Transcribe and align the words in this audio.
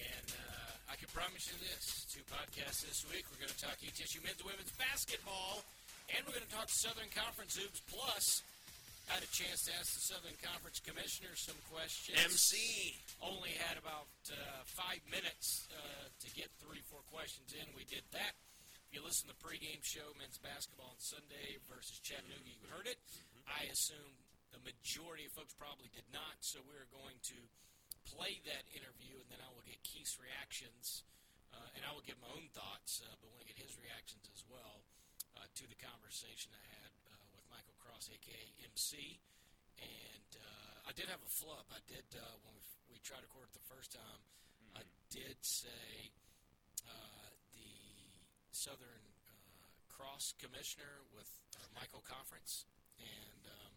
and 0.00 0.28
uh, 0.32 0.92
I 0.92 0.96
can 0.96 1.08
promise 1.12 1.46
you 1.48 1.56
this: 1.60 2.08
two 2.08 2.24
podcasts 2.32 2.82
this 2.82 3.04
week. 3.12 3.28
We're 3.28 3.44
going 3.44 3.52
to 3.52 3.62
talk 3.62 3.76
ETSU 3.80 4.24
men's 4.24 4.40
and 4.40 4.48
women's 4.48 4.72
basketball, 4.80 5.62
and 6.10 6.24
we're 6.24 6.36
going 6.36 6.48
to 6.48 6.54
talk 6.56 6.72
Southern 6.72 7.12
Conference 7.12 7.60
hoops. 7.60 7.84
Plus, 7.86 8.24
I 9.10 9.18
had 9.18 9.26
a 9.26 9.32
chance 9.34 9.66
to 9.66 9.74
ask 9.74 9.90
the 9.92 10.04
Southern 10.06 10.38
Conference 10.38 10.78
commissioner 10.80 11.34
some 11.34 11.58
questions. 11.68 12.14
MC. 12.20 12.94
only 13.20 13.52
had 13.58 13.76
about 13.76 14.10
uh, 14.30 14.62
five 14.64 15.02
minutes 15.10 15.66
uh, 15.74 16.06
to 16.08 16.28
get 16.32 16.46
three, 16.62 16.80
four 16.86 17.02
questions 17.10 17.52
in. 17.52 17.66
We 17.74 17.84
did 17.90 18.06
that. 18.14 18.38
If 18.90 18.98
you 18.98 19.02
listen 19.02 19.30
to 19.30 19.34
the 19.34 19.42
pregame 19.42 19.82
show, 19.86 20.14
men's 20.18 20.38
basketball 20.42 20.94
on 20.94 21.00
Sunday 21.02 21.58
versus 21.70 21.98
Chattanooga, 22.02 22.50
you 22.50 22.66
heard 22.70 22.90
it. 22.90 22.98
I 23.46 23.70
assume 23.70 24.14
the 24.50 24.62
majority 24.62 25.30
of 25.30 25.32
folks 25.38 25.54
probably 25.54 25.90
did 25.94 26.06
not, 26.10 26.38
so 26.42 26.58
we're 26.66 26.90
going 26.90 27.18
to 27.34 27.38
play 28.06 28.40
that 28.48 28.64
interview, 28.72 29.20
and 29.20 29.28
then 29.28 29.40
I 29.42 29.48
will 29.52 29.64
get 29.64 29.80
Keith's 29.84 30.16
reactions, 30.20 31.04
uh, 31.52 31.76
and 31.76 31.82
I 31.84 31.90
will 31.92 32.04
give 32.04 32.16
my 32.22 32.30
own 32.32 32.48
thoughts, 32.52 33.02
uh, 33.04 33.10
but 33.20 33.30
want 33.34 33.44
to 33.44 33.50
get 33.50 33.60
his 33.60 33.76
reactions 33.76 34.28
as 34.32 34.44
well 34.48 34.84
uh, 35.36 35.46
to 35.58 35.64
the 35.68 35.78
conversation 35.78 36.52
I 36.54 36.64
had 36.80 36.92
uh, 37.10 37.24
with 37.34 37.44
Michael 37.50 37.76
Cross, 37.80 38.10
aka 38.12 38.44
MC. 38.64 39.20
And 39.80 40.30
uh, 40.36 40.88
I 40.88 40.92
did 40.92 41.08
have 41.08 41.22
a 41.24 41.32
flub. 41.40 41.64
I 41.72 41.80
did 41.88 42.04
uh, 42.12 42.20
when 42.44 42.52
we, 42.56 42.64
we 42.92 42.96
tried 43.00 43.24
to 43.24 43.28
record 43.30 43.48
it 43.48 43.56
the 43.56 43.68
first 43.70 43.92
time. 43.96 44.20
I 44.76 44.84
did 45.10 45.40
say 45.40 46.12
uh, 46.86 47.28
the 47.56 47.72
Southern 48.52 49.04
uh, 49.26 49.66
Cross 49.88 50.34
Commissioner 50.38 51.02
with 51.10 51.28
uh, 51.56 51.64
Michael 51.74 52.04
Conference, 52.06 52.68
and 53.00 53.42
um, 53.48 53.69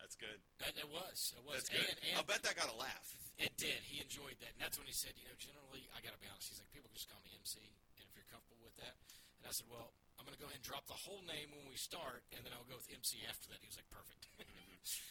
That's 0.00 0.16
good. 0.16 0.38
that, 0.62 0.74
it 0.78 0.88
was 0.88 1.34
it 1.34 1.42
was 1.42 1.66
That's 1.66 1.72
good. 1.72 1.88
and, 1.88 1.98
and 2.06 2.12
I'll 2.20 2.28
bet 2.28 2.42
that 2.46 2.54
got 2.54 2.70
a 2.70 2.78
laugh. 2.78 3.06
it 3.40 3.52
did. 3.58 3.80
He 3.84 3.98
enjoyed 4.00 4.38
that, 4.44 4.54
and 4.54 4.60
that's 4.62 4.78
when 4.78 4.86
he 4.86 4.94
said, 4.94 5.12
you 5.18 5.26
know, 5.26 5.36
generally, 5.40 5.88
I 5.96 6.00
got 6.04 6.14
to 6.14 6.20
be 6.22 6.28
honest. 6.30 6.52
He's 6.52 6.60
like, 6.62 6.70
people 6.70 6.88
just 6.94 7.10
call 7.10 7.20
me 7.26 7.32
MC, 7.36 7.58
and 7.98 8.04
if 8.06 8.12
you're 8.14 8.28
comfortable 8.30 8.62
with 8.64 8.76
that, 8.80 8.94
and 9.42 9.44
I 9.48 9.52
said, 9.52 9.66
well, 9.68 9.92
I'm 10.16 10.24
going 10.24 10.36
to 10.36 10.40
go 10.40 10.48
ahead 10.48 10.62
and 10.62 10.68
drop 10.68 10.88
the 10.88 10.96
whole 10.96 11.20
name 11.28 11.52
when 11.52 11.68
we 11.68 11.76
start, 11.76 12.24
and 12.32 12.40
then 12.40 12.50
I'll 12.56 12.64
go 12.68 12.78
with 12.80 12.88
MC 12.88 13.20
after 13.28 13.52
that. 13.52 13.60
He 13.60 13.68
was 13.68 13.76
like, 13.76 13.90
perfect. 13.92 14.26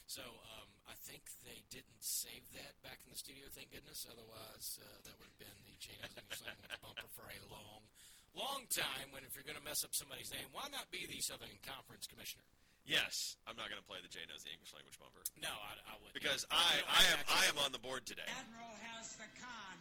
so 0.09 0.25
um, 0.25 0.69
I 0.89 0.95
think 1.05 1.22
they 1.45 1.61
didn't 1.70 2.02
save 2.02 2.42
that 2.58 2.73
back 2.81 2.99
in 3.05 3.14
the 3.14 3.20
studio. 3.20 3.45
Thank 3.53 3.70
goodness. 3.75 4.03
Otherwise, 4.09 4.81
uh, 4.81 4.86
that 5.05 5.14
would 5.22 5.30
have 5.30 5.38
been 5.42 5.59
the 5.70 5.77
Jane 5.77 6.02
English 6.02 6.42
language 6.42 6.73
bumper 6.81 7.09
for 7.14 7.30
a 7.30 7.39
long, 7.53 7.86
long 8.33 8.66
time. 8.73 9.14
When 9.14 9.22
if 9.23 9.38
you're 9.38 9.45
going 9.45 9.59
to 9.61 9.64
mess 9.64 9.86
up 9.86 9.94
somebody's 9.94 10.33
name, 10.33 10.49
why 10.49 10.66
not 10.73 10.89
be 10.89 11.05
the 11.05 11.22
Southern 11.22 11.53
Conference 11.61 12.09
Commissioner? 12.09 12.44
Yes, 12.86 13.38
I'm 13.50 13.58
not 13.58 13.67
going 13.73 13.81
to 13.81 13.88
play 13.89 13.97
the 14.05 14.09
J 14.14 14.22
knows 14.30 14.45
the 14.45 14.53
English 14.53 14.69
language 14.78 14.94
bumper 15.02 15.25
No, 15.41 15.50
I, 15.50 15.73
I 15.89 15.94
wouldn't. 15.97 16.14
because 16.14 16.45
No, 16.50 16.58
I, 16.58 16.69
no, 16.78 16.86
I 16.86 17.02
am 17.14 17.19
I 17.25 17.42
am 17.50 17.58
on 17.66 17.73
the 17.73 17.81
board 17.81 18.05
today. 18.05 18.25
Admiral 18.30 18.77
has 18.94 19.17
the 19.17 19.25
con. 19.42 19.77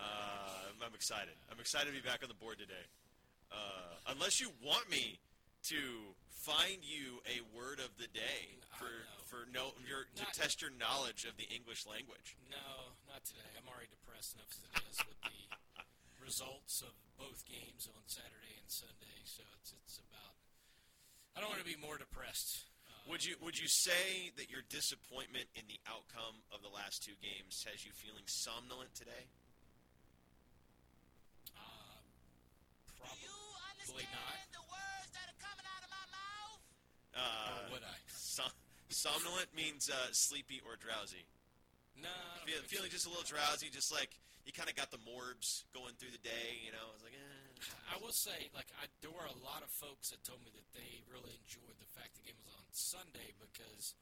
Uh, 0.00 0.72
I'm 0.84 0.96
excited. 0.96 1.36
I'm 1.52 1.60
excited 1.60 1.92
to 1.92 1.96
be 1.96 2.04
back 2.04 2.20
on 2.24 2.28
the 2.32 2.36
board 2.40 2.56
today. 2.60 2.84
Uh, 3.52 4.12
unless 4.12 4.40
you 4.40 4.52
want 4.64 4.88
me 4.88 5.20
to 5.68 6.12
find 6.32 6.80
you 6.84 7.20
a 7.28 7.40
word 7.56 7.80
of 7.80 7.92
the 8.00 8.08
day 8.12 8.56
for 8.80 8.88
for 9.28 9.44
no 9.52 9.76
your 9.84 10.08
to 10.16 10.24
Not- 10.24 10.32
test 10.36 10.60
your 10.64 10.72
knowledge 10.80 11.24
of 11.28 11.36
the 11.36 11.48
English 11.52 11.84
language. 11.84 12.36
No, 12.48 12.96
not 13.08 13.24
today. 13.24 13.44
I'm 13.56 13.68
already 13.68 13.88
depressed 13.92 14.36
enough 14.36 14.48
as 14.52 14.64
it 14.64 14.72
is 14.88 14.98
with 15.04 15.20
the 15.28 15.40
results 16.24 16.80
of 16.84 16.92
both 17.20 17.44
games 17.48 17.84
on 17.90 18.00
Saturday 18.08 18.56
and 18.60 18.68
Sunday. 18.72 19.20
So 19.28 19.44
it's 19.60 19.72
it's 19.76 20.00
about. 20.00 20.35
I 21.36 21.40
don't 21.40 21.50
want 21.52 21.60
to 21.60 21.68
be 21.68 21.76
more 21.76 21.98
depressed. 22.00 22.64
Uh, 22.88 23.10
Would 23.12 23.24
you 23.24 23.36
would 23.44 23.58
you 23.60 23.68
say 23.68 24.32
that 24.40 24.48
your 24.50 24.62
disappointment 24.72 25.46
in 25.54 25.62
the 25.68 25.76
outcome 25.84 26.40
of 26.50 26.62
the 26.64 26.72
last 26.72 27.04
two 27.04 27.14
games 27.20 27.64
has 27.68 27.84
you 27.84 27.92
feeling 27.92 28.24
somnolent 28.26 28.94
today? 28.96 29.28
uh, 31.54 32.00
Do 32.88 32.92
probably 32.96 34.08
you 34.08 34.16
not. 34.16 34.48
the 34.56 34.64
words 34.64 35.08
that 35.12 35.28
are 35.28 35.38
coming 35.44 35.66
out 35.76 35.82
of 35.84 35.90
my 35.92 36.06
mouth? 36.08 36.62
Uh, 37.12 37.68
Or 37.68 37.76
would 37.76 37.84
I? 37.84 37.96
som- 38.08 38.56
somnolent 38.88 39.52
means 39.54 39.90
uh, 39.92 40.08
sleepy 40.12 40.60
or 40.64 40.76
drowsy. 40.80 41.28
No, 42.00 42.08
I 42.08 42.36
don't 42.40 42.48
Feel, 42.48 42.60
feeling 42.68 42.90
so. 42.92 42.96
just 42.96 43.06
a 43.06 43.12
little 43.12 43.24
drowsy, 43.28 43.68
just 43.72 43.92
like 43.92 44.16
you 44.48 44.52
kind 44.52 44.68
of 44.68 44.76
got 44.76 44.88
the 44.90 45.00
morbs 45.04 45.64
going 45.76 45.92
through 46.00 46.12
the 46.16 46.20
day. 46.24 46.60
You 46.64 46.72
know, 46.72 46.80
I 46.80 46.92
was 46.96 47.04
like, 47.04 47.12
eh. 47.16 47.35
I 47.88 47.96
will 48.02 48.14
say, 48.14 48.52
like, 48.52 48.68
I, 48.76 48.86
there 49.00 49.12
were 49.12 49.26
a 49.26 49.40
lot 49.42 49.64
of 49.64 49.70
folks 49.72 50.12
that 50.12 50.20
told 50.22 50.44
me 50.44 50.52
that 50.52 50.68
they 50.76 51.04
really 51.08 51.32
enjoyed 51.40 51.76
the 51.80 51.90
fact 51.96 52.16
the 52.16 52.26
game 52.26 52.38
was 52.44 52.52
on 52.56 52.68
Sunday 52.70 53.32
because 53.40 53.96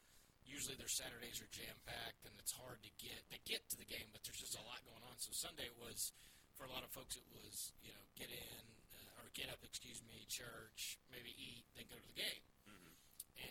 usually 0.45 0.77
their 0.77 0.91
Saturdays 0.91 1.41
are 1.41 1.51
jam 1.55 1.77
packed 1.89 2.27
and 2.27 2.35
it's 2.43 2.55
hard 2.55 2.83
to 2.83 2.93
get. 3.01 3.23
They 3.31 3.41
get 3.47 3.65
to 3.71 3.77
the 3.79 3.89
game, 3.89 4.11
but 4.11 4.27
there's 4.27 4.41
just 4.41 4.59
a 4.59 4.65
lot 4.67 4.83
going 4.85 5.03
on. 5.07 5.17
So 5.23 5.31
Sunday 5.33 5.71
was, 5.79 6.13
for 6.59 6.67
a 6.67 6.73
lot 6.73 6.83
of 6.83 6.91
folks, 6.91 7.17
it 7.17 7.27
was 7.31 7.73
you 7.83 7.95
know 7.95 8.05
get 8.19 8.31
in 8.31 8.65
uh, 8.93 9.21
or 9.23 9.31
get 9.35 9.49
up, 9.51 9.63
excuse 9.63 10.03
me, 10.05 10.27
church, 10.27 10.99
maybe 11.11 11.33
eat, 11.35 11.65
then 11.79 11.87
go 11.87 11.97
to 11.97 12.09
the 12.11 12.19
game. 12.19 12.45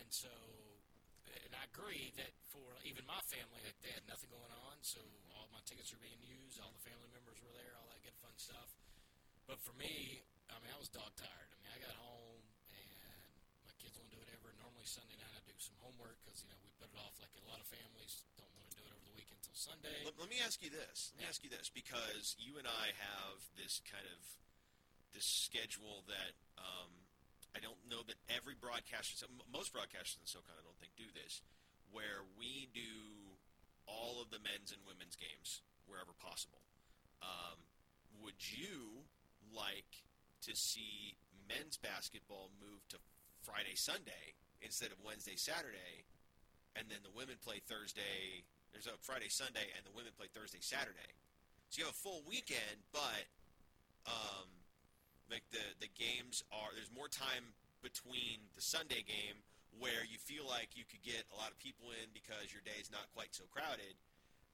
And 0.00 0.08
so, 0.10 0.32
and 1.28 1.52
I 1.54 1.64
agree 1.70 2.12
that 2.18 2.32
for 2.50 2.64
even 2.84 3.06
my 3.06 3.20
family, 3.30 3.60
like 3.62 3.78
they 3.80 3.92
had 3.92 4.04
nothing 4.08 4.28
going 4.32 4.52
on, 4.68 4.76
so 4.82 5.00
all 5.36 5.48
my 5.54 5.62
tickets 5.64 5.92
were 5.92 6.02
being 6.02 6.20
used, 6.20 6.58
all 6.60 6.72
the 6.72 6.82
family 6.82 7.08
members 7.12 7.38
were 7.40 7.52
there, 7.54 7.78
all 7.78 7.88
that 7.92 8.02
good 8.02 8.16
fun 8.20 8.34
stuff. 8.36 8.74
But 9.44 9.60
for 9.60 9.76
me, 9.76 10.24
I 10.48 10.56
mean, 10.64 10.72
I 10.72 10.78
was 10.80 10.88
dog 10.88 11.12
tired. 11.20 11.50
I 11.52 11.56
mean, 11.60 11.72
I 11.72 11.78
got 11.84 11.96
home 12.00 12.44
and 12.72 13.20
my 13.68 13.74
kids 13.76 13.96
want 14.00 14.08
to 14.08 14.14
do 14.16 14.20
whatever. 14.20 14.56
Normally 14.56 14.88
Sunday 14.88 15.16
night 15.20 15.32
I 15.36 15.42
do 15.44 15.56
some 15.60 15.76
homework 15.84 16.16
because 16.24 16.40
you 16.40 16.48
know 16.48 16.56
we 16.64 16.72
put 16.80 16.88
it 16.88 16.96
off 16.96 17.16
like 17.20 17.32
a 17.36 17.44
lot 17.44 17.60
of 17.60 17.68
families 17.68 18.24
don't 18.40 18.48
want 18.56 18.72
to 18.72 18.76
do 18.80 18.84
it 18.88 18.92
over 18.92 19.04
the 19.04 19.16
weekend 19.16 19.44
until 19.44 19.56
Sunday. 19.56 19.92
Let, 20.08 20.16
let 20.16 20.32
me 20.32 20.40
ask 20.40 20.64
you 20.64 20.72
this. 20.72 21.12
Let 21.12 21.16
me 21.20 21.26
ask 21.28 21.44
you 21.44 21.52
this 21.52 21.68
because 21.68 22.40
you 22.40 22.56
and 22.56 22.64
I 22.64 22.96
have 22.96 23.36
this 23.60 23.84
kind 23.84 24.08
of 24.08 24.20
this 25.12 25.28
schedule 25.28 26.02
that 26.08 26.34
um, 26.56 26.90
I 27.54 27.60
don't 27.60 27.78
know 27.86 28.02
that 28.10 28.18
every 28.26 28.58
broadcaster, 28.58 29.28
most 29.46 29.70
broadcasters 29.70 30.18
in 30.18 30.26
SoCon, 30.26 30.56
I 30.58 30.64
don't 30.66 30.74
think 30.82 30.96
do 30.98 31.06
this, 31.14 31.44
where 31.94 32.26
we 32.34 32.66
do 32.74 33.38
all 33.86 34.18
of 34.18 34.34
the 34.34 34.42
men's 34.42 34.74
and 34.74 34.82
women's 34.88 35.14
games 35.14 35.62
wherever 35.86 36.10
possible. 36.18 36.64
Um, 37.22 37.62
would 38.24 38.40
you 38.40 39.06
like 39.54 40.04
to 40.42 40.52
see 40.54 41.16
men's 41.48 41.76
basketball 41.76 42.50
move 42.60 42.82
to 42.90 42.98
Friday, 43.42 43.76
Sunday 43.76 44.34
instead 44.60 44.90
of 44.90 44.98
Wednesday, 45.04 45.36
Saturday, 45.36 46.04
and 46.76 46.88
then 46.90 46.98
the 47.04 47.14
women 47.14 47.36
play 47.40 47.62
Thursday? 47.64 48.42
There's 48.72 48.90
a 48.90 48.98
Friday, 49.00 49.30
Sunday, 49.30 49.70
and 49.78 49.86
the 49.86 49.94
women 49.94 50.10
play 50.18 50.26
Thursday, 50.26 50.58
Saturday. 50.60 51.14
So 51.70 51.80
you 51.80 51.84
have 51.86 51.94
a 51.94 52.02
full 52.02 52.22
weekend, 52.26 52.82
but 52.90 53.30
um, 54.06 54.50
like 55.30 55.46
the 55.50 55.62
the 55.80 55.90
games 55.94 56.42
are 56.52 56.74
there's 56.74 56.92
more 56.92 57.08
time 57.08 57.54
between 57.82 58.42
the 58.56 58.62
Sunday 58.62 59.04
game 59.04 59.38
where 59.78 60.06
you 60.06 60.18
feel 60.18 60.46
like 60.46 60.72
you 60.78 60.86
could 60.86 61.02
get 61.02 61.26
a 61.34 61.36
lot 61.36 61.50
of 61.50 61.58
people 61.58 61.90
in 61.90 62.06
because 62.14 62.54
your 62.54 62.62
day 62.62 62.78
is 62.78 62.90
not 62.90 63.10
quite 63.14 63.34
so 63.34 63.44
crowded, 63.50 63.98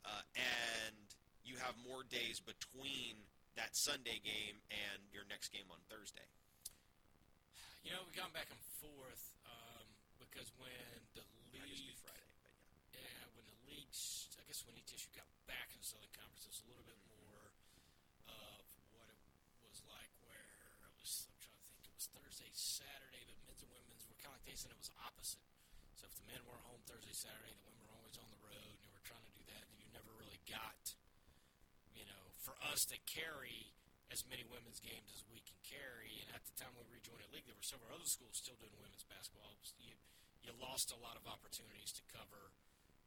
uh, 0.05 0.25
and 0.37 0.97
you 1.45 1.57
have 1.61 1.75
more 1.85 2.05
days 2.09 2.41
between 2.41 3.21
that 3.61 3.77
Sunday 3.77 4.17
game 4.25 4.57
and 4.73 5.05
your 5.13 5.29
next 5.29 5.53
game 5.53 5.69
on 5.69 5.77
Thursday. 5.93 6.25
You 7.85 7.93
know, 7.93 8.01
we've 8.09 8.17
gone 8.17 8.33
back 8.33 8.49
and 8.49 8.61
forth 8.81 9.37
um, 9.45 9.85
because 10.17 10.49
when 10.57 10.73
the 11.13 11.21
Might 11.53 11.69
just 11.69 11.85
be 11.85 11.93
league 11.93 12.01
Friday, 12.01 12.25
but 12.41 12.57
yeah. 12.97 13.05
Yeah, 13.05 13.37
when 13.37 13.45
the 13.45 13.59
leagues, 13.69 14.33
I 14.41 14.49
guess 14.49 14.65
when 14.65 14.81
ETSU 14.81 15.13
got 15.13 15.29
back 15.45 15.69
in 15.77 15.79
the 15.81 15.85
Southern 15.85 16.09
Conference, 16.17 16.49
it 16.49 16.57
was 16.57 16.63
a 16.65 16.69
little 16.73 16.87
bit 16.89 16.97
more 17.13 17.53
of 18.33 18.65
what 18.97 19.13
it 19.13 19.69
was 19.69 19.85
like, 19.93 20.09
where 20.25 20.41
it 20.81 20.93
was. 20.97 21.29
I'm 21.29 21.37
trying 21.45 21.61
to 21.61 21.69
think. 21.77 21.85
It 21.85 21.97
was 22.01 22.09
Thursday, 22.17 22.49
Saturday, 22.57 23.29
but 23.29 23.45
men's 23.45 23.61
and 23.61 23.73
women's 23.77 24.09
were 24.09 24.17
kind 24.25 24.33
of 24.33 24.41
like 24.41 24.49
they 24.49 24.57
said 24.57 24.73
it 24.73 24.81
was 24.81 24.89
opposite. 25.05 25.45
So 26.01 26.09
if 26.09 26.17
the 26.17 26.25
men 26.33 26.41
were 26.49 26.57
home 26.65 26.81
Thursday, 26.89 27.13
Saturday, 27.13 27.53
the 27.53 27.65
women 27.69 27.85
were 27.93 27.97
always 28.01 28.17
on 28.17 28.29
the 28.33 28.41
road, 28.41 28.73
and 28.73 28.81
they 28.81 28.93
were 28.93 29.05
trying 29.05 29.25
to 29.25 29.35
do 29.37 29.45
that, 29.53 29.69
and 29.69 29.77
you 29.77 29.89
never 29.93 30.09
really 30.17 30.41
got, 30.49 30.97
you 31.93 32.09
know, 32.09 32.23
for 32.41 32.57
us 32.81 32.89
to 32.89 32.97
carry 33.05 33.69
as 34.09 34.25
many 34.25 34.41
women's 34.49 34.81
games 34.81 35.13
as 35.13 35.21
we 35.29 35.45
can 35.45 35.61
carry. 35.61 36.17
And 36.25 36.33
at 36.33 36.41
the 36.49 36.57
time 36.57 36.73
we 36.81 36.89
rejoined 36.89 37.21
the 37.29 37.29
league, 37.37 37.45
there 37.45 37.53
were 37.53 37.67
several 37.69 37.93
other 37.93 38.09
schools 38.09 38.41
still 38.41 38.57
doing 38.57 38.73
women's 38.81 39.05
basketball. 39.05 39.53
You, 39.77 39.93
you 40.41 40.57
lost 40.57 40.89
a 40.89 40.99
lot 41.05 41.21
of 41.21 41.29
opportunities 41.29 41.93
to 42.01 42.03
cover 42.09 42.57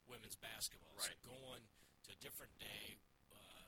women's 0.05 0.37
basketball. 0.37 0.93
Right. 0.93 1.17
So 1.17 1.33
going 1.41 1.65
to 2.05 2.09
a 2.13 2.19
different 2.21 2.53
day 2.61 3.01
uh, 3.33 3.65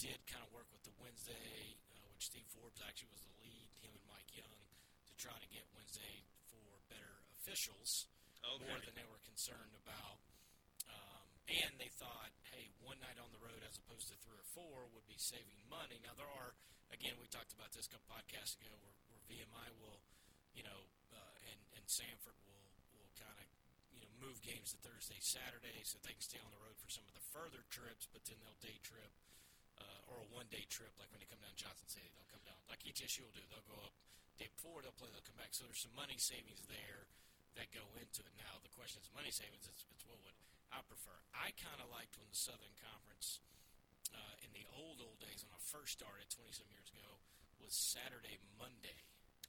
did 0.00 0.24
kind 0.24 0.40
of 0.40 0.48
work 0.56 0.72
with 0.72 0.80
the 0.88 0.94
Wednesday, 0.96 1.76
uh, 1.92 2.00
which 2.16 2.24
Steve 2.32 2.48
Forbes 2.56 2.80
actually 2.80 3.12
was 3.12 3.20
the 3.28 3.34
lead, 3.44 3.68
him 3.84 3.92
and 3.92 4.06
Mike 4.08 4.32
Young, 4.32 4.56
to 5.04 5.12
try 5.20 5.36
to 5.36 5.48
get 5.52 5.68
Wednesday 5.76 6.24
for 6.48 6.64
better 6.88 7.20
officials 7.36 8.08
Okay. 8.44 8.64
more 8.68 8.80
than 8.80 8.92
they 8.96 9.08
were 9.08 9.20
concerned 9.24 9.72
about. 9.84 10.20
And 11.44 11.76
they 11.76 11.92
thought, 12.00 12.32
hey, 12.48 12.72
one 12.80 12.96
night 13.04 13.20
on 13.20 13.28
the 13.28 13.42
road 13.42 13.60
as 13.68 13.76
opposed 13.76 14.08
to 14.08 14.16
three 14.24 14.40
or 14.40 14.48
four 14.56 14.88
would 14.96 15.04
be 15.04 15.20
saving 15.20 15.60
money. 15.68 16.00
Now 16.00 16.16
there 16.16 16.30
are, 16.30 16.56
again, 16.88 17.20
we 17.20 17.28
talked 17.28 17.52
about 17.52 17.68
this 17.76 17.84
a 17.84 17.92
couple 17.92 18.08
podcasts 18.16 18.56
ago, 18.56 18.72
where, 18.80 18.96
where 19.12 19.20
VMI 19.28 19.68
will, 19.76 20.00
you 20.56 20.64
know, 20.64 20.88
uh, 21.12 21.34
and 21.52 21.60
and 21.76 21.84
Samford 21.84 22.38
will 22.48 22.72
will 22.96 23.12
kind 23.12 23.36
of, 23.36 23.48
you 23.92 24.00
know, 24.00 24.08
move 24.16 24.40
games 24.40 24.72
to 24.72 24.78
Thursday, 24.80 25.20
Saturday, 25.20 25.84
so 25.84 26.00
they 26.00 26.16
can 26.16 26.24
stay 26.24 26.40
on 26.40 26.48
the 26.48 26.62
road 26.64 26.80
for 26.80 26.88
some 26.88 27.04
of 27.04 27.12
the 27.12 27.24
further 27.28 27.60
trips, 27.68 28.08
but 28.08 28.24
then 28.24 28.40
they'll 28.40 28.60
day 28.64 28.80
trip. 28.80 29.12
Uh, 29.74 30.06
or 30.06 30.22
a 30.22 30.28
one-day 30.30 30.62
trip, 30.70 30.94
like 31.02 31.10
when 31.10 31.18
they 31.18 31.26
come 31.26 31.42
down 31.42 31.50
Johnson 31.58 31.90
City, 31.90 32.06
they'll 32.14 32.30
come 32.30 32.46
down 32.46 32.54
like 32.70 32.78
ETSU 32.86 33.26
will 33.26 33.34
do. 33.34 33.42
They'll 33.50 33.66
go 33.66 33.74
up 33.82 33.90
day 34.38 34.46
before, 34.54 34.82
they'll 34.86 34.94
play, 34.94 35.10
they'll 35.10 35.26
come 35.26 35.34
back. 35.34 35.50
So 35.50 35.66
there's 35.66 35.82
some 35.82 35.94
money 35.98 36.14
savings 36.14 36.62
there 36.70 37.10
that 37.58 37.74
go 37.74 37.82
into 37.98 38.22
it. 38.22 38.34
Now 38.38 38.62
the 38.62 38.70
question 38.70 39.02
is 39.02 39.10
money 39.10 39.34
savings. 39.34 39.66
It's, 39.66 39.82
it's 39.90 40.06
what 40.06 40.22
would 40.22 40.38
I 40.72 40.80
prefer? 40.86 41.16
I 41.34 41.52
kind 41.60 41.78
of 41.82 41.88
liked 41.92 42.16
when 42.16 42.28
the 42.30 42.36
Southern 42.38 42.74
Conference 42.80 43.40
uh, 44.14 44.44
in 44.46 44.50
the 44.54 44.64
old 44.78 45.00
old 45.02 45.18
days 45.20 45.42
when 45.44 45.52
I 45.54 45.60
first 45.70 45.98
started 46.00 46.26
20 46.30 46.50
some 46.54 46.68
years 46.70 46.88
ago 46.92 47.20
was 47.60 47.72
Saturday 47.74 48.38
Monday. 48.60 48.98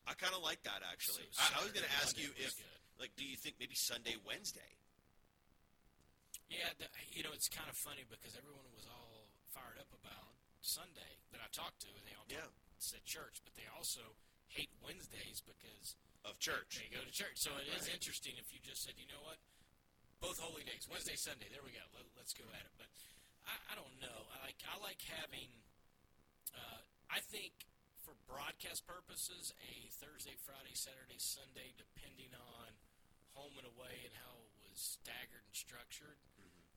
I 0.05 0.13
kind 0.13 0.33
of 0.37 0.41
like 0.45 0.61
that 0.69 0.85
actually. 0.85 1.25
So 1.33 1.41
I, 1.41 1.59
I 1.59 1.65
was 1.65 1.73
going 1.73 1.85
to 1.87 1.95
ask 2.01 2.13
you 2.17 2.29
if, 2.37 2.53
good. 2.53 2.79
like, 3.01 3.11
do 3.17 3.25
you 3.25 3.35
think 3.41 3.57
maybe 3.57 3.73
Sunday, 3.73 4.13
Wednesday? 4.21 4.69
Yeah, 6.45 6.69
the, 6.77 6.85
you 7.09 7.25
know 7.25 7.33
it's 7.33 7.49
kind 7.49 7.65
of 7.65 7.77
funny 7.81 8.05
because 8.05 8.37
everyone 8.37 8.69
was 8.77 8.85
all 8.85 9.25
fired 9.49 9.81
up 9.81 9.89
about 9.97 10.29
Sunday 10.61 11.17
that 11.33 11.41
I 11.41 11.49
talked 11.49 11.81
to, 11.85 11.89
and 11.89 12.05
they 12.05 12.13
all 12.13 12.29
Yeah. 12.29 12.45
said 12.77 13.01
church, 13.09 13.41
but 13.41 13.57
they 13.57 13.65
also 13.73 14.13
hate 14.53 14.69
Wednesdays 14.85 15.41
because 15.41 15.97
Of 16.25 16.37
church. 16.41 16.81
They 16.81 16.89
go 16.89 17.01
to 17.05 17.13
church. 17.13 17.37
So 17.37 17.53
it 17.57 17.69
is 17.69 17.85
Right. 17.85 17.93
interesting 17.97 18.33
if 18.41 18.49
you 18.53 18.57
just 18.61 18.81
said, 18.81 18.93
you 18.97 19.05
know 19.09 19.21
what, 19.25 19.37
both 20.23 20.39
holy 20.39 20.63
days, 20.63 20.87
Wednesday, 20.87 21.15
Sunday. 21.15 21.47
There 21.51 21.63
we 21.63 21.75
go. 21.75 21.83
Let, 21.95 22.05
let's 22.15 22.33
go 22.33 22.45
at 22.55 22.63
it. 22.63 22.73
But 22.79 22.89
I, 23.45 23.55
I 23.71 23.73
don't 23.77 23.95
know. 24.01 24.19
I 24.33 24.37
like 24.45 24.59
I 24.65 24.75
like 24.81 25.01
having. 25.21 25.49
Uh, 26.55 26.81
I 27.11 27.19
think 27.31 27.53
for 28.01 28.15
broadcast 28.29 28.85
purposes, 28.85 29.51
a 29.59 29.73
Thursday, 29.97 30.37
Friday, 30.45 30.73
Saturday, 30.77 31.17
Sunday, 31.17 31.73
depending 31.75 32.31
on 32.37 32.69
home 33.33 33.55
and 33.59 33.67
away 33.67 34.05
and 34.05 34.13
how 34.15 34.45
it 34.45 34.53
was 34.61 34.77
staggered 34.77 35.43
and 35.43 35.55
structured, 35.55 36.21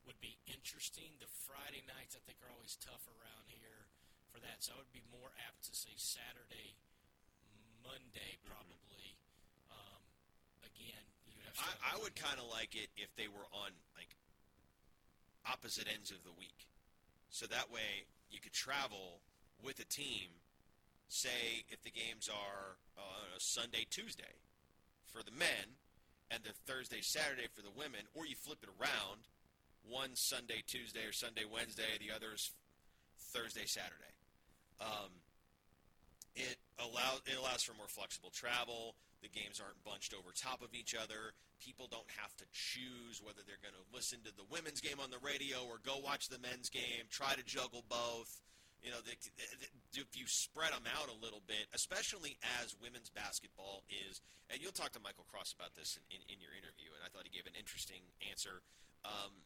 would 0.05 0.19
be 0.19 0.41
interesting. 0.49 1.15
The 1.21 1.29
Friday 1.45 1.85
nights, 1.85 2.17
I 2.17 2.21
think, 2.25 2.41
are 2.41 2.51
always 2.51 2.75
tough 2.81 3.05
around 3.07 3.47
here 3.49 3.87
for 4.33 4.41
that. 4.41 4.61
So 4.65 4.73
I 4.73 4.81
would 4.81 4.93
be 4.93 5.05
more 5.13 5.31
apt 5.45 5.65
to 5.69 5.73
say 5.73 5.93
Saturday, 5.97 6.77
Monday, 7.85 8.41
probably. 8.45 9.17
Um, 9.69 10.01
again. 10.65 11.08
I, 11.59 11.95
I 11.95 12.03
would 12.03 12.15
kind 12.15 12.39
of 12.39 12.49
like 12.49 12.75
it 12.75 12.89
if 12.97 13.13
they 13.15 13.27
were 13.27 13.47
on 13.51 13.71
like 13.95 14.15
opposite 15.45 15.87
ends 15.93 16.11
of 16.11 16.23
the 16.23 16.33
week, 16.39 16.67
so 17.29 17.45
that 17.47 17.71
way 17.71 18.07
you 18.31 18.39
could 18.39 18.53
travel 18.53 19.19
with 19.63 19.79
a 19.79 19.85
team. 19.85 20.39
Say 21.11 21.65
if 21.69 21.81
the 21.81 21.89
games 21.89 22.29
are 22.29 22.77
uh, 22.95 23.33
Sunday, 23.39 23.87
Tuesday 23.89 24.37
for 25.11 25.23
the 25.23 25.31
men, 25.31 25.79
and 26.31 26.43
the 26.43 26.53
Thursday, 26.71 27.01
Saturday 27.01 27.47
for 27.53 27.61
the 27.61 27.73
women, 27.75 28.05
or 28.13 28.25
you 28.25 28.35
flip 28.35 28.59
it 28.61 28.69
around, 28.79 29.25
one 29.87 30.13
Sunday, 30.13 30.61
Tuesday, 30.67 31.05
or 31.07 31.11
Sunday, 31.11 31.43
Wednesday, 31.51 31.97
the 31.99 32.13
others 32.13 32.51
Thursday, 33.17 33.65
Saturday. 33.65 34.13
Um, 34.79 35.09
it 36.35 36.57
allows 36.77 37.21
it 37.25 37.37
allows 37.37 37.63
for 37.63 37.73
more 37.73 37.87
flexible 37.89 38.29
travel. 38.29 38.95
The 39.21 39.29
games 39.29 39.59
aren't 39.59 39.83
bunched 39.83 40.15
over 40.15 40.31
top 40.31 40.63
of 40.63 40.71
each 40.71 40.95
other. 40.95 41.35
People 41.59 41.91
don't 41.91 42.07
have 42.23 42.31
to 42.39 42.45
choose 42.55 43.19
whether 43.19 43.43
they're 43.43 43.59
going 43.59 43.75
to 43.75 43.87
listen 43.91 44.23
to 44.23 44.31
the 44.31 44.47
women's 44.47 44.79
game 44.79 44.99
on 45.03 45.11
the 45.11 45.19
radio 45.19 45.67
or 45.67 45.83
go 45.83 45.99
watch 45.99 46.31
the 46.31 46.39
men's 46.39 46.71
game. 46.71 47.11
Try 47.11 47.35
to 47.35 47.43
juggle 47.43 47.83
both. 47.91 48.39
You 48.79 48.95
know, 48.95 49.03
if 49.03 50.15
you 50.15 50.23
spread 50.23 50.71
them 50.71 50.87
out 50.87 51.11
a 51.11 51.17
little 51.19 51.43
bit, 51.43 51.67
especially 51.75 52.39
as 52.63 52.79
women's 52.79 53.11
basketball 53.11 53.83
is, 53.91 54.23
and 54.47 54.63
you'll 54.63 54.71
talk 54.71 54.95
to 54.95 55.03
Michael 55.03 55.27
Cross 55.27 55.51
about 55.51 55.75
this 55.75 55.99
in, 55.99 56.03
in, 56.15 56.21
in 56.31 56.37
your 56.39 56.55
interview, 56.55 56.87
and 56.95 57.03
I 57.03 57.11
thought 57.11 57.27
he 57.27 57.35
gave 57.35 57.43
an 57.43 57.59
interesting 57.59 57.99
answer. 58.23 58.63
Um, 59.03 59.43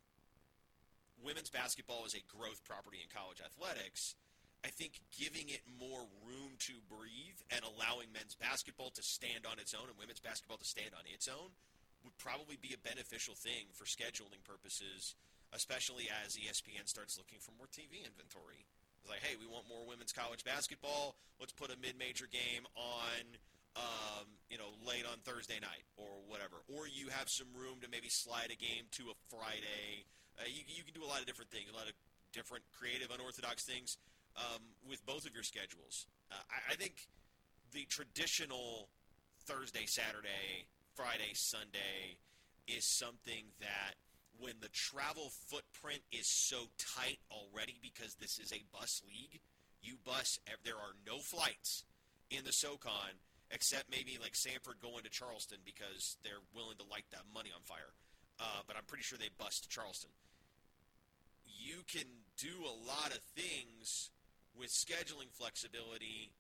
women's 1.17 1.49
basketball 1.49 2.05
is 2.05 2.13
a 2.13 2.21
growth 2.29 2.61
property 2.61 3.01
in 3.01 3.09
college 3.09 3.41
athletics. 3.41 4.13
I 4.63 4.71
think 4.71 5.03
giving 5.11 5.51
it 5.51 5.59
more 5.75 6.07
room 6.23 6.55
to 6.71 6.73
breathe 6.87 7.39
and 7.51 7.67
allowing 7.67 8.15
men's 8.15 8.35
basketball 8.39 8.95
to 8.95 9.03
stand 9.03 9.43
on 9.43 9.59
its 9.59 9.75
own 9.75 9.91
and 9.91 9.99
women's 9.99 10.23
basketball 10.23 10.55
to 10.57 10.67
stand 10.67 10.95
on 10.95 11.03
its 11.11 11.27
own 11.27 11.51
would 12.07 12.15
probably 12.15 12.55
be 12.55 12.71
a 12.71 12.79
beneficial 12.79 13.35
thing 13.35 13.67
for 13.75 13.83
scheduling 13.83 14.39
purposes, 14.47 15.15
especially 15.51 16.07
as 16.23 16.39
ESPN 16.39 16.87
starts 16.87 17.19
looking 17.19 17.43
for 17.43 17.51
more 17.59 17.67
TV 17.67 18.07
inventory. 18.07 18.63
It's 19.03 19.11
like, 19.11 19.19
hey, 19.19 19.35
we 19.35 19.47
want 19.51 19.67
more 19.67 19.83
women's 19.83 20.15
college 20.15 20.47
basketball. 20.47 21.19
Let's 21.43 21.51
put 21.51 21.67
a 21.67 21.75
mid-major 21.83 22.31
game 22.31 22.63
on, 22.79 23.23
um, 23.75 24.31
you 24.47 24.55
know, 24.55 24.71
late 24.79 25.03
on 25.03 25.19
Thursday 25.27 25.59
night 25.59 25.83
or 25.99 26.23
whatever. 26.31 26.63
Or 26.71 26.87
you 26.87 27.11
have 27.11 27.27
some 27.27 27.51
room 27.51 27.83
to 27.83 27.91
maybe 27.91 28.07
slide 28.07 28.47
a 28.47 28.55
game 28.55 28.87
to 28.95 29.11
a 29.11 29.15
Friday. 29.27 30.07
Uh, 30.39 30.47
you, 30.47 30.63
you 30.71 30.87
can 30.87 30.95
do 30.95 31.03
a 31.03 31.09
lot 31.11 31.19
of 31.19 31.27
different 31.27 31.51
things, 31.51 31.67
a 31.67 31.75
lot 31.75 31.91
of 31.91 31.95
different 32.31 32.63
creative, 32.71 33.11
unorthodox 33.11 33.67
things 33.67 33.99
um, 34.37 34.61
with 34.87 35.05
both 35.05 35.25
of 35.25 35.33
your 35.33 35.43
schedules. 35.43 36.07
Uh, 36.31 36.35
I, 36.49 36.73
I 36.73 36.75
think 36.75 37.07
the 37.71 37.85
traditional 37.85 38.89
Thursday, 39.45 39.85
Saturday, 39.85 40.67
Friday, 40.95 41.33
Sunday 41.33 42.17
is 42.67 42.85
something 42.85 43.51
that 43.59 43.95
when 44.39 44.53
the 44.61 44.69
travel 44.69 45.31
footprint 45.47 46.01
is 46.11 46.27
so 46.27 46.69
tight 46.77 47.19
already 47.29 47.79
because 47.81 48.15
this 48.15 48.39
is 48.39 48.51
a 48.51 48.63
bus 48.71 49.01
league, 49.07 49.39
you 49.81 49.95
bus 50.05 50.39
there 50.63 50.75
are 50.75 50.95
no 51.05 51.19
flights 51.19 51.83
in 52.29 52.43
the 52.45 52.51
SoCon 52.51 53.19
except 53.51 53.91
maybe 53.91 54.17
like 54.21 54.33
Samford 54.33 54.81
going 54.81 55.03
to 55.03 55.09
Charleston 55.09 55.59
because 55.65 56.17
they're 56.23 56.41
willing 56.55 56.77
to 56.77 56.85
light 56.89 57.05
that 57.11 57.23
money 57.33 57.49
on 57.53 57.61
fire. 57.63 57.93
Uh, 58.39 58.65
but 58.65 58.75
I'm 58.75 58.85
pretty 58.87 59.03
sure 59.03 59.17
they 59.17 59.29
bus 59.37 59.59
to 59.61 59.69
Charleston. 59.69 60.09
You 61.45 61.83
can 61.85 62.09
do 62.37 62.65
a 62.65 62.75
lot 62.87 63.11
of 63.11 63.21
things 63.35 64.09
with 64.57 64.69
scheduling 64.69 65.31
flexibility 65.33 66.31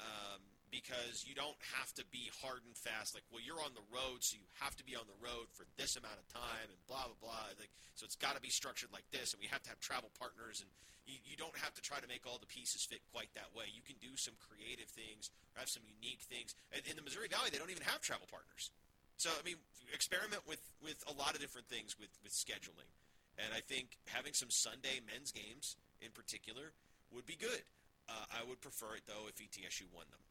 um, 0.00 0.40
because 0.70 1.26
you 1.26 1.34
don't 1.34 1.58
have 1.76 1.90
to 1.98 2.06
be 2.14 2.30
hard 2.40 2.62
and 2.64 2.72
fast. 2.78 3.12
Like, 3.12 3.26
well, 3.28 3.42
you're 3.42 3.60
on 3.60 3.74
the 3.74 3.84
road, 3.90 4.22
so 4.22 4.38
you 4.38 4.46
have 4.62 4.78
to 4.78 4.84
be 4.86 4.94
on 4.94 5.04
the 5.10 5.18
road 5.18 5.50
for 5.52 5.66
this 5.76 5.98
amount 5.98 6.16
of 6.16 6.26
time, 6.30 6.70
and 6.70 6.78
blah 6.86 7.10
blah 7.10 7.18
blah. 7.20 7.50
Like, 7.58 7.74
so 7.98 8.06
it's 8.06 8.16
got 8.16 8.38
to 8.38 8.42
be 8.42 8.50
structured 8.50 8.94
like 8.94 9.06
this, 9.10 9.34
and 9.34 9.42
we 9.42 9.50
have 9.50 9.60
to 9.66 9.70
have 9.70 9.82
travel 9.82 10.08
partners, 10.16 10.62
and 10.62 10.70
you, 11.04 11.18
you 11.26 11.36
don't 11.36 11.54
have 11.58 11.74
to 11.74 11.82
try 11.82 11.98
to 11.98 12.08
make 12.08 12.22
all 12.24 12.38
the 12.38 12.48
pieces 12.48 12.86
fit 12.86 13.02
quite 13.10 13.34
that 13.34 13.50
way. 13.52 13.66
You 13.68 13.82
can 13.82 13.98
do 13.98 14.14
some 14.14 14.38
creative 14.38 14.88
things, 14.88 15.28
or 15.52 15.60
have 15.60 15.70
some 15.70 15.84
unique 15.84 16.22
things. 16.24 16.54
In 16.72 16.94
the 16.94 17.04
Missouri 17.04 17.28
Valley, 17.28 17.50
they 17.50 17.58
don't 17.58 17.74
even 17.74 17.84
have 17.84 18.00
travel 18.00 18.30
partners. 18.30 18.70
So 19.18 19.28
I 19.34 19.42
mean, 19.44 19.58
experiment 19.92 20.46
with 20.46 20.62
with 20.80 21.02
a 21.10 21.14
lot 21.18 21.34
of 21.34 21.42
different 21.42 21.66
things 21.66 21.98
with 21.98 22.14
with 22.22 22.32
scheduling, 22.32 22.88
and 23.36 23.50
I 23.52 23.60
think 23.60 23.98
having 24.06 24.32
some 24.32 24.54
Sunday 24.54 25.02
men's 25.02 25.34
games 25.34 25.76
in 26.00 26.14
particular 26.14 26.72
would 27.14 27.26
be 27.26 27.36
good. 27.36 27.62
Uh, 28.08 28.26
I 28.34 28.42
would 28.46 28.60
prefer 28.60 28.98
it 28.98 29.06
though 29.06 29.30
if 29.30 29.38
ETSU 29.38 29.86
won 29.94 30.06
them. 30.10 30.24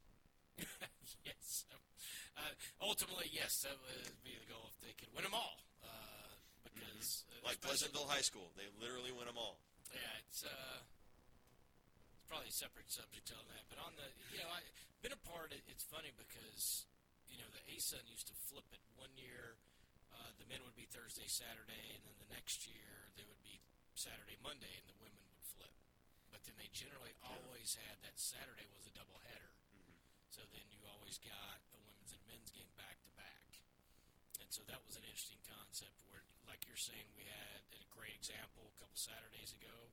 yes. 1.27 1.63
Uh, 2.36 2.51
ultimately, 2.83 3.31
yes, 3.31 3.63
that 3.63 3.75
would 3.79 4.15
be 4.24 4.36
the 4.36 4.48
goal 4.48 4.67
if 4.71 4.77
they 4.83 4.95
could 5.00 5.12
win 5.15 5.24
them 5.24 5.36
all. 5.36 5.63
Uh, 5.83 6.31
because 6.63 7.24
uh, 7.31 7.48
Like 7.48 7.59
Pleasantville 7.63 8.07
High 8.07 8.24
School, 8.24 8.51
they 8.59 8.67
literally 8.79 9.12
win 9.12 9.27
them 9.27 9.39
all. 9.39 9.59
Yeah, 9.91 10.24
it's 10.27 10.43
uh, 10.43 10.79
it's 12.19 12.27
probably 12.27 12.51
a 12.51 12.55
separate 12.55 12.91
subject 12.91 13.31
on 13.33 13.43
that. 13.50 13.63
But 13.71 13.79
on 13.81 13.95
the, 13.95 14.07
you 14.36 14.39
know, 14.43 14.51
I 14.51 14.62
been 15.01 15.15
a 15.15 15.24
part. 15.24 15.55
Of, 15.55 15.59
it's 15.71 15.88
funny 15.88 16.12
because 16.15 16.86
you 17.31 17.39
know 17.39 17.48
the 17.55 17.63
ASUN 17.71 18.03
used 18.12 18.27
to 18.27 18.36
flip 18.51 18.67
it. 18.75 18.83
One 19.00 19.12
year, 19.15 19.55
uh, 20.12 20.31
the 20.36 20.45
men 20.51 20.59
would 20.67 20.75
be 20.75 20.86
Thursday, 20.91 21.27
Saturday, 21.27 21.95
and 21.95 22.03
then 22.03 22.15
the 22.19 22.29
next 22.36 22.67
year 22.67 23.09
they 23.15 23.24
would 23.24 23.39
be 23.41 23.63
Saturday, 23.95 24.36
Monday, 24.43 24.71
and 24.75 24.86
the 24.91 24.98
women. 25.00 25.24
But 26.39 26.55
then 26.55 26.63
they 26.63 26.72
generally 26.72 27.12
always 27.19 27.75
had 27.75 28.00
that 28.08 28.15
Saturday 28.15 28.63
was 28.72 28.88
a 28.88 28.96
double 28.96 29.19
header. 29.27 29.51
So 30.31 30.39
then 30.55 30.63
you 30.72 30.79
always 30.88 31.19
got 31.19 31.60
a 31.75 31.77
women's 31.84 32.15
and 32.15 32.24
men's 32.31 32.48
game 32.55 32.72
back 32.79 32.96
to 33.03 33.12
back. 33.19 33.60
And 34.39 34.48
so 34.48 34.63
that 34.72 34.79
was 34.88 34.96
an 34.96 35.03
interesting 35.03 35.43
concept 35.43 36.00
where, 36.08 36.24
like 36.48 36.63
you're 36.63 36.79
saying, 36.79 37.12
we 37.19 37.27
had 37.27 37.60
a 37.75 37.84
great 37.91 38.15
example 38.15 38.72
a 38.72 38.75
couple 38.79 38.96
Saturdays 38.96 39.51
ago 39.51 39.91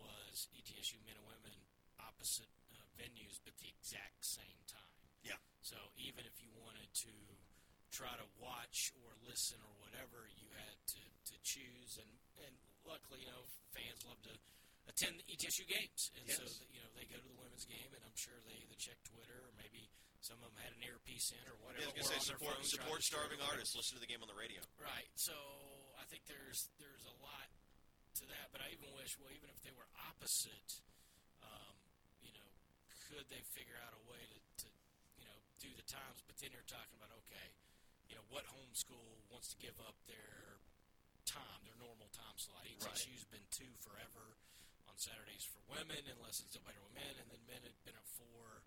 was 0.00 0.48
ETSU 0.56 1.04
men 1.04 1.20
and 1.20 1.28
women 1.28 1.52
opposite 2.00 2.48
uh, 2.72 2.80
venues 2.96 3.36
but 3.44 3.52
the 3.60 3.68
exact 3.68 4.24
same 4.24 4.64
time. 4.64 5.04
Yeah. 5.20 5.36
So 5.60 5.76
even 6.00 6.24
if 6.24 6.40
you 6.40 6.48
wanted 6.56 6.88
to 7.04 7.12
try 7.92 8.16
to 8.16 8.28
watch 8.40 8.88
or 9.04 9.12
listen 9.28 9.60
or 9.60 9.74
whatever, 9.84 10.32
you 10.32 10.48
had 10.56 10.80
to, 10.96 11.04
to 11.28 11.36
choose. 11.44 12.00
And, 12.00 12.08
and 12.40 12.56
luckily, 12.88 13.28
you 13.28 13.28
know, 13.28 13.44
fans 13.76 14.00
love 14.08 14.24
to 14.32 14.34
attend 14.88 15.18
the 15.20 15.26
ETSU 15.30 15.64
games, 15.66 16.10
and 16.18 16.24
so 16.30 16.42
Yes. 16.44 16.60
you 16.72 16.80
know 16.80 16.90
they 16.94 17.06
go 17.08 17.16
to 17.18 17.28
the 17.28 17.38
women's 17.40 17.64
game, 17.64 17.90
and 17.94 18.02
I'm 18.04 18.16
sure 18.16 18.36
they 18.44 18.56
either 18.60 18.76
check 18.78 18.98
Twitter 19.04 19.38
or 19.48 19.52
maybe 19.56 19.88
some 20.20 20.40
of 20.40 20.48
them 20.52 20.56
had 20.64 20.72
an 20.72 20.82
earpiece 20.84 21.32
in 21.32 21.42
or 21.48 21.56
whatever. 21.64 21.84
was 21.92 22.08
gonna 22.08 22.16
or 22.16 22.20
say 22.20 22.20
support 22.32 22.56
support 22.64 23.00
starving 23.04 23.40
artists. 23.44 23.74
Listen 23.76 23.96
to 23.96 24.02
the 24.04 24.08
game 24.10 24.22
on 24.22 24.28
the 24.28 24.36
radio. 24.38 24.60
Right. 24.80 25.08
So 25.16 25.34
I 26.00 26.04
think 26.08 26.24
there's 26.26 26.68
there's 26.80 27.04
a 27.04 27.16
lot 27.24 27.48
to 28.20 28.24
that, 28.30 28.48
but 28.54 28.60
I 28.62 28.70
even 28.72 28.88
wish, 28.94 29.18
well, 29.18 29.32
even 29.34 29.50
if 29.50 29.58
they 29.66 29.74
were 29.74 29.88
opposite, 30.08 30.70
um, 31.42 31.74
you 32.22 32.30
know, 32.32 32.48
could 33.10 33.26
they 33.28 33.42
figure 33.58 33.74
out 33.82 33.90
a 33.98 34.02
way 34.06 34.22
to, 34.22 34.38
to, 34.64 34.68
you 35.18 35.26
know, 35.26 35.34
do 35.58 35.66
the 35.74 35.82
times? 35.90 36.22
But 36.22 36.38
then 36.38 36.54
you're 36.54 36.62
talking 36.70 36.94
about, 36.94 37.10
okay, 37.26 37.48
you 38.06 38.14
know, 38.14 38.22
what 38.30 38.46
homeschool 38.46 39.18
wants 39.34 39.50
to 39.50 39.56
give 39.58 39.74
up 39.82 39.98
their 40.06 40.62
time, 41.26 41.58
their 41.66 41.74
normal 41.82 42.06
time 42.14 42.38
slot? 42.38 42.62
ETSU's 42.70 43.26
been 43.34 43.42
two 43.50 43.74
forever 43.82 44.38
on 44.94 45.02
Saturdays 45.02 45.42
for 45.42 45.58
women, 45.66 45.98
unless 46.06 46.38
it's 46.38 46.54
double 46.54 46.70
header 46.70 46.78
with 46.86 46.94
men, 46.94 47.14
and 47.18 47.26
then 47.26 47.42
men 47.50 47.58
had 47.66 47.74
been 47.82 47.98
at 47.98 48.06
four. 48.14 48.62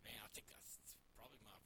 Man, 0.00 0.16
I 0.24 0.28
think 0.32 0.48
that's 0.48 0.80
probably 1.12 1.36
my 1.44 1.60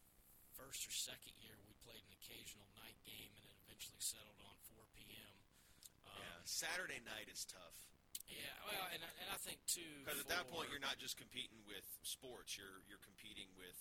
first 0.58 0.82
or 0.82 0.90
second 0.90 1.38
year 1.38 1.54
we 1.62 1.70
played 1.86 2.02
an 2.02 2.10
occasional 2.18 2.66
night 2.82 2.98
game, 3.06 3.30
and 3.30 3.46
it 3.46 3.54
eventually 3.62 4.02
settled 4.02 4.42
on 4.42 4.58
4 4.74 4.82
p.m. 4.98 5.32
Um, 6.10 6.18
Yeah, 6.18 6.34
Saturday 6.42 6.98
night 7.06 7.30
is 7.30 7.46
tough 7.46 7.78
yeah, 8.26 8.48
well, 8.64 8.88
and, 8.96 9.02
I- 9.04 9.16
and 9.22 9.28
I 9.28 9.36
think 9.44 9.60
too 9.68 9.84
because 10.02 10.16
at 10.24 10.30
that 10.32 10.48
point 10.48 10.72
you're 10.72 10.80
not 10.80 10.96
just 10.96 11.20
competing 11.20 11.60
with 11.68 11.84
sports. 12.00 12.56
You're 12.56 12.80
you're 12.88 13.02
competing 13.04 13.44
with 13.60 13.76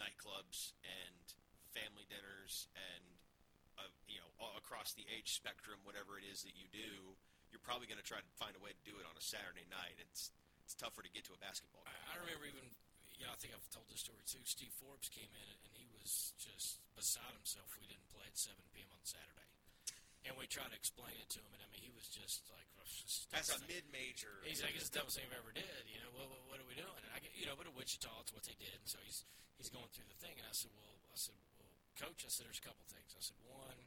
nightclubs 0.00 0.72
and 0.80 1.20
family 1.76 2.08
dinners 2.08 2.64
and 2.72 3.04
uh, 3.76 3.92
you 4.08 4.24
know 4.24 4.30
across 4.56 4.96
the 4.96 5.04
age 5.12 5.36
spectrum, 5.36 5.76
whatever 5.84 6.16
it 6.16 6.24
is 6.24 6.48
that 6.48 6.56
you 6.56 6.64
do. 6.72 7.12
You're 7.54 7.62
probably 7.62 7.86
going 7.86 8.02
to 8.02 8.04
try 8.04 8.18
to 8.18 8.26
find 8.34 8.50
a 8.58 8.62
way 8.66 8.74
to 8.74 8.82
do 8.82 8.98
it 8.98 9.06
on 9.06 9.14
a 9.14 9.22
Saturday 9.22 9.62
night. 9.70 9.94
It's 10.02 10.34
it's 10.66 10.74
tougher 10.74 11.06
to 11.06 11.12
get 11.14 11.22
to 11.30 11.32
a 11.36 11.40
basketball 11.40 11.86
game. 11.86 11.94
I 11.94 12.18
I 12.18 12.26
remember 12.26 12.50
even, 12.50 12.66
you 13.14 13.22
know, 13.22 13.30
I 13.30 13.38
think 13.38 13.54
I've 13.54 13.62
told 13.70 13.86
this 13.86 14.02
story 14.02 14.26
too. 14.26 14.42
Steve 14.42 14.74
Forbes 14.82 15.06
came 15.06 15.30
in 15.30 15.48
and 15.62 15.72
he 15.78 15.86
was 15.94 16.34
just 16.34 16.82
beside 16.98 17.30
himself. 17.38 17.70
We 17.78 17.86
didn't 17.86 18.10
play 18.10 18.26
at 18.26 18.34
7 18.34 18.58
p.m. 18.74 18.90
on 18.90 18.98
Saturday, 19.06 19.46
and 20.26 20.34
we 20.34 20.50
tried 20.50 20.74
to 20.74 20.78
explain 20.78 21.14
it 21.22 21.30
to 21.36 21.38
him, 21.38 21.52
and 21.54 21.62
I 21.62 21.68
mean, 21.70 21.84
he 21.86 21.94
was 21.94 22.10
just 22.10 22.42
like, 22.50 22.66
"Oh, 22.74 22.88
just 22.90 23.30
That's 23.30 23.54
a 23.54 23.60
mid-major. 23.70 24.34
He's 24.42 24.64
like, 24.66 24.74
it's 24.74 24.90
the 24.90 24.98
dumbest 24.98 25.14
thing 25.20 25.30
I've 25.30 25.38
ever 25.38 25.54
did. 25.54 25.84
You 25.86 26.02
know, 26.02 26.10
what, 26.16 26.26
what, 26.32 26.42
what 26.50 26.56
are 26.58 26.66
we 26.66 26.74
doing? 26.74 27.00
And 27.06 27.12
I, 27.14 27.22
get- 27.22 27.36
you 27.38 27.46
know, 27.46 27.54
but 27.54 27.70
at 27.70 27.74
Wichita, 27.78 28.10
it's 28.26 28.34
what 28.34 28.42
they 28.48 28.56
did. 28.58 28.74
And 28.82 28.88
so 28.90 28.98
he's 29.06 29.22
he's 29.60 29.70
going 29.70 29.86
through 29.94 30.10
the 30.10 30.18
thing. 30.18 30.34
And 30.42 30.46
I 30.48 30.54
said, 30.56 30.74
well, 30.74 30.96
I 31.12 31.16
said, 31.20 31.36
well, 31.60 31.70
coach, 32.00 32.24
I 32.26 32.30
said, 32.34 32.48
there's 32.50 32.58
a 32.58 32.66
couple 32.66 32.82
things. 32.90 33.14
I 33.14 33.22
said, 33.22 33.38
one, 33.46 33.78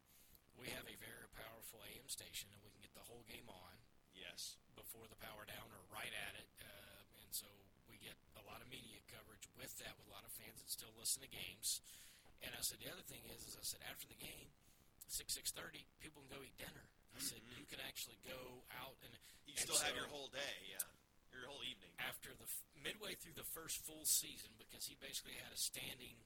we 0.61 0.71
have 0.71 0.85
a 0.87 0.95
very 1.03 1.27
powerful 1.35 1.81
AM 1.83 2.07
station, 2.07 2.47
and 2.53 2.61
we 3.09 3.23
can 3.23 3.31
get 3.31 3.47
the 3.47 3.47
whole 3.47 3.47
game 3.47 3.47
on 3.47 3.73
yes. 4.11 4.59
before 4.75 5.07
the 5.07 5.19
power 5.23 5.43
down 5.47 5.67
or 5.71 5.81
right 5.93 6.11
at 6.11 6.33
it. 6.35 6.47
Uh, 6.59 7.23
and 7.23 7.31
so 7.31 7.47
we 7.87 7.95
get 8.03 8.19
a 8.35 8.43
lot 8.43 8.59
of 8.59 8.67
media 8.67 8.99
coverage 9.07 9.47
with 9.55 9.71
that, 9.79 9.95
with 9.95 10.07
a 10.07 10.13
lot 10.13 10.23
of 10.27 10.31
fans 10.35 10.59
that 10.59 10.69
still 10.69 10.91
listen 10.99 11.23
to 11.23 11.31
games. 11.31 11.79
And 12.43 12.51
I 12.53 12.61
said 12.61 12.77
the 12.83 12.91
other 12.91 13.05
thing 13.07 13.23
is, 13.31 13.47
is 13.47 13.55
I 13.55 13.63
said 13.65 13.81
after 13.87 14.05
the 14.11 14.19
game, 14.19 14.51
six 15.07 15.33
six 15.33 15.49
thirty, 15.55 15.87
people 16.03 16.21
can 16.27 16.31
go 16.37 16.43
eat 16.43 16.57
dinner. 16.59 16.85
I 17.15 17.21
said 17.23 17.41
you 17.57 17.65
can 17.65 17.81
actually 17.81 18.19
go 18.27 18.61
out 18.77 18.93
and 19.01 19.09
You 19.49 19.57
and 19.57 19.65
still 19.65 19.81
have 19.81 19.97
your 19.97 20.05
whole 20.11 20.29
day, 20.29 20.55
yeah, 20.69 20.85
your 21.33 21.49
whole 21.49 21.65
evening. 21.65 21.89
after 21.97 22.29
the 22.37 22.45
f- 22.45 22.61
midway 22.77 23.17
through 23.17 23.33
the 23.33 23.47
first 23.57 23.81
full 23.81 24.05
season 24.05 24.53
because 24.61 24.85
he 24.85 24.93
basically 25.01 25.33
had 25.41 25.49
a 25.49 25.57
standing 25.57 26.21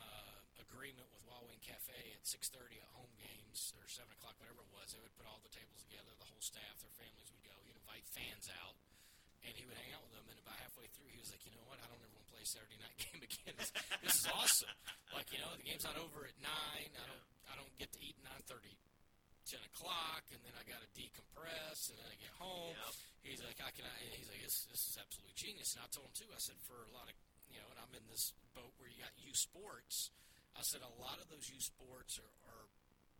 uh, 0.00 0.40
agreement 0.56 1.04
with 1.12 1.20
Wildwing 1.28 1.60
Cafe 1.60 1.92
at 2.16 2.24
six 2.24 2.48
thirty 2.48 2.80
at 2.80 2.88
home 2.96 3.09
or 3.76 3.86
seven 3.90 4.10
o'clock, 4.14 4.38
whatever 4.38 4.62
it 4.62 4.70
was. 4.70 4.94
They 4.94 5.02
would 5.02 5.14
put 5.18 5.26
all 5.26 5.42
the 5.42 5.52
tables 5.52 5.82
together, 5.82 6.10
the 6.16 6.28
whole 6.30 6.42
staff, 6.42 6.78
their 6.80 6.94
families 6.94 7.30
would 7.34 7.44
go. 7.44 7.54
He'd 7.66 7.76
invite 7.76 8.06
fans 8.14 8.46
out, 8.62 8.78
and 9.42 9.52
he 9.54 9.66
would 9.66 9.76
hang 9.76 9.90
out 9.94 10.02
with 10.06 10.14
them. 10.14 10.26
And 10.30 10.38
about 10.38 10.58
halfway 10.62 10.86
through, 10.94 11.10
he 11.10 11.18
was 11.18 11.30
like, 11.34 11.42
"You 11.44 11.52
know 11.54 11.66
what? 11.66 11.82
I 11.82 11.86
don't 11.90 11.98
ever 11.98 12.14
want 12.14 12.24
to 12.26 12.30
play 12.30 12.42
a 12.42 12.48
Saturday 12.48 12.78
night 12.78 12.96
game 13.10 13.22
again. 13.22 13.54
This, 13.58 13.70
this 14.06 14.14
is 14.22 14.26
awesome. 14.30 14.76
Like, 15.10 15.28
you 15.34 15.42
know, 15.42 15.50
the 15.58 15.66
game's 15.66 15.84
not 15.84 15.98
over 15.98 16.24
at 16.24 16.36
nine. 16.38 16.90
I 16.94 17.04
don't, 17.10 17.26
I 17.50 17.54
don't 17.58 17.74
get 17.76 17.90
to 17.94 18.00
eat 18.00 18.16
nine 18.22 18.42
thirty." 18.46 18.78
10 19.50 19.58
o'clock, 19.74 20.22
and 20.30 20.38
then 20.46 20.54
I 20.54 20.62
got 20.62 20.78
to 20.78 20.86
decompress, 20.94 21.90
and 21.90 21.98
then 21.98 22.06
I 22.06 22.14
get 22.22 22.30
home. 22.38 22.70
Yep. 22.70 22.94
He's 23.26 23.42
like, 23.42 23.58
I 23.58 23.74
can. 23.74 23.82
And 23.82 24.14
he's 24.14 24.30
like, 24.30 24.38
this, 24.46 24.62
this 24.70 24.78
is 24.86 24.94
absolute 24.94 25.34
genius. 25.34 25.74
And 25.74 25.82
I 25.82 25.90
told 25.90 26.06
him 26.06 26.14
too. 26.14 26.30
I 26.30 26.38
said, 26.38 26.54
for 26.62 26.78
a 26.78 26.92
lot 26.94 27.10
of, 27.10 27.18
you 27.50 27.58
know, 27.58 27.66
and 27.74 27.82
I'm 27.82 27.90
in 27.98 28.06
this 28.06 28.30
boat 28.54 28.70
where 28.78 28.86
you 28.86 29.02
got 29.02 29.10
youth 29.18 29.42
sports. 29.42 30.14
I 30.54 30.62
said 30.62 30.86
a 30.86 30.94
lot 31.02 31.18
of 31.18 31.26
those 31.30 31.50
youth 31.50 31.66
sports 31.66 32.18
are, 32.22 32.34
are 32.46 32.66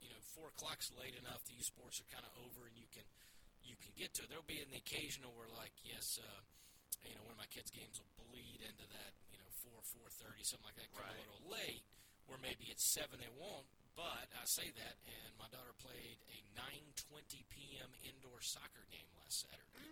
you 0.00 0.08
know, 0.10 0.20
four 0.36 0.48
o'clock's 0.52 0.90
late 0.98 1.14
enough. 1.16 1.44
The 1.46 1.54
youth 1.56 1.68
sports 1.70 2.00
are 2.00 2.08
kind 2.12 2.24
of 2.26 2.32
over, 2.44 2.66
and 2.66 2.76
you 2.76 2.88
can, 2.92 3.04
you 3.64 3.76
can 3.80 3.92
get 3.96 4.12
to 4.18 4.24
it. 4.24 4.28
There'll 4.32 4.48
be 4.48 4.60
an 4.64 4.72
occasional 4.74 5.32
where, 5.36 5.48
like, 5.52 5.72
yes, 5.84 6.18
uh, 6.20 6.40
you 7.06 7.14
know, 7.16 7.24
one 7.24 7.36
of 7.36 7.40
my 7.40 7.48
kids' 7.52 7.70
games 7.72 7.96
will 8.00 8.12
bleed 8.28 8.60
into 8.64 8.86
that, 8.92 9.12
you 9.32 9.38
know, 9.40 9.48
four, 9.64 9.80
four 9.94 10.08
thirty, 10.20 10.44
something 10.44 10.68
like 10.68 10.76
that. 10.80 10.88
Come 10.92 11.04
Right. 11.08 11.16
a 11.16 11.24
little 11.24 11.44
late, 11.48 11.84
where 12.28 12.40
maybe 12.40 12.68
it's 12.68 12.84
seven 12.84 13.20
they 13.20 13.32
won't. 13.36 13.64
But 13.96 14.28
I 14.36 14.44
say 14.48 14.68
that, 14.80 14.96
and 15.04 15.30
my 15.36 15.48
daughter 15.52 15.72
played 15.80 16.20
a 16.32 16.38
9:20 16.56 17.44
p.m. 17.52 17.90
indoor 18.06 18.40
soccer 18.40 18.84
game 18.88 19.08
last 19.20 19.44
Saturday. 19.44 19.88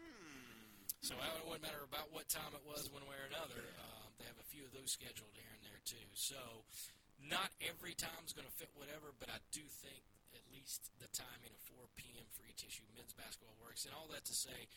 So 1.05 1.15
it 1.15 1.45
wouldn't 1.47 1.63
matter 1.63 1.85
about 1.87 2.11
what 2.13 2.27
time 2.29 2.51
it 2.59 2.65
was, 2.67 2.91
one 2.91 3.07
way 3.07 3.17
or 3.17 3.29
another. 3.31 3.63
Um, 3.79 4.11
they 4.19 4.27
have 4.27 4.39
a 4.41 4.49
few 4.51 4.65
of 4.67 4.73
those 4.75 4.91
scheduled 4.93 5.31
here 5.35 5.51
and 5.55 5.63
there 5.63 5.81
too. 5.87 6.09
So 6.15 6.37
not 7.27 7.51
every 7.59 7.99
time's 7.99 8.31
going 8.31 8.47
to 8.47 8.55
fit 8.55 8.71
whatever, 8.79 9.11
but 9.19 9.27
I 9.29 9.43
do 9.51 9.63
think 9.67 10.07
at 10.37 10.45
least 10.55 10.95
the 11.03 11.11
timing 11.11 11.51
of 11.51 11.61
4 11.75 11.91
p.m. 11.99 12.27
for 12.31 12.47
ETSU 12.47 12.87
men's 12.95 13.15
basketball 13.17 13.59
works. 13.59 13.83
And 13.83 13.93
all 13.97 14.07
that 14.15 14.23
to 14.31 14.35
say, 14.37 14.71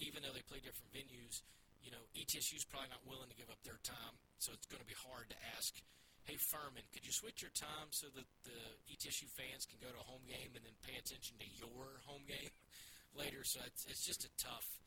even 0.00 0.24
though 0.24 0.32
they 0.32 0.44
play 0.44 0.64
different 0.64 0.88
venues, 0.94 1.44
you 1.84 1.92
know, 1.92 2.00
ETSU's 2.16 2.64
probably 2.64 2.88
not 2.88 3.04
willing 3.04 3.28
to 3.28 3.36
give 3.36 3.50
up 3.52 3.60
their 3.66 3.82
time, 3.84 4.16
so 4.40 4.54
it's 4.54 4.66
going 4.70 4.80
to 4.80 4.88
be 4.88 4.96
hard 4.96 5.28
to 5.34 5.38
ask. 5.58 5.76
Hey 6.22 6.38
Furman, 6.38 6.86
could 6.94 7.02
you 7.02 7.10
switch 7.10 7.42
your 7.42 7.50
time 7.50 7.90
so 7.90 8.06
that 8.14 8.28
the 8.46 8.60
ETSU 8.86 9.26
fans 9.26 9.66
can 9.66 9.82
go 9.82 9.90
to 9.90 9.98
a 9.98 10.06
home 10.06 10.22
game 10.30 10.54
and 10.54 10.62
then 10.62 10.76
pay 10.86 10.94
attention 10.94 11.34
to 11.42 11.48
your 11.58 11.98
home 12.06 12.22
game 12.30 12.54
later? 13.20 13.42
So 13.42 13.58
it's, 13.66 13.82
it's 13.90 14.06
just 14.06 14.22
a 14.22 14.30
tough. 14.38 14.78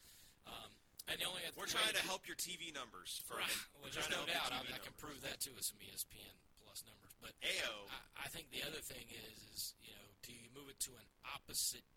Um, 0.47 0.71
and 1.12 1.19
the 1.19 1.27
only 1.27 1.43
We're 1.59 1.67
trying 1.67 1.91
to 1.91 2.05
help 2.07 2.24
your 2.24 2.39
TV 2.39 2.71
numbers. 2.71 3.19
For 3.27 3.35
Right. 3.35 3.59
Well, 3.77 3.91
there's 3.91 4.07
no 4.07 4.24
doubt. 4.25 4.55
I, 4.55 4.63
I 4.63 4.79
can 4.79 4.95
prove 4.95 5.19
that 5.27 5.43
too 5.43 5.51
with 5.51 5.67
some 5.67 5.77
ESPN 5.83 6.39
plus 6.75 6.84
numbers. 6.91 7.15
But 7.24 7.32
Ayo. 7.39 7.88
I, 7.88 8.27
I 8.27 8.29
think 8.36 8.51
the 8.51 8.67
other 8.67 8.84
thing 8.84 9.08
is, 9.08 9.39
is 9.55 9.62
you 9.79 9.96
know, 9.96 10.08
do 10.27 10.36
you 10.36 10.51
move 10.51 10.67
it 10.67 10.75
to 10.84 10.91
an 11.00 11.08
opposite 11.24 11.88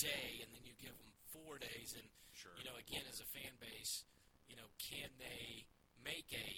day 0.00 0.40
and 0.40 0.48
then 0.56 0.64
you 0.64 0.72
give 0.80 0.96
them 0.96 1.12
four 1.28 1.60
days? 1.60 1.92
And 1.92 2.08
Sure. 2.32 2.54
you 2.56 2.64
know, 2.64 2.78
again, 2.80 3.04
as 3.12 3.20
a 3.20 3.28
fan 3.28 3.52
base, 3.60 4.08
you 4.48 4.56
know, 4.56 4.70
can 4.80 5.12
they 5.20 5.68
make 6.00 6.32
a 6.32 6.48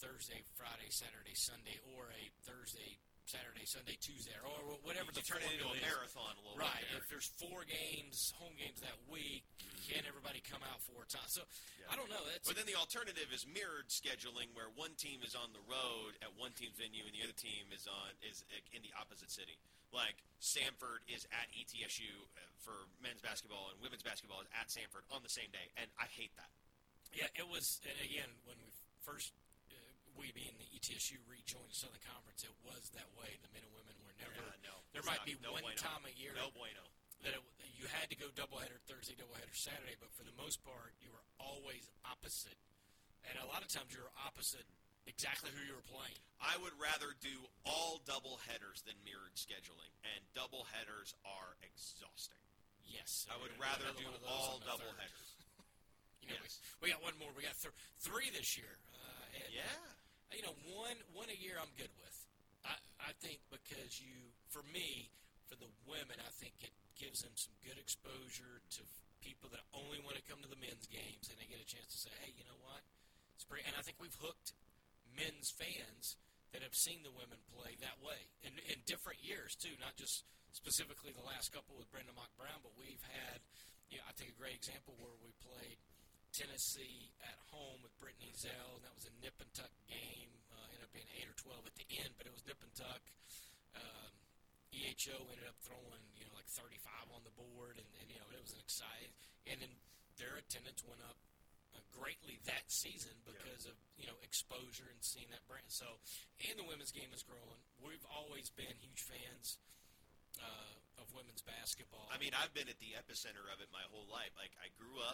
Thursday, 0.00 0.40
Friday, 0.56 0.88
Saturday, 0.88 1.34
Sunday, 1.36 1.76
or 1.92 2.08
a 2.08 2.22
Thursday, 2.48 2.96
Saturday, 3.28 3.68
Sunday, 3.68 4.00
Tuesday, 4.00 4.32
or 4.40 4.72
whatever 4.88 5.12
you 5.12 5.20
the 5.20 5.24
turn 5.28 5.44
it 5.44 5.52
into 5.52 5.68
a 5.68 5.76
is. 5.76 5.84
marathon 5.84 6.32
a 6.32 6.40
little 6.40 6.56
Right. 6.56 6.80
bit. 6.88 7.04
If 7.04 7.08
there's 7.12 7.28
four 7.36 7.68
games, 7.68 8.32
home 8.40 8.56
games 8.56 8.80
that 8.80 8.96
week, 9.04 9.44
can 9.84 10.00
everybody 10.08 10.40
come 10.40 10.64
out 10.64 10.80
four 10.88 11.04
times? 11.04 11.36
So 11.36 11.44
I 11.92 11.96
don't 11.96 12.08
know. 12.08 12.24
That's 12.24 12.48
But 12.48 12.56
then 12.56 12.64
the 12.64 12.74
alternative 12.80 13.28
is 13.28 13.44
mirrored 13.44 13.92
scheduling, 13.92 14.48
where 14.56 14.72
one 14.72 14.96
team 14.96 15.20
is 15.22 15.36
on 15.36 15.52
the 15.52 15.60
road 15.68 16.16
at 16.24 16.32
one 16.40 16.56
team's 16.56 16.76
venue 16.80 17.04
and 17.04 17.12
the 17.12 17.20
other 17.22 17.36
team 17.36 17.68
is 17.68 17.84
on 17.86 18.16
is 18.24 18.44
in 18.72 18.80
the 18.80 18.92
opposite 18.96 19.28
city. 19.30 19.60
Like 19.92 20.24
Samford 20.40 21.04
is 21.08 21.24
at 21.32 21.52
ETSU 21.52 22.08
uh, 22.08 22.40
for 22.64 22.88
men's 23.00 23.20
basketball 23.20 23.68
and 23.72 23.80
women's 23.80 24.02
basketball 24.02 24.40
is 24.40 24.48
at 24.56 24.68
Samford 24.72 25.04
on 25.12 25.22
the 25.22 25.28
same 25.32 25.50
day, 25.52 25.68
and 25.76 25.88
I 26.00 26.06
hate 26.08 26.32
that. 26.36 26.48
Yeah, 27.12 27.28
it 27.36 27.48
was. 27.48 27.80
And 27.84 27.96
again, 28.04 28.28
when 28.44 28.56
we 28.64 28.72
first, 29.04 29.32
we 30.18 30.34
being 30.34 30.58
the 30.58 30.66
ETSU 30.74 31.16
rejoined 31.30 31.70
the 31.70 31.78
Southern 31.78 32.02
Conference, 32.02 32.42
it 32.42 32.52
was 32.66 32.90
that 32.98 33.06
way. 33.16 33.38
The 33.40 33.50
men 33.54 33.62
and 33.64 33.72
women 33.72 33.94
were 34.02 34.12
never. 34.18 34.34
Yeah, 34.42 34.66
no, 34.66 34.74
there 34.92 35.06
might 35.06 35.22
not- 35.22 35.30
be 35.30 35.38
no 35.40 35.54
one 35.54 35.62
bueno. 35.64 35.78
time 35.78 36.02
a 36.04 36.12
year 36.18 36.34
No 36.34 36.50
bueno. 36.52 36.82
that 37.24 37.34
it, 37.38 37.42
you 37.78 37.86
had 37.88 38.10
to 38.10 38.16
go 38.18 38.26
doubleheader 38.34 38.78
Thursday, 38.90 39.14
doubleheader 39.14 39.54
Saturday, 39.54 39.94
but 40.02 40.10
for 40.14 40.26
the 40.26 40.34
most 40.34 40.60
part, 40.66 40.92
you 41.00 41.10
were 41.14 41.22
always 41.38 41.86
opposite. 42.04 42.58
And 43.30 43.38
a 43.38 43.46
lot 43.46 43.62
of 43.62 43.68
times, 43.70 43.90
you 43.94 44.02
were 44.02 44.14
opposite 44.26 44.66
exactly 45.06 45.50
who 45.54 45.62
you 45.62 45.74
were 45.74 45.86
playing. 45.86 46.18
I 46.42 46.54
would 46.62 46.74
rather 46.78 47.14
do 47.18 47.34
all 47.66 47.98
double 48.06 48.38
headers 48.46 48.82
than 48.86 48.94
mirrored 49.06 49.34
scheduling, 49.34 49.90
and 50.14 50.22
double 50.34 50.66
headers 50.74 51.14
are 51.26 51.54
exhausting. 51.62 52.38
Yes, 52.86 53.26
I 53.30 53.36
would 53.42 53.52
rather 53.60 53.90
do 53.98 54.06
one 54.06 54.14
of 54.16 54.22
those 54.22 54.30
all 54.30 54.58
on 54.58 54.60
the 54.62 54.66
double 54.70 54.92
headers. 54.98 55.26
You 56.28 56.34
know, 56.36 56.44
Yes. 56.44 56.60
we, 56.84 56.88
we 56.88 56.92
got 56.92 57.00
one 57.02 57.16
more. 57.16 57.32
We 57.32 57.40
got 57.42 57.56
th- 57.56 57.72
three 58.04 58.28
this 58.28 58.52
year. 58.60 58.68
Uh, 58.92 59.40
and, 59.40 59.48
Yeah. 59.48 59.64
You 60.32 60.44
know, 60.44 60.56
one 60.74 60.98
one 61.14 61.30
a 61.32 61.38
year 61.38 61.56
I'm 61.56 61.72
good 61.76 61.92
with. 62.00 62.16
I 62.64 62.74
I 63.00 63.10
think 63.22 63.40
because 63.48 64.00
you, 64.00 64.32
for 64.52 64.64
me, 64.72 65.08
for 65.48 65.56
the 65.56 65.70
women, 65.88 66.18
I 66.20 66.32
think 66.36 66.56
it 66.60 66.74
gives 66.98 67.22
them 67.24 67.32
some 67.38 67.54
good 67.64 67.78
exposure 67.78 68.60
to 68.78 68.80
people 69.22 69.50
that 69.50 69.64
only 69.74 69.98
want 70.02 70.14
to 70.18 70.24
come 70.26 70.38
to 70.42 70.50
the 70.50 70.58
men's 70.58 70.86
games, 70.90 71.30
and 71.30 71.36
they 71.38 71.48
get 71.48 71.62
a 71.62 71.68
chance 71.68 71.90
to 71.94 72.00
say, 72.08 72.14
hey, 72.22 72.32
you 72.36 72.44
know 72.46 72.58
what? 72.62 72.82
It's 73.34 73.46
pretty. 73.46 73.64
And 73.66 73.74
I 73.78 73.82
think 73.82 73.98
we've 74.02 74.16
hooked 74.18 74.54
men's 75.14 75.50
fans 75.50 76.18
that 76.54 76.64
have 76.64 76.74
seen 76.74 77.04
the 77.04 77.12
women 77.12 77.36
play 77.52 77.76
that 77.84 77.98
way 78.00 78.30
in, 78.40 78.56
in 78.72 78.80
different 78.88 79.20
years 79.20 79.52
too, 79.58 79.74
not 79.82 79.98
just 80.00 80.24
specifically 80.56 81.12
the 81.12 81.24
last 81.24 81.52
couple 81.52 81.76
with 81.76 81.90
Brenda 81.92 82.14
Mock 82.16 82.32
Brown, 82.40 82.64
but 82.64 82.72
we've 82.80 83.04
had 83.04 83.44
yeah, 83.88 84.04
I 84.04 84.12
think 84.16 84.36
a 84.36 84.38
great 84.40 84.56
example 84.56 84.92
where 85.00 85.16
we 85.24 85.32
played 85.40 85.80
Tennessee 86.32 87.12
at 87.24 87.38
home 87.50 87.80
with 87.82 87.94
Brittney 87.98 88.30
Ezell, 88.30 88.78
and 88.78 88.84
that 88.84 88.94
was 88.94 89.08
a 89.08 89.14
nip 89.20 89.36
and 89.40 89.50
tuck 89.56 89.72
game. 89.88 90.30
Uh, 90.52 90.64
ended 90.72 90.84
up 90.86 90.92
being 90.92 91.08
eight 91.16 91.28
or 91.28 91.36
twelve 91.38 91.64
at 91.64 91.74
the 91.74 91.88
end, 91.98 92.12
but 92.20 92.28
it 92.28 92.32
was 92.34 92.44
nip 92.44 92.60
and 92.60 92.74
tuck. 92.76 93.02
Um, 93.74 94.12
EHO 94.74 95.16
ended 95.32 95.48
up 95.48 95.58
throwing 95.64 96.04
you 96.14 96.28
know 96.28 96.34
like 96.36 96.48
35 96.52 97.16
on 97.16 97.22
the 97.24 97.34
board, 97.34 97.80
and, 97.80 97.88
and 97.98 98.06
you 98.12 98.20
know 98.20 98.28
it 98.30 98.40
was 98.42 98.52
an 98.52 98.60
exciting. 98.60 99.12
And 99.48 99.58
then 99.64 99.72
their 100.20 100.36
attendance 100.36 100.84
went 100.84 101.00
up 101.00 101.16
uh, 101.72 101.80
greatly 101.96 102.38
that 102.44 102.68
season 102.68 103.16
because 103.24 103.64
of 103.64 103.74
you 103.96 104.04
know 104.04 104.18
exposure 104.20 104.92
and 104.92 105.00
seeing 105.00 105.32
that 105.32 105.42
brand. 105.48 105.72
So, 105.72 105.88
and 106.44 106.54
the 106.60 106.68
women's 106.68 106.92
game 106.92 107.10
is 107.16 107.24
growing. 107.24 107.60
We've 107.80 108.04
always 108.12 108.52
been 108.52 108.76
huge 108.78 109.00
fans 109.00 109.56
uh, 110.44 111.00
of 111.00 111.08
women's 111.16 111.40
basketball. 111.40 112.04
I 112.12 112.20
mean, 112.20 112.36
I've 112.36 112.52
been 112.52 112.68
at 112.68 112.76
the 112.82 112.92
epicenter 112.92 113.48
of 113.48 113.64
it 113.64 113.72
my 113.72 113.82
whole 113.88 114.04
life. 114.12 114.36
Like, 114.36 114.52
I 114.60 114.68
grew 114.76 115.00
up 115.00 115.07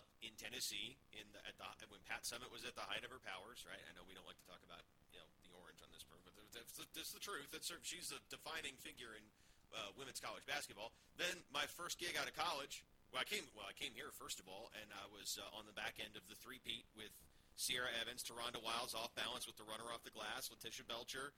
Tennessee 0.44 1.00
in 1.16 1.24
the, 1.32 1.40
at 1.48 1.56
the 1.56 1.64
when 1.88 2.04
Pat 2.04 2.28
Summitt 2.28 2.52
was 2.52 2.68
at 2.68 2.76
the 2.76 2.84
height 2.84 3.00
of 3.00 3.08
her 3.08 3.22
powers. 3.24 3.64
Right? 3.64 3.80
I 3.80 3.96
know 3.96 4.04
we 4.04 4.12
don't 4.12 4.28
like 4.28 4.36
to 4.36 4.48
talk 4.48 4.60
about 4.60 4.84
you 5.08 5.16
know 5.16 5.28
the 5.40 5.52
orange 5.56 5.80
on 5.80 5.88
this 5.88 6.04
program, 6.04 6.36
but 6.36 6.44
that's, 6.52 6.76
that's 6.92 7.16
the 7.16 7.22
truth. 7.24 7.48
That's 7.48 7.72
her, 7.72 7.80
she's 7.80 8.12
a 8.12 8.20
defining 8.28 8.76
figure 8.76 9.16
in 9.16 9.24
uh, 9.72 9.96
women's 9.96 10.20
college 10.20 10.44
basketball. 10.44 10.92
Then 11.16 11.32
my 11.48 11.64
first 11.64 11.96
gig 11.96 12.20
out 12.20 12.28
of 12.28 12.36
college. 12.36 12.84
Well, 13.08 13.24
I 13.24 13.26
came. 13.30 13.46
Well, 13.56 13.64
I 13.64 13.72
came 13.72 13.96
here 13.96 14.12
first 14.12 14.36
of 14.36 14.46
all, 14.50 14.68
and 14.76 14.92
I 14.92 15.08
was 15.08 15.40
uh, 15.40 15.58
on 15.58 15.64
the 15.64 15.72
back 15.72 15.96
end 16.02 16.18
of 16.18 16.26
the 16.28 16.36
three-peat 16.44 16.84
with 16.98 17.14
Sierra 17.54 17.88
Evans, 18.02 18.26
Taronda 18.26 18.58
Wiles 18.58 18.92
off 18.92 19.14
balance 19.14 19.46
with 19.46 19.54
the 19.56 19.64
runner 19.64 19.86
off 19.94 20.02
the 20.02 20.10
glass, 20.10 20.50
Letitia 20.50 20.84
Belcher, 20.90 21.30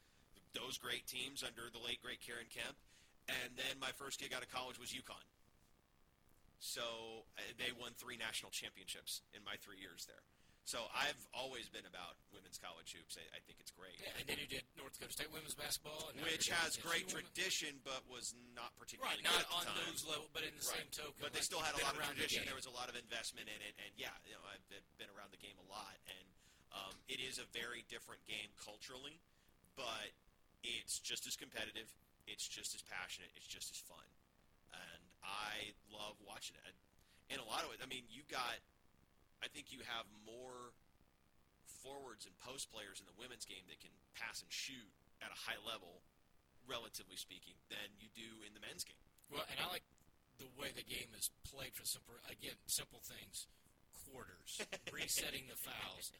those 0.56 0.80
great 0.80 1.04
teams 1.04 1.44
under 1.44 1.68
the 1.68 1.82
late 1.84 2.00
great 2.00 2.24
Karen 2.24 2.48
Kemp, 2.48 2.80
and 3.28 3.52
then 3.60 3.76
my 3.76 3.92
first 3.92 4.16
gig 4.16 4.32
out 4.32 4.40
of 4.40 4.48
college 4.48 4.80
was 4.80 4.96
UConn. 4.96 5.20
So 6.58 7.26
uh, 7.36 7.42
they 7.60 7.70
won 7.76 7.92
three 7.96 8.16
national 8.16 8.50
championships 8.50 9.22
in 9.36 9.44
my 9.44 9.56
three 9.60 9.78
years 9.78 10.08
there. 10.08 10.24
So 10.66 10.82
I've 10.90 11.22
always 11.30 11.70
been 11.70 11.86
about 11.86 12.18
women's 12.34 12.58
college 12.58 12.90
hoops. 12.90 13.14
I, 13.14 13.22
I 13.30 13.40
think 13.46 13.62
it's 13.62 13.70
great. 13.70 13.94
Yeah, 14.02 14.10
and 14.18 14.26
then 14.26 14.34
you 14.42 14.50
did 14.50 14.66
North 14.74 14.98
Dakota 14.98 15.14
State 15.14 15.30
women's 15.30 15.54
basketball, 15.54 16.10
and 16.10 16.18
Which 16.26 16.50
has 16.50 16.74
great 16.82 17.06
tradition, 17.06 17.78
but 17.86 18.02
was 18.10 18.34
not 18.50 18.74
particularly 18.74 19.22
Right, 19.22 19.30
not 19.30 19.46
on 19.54 19.62
time. 19.62 19.78
those 19.86 20.02
level, 20.02 20.26
but 20.34 20.42
in 20.42 20.50
the 20.58 20.66
same 20.66 20.90
token. 20.90 21.22
But 21.22 21.30
they 21.30 21.38
like, 21.38 21.46
still 21.46 21.62
had 21.62 21.78
a 21.78 21.86
lot 21.86 21.94
of 21.94 22.02
around 22.02 22.18
the 22.18 22.26
tradition. 22.26 22.50
There 22.50 22.58
was 22.58 22.66
a 22.66 22.74
lot 22.74 22.90
of 22.90 22.98
investment 22.98 23.46
in 23.46 23.60
it, 23.62 23.78
and 23.78 23.94
yeah, 23.94 24.10
you 24.26 24.34
know, 24.34 24.42
I've 24.50 24.66
been- 24.98 25.12
around 25.14 25.30
the 25.30 25.38
game 25.38 25.54
a 25.62 25.68
lot, 25.70 25.94
and 26.10 26.26
um, 26.74 26.94
it 27.06 27.22
is 27.22 27.38
a 27.38 27.46
very 27.54 27.86
different 27.86 28.26
game 28.26 28.50
culturally, 28.58 29.22
but 29.78 30.10
it's 30.66 30.98
just 30.98 31.30
as 31.30 31.38
competitive. 31.38 31.86
It's 32.26 32.42
just 32.42 32.74
as 32.74 32.82
passionate. 32.82 33.30
It's 33.38 33.46
just 33.46 33.70
as 33.70 33.78
fun, 33.86 34.02
I 35.24 35.72
love 35.92 36.16
watching 36.24 36.56
it. 36.66 36.74
In 37.32 37.40
a 37.42 37.46
lot 37.46 37.62
of 37.66 37.70
ways, 37.74 37.82
I 37.82 37.88
mean, 37.90 38.06
you 38.10 38.22
got. 38.30 38.58
I 39.44 39.48
think 39.52 39.68
you 39.68 39.84
have 39.84 40.06
more 40.24 40.72
forwards 41.84 42.24
and 42.24 42.32
post 42.42 42.72
players 42.72 42.98
in 42.98 43.06
the 43.06 43.14
women's 43.20 43.44
game 43.44 43.62
that 43.68 43.78
can 43.78 43.92
pass 44.16 44.40
and 44.42 44.48
shoot 44.50 44.90
at 45.20 45.28
a 45.30 45.38
high 45.38 45.60
level, 45.62 46.00
relatively 46.66 47.14
speaking, 47.20 47.54
than 47.68 47.84
you 48.00 48.08
do 48.16 48.30
in 48.48 48.54
the 48.56 48.62
men's 48.64 48.82
game. 48.82 48.98
Well, 49.28 49.44
and 49.50 49.58
I 49.60 49.66
like 49.70 49.84
the 50.40 50.48
way 50.56 50.72
the 50.72 50.86
game 50.86 51.10
is 51.18 51.28
played 51.46 51.74
for 51.76 51.84
simple 51.84 52.14
again 52.30 52.56
simple 52.66 53.00
things, 53.04 53.46
quarters, 54.08 54.62
resetting 54.94 55.46
the 55.50 55.58
fouls, 55.58 56.12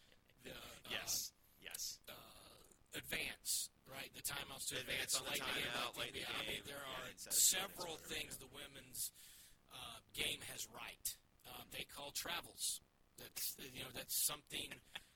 the 0.45 0.51
uh, 0.57 0.91
Yes. 0.93 1.33
Yes. 1.63 1.99
uh, 2.09 2.99
advance, 2.99 3.71
right? 3.91 4.11
The 4.15 4.23
timeouts 4.27 4.71
to 4.73 4.81
Advance 4.83 5.15
advance, 5.15 5.21
on 5.21 5.25
the 5.31 5.39
timeout, 5.39 5.93
late 5.99 6.15
late 6.15 6.27
I 6.27 6.43
mean, 6.47 6.63
there 6.67 6.83
are 6.83 7.07
the 7.13 7.33
several 7.33 7.97
minutes, 8.01 8.11
things 8.11 8.33
whatever. 8.37 8.45
the 8.47 8.53
women's 8.55 9.01
uh, 9.73 9.99
game 10.15 10.41
has 10.51 10.67
right. 10.75 11.07
Um, 11.47 11.65
they 11.71 11.87
call 11.95 12.11
travels. 12.13 12.81
That's 13.19 13.57
you 13.73 13.81
know 13.87 13.93
that's 13.95 14.15
something 14.27 14.69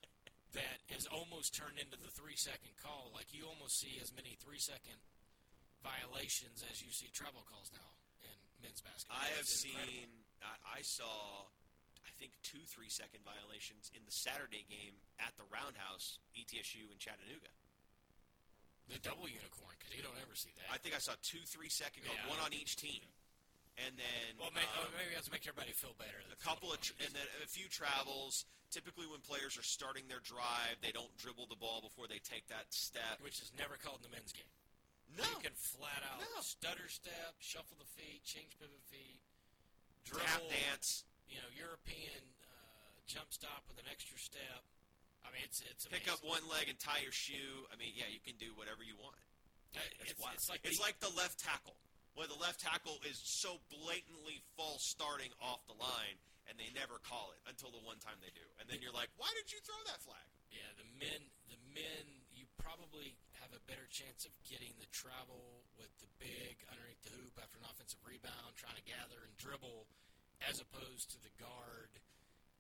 that 0.59 0.79
is 0.89 1.05
almost 1.11 1.53
turned 1.55 1.77
into 1.79 1.99
the 2.01 2.11
three 2.17 2.37
second 2.39 2.73
call. 2.81 3.13
Like 3.13 3.31
you 3.35 3.45
almost 3.47 3.79
see 3.79 3.99
as 4.01 4.11
many 4.15 4.39
three 4.41 4.59
second 4.63 4.99
violations 5.85 6.65
as 6.69 6.81
you 6.85 6.93
see 6.93 7.09
travel 7.13 7.45
calls 7.49 7.71
now 7.73 7.91
in 8.25 8.37
men's 8.65 8.81
basketball. 8.81 9.21
I 9.21 9.29
have 9.37 9.49
seen. 9.49 10.09
I, 10.41 10.81
I 10.81 10.83
saw. 10.83 11.49
I 12.05 12.13
think 12.17 12.33
two 12.45 12.65
three 12.69 12.89
second 12.89 13.21
violations 13.25 13.93
in 13.93 14.01
the 14.09 14.13
Saturday 14.13 14.65
game 14.69 14.97
at 15.21 15.33
the 15.37 15.45
Roundhouse, 15.53 16.21
ETSU 16.37 16.89
in 16.89 16.97
Chattanooga. 17.01 17.53
The 18.91 18.99
double 19.01 19.27
unicorn 19.31 19.75
because 19.79 19.95
you 19.97 20.03
don't 20.03 20.19
ever 20.21 20.35
see 20.35 20.51
that. 20.59 20.67
I 20.69 20.79
think 20.79 20.95
I 20.95 21.01
saw 21.01 21.15
two 21.23 21.43
three 21.47 21.71
second, 21.71 22.03
Yeah. 22.05 22.29
one 22.29 22.39
on 22.43 22.53
each 22.53 22.77
team, 22.77 23.03
and 23.79 23.95
then 23.97 24.37
well, 24.39 24.51
may, 24.51 24.67
um, 24.77 24.85
oh, 24.85 24.91
maybe 24.99 25.15
I 25.15 25.23
have 25.23 25.27
to 25.31 25.35
make 25.35 25.47
everybody 25.47 25.73
feel 25.73 25.95
better. 25.97 26.19
a 26.31 26.37
couple 26.43 26.73
of 26.75 26.81
tr- 26.83 26.99
and 27.01 27.11
then 27.15 27.27
a 27.43 27.47
few 27.49 27.69
travels. 27.71 28.45
Typically, 28.71 29.07
when 29.11 29.19
players 29.27 29.59
are 29.59 29.67
starting 29.67 30.07
their 30.07 30.23
drive, 30.23 30.79
they 30.79 30.93
don't 30.95 31.11
dribble 31.19 31.47
the 31.51 31.59
ball 31.59 31.83
before 31.83 32.07
they 32.07 32.23
take 32.23 32.47
that 32.55 32.71
step. 32.71 33.19
which 33.21 33.43
is 33.43 33.51
never 33.59 33.75
called 33.77 33.99
in 34.05 34.11
the 34.11 34.15
men's 34.15 34.31
game. 34.33 34.47
No, 35.19 35.27
You 35.27 35.43
can 35.43 35.55
flat 35.59 36.03
out 36.07 36.21
No. 36.23 36.39
stutter 36.41 36.87
step, 36.87 37.35
shuffle 37.43 37.75
the 37.83 37.91
feet, 37.99 38.23
change 38.23 38.55
pivot 38.63 38.79
feet, 38.87 39.19
tap 40.07 40.39
dance, 40.49 41.03
you 41.27 41.39
know, 41.43 41.51
European 41.59 42.23
uh, 42.47 42.95
jump 43.11 43.27
stop 43.35 43.67
with 43.67 43.79
an 43.79 43.87
extra 43.91 44.17
step. 44.19 44.63
I 45.25 45.31
mean, 45.33 45.45
it's 45.45 45.61
it's 45.65 45.87
pick 45.87 46.07
amazing. 46.09 46.21
up 46.21 46.21
one 46.27 46.45
leg 46.49 46.69
and 46.69 46.79
tie 46.79 47.05
your 47.05 47.15
shoe. 47.15 47.69
I 47.71 47.77
mean, 47.77 47.93
yeah, 47.95 48.09
you 48.09 48.21
can 48.21 48.37
do 48.41 48.53
whatever 48.57 48.81
you 48.85 48.97
want. 48.97 49.17
It's, 49.71 50.11
it's, 50.11 50.19
it's 50.19 50.49
like 50.51 50.63
it's 50.67 50.81
the, 50.81 50.85
like 50.85 50.99
the 50.99 51.15
left 51.15 51.39
tackle, 51.39 51.79
where 52.19 52.27
the 52.27 52.39
left 52.39 52.59
tackle 52.59 52.99
is 53.07 53.21
so 53.23 53.63
blatantly 53.71 54.43
false 54.59 54.83
starting 54.83 55.31
off 55.39 55.63
the 55.71 55.79
line, 55.79 56.19
and 56.51 56.59
they 56.59 56.73
never 56.75 56.99
call 57.07 57.31
it 57.37 57.41
until 57.47 57.71
the 57.71 57.83
one 57.87 58.03
time 58.03 58.19
they 58.19 58.35
do, 58.35 58.43
and 58.59 58.67
then 58.67 58.83
you're 58.83 58.95
like, 58.95 59.13
why 59.15 59.31
did 59.39 59.47
you 59.55 59.63
throw 59.63 59.79
that 59.87 60.03
flag? 60.03 60.27
yeah 60.51 60.67
the 60.75 60.89
men 60.99 61.23
the 61.47 61.61
men 61.71 62.05
you 62.35 62.43
probably 62.59 63.15
have 63.39 63.55
a 63.55 63.63
better 63.71 63.87
chance 63.89 64.27
of 64.27 64.35
getting 64.43 64.75
the 64.83 64.91
travel 64.91 65.63
with 65.79 65.91
the 66.03 66.11
big 66.19 66.61
underneath 66.69 67.01
the 67.07 67.15
hoop 67.15 67.33
after 67.39 67.57
an 67.57 67.67
offensive 67.71 68.03
rebound, 68.05 68.53
trying 68.59 68.77
to 68.77 68.85
gather 68.85 69.23
and 69.25 69.33
dribble, 69.39 69.87
as 70.45 70.61
opposed 70.61 71.09
to 71.15 71.19
the 71.23 71.33
guard 71.41 71.95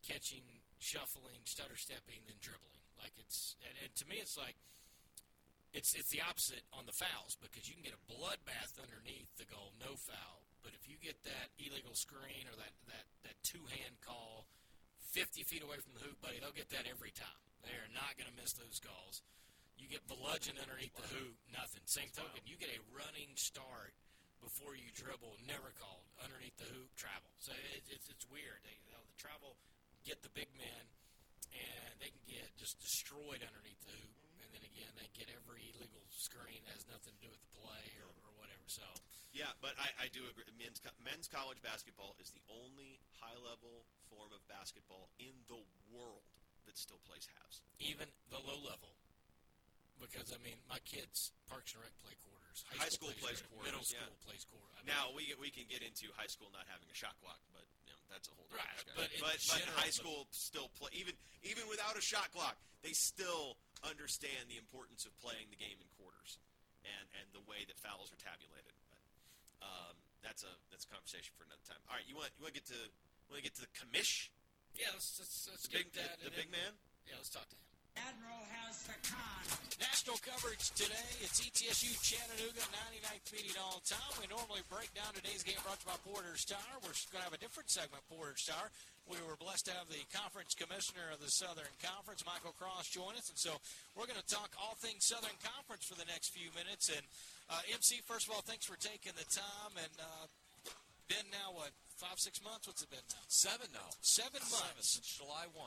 catching, 0.07 0.47
shuffling, 0.81 1.45
stutter 1.45 1.77
stepping, 1.77 2.25
then 2.27 2.41
dribbling. 2.41 2.81
Like 2.99 3.13
it's 3.21 3.55
and, 3.65 3.77
and 3.85 3.93
to 4.01 4.05
me 4.09 4.19
it's 4.19 4.35
like 4.37 4.57
it's 5.73 5.95
it's 5.95 6.11
the 6.11 6.25
opposite 6.25 6.67
on 6.75 6.89
the 6.89 6.97
fouls 6.97 7.39
because 7.39 7.69
you 7.71 7.79
can 7.79 7.87
get 7.87 7.95
a 7.95 8.03
bloodbath 8.11 8.81
underneath 8.81 9.31
the 9.39 9.47
goal, 9.47 9.77
no 9.79 9.95
foul. 9.95 10.49
But 10.61 10.77
if 10.77 10.85
you 10.91 11.01
get 11.01 11.17
that 11.25 11.55
illegal 11.57 11.95
screen 11.95 12.49
or 12.51 12.57
that 12.59 12.75
that 12.91 13.07
that 13.25 13.37
two 13.47 13.63
hand 13.71 14.01
call, 14.03 14.49
fifty 14.99 15.47
feet 15.47 15.63
away 15.63 15.79
from 15.79 15.95
the 15.95 16.03
hoop, 16.03 16.19
buddy, 16.21 16.43
they'll 16.43 16.57
get 16.57 16.73
that 16.75 16.91
every 16.91 17.15
time. 17.15 17.41
They 17.63 17.77
are 17.77 17.93
not 17.93 18.17
going 18.17 18.29
to 18.29 18.37
miss 18.41 18.57
those 18.57 18.81
calls. 18.81 19.21
You 19.77 19.89
get 19.89 20.05
bludgeoned 20.09 20.61
underneath 20.61 20.97
the 20.97 21.09
hoop, 21.09 21.37
nothing. 21.53 21.85
Same 21.89 22.13
token, 22.13 22.45
you 22.45 22.61
get 22.61 22.73
a 22.73 22.81
running 22.93 23.33
start 23.37 23.97
before 24.41 24.77
you 24.77 24.89
dribble, 24.93 25.41
never 25.45 25.73
called 25.77 26.05
underneath 26.21 26.57
the 26.57 26.69
hoop 26.69 26.93
travel. 26.97 27.33
So 27.41 27.53
it, 27.53 27.85
it's 27.89 28.09
it's 28.09 28.27
weird. 28.29 28.61
They, 28.65 28.77
you 28.85 28.93
know, 28.93 29.05
the 29.09 29.17
travel 29.17 29.57
get 30.07 30.23
the 30.23 30.33
big 30.33 30.49
men, 30.57 30.85
and 31.55 31.93
they 32.01 32.11
can 32.11 32.25
get 32.29 32.47
just 32.57 32.79
destroyed 32.81 33.41
underneath 33.45 33.81
the 33.87 33.95
hoop. 33.97 34.17
And 34.43 34.49
then 34.55 34.65
again, 34.65 34.91
they 34.97 35.09
get 35.17 35.29
every 35.33 35.71
illegal 35.77 36.03
screen 36.15 36.63
that 36.67 36.75
has 36.77 36.87
nothing 36.91 37.15
to 37.19 37.23
do 37.23 37.31
with 37.31 37.41
the 37.45 37.53
play 37.61 37.87
or, 38.03 38.11
or 38.27 38.33
whatever. 38.41 38.65
So 38.67 38.85
Yeah, 39.37 39.53
but 39.63 39.77
I, 39.79 40.07
I 40.07 40.07
do 40.13 40.25
agree. 40.31 40.47
Men's 40.59 40.81
co- 40.83 40.97
men's 41.05 41.29
college 41.29 41.61
basketball 41.63 42.17
is 42.19 42.31
the 42.35 42.43
only 42.51 42.99
high 43.21 43.37
level 43.45 43.85
form 44.11 44.31
of 44.35 44.41
basketball 44.51 45.09
in 45.23 45.33
the 45.47 45.61
world 45.95 46.25
that 46.67 46.77
still 46.77 47.01
plays 47.09 47.27
halves. 47.39 47.63
even 47.81 48.07
the 48.31 48.39
low 48.43 48.59
level, 48.63 48.93
because 50.03 50.33
I 50.35 50.39
mean, 50.45 50.57
my 50.69 50.81
kids 50.85 51.33
Parks 51.49 51.73
and 51.77 51.83
Rec 51.85 51.93
play 52.01 52.15
quarters. 52.25 52.59
High 52.77 52.91
school 52.93 53.13
plays 53.21 53.41
quarters. 53.49 53.67
Middle 53.71 53.87
yeah. 53.91 54.05
school 54.07 54.19
plays 54.27 54.45
quarters. 54.49 54.75
I 54.77 54.81
mean, 54.85 54.93
Now 54.93 55.11
we 55.17 55.31
we 55.41 55.49
can 55.53 55.65
get 55.71 55.81
into 55.85 56.09
high 56.19 56.29
school 56.31 56.49
not 56.53 56.67
having 56.71 56.89
a 56.91 56.97
shot 56.97 57.15
clock, 57.23 57.41
but 57.55 57.65
that's 58.13 58.29
a 58.29 58.35
whole 58.37 58.47
different 58.51 58.67
Right, 58.67 58.77
discussion. 58.83 58.99
but 58.99 59.09
but, 59.23 59.37
but 59.41 59.59
general, 59.65 59.79
high 59.79 59.91
but- 59.91 60.01
school 60.03 60.21
still 60.35 60.69
play 60.79 60.91
even 60.95 61.15
even 61.47 61.65
without 61.71 61.97
a 61.97 62.03
shot 62.05 62.29
clock, 62.35 62.59
they 62.85 62.93
still 62.93 63.57
understand 63.87 64.51
the 64.53 64.59
importance 64.61 65.09
of 65.09 65.15
playing 65.25 65.49
the 65.49 65.57
game 65.57 65.79
in 65.81 65.89
quarters 65.97 66.37
and 66.85 67.05
and 67.17 67.27
the 67.33 67.41
way 67.49 67.65
that 67.71 67.79
fouls 67.81 68.13
are 68.13 68.21
tabulated. 68.21 68.75
But 68.93 69.03
um, 69.65 69.95
that's 70.21 70.43
a 70.45 70.53
that's 70.75 70.85
a 70.85 70.91
conversation 70.93 71.33
for 71.39 71.47
another 71.49 71.65
time. 71.65 71.81
All 71.89 71.97
right, 71.97 72.05
you 72.05 72.19
want 72.19 72.35
you 72.37 72.45
want 72.45 72.53
to 72.53 72.61
get 72.61 72.69
to 72.75 72.81
want 73.33 73.41
to 73.41 73.47
get 73.47 73.55
to 73.57 73.65
the 73.65 73.73
commish, 73.73 74.29
yeah, 74.75 74.91
let's, 74.93 75.15
let's, 75.23 75.47
let's 75.49 75.65
the 75.71 75.73
get 75.73 75.89
big 75.89 76.03
that. 76.03 76.19
the, 76.21 76.29
the 76.29 76.37
big 76.37 76.51
man. 76.51 76.75
Yeah, 77.07 77.15
let's 77.17 77.31
talk 77.31 77.47
to 77.49 77.55
him. 77.57 77.63
Admiral 77.97 78.45
has 78.63 78.83
the 78.87 78.97
con. 79.07 79.43
National 79.81 80.19
coverage 80.21 80.71
today. 80.77 81.11
It's 81.25 81.41
ETSU 81.41 81.97
Chattanooga, 82.05 82.61
99th 82.93 83.33
meeting 83.33 83.57
all 83.57 83.81
time. 83.89 84.13
We 84.21 84.29
normally 84.29 84.61
break 84.69 84.93
down 84.93 85.09
today's 85.17 85.41
game 85.43 85.57
brought 85.65 85.81
to 85.81 85.87
you 85.89 85.93
by 85.93 85.99
Porter's 86.05 86.45
Tire. 86.45 86.77
We're 86.85 86.93
going 87.11 87.25
to 87.25 87.29
have 87.33 87.37
a 87.37 87.41
different 87.41 87.73
segment, 87.73 88.05
Porter's 88.13 88.45
Tire. 88.45 88.69
We 89.09 89.17
were 89.25 89.41
blessed 89.41 89.67
to 89.67 89.75
have 89.75 89.89
the 89.89 90.05
conference 90.13 90.53
commissioner 90.55 91.09
of 91.11 91.19
the 91.25 91.33
Southern 91.33 91.73
Conference, 91.81 92.23
Michael 92.29 92.55
Cross, 92.55 92.93
join 92.93 93.17
us. 93.17 93.27
And 93.33 93.41
so 93.41 93.57
we're 93.97 94.07
going 94.07 94.21
to 94.21 94.31
talk 94.31 94.53
all 94.61 94.77
things 94.79 95.09
Southern 95.09 95.35
Conference 95.41 95.83
for 95.89 95.97
the 95.97 96.07
next 96.07 96.31
few 96.37 96.53
minutes. 96.55 96.93
And 96.93 97.03
uh, 97.49 97.65
MC, 97.75 98.05
first 98.05 98.29
of 98.29 98.37
all, 98.37 98.45
thanks 98.45 98.69
for 98.69 98.77
taking 98.79 99.17
the 99.17 99.27
time. 99.33 99.73
And 99.81 99.95
uh, 99.99 100.25
been 101.09 101.27
now 101.35 101.57
what 101.57 101.75
five 101.99 102.21
six 102.23 102.39
months? 102.45 102.69
What's 102.71 102.85
it 102.87 102.91
been 102.93 103.03
now? 103.11 103.25
Seven 103.27 103.67
now. 103.75 103.91
Seven 104.05 104.39
Seven 104.45 104.77
months. 104.77 104.95
since 104.95 105.09
July 105.19 105.51
1. 105.57 105.67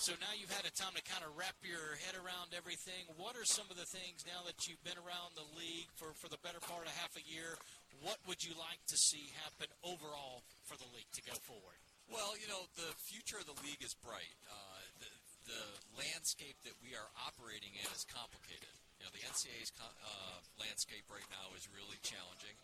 So 0.00 0.16
now 0.16 0.32
you've 0.32 0.48
had 0.48 0.64
a 0.64 0.72
time 0.72 0.96
to 0.96 1.04
kind 1.04 1.20
of 1.20 1.36
wrap 1.36 1.60
your 1.60 2.00
head 2.00 2.16
around 2.16 2.56
everything. 2.56 3.04
What 3.20 3.36
are 3.36 3.44
some 3.44 3.68
of 3.68 3.76
the 3.76 3.84
things 3.84 4.24
now 4.24 4.40
that 4.48 4.64
you've 4.64 4.80
been 4.80 4.96
around 4.96 5.36
the 5.36 5.44
league 5.60 5.92
for, 6.00 6.16
for 6.16 6.32
the 6.32 6.40
better 6.40 6.56
part 6.56 6.88
of 6.88 6.92
half 6.96 7.12
a 7.20 7.24
year? 7.28 7.60
What 8.00 8.16
would 8.24 8.40
you 8.40 8.56
like 8.56 8.80
to 8.88 8.96
see 8.96 9.28
happen 9.44 9.68
overall 9.84 10.40
for 10.64 10.80
the 10.80 10.88
league 10.96 11.12
to 11.20 11.22
go 11.28 11.36
forward? 11.44 11.76
Well, 12.08 12.32
you 12.40 12.48
know, 12.48 12.64
the 12.80 12.88
future 12.96 13.36
of 13.36 13.44
the 13.44 13.60
league 13.60 13.84
is 13.84 13.92
bright. 14.00 14.40
Uh, 14.48 14.80
the, 15.04 15.12
the 15.52 15.64
landscape 16.00 16.56
that 16.64 16.80
we 16.80 16.96
are 16.96 17.12
operating 17.20 17.76
in 17.76 17.84
is 17.92 18.08
complicated. 18.08 18.72
You 18.96 19.04
know, 19.04 19.12
the 19.12 19.20
NCAA's 19.28 19.68
uh, 19.84 20.40
landscape 20.56 21.04
right 21.12 21.28
now 21.28 21.52
is 21.52 21.68
really 21.76 22.00
challenging. 22.00 22.56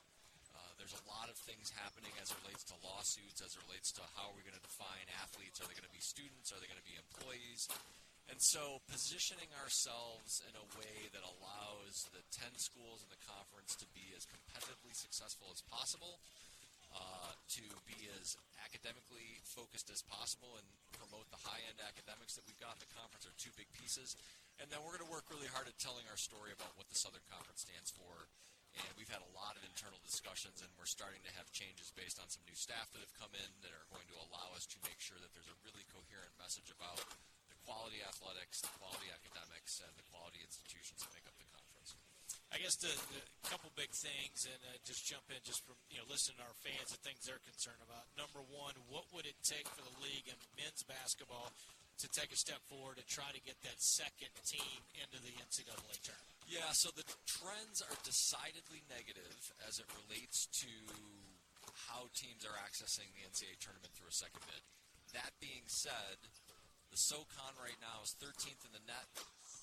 There's 0.77 0.97
a 0.97 1.05
lot 1.09 1.33
of 1.33 1.37
things 1.49 1.73
happening 1.73 2.13
as 2.21 2.31
it 2.31 2.39
relates 2.45 2.65
to 2.69 2.77
lawsuits, 2.85 3.41
as 3.41 3.57
it 3.57 3.63
relates 3.69 3.91
to 3.97 4.05
how 4.15 4.29
are 4.31 4.37
we 4.37 4.45
going 4.45 4.57
to 4.57 4.65
define 4.65 5.09
athletes? 5.21 5.61
Are 5.61 5.67
they 5.69 5.77
going 5.77 5.89
to 5.89 5.97
be 5.97 6.05
students? 6.05 6.53
Are 6.53 6.61
they 6.61 6.69
going 6.69 6.81
to 6.81 6.89
be 6.89 6.97
employees? 7.01 7.69
And 8.27 8.43
so, 8.43 8.83
positioning 8.91 9.49
ourselves 9.63 10.43
in 10.51 10.55
a 10.59 10.67
way 10.75 10.97
that 11.15 11.23
allows 11.23 11.95
the 12.11 12.23
10 12.43 12.59
schools 12.59 13.07
in 13.07 13.09
the 13.09 13.23
conference 13.23 13.79
to 13.79 13.87
be 13.95 14.11
as 14.19 14.27
competitively 14.27 14.91
successful 14.99 15.47
as 15.55 15.63
possible, 15.71 16.19
uh, 16.91 17.31
to 17.55 17.65
be 17.87 18.11
as 18.19 18.35
academically 18.67 19.39
focused 19.47 19.95
as 19.95 20.03
possible 20.11 20.59
and 20.59 20.67
promote 20.99 21.31
the 21.31 21.39
high 21.39 21.63
end 21.71 21.79
academics 21.83 22.35
that 22.35 22.43
we've 22.51 22.59
got 22.59 22.75
in 22.75 22.83
the 22.83 22.93
conference 22.99 23.29
are 23.31 23.37
two 23.39 23.55
big 23.55 23.71
pieces. 23.79 24.19
And 24.59 24.67
then 24.73 24.81
we're 24.83 24.99
going 24.99 25.07
to 25.07 25.13
work 25.13 25.29
really 25.31 25.51
hard 25.53 25.71
at 25.71 25.77
telling 25.79 26.09
our 26.11 26.19
story 26.19 26.51
about 26.51 26.75
what 26.75 26.89
the 26.91 26.99
Southern 26.99 27.25
Conference 27.31 27.63
stands 27.63 27.93
for. 27.95 28.27
And 28.77 28.93
we've 29.01 29.11
had 29.11 29.25
a 29.25 29.33
lot 29.33 29.57
of 29.57 29.65
internal 29.65 30.01
discussions, 30.05 30.61
and 30.61 30.69
we're 30.77 30.89
starting 30.89 31.25
to 31.25 31.33
have 31.41 31.49
changes 31.49 31.89
based 31.97 32.21
on 32.21 32.29
some 32.29 32.45
new 32.45 32.57
staff 32.57 32.93
that 32.93 33.01
have 33.01 33.15
come 33.17 33.33
in 33.33 33.51
that 33.65 33.73
are 33.73 33.89
going 33.89 34.05
to 34.13 34.17
allow 34.29 34.53
us 34.53 34.69
to 34.69 34.79
make 34.85 35.01
sure 35.01 35.17
that 35.17 35.33
there's 35.33 35.49
a 35.49 35.59
really 35.65 35.85
coherent 35.89 36.33
message 36.37 36.69
about 36.69 37.01
the 37.49 37.57
quality 37.65 38.05
athletics, 38.05 38.61
the 38.61 38.73
quality 38.77 39.09
academics, 39.09 39.81
and 39.81 39.93
the 39.97 40.05
quality 40.13 40.45
institutions 40.45 41.01
that 41.01 41.11
make 41.17 41.25
up 41.25 41.37
the 41.41 41.49
conference. 41.49 41.97
I 42.53 42.63
guess 42.63 42.77
the, 42.79 42.93
the 43.11 43.23
couple 43.49 43.73
big 43.75 43.91
things, 43.91 44.47
and 44.47 44.61
uh, 44.71 44.77
just 44.87 45.03
jump 45.09 45.27
in 45.33 45.41
just 45.43 45.67
from 45.67 45.75
you 45.91 45.99
know 45.99 46.07
listening 46.07 46.39
to 46.39 46.47
our 46.47 46.59
fans 46.63 46.93
and 46.93 47.01
things 47.03 47.25
they're 47.27 47.43
concerned 47.43 47.81
about. 47.83 48.07
Number 48.15 48.45
one, 48.53 48.77
what 48.93 49.09
would 49.17 49.27
it 49.27 49.37
take 49.43 49.67
for 49.73 49.83
the 49.83 49.97
league 50.05 50.29
and 50.31 50.39
men's 50.55 50.85
basketball 50.87 51.51
to 51.99 52.07
take 52.13 52.33
a 52.33 52.39
step 52.39 52.61
forward 52.69 53.01
and 53.01 53.07
try 53.09 53.29
to 53.33 53.41
get 53.41 53.57
that 53.65 53.79
second 53.81 54.33
team 54.45 54.81
into 55.01 55.19
the 55.23 55.33
NCAA 55.41 55.97
tournament? 56.05 56.37
Yeah, 56.47 56.71
so 56.77 56.95
the 56.95 57.07
trends 57.27 57.83
are 57.83 57.97
decidedly 58.07 58.85
negative 58.87 59.35
as 59.67 59.83
it 59.83 59.89
relates 60.07 60.47
to 60.63 60.71
how 61.91 62.07
teams 62.15 62.47
are 62.47 62.57
accessing 62.63 63.09
the 63.17 63.27
NCAA 63.27 63.59
tournament 63.59 63.93
through 63.97 64.13
a 64.13 64.15
second 64.15 64.45
bid. 64.47 64.63
That 65.15 65.33
being 65.43 65.67
said, 65.67 66.19
the 66.91 66.99
SoCon 66.99 67.55
right 67.59 67.79
now 67.83 68.05
is 68.05 68.15
13th 68.23 68.63
in 68.63 68.73
the 68.73 68.85
NET 68.87 69.11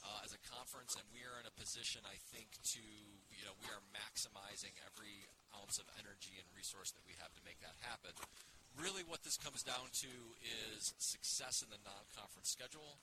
uh, 0.03 0.25
as 0.27 0.35
a 0.35 0.41
conference, 0.49 0.99
and 0.99 1.05
we 1.15 1.23
are 1.23 1.39
in 1.39 1.47
a 1.47 1.55
position, 1.55 2.03
I 2.03 2.19
think, 2.35 2.51
to 2.75 2.83
you 3.31 3.43
know 3.47 3.55
we 3.63 3.69
are 3.71 3.83
maximizing 3.95 4.75
every 4.83 5.27
ounce 5.55 5.79
of 5.79 5.87
energy 5.99 6.35
and 6.39 6.47
resource 6.51 6.91
that 6.91 7.03
we 7.07 7.15
have 7.23 7.31
to 7.35 7.41
make 7.47 7.59
that 7.63 7.75
happen. 7.83 8.11
Really, 8.81 9.05
what 9.05 9.23
this 9.23 9.37
comes 9.37 9.61
down 9.63 9.89
to 10.01 10.11
is 10.41 10.93
success 10.97 11.61
in 11.61 11.69
the 11.69 11.79
non-conference 11.85 12.49
schedule 12.49 12.97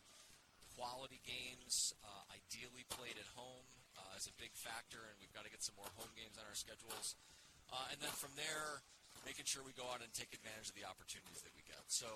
quality 0.80 1.20
games, 1.28 1.92
uh, 2.00 2.24
ideally 2.32 2.88
played 2.88 3.20
at 3.20 3.28
home, 3.36 3.68
uh, 4.00 4.16
is 4.16 4.24
a 4.24 4.36
big 4.40 4.48
factor, 4.56 4.96
and 4.96 5.14
we've 5.20 5.34
got 5.36 5.44
to 5.44 5.52
get 5.52 5.60
some 5.60 5.76
more 5.76 5.92
home 6.00 6.08
games 6.16 6.40
on 6.40 6.48
our 6.48 6.56
schedules. 6.56 7.20
Uh, 7.68 7.92
and 7.92 8.00
then 8.00 8.08
from 8.16 8.32
there, 8.32 8.80
making 9.28 9.44
sure 9.44 9.60
we 9.60 9.76
go 9.76 9.84
out 9.92 10.00
and 10.00 10.08
take 10.16 10.32
advantage 10.32 10.72
of 10.72 10.76
the 10.80 10.88
opportunities 10.88 11.44
that 11.44 11.52
we 11.52 11.60
get. 11.68 11.84
So 11.92 12.08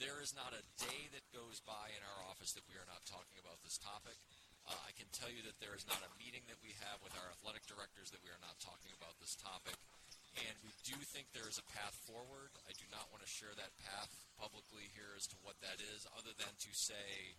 there 0.00 0.24
is 0.24 0.32
not 0.32 0.56
a 0.56 0.64
day 0.80 1.12
that 1.12 1.24
goes 1.36 1.60
by 1.60 1.92
in 1.92 2.00
our 2.00 2.20
office 2.32 2.56
that 2.56 2.64
we 2.64 2.80
are 2.80 2.88
not 2.88 3.04
talking 3.04 3.36
about 3.36 3.60
this 3.60 3.76
topic. 3.76 4.16
Uh, 4.64 4.72
I 4.88 4.96
can 4.96 5.12
tell 5.12 5.28
you 5.28 5.44
that 5.44 5.60
there 5.60 5.76
is 5.76 5.84
not 5.84 6.00
a 6.00 6.10
meeting 6.16 6.48
that 6.48 6.56
we 6.64 6.72
have 6.88 7.04
with 7.04 7.12
our 7.20 7.28
athletic 7.36 7.68
directors 7.68 8.08
that 8.16 8.24
we 8.24 8.32
are 8.32 8.40
not 8.40 8.56
talking 8.64 8.96
about 8.96 9.20
this 9.20 9.36
topic. 9.36 9.76
And 10.38 10.54
we 10.62 10.70
do 10.86 10.94
think 11.10 11.30
there 11.34 11.50
is 11.50 11.58
a 11.58 11.66
path 11.74 11.94
forward. 12.06 12.54
I 12.66 12.72
do 12.78 12.86
not 12.94 13.10
want 13.10 13.26
to 13.26 13.30
share 13.30 13.50
that 13.58 13.74
path 13.82 14.10
publicly 14.38 14.86
here 14.94 15.12
as 15.18 15.26
to 15.34 15.36
what 15.42 15.58
that 15.60 15.82
is, 15.82 16.06
other 16.14 16.32
than 16.38 16.54
to 16.54 16.70
say 16.72 17.34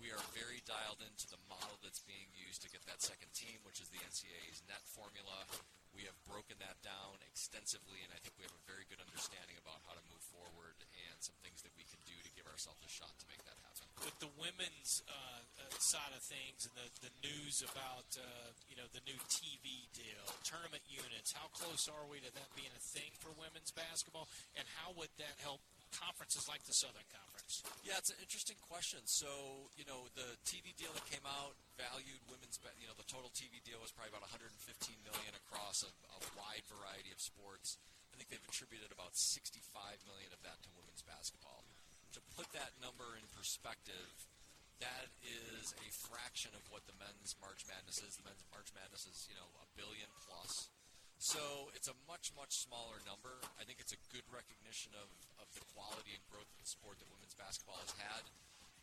we 0.00 0.10
are 0.10 0.20
very 0.34 0.58
dialed 0.66 0.98
into 1.06 1.30
the 1.30 1.38
model 1.46 1.78
that's 1.78 2.02
being 2.02 2.26
used 2.34 2.66
to 2.66 2.70
get 2.70 2.82
that 2.90 2.98
second 2.98 3.30
team, 3.30 3.62
which 3.62 3.78
is 3.78 3.88
the 3.94 4.02
NCAA's 4.02 4.66
NET 4.66 4.82
formula. 4.82 5.46
We 5.94 6.02
have 6.10 6.18
broken 6.26 6.58
that 6.58 6.82
down 6.82 7.22
extensively, 7.30 8.02
and 8.02 8.10
I 8.10 8.18
think 8.18 8.34
we 8.34 8.42
have 8.42 8.54
a 8.54 8.64
very 8.66 8.82
good 8.90 8.98
understanding 8.98 9.54
about 9.62 9.78
how 9.86 9.94
to 9.94 10.02
move 10.10 10.22
forward 10.26 10.74
and 10.82 11.16
some 11.22 11.38
things 11.46 11.62
that 11.62 11.70
we 11.78 11.86
can 11.86 12.02
do 12.02 12.18
to 12.18 12.30
give 12.34 12.50
ourselves 12.50 12.82
a 12.82 12.90
shot 12.90 13.14
to 13.22 13.26
make 13.30 13.38
that 13.46 13.54
happen. 13.62 13.86
With 14.02 14.18
the 14.18 14.32
women's 14.34 15.06
uh, 15.06 15.14
uh, 15.14 15.70
side 15.78 16.10
of 16.10 16.22
things 16.26 16.66
and 16.66 16.74
the, 16.74 16.88
the 17.06 17.12
news 17.22 17.62
about 17.62 18.10
uh, 18.18 18.50
you 18.66 18.74
know 18.74 18.90
the 18.90 19.06
new 19.06 19.16
TV 19.30 19.86
deal, 19.94 20.26
tournament 20.42 20.82
units, 20.90 21.30
how 21.30 21.46
close 21.54 21.86
are 21.86 22.04
we 22.10 22.18
to 22.26 22.30
that 22.34 22.50
being 22.58 22.74
a 22.74 22.82
thing 22.82 23.14
for 23.22 23.30
women's 23.38 23.70
basketball, 23.70 24.26
and 24.58 24.66
how 24.82 24.90
would 24.98 25.14
that 25.22 25.38
help 25.38 25.62
conferences 25.94 26.50
like 26.50 26.66
the 26.66 26.74
Southern 26.74 27.06
Conference? 27.10 27.62
Yeah, 27.86 27.98
it's 28.02 28.10
an 28.10 28.18
interesting 28.18 28.58
question. 28.66 29.06
So, 29.06 29.70
you 29.78 29.86
know, 29.86 30.10
the 30.18 30.34
TV 30.42 30.74
deal 30.74 30.90
that 30.94 31.06
came 31.06 31.24
out 31.24 31.54
valued 31.78 32.20
women's, 32.26 32.58
you 32.78 32.90
know, 32.90 32.96
the 32.98 33.06
total 33.06 33.30
TV 33.30 33.62
deal 33.62 33.78
was 33.78 33.94
probably 33.94 34.10
about 34.14 34.26
115 34.26 34.50
million 35.06 35.32
across 35.46 35.86
a, 35.86 35.90
a 35.90 36.18
wide 36.34 36.66
variety 36.66 37.14
of 37.14 37.22
sports. 37.22 37.78
I 38.10 38.18
think 38.18 38.30
they've 38.30 38.48
attributed 38.50 38.94
about 38.94 39.14
65 39.14 39.62
million 40.06 40.30
of 40.30 40.42
that 40.46 40.62
to 40.66 40.70
women's 40.74 41.02
basketball. 41.02 41.66
To 42.14 42.20
put 42.38 42.46
that 42.54 42.78
number 42.78 43.18
in 43.18 43.26
perspective, 43.34 44.06
that 44.78 45.10
is 45.22 45.74
a 45.74 45.88
fraction 45.90 46.54
of 46.54 46.62
what 46.70 46.86
the 46.86 46.94
men's 46.98 47.34
March 47.42 47.66
Madness 47.66 47.98
is. 48.02 48.14
The 48.18 48.26
men's 48.26 48.46
March 48.54 48.70
Madness 48.74 49.06
is, 49.06 49.26
you 49.26 49.34
know, 49.34 49.50
a 49.62 49.66
billion 49.74 50.06
plus. 50.26 50.70
So 51.18 51.70
it's 51.74 51.88
a 51.88 51.96
much, 52.06 52.34
much 52.34 52.52
smaller 52.62 52.98
number. 53.06 53.38
I 53.58 53.64
think 53.64 53.78
it's 53.78 53.94
a 53.94 54.00
good 54.10 54.26
recognition 54.30 54.92
of 54.98 55.08
the 55.54 55.64
quality 55.74 56.14
and 56.14 56.22
growth 56.30 56.46
of 56.46 56.58
the 56.58 56.68
sport 56.68 56.98
that 56.98 57.08
women's 57.10 57.34
basketball 57.34 57.78
has 57.82 57.94
had. 57.98 58.22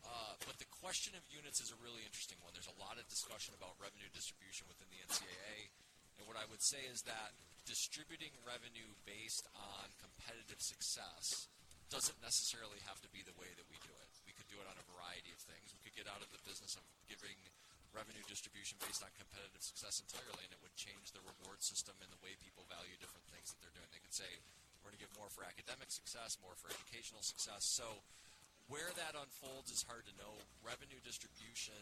Uh, 0.02 0.34
but 0.44 0.58
the 0.58 0.68
question 0.82 1.14
of 1.14 1.22
units 1.30 1.62
is 1.62 1.70
a 1.70 1.78
really 1.78 2.02
interesting 2.02 2.36
one. 2.42 2.50
There's 2.52 2.70
a 2.70 2.80
lot 2.82 2.98
of 2.98 3.06
discussion 3.06 3.54
about 3.54 3.78
revenue 3.78 4.10
distribution 4.10 4.66
within 4.66 4.90
the 4.90 5.00
NCAA. 5.06 5.70
And 6.18 6.26
what 6.26 6.36
I 6.36 6.44
would 6.50 6.60
say 6.60 6.82
is 6.90 7.06
that 7.06 7.32
distributing 7.64 8.34
revenue 8.42 8.90
based 9.06 9.46
on 9.54 9.86
competitive 10.02 10.58
success 10.58 11.46
doesn't 11.88 12.18
necessarily 12.24 12.80
have 12.88 12.98
to 13.04 13.10
be 13.12 13.22
the 13.22 13.36
way 13.36 13.52
that 13.54 13.68
we 13.68 13.76
do 13.84 13.92
it. 13.92 14.08
We 14.26 14.32
could 14.34 14.48
do 14.48 14.58
it 14.58 14.66
on 14.66 14.74
a 14.74 14.84
variety 14.96 15.30
of 15.30 15.40
things. 15.44 15.76
We 15.76 15.84
could 15.84 15.94
get 15.94 16.08
out 16.08 16.24
of 16.24 16.32
the 16.32 16.40
business 16.42 16.74
of 16.74 16.84
giving 17.06 17.36
revenue 17.92 18.24
distribution 18.24 18.80
based 18.80 19.04
on 19.04 19.12
competitive 19.12 19.60
success 19.60 20.00
entirely, 20.00 20.48
and 20.48 20.52
it 20.56 20.60
would 20.64 20.72
change 20.74 21.12
the 21.12 21.20
reward 21.20 21.60
system 21.60 21.92
and 22.00 22.08
the 22.08 22.20
way 22.24 22.32
people 22.40 22.64
value 22.64 22.96
different 22.96 23.28
things 23.28 23.52
that 23.52 23.60
they're 23.60 23.76
doing. 23.76 23.92
They 23.92 24.00
could 24.00 24.16
say, 24.16 24.28
we're 24.82 24.90
going 24.90 24.98
to 24.98 25.04
give 25.06 25.14
more 25.14 25.30
for 25.30 25.46
academic 25.46 25.94
success, 25.94 26.34
more 26.42 26.58
for 26.58 26.68
educational 26.74 27.22
success. 27.22 27.62
So, 27.62 28.02
where 28.66 28.90
that 28.98 29.14
unfolds 29.14 29.70
is 29.70 29.86
hard 29.86 30.06
to 30.10 30.14
know. 30.18 30.38
Revenue 30.62 30.98
distribution 31.02 31.78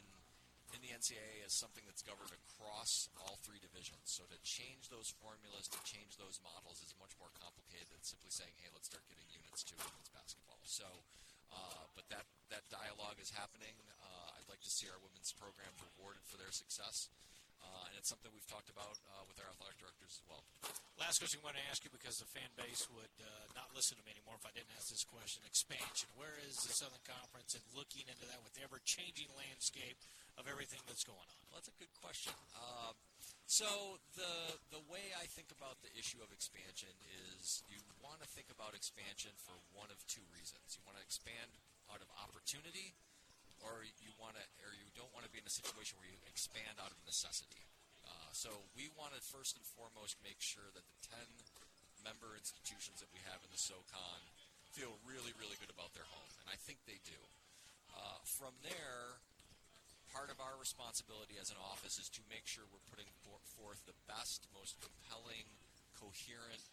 in 0.77 0.81
the 0.85 0.93
NCAA 0.93 1.43
is 1.45 1.57
something 1.57 1.83
that's 1.89 2.05
governed 2.05 2.33
across 2.33 3.09
all 3.25 3.41
three 3.41 3.59
divisions. 3.59 4.05
So, 4.13 4.29
to 4.29 4.39
change 4.45 4.93
those 4.93 5.09
formulas, 5.17 5.65
to 5.73 5.81
change 5.89 6.21
those 6.21 6.37
models, 6.45 6.85
is 6.85 6.93
much 7.01 7.17
more 7.17 7.33
complicated 7.41 7.89
than 7.89 8.05
simply 8.05 8.29
saying, 8.29 8.53
hey, 8.61 8.69
let's 8.77 8.93
start 8.93 9.09
getting 9.09 9.27
units 9.33 9.65
to 9.73 9.75
women's 9.81 10.13
basketball. 10.13 10.61
So, 10.69 10.87
uh, 11.51 11.89
but 11.97 12.05
that, 12.13 12.29
that 12.53 12.69
dialogue 12.69 13.17
is 13.17 13.33
happening. 13.33 13.75
Uh, 13.99 14.37
I'd 14.37 14.51
like 14.53 14.63
to 14.63 14.73
see 14.73 14.87
our 14.93 15.01
women's 15.01 15.33
programs 15.33 15.81
rewarded 15.97 16.23
for 16.29 16.37
their 16.37 16.53
success. 16.53 17.09
Uh, 17.61 17.89
and 17.89 17.95
it's 18.01 18.09
something 18.09 18.33
we've 18.33 18.49
talked 18.49 18.73
about 18.73 18.97
uh, 19.13 19.25
with 19.29 19.37
our 19.41 19.49
athletic 19.53 19.77
directors 19.79 20.17
as 20.17 20.25
well. 20.27 20.43
Last 20.97 21.21
question 21.21 21.41
I 21.41 21.49
want 21.49 21.57
to 21.57 21.67
ask 21.73 21.81
you 21.85 21.93
because 21.93 22.21
the 22.21 22.29
fan 22.29 22.49
base 22.61 22.85
would 22.93 23.17
uh, 23.21 23.29
not 23.57 23.73
listen 23.73 23.97
to 23.97 24.05
me 24.05 24.13
anymore 24.13 24.37
if 24.37 24.45
I 24.45 24.53
didn't 24.53 24.73
ask 24.77 24.93
this 24.93 25.05
question. 25.05 25.41
Expansion. 25.49 26.09
Where 26.17 26.37
is 26.45 26.61
the 26.65 26.73
Southern 26.77 27.01
Conference 27.09 27.57
and 27.57 27.65
looking 27.73 28.05
into 28.09 28.25
that 28.29 28.41
with 28.45 28.53
the 28.57 28.65
ever 28.65 28.81
changing 28.85 29.33
landscape 29.37 29.97
of 30.37 30.45
everything 30.45 30.81
that's 30.85 31.05
going 31.05 31.21
on? 31.25 31.41
Well, 31.49 31.61
that's 31.61 31.73
a 31.73 31.79
good 31.81 31.93
question. 32.01 32.37
Um, 32.53 32.97
so 33.51 33.99
the 34.15 34.61
the 34.71 34.83
way 34.87 35.11
I 35.19 35.27
think 35.27 35.51
about 35.51 35.83
the 35.83 35.91
issue 35.99 36.23
of 36.23 36.31
expansion 36.31 36.93
is 37.11 37.67
you 37.67 37.83
want 37.99 38.23
to 38.23 38.29
think 38.31 38.47
about 38.53 38.79
expansion 38.79 39.35
for 39.43 39.59
one 39.75 39.91
of 39.91 39.99
two 40.07 40.23
reasons. 40.31 40.79
You 40.79 40.87
want 40.87 41.01
to 41.01 41.05
expand 41.05 41.51
out 41.91 41.99
of 41.99 42.09
opportunity, 42.23 42.95
or 43.65 43.85
you 44.01 44.13
want 44.17 44.37
to, 44.37 44.45
or 44.65 44.73
you 44.77 44.89
don't 44.97 45.13
want 45.13 45.25
to 45.25 45.33
be 45.33 45.41
in 45.41 45.47
a 45.47 45.53
situation 45.53 46.01
where 46.01 46.09
you 46.09 46.17
expand 46.29 46.81
out 46.81 46.93
of 46.93 46.99
necessity. 47.05 47.65
Uh, 48.05 48.31
so 48.33 48.51
we 48.73 48.89
want 48.97 49.13
to 49.13 49.21
first 49.21 49.57
and 49.57 49.65
foremost 49.77 50.17
make 50.25 50.41
sure 50.41 50.67
that 50.73 50.85
the 50.89 50.99
ten 51.05 51.29
member 52.01 52.33
institutions 52.33 53.01
that 53.05 53.13
we 53.13 53.21
have 53.29 53.41
in 53.45 53.51
the 53.53 53.61
SoCon 53.61 54.21
feel 54.73 54.97
really, 55.05 55.35
really 55.37 55.59
good 55.61 55.69
about 55.69 55.93
their 55.93 56.07
home, 56.09 56.33
and 56.41 56.49
I 56.49 56.57
think 56.57 56.81
they 56.89 57.03
do. 57.05 57.21
Uh, 57.91 58.23
from 58.25 58.55
there, 58.63 59.19
part 60.15 60.31
of 60.31 60.39
our 60.41 60.55
responsibility 60.59 61.37
as 61.39 61.51
an 61.51 61.59
office 61.61 61.99
is 61.99 62.09
to 62.17 62.23
make 62.31 62.47
sure 62.47 62.65
we're 62.71 62.91
putting 62.91 63.11
forth 63.55 63.83
the 63.85 63.99
best, 64.07 64.47
most 64.55 64.79
compelling, 64.81 65.47
coherent 65.99 66.65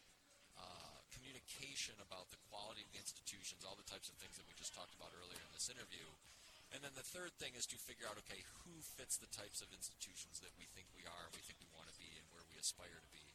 uh, 0.55 0.97
communication 1.13 1.97
about 2.01 2.29
the 2.29 2.39
quality 2.49 2.85
of 2.85 2.89
the 2.93 3.01
institutions, 3.01 3.65
all 3.65 3.77
the 3.77 3.85
types 3.89 4.07
of 4.09 4.15
things 4.21 4.37
that 4.37 4.45
we 4.45 4.53
just 4.57 4.73
talked 4.73 4.93
about 4.95 5.11
earlier 5.17 5.41
in 5.41 5.51
this 5.53 5.67
interview. 5.67 6.05
And 6.77 6.85
then 6.85 6.93
the 6.93 7.09
third 7.09 7.33
thing 7.41 7.57
is 7.57 7.65
to 7.73 7.77
figure 7.89 8.05
out, 8.05 8.21
okay, 8.21 8.37
who 8.61 8.77
fits 9.01 9.17
the 9.17 9.25
types 9.33 9.65
of 9.65 9.73
institutions 9.73 10.37
that 10.45 10.53
we 10.61 10.69
think 10.77 10.85
we 10.93 11.09
are, 11.09 11.25
we 11.33 11.41
think 11.41 11.57
we 11.57 11.65
want 11.73 11.89
to 11.89 11.97
be, 11.97 12.05
and 12.21 12.21
where 12.29 12.45
we 12.45 12.53
aspire 12.61 13.01
to 13.01 13.09
be. 13.09 13.25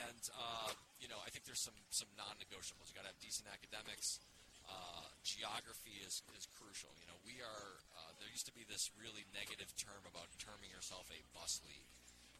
And 0.00 0.24
uh, 0.32 0.72
you 0.96 1.04
know, 1.12 1.20
I 1.20 1.28
think 1.28 1.44
there's 1.44 1.60
some 1.60 1.76
some 1.92 2.08
non-negotiables. 2.16 2.88
You 2.88 2.96
got 2.96 3.04
to 3.04 3.12
have 3.12 3.20
decent 3.20 3.52
academics. 3.52 4.16
Uh, 4.64 5.12
geography 5.20 6.00
is 6.08 6.24
is 6.32 6.48
crucial. 6.56 6.88
You 6.96 7.04
know, 7.04 7.20
we 7.28 7.44
are. 7.44 7.68
Uh, 8.00 8.16
there 8.16 8.32
used 8.32 8.48
to 8.48 8.56
be 8.56 8.64
this 8.64 8.88
really 8.96 9.28
negative 9.36 9.68
term 9.76 10.00
about 10.08 10.32
terming 10.40 10.72
yourself 10.72 11.04
a 11.12 11.20
bus 11.36 11.60
league. 11.68 11.92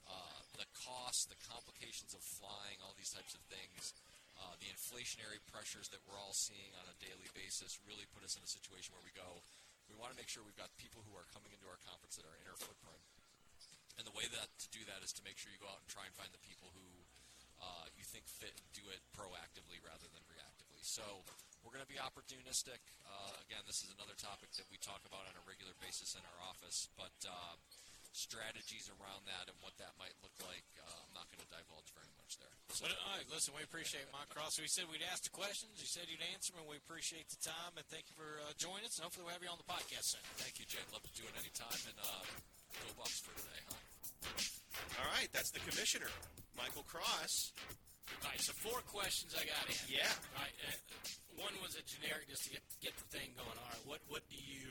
Uh, 0.08 0.40
the 0.56 0.64
cost, 0.88 1.28
the 1.28 1.36
complications 1.52 2.16
of 2.16 2.24
flying, 2.40 2.80
all 2.80 2.96
these 2.96 3.12
types 3.12 3.36
of 3.36 3.44
things, 3.52 3.92
uh, 4.40 4.56
the 4.60 4.72
inflationary 4.72 5.40
pressures 5.52 5.88
that 5.92 6.00
we're 6.08 6.16
all 6.16 6.32
seeing 6.32 6.72
on 6.80 6.84
a 6.88 6.96
daily 6.96 7.28
basis 7.36 7.76
really 7.84 8.08
put 8.16 8.24
us 8.24 8.36
in 8.36 8.42
a 8.44 8.50
situation 8.50 8.92
where 8.92 9.04
we 9.04 9.14
go, 9.16 9.40
we 9.88 9.96
want 9.96 10.12
to 10.12 10.18
make 10.18 10.28
sure 10.28 10.44
we've 10.44 10.58
got 10.58 10.72
people 10.80 11.04
who 11.04 11.14
are 11.16 11.26
coming 11.32 11.52
into 11.52 11.66
our 11.68 11.80
conference 11.84 12.16
that 12.16 12.26
are 12.26 12.38
in 12.40 12.46
our 12.48 12.58
footprint. 12.58 13.00
And 13.98 14.02
the 14.02 14.14
way 14.16 14.26
that 14.26 14.50
to 14.58 14.68
do 14.74 14.82
that 14.90 15.06
is 15.06 15.14
to 15.18 15.22
make 15.22 15.38
sure 15.38 15.54
you 15.54 15.60
go 15.62 15.70
out 15.70 15.78
and 15.78 15.86
try 15.86 16.02
and 16.02 16.14
find 16.18 16.30
the 16.34 16.42
people 16.42 16.74
who 16.74 16.88
uh, 17.62 17.86
you 17.94 18.02
think 18.02 18.26
fit 18.26 18.50
and 18.50 18.66
do 18.74 18.82
it 18.90 19.00
proactively 19.14 19.78
rather 19.86 20.08
than 20.10 20.22
reactively. 20.26 20.82
So 20.82 21.22
we're 21.62 21.72
going 21.72 21.86
to 21.86 21.88
be 21.88 22.02
opportunistic. 22.02 22.82
Uh, 23.06 23.38
again, 23.46 23.62
this 23.64 23.86
is 23.86 23.94
another 23.94 24.18
topic 24.18 24.52
that 24.58 24.66
we 24.68 24.76
talk 24.82 25.00
about 25.06 25.24
on 25.30 25.34
a 25.38 25.44
regular 25.46 25.72
basis 25.78 26.18
in 26.18 26.22
our 26.26 26.40
office, 26.44 26.90
but 26.98 27.14
uh, 27.24 27.54
strategies 28.14 28.86
around 28.94 29.26
that 29.26 29.50
and 29.50 29.58
what 29.60 29.74
that 29.82 29.90
might 29.98 30.14
look 30.22 30.34
like, 30.46 30.62
uh, 30.78 30.86
I'm 30.86 31.14
not 31.18 31.26
going 31.34 31.42
to 31.42 31.50
divulge 31.50 31.90
very 31.92 32.08
much 32.14 32.38
there. 32.38 32.54
So, 32.70 32.86
But, 32.86 32.94
all 33.02 33.18
right, 33.18 33.26
listen, 33.28 33.50
we 33.58 33.66
appreciate 33.66 34.06
Mike 34.14 34.30
Cross. 34.30 34.62
We 34.62 34.70
said 34.70 34.86
we'd 34.86 35.04
ask 35.10 35.26
the 35.26 35.34
questions. 35.34 35.74
You 35.82 35.90
said 35.90 36.06
you'd 36.06 36.22
answer 36.30 36.54
them, 36.54 36.62
and 36.62 36.70
we 36.70 36.78
appreciate 36.78 37.26
the 37.28 37.42
time. 37.42 37.74
And 37.74 37.84
thank 37.90 38.06
you 38.08 38.14
for 38.14 38.38
uh, 38.46 38.54
joining 38.54 38.86
us. 38.86 38.96
And 38.98 39.04
hopefully, 39.04 39.26
we'll 39.26 39.34
have 39.34 39.42
you 39.42 39.50
on 39.50 39.58
the 39.58 39.66
podcast 39.66 40.14
soon. 40.14 40.22
thank 40.38 40.62
you, 40.62 40.66
Jay. 40.70 40.82
Love 40.94 41.02
to 41.02 41.14
do 41.18 41.26
it 41.26 41.34
anytime. 41.34 41.78
And 41.90 41.98
uh, 41.98 42.22
go 42.80 42.88
Bucks 42.96 43.18
for 43.20 43.34
today, 43.34 43.60
huh? 43.66 43.78
All 45.02 45.10
right, 45.14 45.28
that's 45.34 45.50
the 45.50 45.62
commissioner, 45.62 46.10
Michael 46.56 46.86
Cross. 46.86 47.52
All 48.22 48.30
right, 48.30 48.40
so 48.40 48.54
four 48.62 48.78
questions 48.86 49.34
I 49.34 49.42
got 49.46 49.66
in. 49.70 49.76
Yeah. 49.90 50.06
All 50.38 50.42
right, 50.42 50.54
uh, 50.70 50.74
one 51.38 51.54
was 51.62 51.74
a 51.74 51.82
generic 51.82 52.30
just 52.30 52.46
to 52.46 52.50
get 52.54 52.62
get 52.80 52.94
the 52.94 53.06
thing 53.10 53.34
going. 53.34 53.54
All 53.58 53.70
right, 53.70 53.84
what 53.86 54.00
what 54.08 54.22
do 54.30 54.38
you 54.38 54.70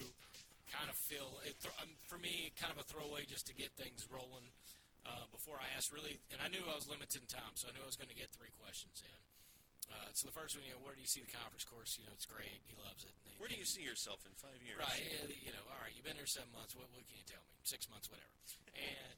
kind 0.74 0.90
of 0.90 0.98
feel? 0.98 1.38
It, 1.46 1.54
um, 1.78 1.94
for 2.10 2.18
me, 2.18 2.50
kind 2.58 2.74
of 2.74 2.82
a 2.82 2.86
throwaway 2.90 3.30
just 3.30 3.46
to 3.48 3.54
get 3.54 3.70
things 3.78 4.10
rolling. 4.10 4.50
Uh, 5.04 5.28
before 5.36 5.60
I 5.60 5.68
asked, 5.76 5.92
really, 5.92 6.16
and 6.32 6.40
I 6.40 6.48
knew 6.48 6.64
I 6.64 6.80
was 6.80 6.88
limited 6.88 7.20
in 7.20 7.28
time, 7.28 7.60
so 7.60 7.68
I 7.68 7.76
knew 7.76 7.84
I 7.84 7.90
was 7.92 8.00
going 8.00 8.08
to 8.08 8.16
get 8.16 8.32
three 8.32 8.56
questions 8.56 9.04
in. 9.04 9.20
Uh, 9.92 10.08
so 10.16 10.32
the 10.32 10.36
first 10.36 10.56
one, 10.56 10.64
you 10.64 10.72
know, 10.72 10.80
where 10.80 10.96
do 10.96 11.04
you 11.04 11.12
see 11.12 11.20
the 11.20 11.28
conference 11.28 11.68
course? 11.68 12.00
You 12.00 12.08
know, 12.08 12.16
it's 12.16 12.24
great. 12.24 12.64
He 12.72 12.76
loves 12.80 13.04
it. 13.04 13.12
Where 13.36 13.52
do 13.52 13.60
you 13.60 13.68
see 13.68 13.84
yourself 13.84 14.24
in 14.24 14.32
five 14.40 14.56
years? 14.64 14.80
Right. 14.80 15.04
yeah, 15.04 15.28
You 15.28 15.52
know, 15.52 15.60
all 15.68 15.80
right, 15.84 15.92
you've 15.92 16.08
been 16.08 16.16
here 16.16 16.30
seven 16.30 16.48
months. 16.56 16.72
What, 16.72 16.88
what 16.96 17.04
can 17.04 17.20
you 17.20 17.28
tell 17.28 17.44
me? 17.44 17.52
Six 17.68 17.92
months, 17.92 18.08
whatever. 18.08 18.32
And 18.80 19.16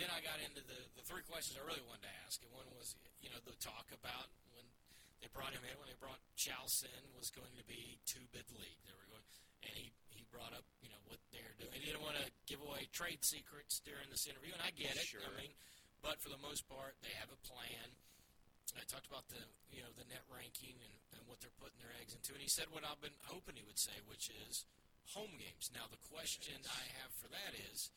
then 0.00 0.08
I 0.08 0.24
got 0.24 0.40
into 0.40 0.64
the, 0.64 0.80
the 0.96 1.04
three 1.04 1.22
questions 1.28 1.60
I 1.60 1.64
really 1.68 1.84
wanted 1.84 2.08
to 2.08 2.14
ask. 2.24 2.40
And 2.40 2.48
one 2.56 2.64
was, 2.72 2.96
you 3.20 3.28
know, 3.28 3.36
the 3.44 3.52
talk 3.60 3.92
about 3.92 4.32
when 4.56 4.64
they 5.20 5.28
brought 5.28 5.52
him 5.52 5.60
in, 5.68 5.76
when 5.76 5.92
they 5.92 5.98
brought 6.00 6.24
Chalson 6.40 7.04
was 7.12 7.28
going 7.28 7.52
to 7.60 7.64
be 7.68 8.00
two 8.08 8.24
bid 8.32 8.48
league. 8.56 8.80
They 8.88 8.94
were 8.96 9.08
going, 9.12 9.26
and 9.68 9.74
he 9.76 9.92
brought 10.30 10.52
up, 10.52 10.64
you 10.80 10.88
know, 10.88 11.00
what 11.08 11.20
they're 11.32 11.56
doing. 11.56 11.72
He 11.74 11.88
didn't 11.88 12.04
want 12.04 12.16
to 12.20 12.26
give 12.48 12.60
away 12.60 12.88
trade 12.92 13.24
secrets 13.24 13.80
during 13.84 14.08
this 14.12 14.28
interview, 14.28 14.52
and 14.52 14.62
I 14.62 14.72
get 14.72 14.96
it. 14.96 15.06
Sure. 15.08 15.24
I 15.24 15.32
mean, 15.36 15.52
but 16.04 16.20
for 16.22 16.30
the 16.30 16.40
most 16.40 16.68
part, 16.68 16.94
they 17.02 17.12
have 17.18 17.30
a 17.32 17.40
plan. 17.44 17.88
I 18.76 18.84
talked 18.84 19.08
about 19.08 19.26
the 19.32 19.40
you 19.72 19.80
know 19.80 19.90
the 19.96 20.04
NET 20.06 20.22
ranking 20.28 20.76
and, 20.76 20.94
and 21.16 21.22
what 21.24 21.40
they're 21.40 21.54
putting 21.56 21.80
their 21.80 21.90
eggs 21.98 22.12
into, 22.12 22.36
and 22.36 22.42
he 22.44 22.52
said 22.52 22.68
what 22.68 22.84
I've 22.84 23.00
been 23.00 23.16
hoping 23.26 23.56
he 23.56 23.64
would 23.64 23.80
say, 23.80 23.96
which 24.06 24.28
is 24.28 24.68
home 25.16 25.32
games. 25.40 25.72
Now 25.72 25.88
the 25.88 26.00
question 26.12 26.54
I 26.68 26.84
have 27.00 27.10
for 27.16 27.32
that 27.32 27.56
is, 27.72 27.88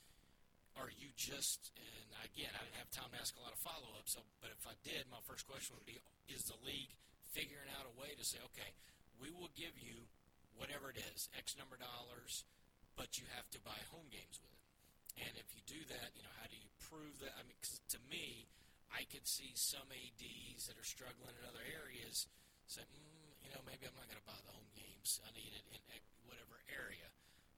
are 0.80 0.88
you 0.88 1.12
just 1.20 1.76
and 1.76 2.08
again 2.24 2.56
I 2.56 2.64
didn't 2.64 2.80
have 2.80 2.90
time 2.96 3.12
to 3.12 3.20
ask 3.20 3.36
a 3.36 3.44
lot 3.44 3.52
of 3.52 3.60
follow 3.60 3.92
ups, 4.00 4.16
so, 4.16 4.24
but 4.40 4.56
if 4.56 4.64
I 4.64 4.74
did, 4.88 5.12
my 5.12 5.20
first 5.28 5.44
question 5.44 5.76
would 5.76 5.86
be, 5.86 6.00
is 6.32 6.48
the 6.48 6.58
league 6.64 6.96
figuring 7.36 7.68
out 7.76 7.88
a 7.88 7.94
way 8.00 8.16
to 8.16 8.24
say, 8.24 8.40
okay, 8.56 8.72
we 9.20 9.28
will 9.32 9.52
give 9.56 9.76
you 9.76 10.08
whatever 10.56 10.90
it 10.92 10.98
is, 11.16 11.30
X 11.38 11.56
number 11.58 11.76
of 11.76 11.82
dollars, 11.82 12.44
but 12.96 13.18
you 13.18 13.26
have 13.36 13.50
to 13.52 13.60
buy 13.62 13.78
home 13.92 14.08
games 14.12 14.40
with 14.42 14.52
it. 14.52 14.64
And 15.28 15.34
if 15.38 15.48
you 15.56 15.62
do 15.68 15.82
that, 15.94 16.16
you 16.16 16.24
know, 16.24 16.34
how 16.42 16.48
do 16.48 16.56
you 16.58 16.70
prove 16.90 17.20
that? 17.20 17.36
I 17.38 17.44
mean, 17.44 17.58
'cause 17.62 17.80
to 17.90 18.00
me, 18.10 18.48
I 18.92 19.04
could 19.06 19.28
see 19.28 19.54
some 19.56 19.92
ADs 19.92 20.68
that 20.68 20.78
are 20.78 20.84
struggling 20.84 21.36
in 21.38 21.46
other 21.46 21.64
areas 21.64 22.28
say, 22.68 22.84
mm, 22.84 23.44
you 23.44 23.50
know, 23.52 23.62
maybe 23.64 23.86
I'm 23.88 23.96
not 23.96 24.08
going 24.08 24.20
to 24.20 24.28
buy 24.28 24.40
the 24.46 24.52
home 24.52 24.72
games. 24.76 25.20
I 25.26 25.32
need 25.32 25.54
it 25.54 25.64
in 25.72 26.02
whatever 26.28 26.62
area. 26.70 27.12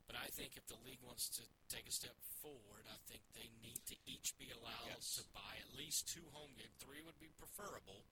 But 0.06 0.18
I 0.18 0.28
think 0.30 0.58
if 0.58 0.66
the 0.68 0.76
league 0.78 1.02
wants 1.02 1.30
to 1.38 1.44
take 1.70 1.88
a 1.88 1.92
step 1.92 2.16
forward, 2.42 2.86
I 2.88 2.98
think 3.08 3.22
they 3.34 3.48
need 3.62 3.86
to 3.88 3.96
each 4.06 4.38
be 4.38 4.52
allowed 4.52 4.88
Yes. 4.88 5.16
to 5.16 5.24
buy 5.34 5.58
at 5.58 5.74
least 5.74 6.08
two 6.08 6.28
home 6.32 6.54
games. 6.56 6.76
Three 6.80 7.02
would 7.02 7.18
be 7.20 7.30
preferable. 7.30 8.06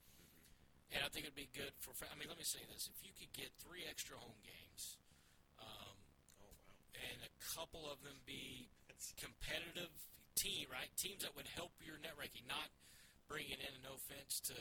And 0.92 1.00
I 1.04 1.08
think 1.10 1.24
it'd 1.24 1.40
be 1.40 1.48
good 1.56 1.72
for. 1.80 1.96
I 2.04 2.16
mean, 2.20 2.28
let 2.28 2.36
me 2.36 2.44
say 2.48 2.60
this: 2.68 2.92
if 2.92 3.00
you 3.00 3.16
could 3.16 3.32
get 3.32 3.48
three 3.64 3.88
extra 3.88 4.20
home 4.20 4.40
games, 4.44 5.00
um, 5.64 5.96
Oh 6.44 6.52
wow. 6.52 6.76
and 7.00 7.18
a 7.24 7.32
couple 7.56 7.88
of 7.88 8.04
them 8.04 8.20
be 8.28 8.68
competitive 9.18 9.92
team, 10.36 10.68
right? 10.72 10.92
Teams 11.00 11.24
that 11.24 11.34
would 11.36 11.48
help 11.56 11.72
your 11.82 11.96
NET 12.04 12.14
ranking, 12.20 12.44
not 12.48 12.68
bringing 13.32 13.58
in, 13.60 13.74
no 13.82 13.96
offense 13.96 14.40
to 14.52 14.56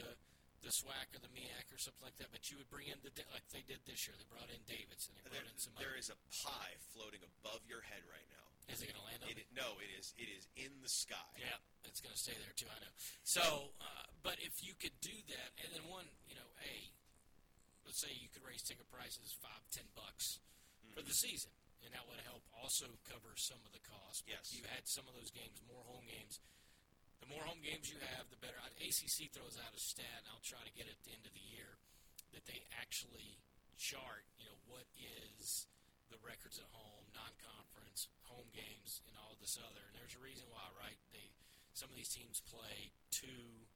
the 0.63 0.71
SWAC 0.71 1.09
or 1.17 1.21
the 1.25 1.33
MEAC 1.33 1.67
or 1.73 1.81
something 1.81 2.05
like 2.05 2.17
that, 2.21 2.29
but 2.31 2.45
you 2.53 2.61
would 2.61 2.69
bring 2.69 2.87
in 2.93 3.01
the 3.01 3.11
like 3.33 3.45
they 3.51 3.65
did 3.65 3.81
this 3.89 4.05
year. 4.07 4.15
They 4.19 4.29
brought 4.29 4.51
in 4.53 4.61
Davidson. 4.69 5.17
They 5.25 5.33
There, 5.33 5.43
in 5.47 5.57
some. 5.59 5.73
there 5.81 5.97
other, 5.97 5.99
is 5.99 6.13
a 6.13 6.19
pie 6.45 6.77
floating 6.93 7.25
above 7.25 7.65
your 7.67 7.81
head 7.89 8.05
right 8.07 8.29
now. 8.31 8.47
Is 8.71 8.81
it 8.81 8.89
going 8.89 9.01
to 9.03 9.07
land 9.07 9.21
on? 9.23 9.29
It, 9.31 9.47
no, 9.53 9.77
it 9.83 9.91
is. 9.99 10.15
It 10.17 10.31
is 10.31 10.47
in 10.57 10.71
the 10.81 10.91
sky. 10.91 11.31
Yeah, 11.37 11.59
it's 11.85 12.01
going 12.01 12.15
to 12.15 12.23
stay 12.23 12.35
there 12.39 12.55
too. 12.55 12.71
I 12.71 12.79
know. 12.79 12.95
So, 13.27 13.75
uh, 13.83 14.07
but 14.23 14.39
if 14.41 14.63
you 14.63 14.79
could 14.79 14.95
do 15.03 15.15
that, 15.35 15.51
and 15.61 15.69
then 15.75 15.85
one, 15.91 16.07
you 16.31 16.39
know, 16.39 16.49
a 16.63 16.75
let's 17.85 18.01
say 18.01 18.15
you 18.15 18.31
could 18.31 18.47
raise 18.47 18.63
ticket 18.63 18.87
prices 18.89 19.35
five, 19.43 19.63
ten 19.75 19.87
bucks 19.99 20.39
for 20.95 21.03
the 21.03 21.15
season, 21.15 21.51
and 21.83 21.91
that 21.91 22.07
would 22.07 22.23
help 22.23 22.47
also 22.55 22.87
cover 23.11 23.35
some 23.35 23.59
of 23.67 23.75
the 23.75 23.83
cost. 23.83 24.23
Yes. 24.31 24.55
you 24.55 24.63
had 24.71 24.87
some 24.87 25.11
of 25.11 25.15
those 25.19 25.35
games, 25.35 25.59
more 25.67 25.83
home 25.87 26.07
games. 26.07 26.39
The 27.19 27.29
more 27.29 27.45
home 27.45 27.61
games 27.61 27.93
you 27.93 28.01
have, 28.17 28.33
the 28.33 28.41
better. 28.41 28.57
ACC 28.81 29.29
throws 29.29 29.61
out 29.61 29.77
a 29.77 29.81
stat, 29.81 30.25
and 30.25 30.29
I'll 30.33 30.45
try 30.45 30.65
to 30.65 30.73
get 30.73 30.89
it 30.89 30.97
at 30.97 31.05
the 31.05 31.13
end 31.13 31.29
of 31.29 31.37
the 31.37 31.47
year 31.53 31.77
that 32.33 32.49
they 32.49 32.65
actually 32.81 33.43
chart. 33.77 34.25
You 34.41 34.49
know 34.49 34.59
what 34.71 34.89
is 34.97 35.69
the 36.11 36.19
records 36.27 36.59
at 36.59 36.67
home, 36.75 37.07
non-conference, 37.15 38.11
home 38.27 38.51
games, 38.53 39.01
and 39.07 39.15
all 39.17 39.39
this 39.41 39.57
other. 39.59 39.83
And 39.91 39.95
there's 39.99 40.15
a 40.19 40.23
reason 40.23 40.47
why, 40.51 40.67
right? 40.79 40.99
They 41.15 41.31
some 41.73 41.89
of 41.89 41.97
these 41.97 42.11
teams 42.11 42.43
play 42.45 42.91
two, 43.15 43.67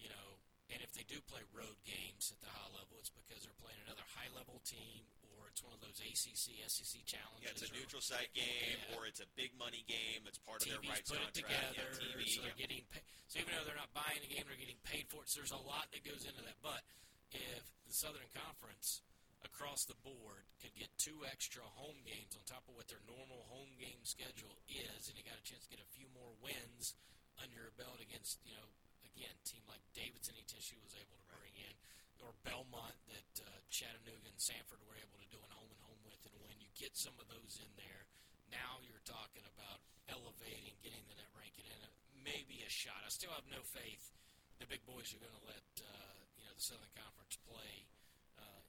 you 0.00 0.08
know, 0.08 0.40
and 0.72 0.80
if 0.80 0.92
they 0.96 1.04
do 1.04 1.20
play 1.28 1.44
road 1.52 1.76
games 1.84 2.32
at 2.32 2.40
the 2.40 2.48
high 2.50 2.72
level, 2.72 2.96
it's 3.00 3.12
because 3.12 3.44
they're 3.44 3.56
playing 3.60 3.78
another 3.88 4.04
high-level 4.16 4.60
team, 4.68 5.04
or 5.32 5.48
it's 5.48 5.60
one 5.64 5.72
of 5.76 5.80
those 5.80 5.96
ACC, 6.00 6.60
SEC 6.68 7.04
challenges. 7.08 7.44
Yeah, 7.44 7.52
it's 7.56 7.64
a 7.64 7.72
or- 7.72 7.76
neutral 7.78 8.02
site 8.04 8.32
game, 8.36 8.76
Yeah. 8.88 8.96
or 8.96 9.04
it's 9.08 9.20
a 9.20 9.28
big 9.36 9.52
money 9.56 9.84
game. 9.88 10.24
That's 10.24 10.40
part 10.40 10.60
of 10.64 10.68
their 10.68 10.80
TV's 10.80 10.88
rights 10.92 11.08
put 11.08 11.20
contract. 11.24 11.36
it 11.36 11.40
together, 11.44 11.88
Yeah, 11.88 12.12
TV. 12.16 12.24
so 12.28 12.40
they're 12.44 12.52
yeah. 12.56 12.64
getting 12.68 12.84
paid. 12.92 13.04
So 13.28 13.34
even 13.40 13.52
though 13.56 13.64
they're 13.64 13.80
not 13.80 13.92
buying 13.96 14.20
the 14.24 14.28
game, 14.32 14.44
they're 14.48 14.60
getting 14.60 14.80
paid 14.84 15.08
for 15.08 15.24
it. 15.24 15.28
So 15.32 15.40
there's 15.40 15.56
a 15.56 15.64
lot 15.64 15.88
that 15.92 16.04
goes 16.04 16.24
into 16.24 16.42
that. 16.44 16.60
But 16.60 16.84
if 17.32 17.64
the 17.88 17.92
Southern 17.92 18.28
Conference 18.36 19.00
across 19.46 19.86
the 19.86 19.98
board 20.02 20.46
could 20.58 20.74
get 20.74 20.90
two 20.98 21.22
extra 21.28 21.62
home 21.78 21.98
games 22.02 22.34
on 22.34 22.42
top 22.46 22.66
of 22.66 22.74
what 22.74 22.90
their 22.90 23.02
normal 23.06 23.46
home 23.50 23.70
game 23.78 24.02
schedule 24.02 24.58
is, 24.66 25.06
and 25.06 25.14
you 25.14 25.22
got 25.22 25.38
a 25.38 25.46
chance 25.46 25.66
to 25.66 25.72
get 25.72 25.82
a 25.82 25.94
few 25.94 26.10
more 26.14 26.34
wins 26.42 26.98
under 27.38 27.58
your 27.58 27.74
belt 27.78 28.02
against, 28.02 28.42
you 28.42 28.54
know, 28.58 28.68
again, 29.14 29.34
team 29.46 29.62
like 29.70 29.82
Davidson 29.94 30.34
ETSU 30.38 30.78
was 30.82 30.94
able 30.98 31.14
to 31.14 31.26
bring 31.30 31.54
in, 31.54 31.74
or 32.22 32.34
Belmont 32.42 32.98
that 33.10 33.30
uh, 33.42 33.48
Chattanooga 33.70 34.26
and 34.26 34.40
Samford 34.42 34.82
were 34.86 34.98
able 34.98 35.18
to 35.22 35.28
do 35.30 35.38
an 35.38 35.52
home 35.54 35.70
and 35.70 35.82
home 35.86 36.02
with, 36.02 36.18
and 36.26 36.34
when 36.42 36.58
you 36.58 36.70
get 36.74 36.98
some 36.98 37.14
of 37.22 37.30
those 37.30 37.62
in 37.62 37.70
there, 37.78 38.10
now 38.50 38.82
you're 38.82 39.04
talking 39.06 39.46
about 39.54 39.78
elevating, 40.10 40.74
getting 40.82 41.04
the 41.06 41.14
NET 41.14 41.30
ranking 41.38 41.68
in, 41.70 41.78
uh, 41.78 41.90
maybe 42.26 42.66
a 42.66 42.70
shot. 42.70 43.06
I 43.06 43.10
still 43.14 43.30
have 43.34 43.46
no 43.46 43.62
faith 43.62 44.10
the 44.58 44.66
big 44.66 44.82
boys 44.86 45.14
are 45.14 45.22
going 45.22 45.38
to 45.38 45.46
let 45.46 45.66
uh, 45.78 46.18
you 46.34 46.42
know 46.42 46.54
the 46.54 46.62
Southern 46.62 46.90
Conference 46.98 47.38
play 47.46 47.86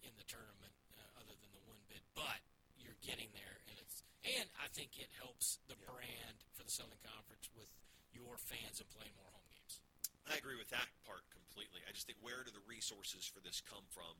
in 0.03 0.13
the 0.15 0.27
tournament, 0.27 0.73
uh, 0.97 1.21
other 1.21 1.35
than 1.39 1.51
the 1.55 1.63
one 1.67 1.79
bid. 1.87 2.03
But 2.15 2.39
you're 2.79 2.97
getting 3.03 3.29
there, 3.35 3.57
and 3.69 3.75
it's 3.79 4.03
and 4.23 4.47
I 4.59 4.67
think 4.71 4.99
it 4.99 5.11
helps 5.15 5.59
the 5.71 5.79
brand 5.79 6.37
for 6.55 6.63
the 6.63 6.73
Southern 6.73 6.99
Conference 7.03 7.47
with 7.55 7.71
your 8.11 8.35
fans 8.37 8.83
and 8.83 8.89
playing 8.91 9.13
more 9.15 9.31
home 9.31 9.47
games. 9.49 9.79
I 10.27 10.37
agree 10.37 10.59
with 10.59 10.69
that 10.75 10.89
part 11.07 11.25
completely. 11.31 11.81
I 11.87 11.95
just 11.95 12.05
think 12.05 12.19
where 12.21 12.43
do 12.43 12.51
the 12.51 12.63
resources 12.67 13.25
for 13.25 13.39
this 13.41 13.63
come 13.63 13.85
from? 13.89 14.13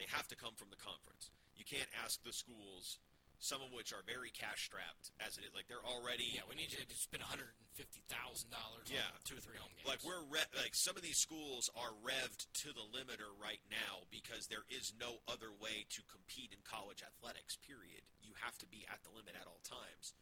They 0.00 0.08
have 0.08 0.24
to 0.32 0.36
come 0.38 0.56
from 0.56 0.72
the 0.72 0.80
conference. 0.80 1.28
You 1.52 1.68
can't 1.68 1.88
ask 2.00 2.22
the 2.24 2.32
schools 2.32 2.96
some 3.40 3.64
of 3.64 3.72
which 3.72 3.90
are 3.96 4.04
very 4.04 4.28
cash 4.30 4.68
strapped 4.68 5.10
as 5.18 5.40
it 5.40 5.48
is. 5.48 5.52
Like 5.56 5.64
they're 5.66 5.82
already 5.82 6.36
Yeah, 6.36 6.44
we 6.46 6.54
need 6.60 6.70
to 6.70 6.80
spend 6.92 7.24
one 7.24 7.32
hundred 7.32 7.50
and 7.56 7.68
fifty 7.72 8.04
thousand 8.06 8.52
dollars 8.52 8.86
Yeah. 8.92 9.08
on 9.16 9.20
two 9.24 9.40
or 9.40 9.42
three 9.42 9.56
home 9.56 9.72
games. 9.74 9.88
like 9.88 10.04
we're 10.04 10.20
re- 10.28 10.52
like 10.60 10.76
some 10.76 10.94
of 10.94 11.02
these 11.02 11.16
schools 11.16 11.72
are 11.74 11.96
revved 12.04 12.46
to 12.64 12.70
the 12.76 12.84
limiter 12.92 13.32
right 13.40 13.64
now 13.72 14.04
because 14.12 14.46
there 14.52 14.68
is 14.68 14.92
no 15.00 15.18
other 15.26 15.48
way 15.56 15.88
to 15.96 16.00
compete 16.06 16.52
in 16.52 16.60
college 16.62 17.00
athletics. 17.00 17.56
Period. 17.64 18.04
You 18.20 18.36
have 18.44 18.54
to 18.60 18.68
be 18.68 18.84
at 18.92 19.00
the 19.02 19.10
limit 19.16 19.34
at 19.40 19.48
all 19.48 19.64
times. 19.64 20.12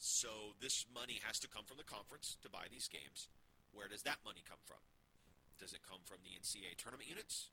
So 0.00 0.56
this 0.58 0.88
money 0.90 1.20
has 1.22 1.38
to 1.44 1.48
come 1.52 1.62
from 1.68 1.78
the 1.78 1.86
conference 1.86 2.34
to 2.42 2.50
buy 2.50 2.66
these 2.72 2.88
games. 2.90 3.28
Where 3.70 3.86
does 3.86 4.02
that 4.02 4.18
money 4.26 4.42
come 4.42 4.58
from? 4.66 4.82
Does 5.60 5.72
it 5.72 5.84
come 5.86 6.02
from 6.02 6.18
the 6.26 6.34
NCAA 6.34 6.74
tournament 6.80 7.06
units? 7.08 7.52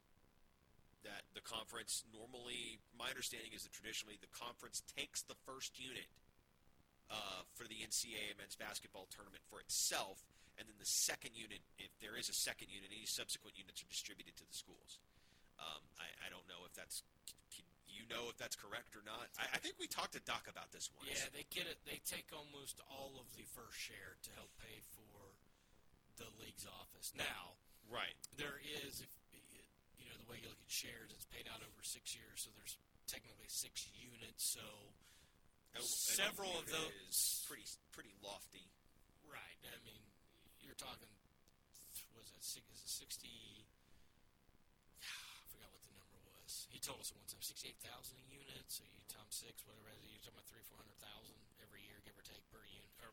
That 1.07 1.23
the 1.31 1.39
conference 1.39 2.03
normally, 2.11 2.83
my 2.91 3.07
understanding 3.07 3.55
is 3.55 3.63
that 3.63 3.71
traditionally 3.71 4.19
the 4.19 4.27
conference 4.35 4.83
takes 4.99 5.23
the 5.23 5.35
first 5.47 5.79
unit 5.79 6.11
uh, 7.07 7.47
for 7.55 7.63
the 7.65 7.79
NCAA 7.79 8.35
men's 8.35 8.59
basketball 8.59 9.07
tournament 9.07 9.41
for 9.47 9.63
itself, 9.63 10.21
and 10.59 10.67
then 10.67 10.75
the 10.75 10.85
second 11.07 11.39
unit, 11.39 11.63
if 11.79 11.89
there 12.03 12.19
is 12.19 12.27
a 12.27 12.35
second 12.35 12.67
unit, 12.67 12.91
any 12.91 13.07
subsequent 13.07 13.55
units 13.55 13.79
are 13.79 13.87
distributed 13.87 14.35
to 14.37 14.45
the 14.45 14.51
schools. 14.51 14.99
Um, 15.55 15.79
I, 15.99 16.07
I 16.23 16.27
don't 16.27 16.45
know 16.51 16.67
if 16.67 16.75
that's. 16.75 17.03
Can 17.51 17.63
you 17.87 18.03
know 18.11 18.27
if 18.31 18.35
that's 18.39 18.59
correct 18.59 18.91
or 18.95 19.03
not? 19.07 19.31
I, 19.39 19.55
I 19.55 19.59
think 19.63 19.79
we 19.79 19.87
talked 19.87 20.19
to 20.19 20.23
Doc 20.27 20.47
about 20.51 20.71
this 20.75 20.91
once. 20.99 21.11
yeah, 21.15 21.31
they 21.31 21.47
get 21.51 21.63
it. 21.67 21.79
They 21.87 22.03
take 22.03 22.27
almost 22.35 22.83
all 22.91 23.15
of 23.19 23.27
the 23.39 23.43
first 23.55 23.79
share 23.79 24.19
to 24.27 24.29
help 24.35 24.51
pay 24.59 24.83
for 24.95 25.31
the 26.19 26.27
league's 26.43 26.67
office. 26.67 27.15
Now, 27.15 27.55
Right. 27.89 28.13
there 28.37 28.59
is, 28.85 29.01
if, 29.01 29.07
you 29.07 29.07
know, 29.07 29.07
the 29.07 29.18
way 30.29 30.37
you 30.39 30.47
look 30.47 30.61
at 30.61 30.69
shares, 30.71 31.09
it's 31.11 31.25
paid 31.33 31.49
out 31.49 31.59
over 31.65 31.81
six 31.81 32.13
years, 32.13 32.45
so 32.45 32.53
there's 32.53 32.77
technically 33.09 33.49
six 33.49 33.89
units. 33.97 34.53
So 34.53 34.61
oh, 34.61 35.75
and 35.75 35.83
several 35.83 36.53
of 36.55 36.69
those, 36.69 37.09
is 37.09 37.43
pretty 37.49 37.65
pretty 37.91 38.13
lofty. 38.21 38.69
right? 39.25 39.57
I 39.65 39.81
mean, 39.81 40.01
you're 40.61 40.77
talking, 40.77 41.09
was 42.13 42.29
it 42.29 42.45
six? 42.45 42.63
Is 42.69 42.85
it 42.85 42.91
sixty? 42.93 43.65
I 45.03 45.43
forgot 45.49 45.73
what 45.73 45.81
the 45.81 45.93
number 45.97 46.21
was. 46.37 46.69
He 46.69 46.77
told 46.77 47.01
us 47.01 47.09
one 47.11 47.25
time 47.25 47.41
sixty-eight 47.41 47.81
thousand 47.81 48.21
a 48.21 48.27
unit. 48.29 48.69
So 48.69 48.85
you 48.85 49.01
times 49.09 49.33
six, 49.33 49.65
whatever. 49.65 49.89
You're 50.05 50.21
talking 50.21 50.37
about 50.37 50.45
three, 50.45 50.61
four 50.69 50.77
hundred 50.77 51.01
thousand 51.01 51.37
every 51.65 51.81
year, 51.89 51.97
give 52.05 52.13
or 52.13 52.21
take 52.21 52.45
per 52.53 52.61
unit, 52.69 52.93
or 53.01 53.09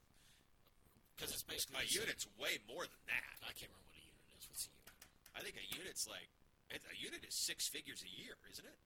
because 1.17 1.33
it's 1.33 1.45
basically 1.49 1.81
A 1.81 1.89
unit's 1.89 2.29
way 2.37 2.61
more 2.69 2.85
than 2.85 3.03
that. 3.09 3.37
I 3.41 3.57
can't 3.57 3.73
remember 3.73 3.89
what 3.89 3.97
a 3.97 4.05
unit 4.05 4.29
is. 4.37 4.45
What's 4.53 4.69
a 4.69 4.73
unit? 4.77 4.93
I 5.33 5.41
think 5.41 5.57
a 5.57 5.67
unit's 5.73 6.05
like 6.05 6.29
a 6.75 6.97
unit 6.99 7.23
is 7.27 7.35
six 7.35 7.69
figures 7.69 8.03
a 8.03 8.11
year, 8.11 8.35
isn't 8.51 8.67
it? 8.67 8.79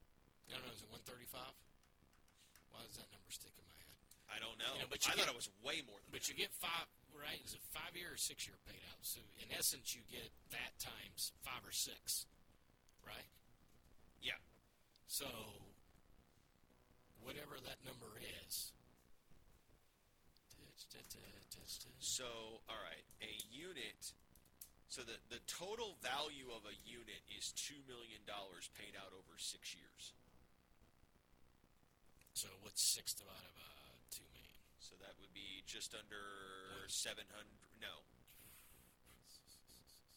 I 0.50 0.58
don't 0.58 0.66
know. 0.66 0.74
Is 0.74 0.82
it 0.82 0.90
one 0.90 1.00
thirty-five? 1.06 1.54
Why 2.74 2.82
does 2.86 2.96
that 3.00 3.08
number 3.10 3.30
stick 3.32 3.50
in 3.56 3.64
my 3.66 3.76
head? 3.80 3.96
I 4.30 4.38
don't 4.38 4.58
know. 4.60 4.74
You 4.78 4.86
know, 4.86 4.90
but 4.90 5.02
you 5.06 5.10
I 5.10 5.16
get- 5.16 5.26
thought 5.26 5.32
it 5.34 5.38
was 5.38 5.50
way 5.64 5.82
more 5.86 5.98
than 6.02 6.10
But 6.12 6.22
that. 6.22 6.30
you 6.30 6.34
get 6.38 6.52
five, 6.60 6.86
right? 7.14 7.40
Is 7.42 7.54
it 7.54 7.62
five 7.74 7.96
year 7.98 8.12
or 8.14 8.20
six 8.20 8.46
year 8.46 8.54
paid 8.68 8.82
out? 8.92 9.00
So 9.02 9.18
in 9.42 9.50
essence, 9.54 9.94
you 9.94 10.02
get 10.10 10.30
that 10.54 10.78
times 10.78 11.32
five 11.42 11.62
or 11.66 11.72
six, 11.74 12.26
right? 13.06 13.26
yeah. 14.22 14.38
So 15.08 15.26
whatever 17.22 17.58
that 17.64 17.80
number 17.84 18.10
is. 18.46 18.72
So, 22.00 22.24
all 22.68 22.80
right, 22.82 23.04
a 23.22 23.30
unit. 23.52 24.12
So 24.90 25.06
the 25.06 25.14
the 25.30 25.38
total 25.46 25.94
value 26.02 26.50
of 26.50 26.66
a 26.66 26.74
unit 26.82 27.22
is 27.30 27.54
two 27.54 27.78
million 27.86 28.18
dollars 28.26 28.66
paid 28.74 28.98
out 28.98 29.14
over 29.14 29.38
six 29.38 29.70
years. 29.70 30.12
So 32.34 32.50
what's 32.66 32.82
six 32.82 33.14
divided 33.14 33.54
by 33.54 33.70
two 34.10 34.26
million? 34.34 34.58
So 34.82 34.98
that 34.98 35.14
would 35.22 35.30
be 35.30 35.62
just 35.70 35.94
under 35.94 36.26
seven 36.90 37.22
hundred. 37.30 37.54
No, 37.78 38.02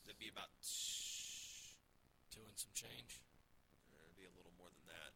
that'd 0.09 0.17
be 0.17 0.33
about. 0.33 0.49
Two 2.33 2.41
and 2.49 2.57
some 2.57 2.73
change. 2.73 3.21
It'd 3.93 4.17
be 4.17 4.25
a 4.25 4.33
little 4.33 4.57
more 4.57 4.73
than 4.73 4.89
that, 4.89 5.13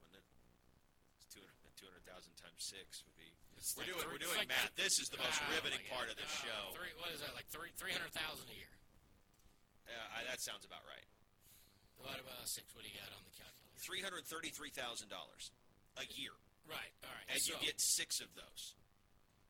wouldn't 0.00 0.16
it? 0.16 0.24
It's 1.20 1.28
200,000 1.28 2.08
times 2.40 2.56
six 2.56 3.04
would 3.04 3.12
be. 3.20 3.28
It's 3.60 3.76
We're 3.76 3.84
like 3.84 3.92
doing 3.92 4.00
three- 4.00 4.12
we're 4.16 4.24
doing 4.24 4.38
like 4.40 4.48
math. 4.48 4.72
This 4.72 4.96
is 4.96 5.12
the 5.12 5.20
most 5.20 5.44
riveting 5.52 5.84
part 5.92 6.08
of 6.08 6.16
the 6.16 6.24
Oh, 6.24 6.40
show. 6.40 6.62
Three, 6.72 6.96
what 6.96 7.12
is 7.12 7.20
that? 7.20 7.36
Like 7.36 7.44
three 7.52 7.68
three 7.76 7.92
hundred 7.92 8.16
thousand 8.16 8.48
a 8.48 8.56
year. 8.56 8.72
Uh, 9.88 10.16
I, 10.16 10.24
that 10.30 10.40
sounds 10.40 10.64
about 10.64 10.82
right. 10.88 11.06
Divided 12.00 12.24
by 12.26 12.32
six. 12.44 12.68
What 12.76 12.84
do 12.84 12.90
you 12.90 12.96
got 12.98 13.08
on 13.16 13.22
the 13.24 13.32
calculator? 13.36 13.78
Three 13.80 14.00
hundred 14.04 14.24
thirty-three 14.28 14.72
thousand 14.74 15.08
dollars 15.12 15.52
a 16.00 16.04
year, 16.18 16.34
Right. 16.66 16.90
All 17.06 17.12
right. 17.12 17.28
and 17.32 17.38
so, 17.40 17.54
you 17.54 17.64
get 17.70 17.78
six 17.80 18.18
of 18.20 18.28
those. 18.34 18.74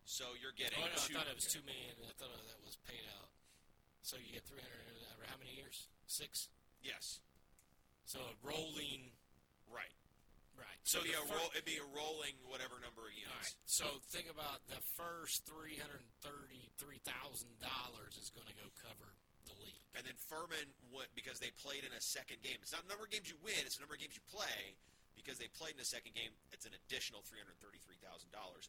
So 0.04 0.36
you're 0.38 0.52
getting 0.54 0.76
Oh 0.78 0.86
no! 0.86 0.98
I 1.00 1.08
thought 1.16 1.30
it 1.30 1.38
was 1.38 1.48
two 1.48 1.64
million. 1.64 1.96
I 2.04 2.12
thought 2.20 2.30
that 2.34 2.60
was 2.62 2.76
paid 2.84 3.02
out. 3.16 3.32
So 4.04 4.20
you 4.20 4.28
get 4.34 4.44
three 4.44 4.60
hundred. 4.60 4.82
How 5.24 5.40
many 5.40 5.56
years? 5.56 5.88
Six. 6.06 6.52
Yes, 6.84 7.24
So 8.04 8.20
a 8.20 8.34
rolling. 8.44 9.16
right. 9.72 9.88
Right. 10.54 10.78
So, 10.86 11.00
yeah, 11.02 11.18
fir- 11.26 11.34
roll, 11.34 11.48
it'd 11.56 11.64
be 11.66 11.80
a 11.82 11.88
rolling 11.96 12.36
whatever 12.46 12.76
number 12.78 13.08
of 13.08 13.14
units. 13.16 13.56
right. 13.56 13.66
So 13.66 13.86
think 14.14 14.28
about 14.30 14.62
the 14.70 14.78
first 15.00 15.42
three 15.48 15.80
hundred 15.80 16.04
thirty-three 16.22 17.00
thousand 17.02 17.56
dollars 17.58 18.14
is 18.20 18.28
going 18.30 18.46
to 18.46 18.54
go 18.54 18.68
cover 18.84 19.16
league. 19.64 19.83
And 19.96 20.05
then 20.05 20.14
Furman 20.29 20.68
went 20.92 21.09
because 21.16 21.40
they 21.40 21.48
played 21.64 21.83
in 21.83 21.92
a 21.96 22.03
second 22.05 22.44
game. 22.44 22.61
It's 22.61 22.77
not 22.77 22.85
the 22.85 22.92
number 22.92 23.09
of 23.09 23.12
games 23.12 23.33
you 23.33 23.40
win; 23.40 23.57
it's 23.64 23.81
the 23.81 23.85
number 23.85 23.96
of 23.96 24.03
games 24.05 24.14
you 24.14 24.24
play. 24.29 24.77
Because 25.14 25.38
they 25.38 25.48
played 25.57 25.79
in 25.79 25.83
a 25.83 25.87
second 25.87 26.12
game, 26.12 26.35
it's 26.50 26.66
an 26.66 26.74
additional 26.74 27.22
three 27.22 27.38
hundred 27.40 27.57
thirty-three 27.62 27.96
thousand 28.03 28.29
dollars 28.35 28.68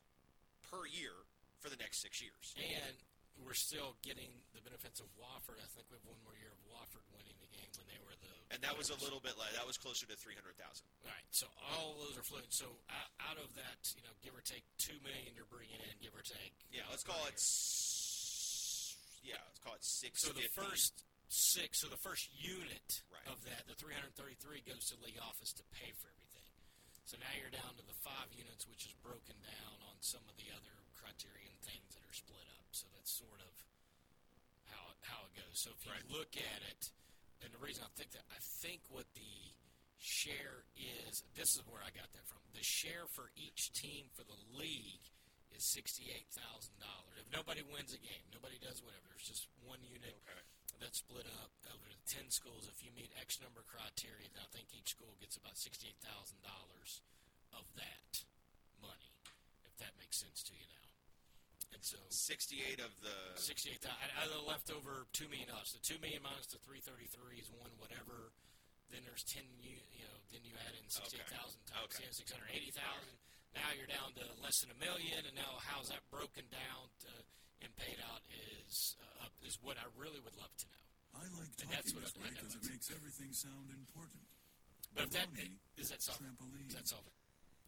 per 0.72 0.86
year 0.88 1.12
for 1.60 1.74
the 1.74 1.76
next 1.82 2.00
six 2.06 2.22
years. 2.22 2.54
And 2.56 2.96
we're 3.42 3.58
still 3.58 3.98
getting 4.06 4.32
the 4.56 4.64
benefits 4.64 5.04
of 5.04 5.10
Wofford. 5.20 5.60
I 5.60 5.68
think 5.76 5.90
we 5.92 6.00
have 6.00 6.08
one 6.08 6.22
more 6.24 6.38
year 6.40 6.54
of 6.54 6.62
Wofford 6.72 7.04
winning 7.12 7.36
the 7.44 7.52
game 7.52 7.68
when 7.76 7.90
they 7.92 8.00
were 8.00 8.16
the. 8.24 8.32
And 8.54 8.62
that 8.64 8.78
was 8.78 8.94
a 8.94 8.98
little 9.04 9.20
bit 9.20 9.36
like 9.36 9.52
that 9.58 9.66
was 9.68 9.76
closer 9.76 10.06
to 10.08 10.16
three 10.16 10.38
hundred 10.38 10.56
thousand. 10.56 10.86
Right. 11.04 11.26
So 11.34 11.50
all 11.60 11.98
those 12.00 12.16
are 12.16 12.24
floating. 12.24 12.54
So 12.54 12.70
out, 12.94 13.12
out 13.34 13.38
of 13.42 13.52
that, 13.60 13.82
you 13.98 14.06
know, 14.06 14.14
give 14.24 14.32
or 14.32 14.46
take 14.46 14.64
two 14.78 14.96
million 15.04 15.36
you're 15.36 15.50
bringing 15.50 15.82
in, 15.82 15.92
give 16.00 16.16
or 16.16 16.24
take. 16.24 16.56
Yeah, 16.72 16.88
let's 16.94 17.04
call 17.04 17.20
it. 17.28 17.36
Yeah, 19.26 19.42
let's 19.50 19.58
call 19.60 19.74
it 19.74 19.82
six. 19.84 20.22
So 20.22 20.30
the 20.32 20.46
first 20.54 20.94
six, 21.28 21.82
so 21.82 21.90
the 21.90 21.98
first 22.06 22.30
unit 22.38 23.02
Right. 23.10 23.26
of 23.34 23.42
that, 23.50 23.66
the 23.66 23.74
333 23.76 24.62
goes 24.62 24.86
to 24.94 25.02
league 25.02 25.18
office 25.18 25.50
to 25.58 25.64
pay 25.74 25.90
for 25.98 26.14
everything. 26.14 26.46
So 27.10 27.18
now 27.18 27.34
you're 27.38 27.50
down 27.54 27.74
to 27.78 27.86
the 27.86 27.98
five 28.06 28.30
units, 28.34 28.66
which 28.70 28.86
is 28.86 28.94
broken 29.02 29.38
down 29.42 29.78
on 29.90 29.98
some 30.06 30.22
of 30.30 30.38
the 30.38 30.50
other 30.54 30.74
criterion 30.94 31.58
things 31.66 31.90
that 31.98 32.06
are 32.06 32.14
split 32.14 32.46
up. 32.62 32.66
So 32.72 32.86
that's 32.94 33.14
sort 33.18 33.42
of 33.42 33.54
how 34.70 34.94
how 35.02 35.26
it 35.26 35.34
goes. 35.34 35.58
So 35.62 35.74
if 35.74 35.82
you 35.86 35.92
Right. 35.92 36.10
look 36.10 36.38
at 36.38 36.62
it, 36.70 36.82
and 37.42 37.54
the 37.54 37.60
reason 37.62 37.84
I 37.84 37.90
think 37.98 38.12
that 38.14 38.26
I 38.30 38.40
think 38.62 38.82
what 38.90 39.06
the 39.14 39.54
share 39.98 40.66
is, 40.76 41.24
this 41.34 41.50
is 41.58 41.66
where 41.66 41.82
I 41.82 41.90
got 41.92 42.12
that 42.14 42.26
from. 42.28 42.42
The 42.54 42.64
share 42.64 43.08
for 43.08 43.32
each 43.36 43.72
team 43.74 44.10
for 44.14 44.24
the 44.24 44.38
league 44.54 45.10
is 45.56 45.64
sixty-eight 45.64 46.28
thousand 46.36 46.76
dollars. 46.84 47.16
If 47.24 47.32
nobody 47.32 47.64
wins 47.66 47.96
a 47.96 48.02
game, 48.04 48.24
nobody 48.36 48.60
does 48.60 48.84
whatever. 48.84 49.08
There's 49.16 49.26
just 49.32 49.48
one 49.64 49.80
unit 49.88 50.20
Okay. 50.28 50.44
that's 50.84 51.00
split 51.02 51.26
up 51.42 51.52
over 51.72 51.88
the 51.88 52.00
ten 52.06 52.28
schools. 52.30 52.68
If 52.70 52.84
you 52.84 52.92
meet 52.94 53.10
X 53.18 53.40
number 53.40 53.64
of 53.64 53.68
criteria, 53.72 54.28
then 54.36 54.44
I 54.44 54.50
think 54.52 54.70
each 54.76 54.94
school 54.94 55.16
gets 55.24 55.40
about 55.40 55.56
sixty-eight 55.58 56.00
thousand 56.04 56.44
dollars 56.44 57.02
of 57.56 57.64
that 57.80 58.28
money. 58.84 59.16
If 59.64 59.74
that 59.80 59.96
makes 59.98 60.20
sense 60.20 60.44
to 60.48 60.54
you 60.54 60.68
now. 60.68 60.84
And 61.74 61.84
so 61.84 62.00
Sixty-eight 62.12 62.80
of 62.84 62.92
the. 63.04 63.16
sixty-eight 63.40 63.80
thousand. 63.84 64.12
Out 64.20 64.28
of 64.32 64.36
the 64.36 64.46
leftover 64.48 65.08
two 65.16 65.28
million 65.32 65.48
dollars. 65.52 65.72
The 65.76 65.84
two 65.84 66.00
million 66.04 66.24
minus 66.24 66.48
the 66.52 66.60
three 66.64 66.80
thirty-three 66.84 67.40
is 67.40 67.52
one 67.56 67.72
whatever. 67.80 68.32
Then 68.92 69.02
there's 69.08 69.24
ten. 69.28 69.44
You, 69.60 69.76
you 69.96 70.04
know. 70.08 70.18
Then 70.32 70.44
you 70.48 70.56
add 70.68 70.76
in 70.76 70.86
sixty-eight 70.92 71.28
thousand 71.32 71.64
times 71.68 71.96
Okay. 71.96 72.08
six 72.12 72.32
hundred 72.32 72.52
eighty 72.56 72.72
thousand. 72.76 73.16
Now 73.56 73.72
you're 73.74 73.88
down 73.90 74.12
to 74.20 74.24
less 74.44 74.60
than 74.62 74.70
a 74.76 74.80
million, 74.84 75.24
and 75.26 75.36
now 75.36 75.58
how's 75.64 75.88
that 75.90 76.04
broken 76.12 76.44
down 76.52 76.92
to, 77.08 77.12
and 77.64 77.72
paid 77.80 77.98
out 78.04 78.20
is 78.68 79.00
uh, 79.24 79.32
is 79.48 79.58
what 79.64 79.80
I 79.80 79.88
really 79.96 80.20
would 80.20 80.36
love 80.36 80.52
to 80.60 80.66
know. 80.68 80.84
I 81.16 81.24
like 81.40 81.48
And 81.64 81.72
that's 81.72 81.90
talking 81.96 81.96
what 81.96 82.04
this 82.04 82.16
I- 82.16 82.20
I 82.20 82.24
way 82.28 82.32
because 82.36 82.54
it 82.60 82.66
makes 82.68 82.88
everything 82.92 83.32
sound 83.32 83.72
important. 83.72 84.28
But 84.94 85.08
if 85.08 85.12
that 85.16 85.32
Baloney, 85.32 85.56
is 85.80 85.88
that 85.90 86.04
solved? 86.04 86.20
trampoline. 86.20 86.68
Is 86.68 86.76
that 86.76 86.88
solved? 86.88 87.10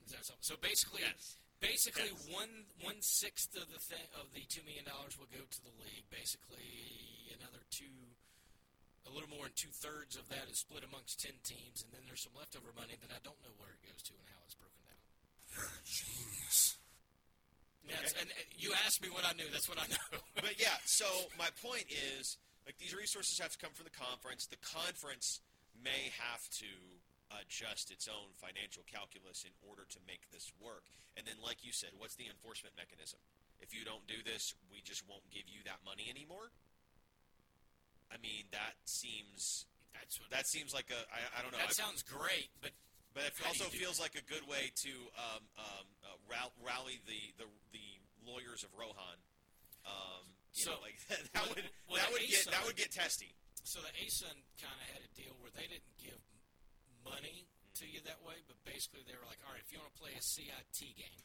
Is 0.06 0.12
that 0.12 0.24
solved? 0.28 0.44
So 0.44 0.56
basically, 0.60 1.02
Yes. 1.08 1.40
basically 1.64 2.12
Yes. 2.12 2.28
one 2.28 2.68
one 2.84 3.00
sixth 3.02 3.56
of 3.56 3.72
the 3.72 3.80
thing, 3.80 4.08
of 4.20 4.32
the 4.36 4.44
two 4.52 4.64
million 4.68 4.84
dollars 4.84 5.16
will 5.18 5.32
go 5.32 5.44
to 5.44 5.60
the 5.64 5.72
league. 5.84 6.08
Basically, 6.12 7.32
another 7.40 7.64
two, 7.72 8.16
a 9.08 9.10
little 9.10 9.30
more 9.32 9.48
than 9.48 9.56
two 9.56 9.72
thirds 9.72 10.16
of 10.20 10.28
that 10.28 10.48
is 10.52 10.60
split 10.60 10.84
amongst 10.84 11.20
ten 11.24 11.40
teams, 11.48 11.82
and 11.84 11.92
then 11.96 12.04
there's 12.06 12.24
some 12.24 12.36
leftover 12.36 12.72
money 12.76 12.96
that 13.00 13.12
I 13.12 13.20
don't 13.24 13.40
know 13.42 13.56
where 13.56 13.72
it 13.72 13.82
goes 13.88 14.04
to 14.04 14.14
and 14.20 14.28
how 14.36 14.44
it's 14.44 14.56
broken 14.56 14.76
down. 14.76 14.77
You're 15.58 15.66
a 15.66 15.82
genius. 15.84 16.78
That's, 17.90 18.14
and, 18.20 18.30
you 18.58 18.74
asked 18.86 19.02
me 19.02 19.10
what 19.10 19.26
I 19.26 19.34
knew. 19.34 19.50
That's 19.52 19.68
what 19.68 19.80
I 19.82 19.88
know. 19.90 20.22
But 20.38 20.62
yeah, 20.62 20.78
so 20.86 21.06
my 21.34 21.50
point 21.66 21.90
is, 21.90 22.38
like 22.70 22.78
these 22.78 22.94
resources 22.94 23.40
have 23.42 23.52
to 23.52 23.58
come 23.58 23.74
from 23.74 23.90
the 23.90 23.98
conference. 23.98 24.46
The 24.46 24.62
conference 24.62 25.42
may 25.74 26.14
have 26.22 26.46
to 26.62 26.70
adjust 27.42 27.90
its 27.90 28.06
own 28.08 28.32
financial 28.38 28.86
calculus 28.86 29.44
in 29.44 29.52
order 29.66 29.84
to 29.90 30.00
make 30.06 30.30
this 30.30 30.54
work. 30.62 30.86
And 31.18 31.26
then, 31.26 31.42
like 31.42 31.66
you 31.66 31.74
said, 31.74 31.98
what's 31.98 32.14
the 32.16 32.30
enforcement 32.30 32.78
mechanism? 32.78 33.18
If 33.60 33.74
you 33.74 33.82
don't 33.82 34.06
do 34.06 34.22
this, 34.22 34.54
we 34.70 34.86
just 34.86 35.02
won't 35.10 35.26
give 35.34 35.50
you 35.50 35.66
that 35.66 35.82
money 35.82 36.06
anymore. 36.14 36.54
I 38.14 38.22
mean, 38.22 38.46
that 38.54 38.78
seems 38.86 39.66
That's 39.98 40.22
what. 40.22 40.30
that 40.30 40.46
seems 40.48 40.72
like 40.72 40.94
a 40.94 41.02
I, 41.10 41.40
I 41.40 41.42
don't 41.42 41.52
know. 41.52 41.60
that 41.60 41.74
sounds 41.74 42.06
great, 42.06 42.54
but 42.62 42.72
but 43.18 43.26
it 43.26 43.34
also 43.50 43.66
feels 43.74 43.98
like 43.98 44.14
a 44.14 44.22
good 44.30 44.46
way 44.46 44.70
to 44.86 44.94
um, 45.18 45.42
um, 45.58 45.86
uh, 46.06 46.38
rally 46.62 47.02
the, 47.10 47.18
the 47.42 47.50
the 47.74 47.88
lawyers 48.22 48.62
of 48.62 48.70
Rohan. 48.78 49.18
Um, 49.90 50.26
So, 50.54 50.78
know, 50.78 50.86
like 50.86 51.02
that 51.10 51.50
with- 51.50 51.58
would 51.58 51.66
with 51.90 51.98
that 51.98 52.10
would 52.14 52.22
get 52.30 52.46
that 52.54 52.62
would 52.70 52.78
get 52.78 52.94
testy. 52.94 53.34
so 53.66 53.82
the 53.82 53.90
ASUN 53.98 54.38
kind 54.62 54.78
of 54.78 54.86
had 54.94 55.02
a 55.02 55.12
deal 55.18 55.34
where 55.42 55.50
they 55.58 55.66
didn't 55.66 55.98
give 55.98 56.22
money 57.02 57.50
to 57.82 57.86
you 57.90 58.02
that 58.06 58.22
way, 58.26 58.38
but 58.46 58.58
basically 58.66 59.02
they 59.06 59.14
were 59.18 59.26
like, 59.30 59.38
all 59.46 59.54
right, 59.54 59.62
if 59.66 59.70
you 59.74 59.78
want 59.82 59.90
to 59.94 60.00
play 60.02 60.14
a 60.14 60.22
CIT 60.22 60.80
game, 60.98 61.22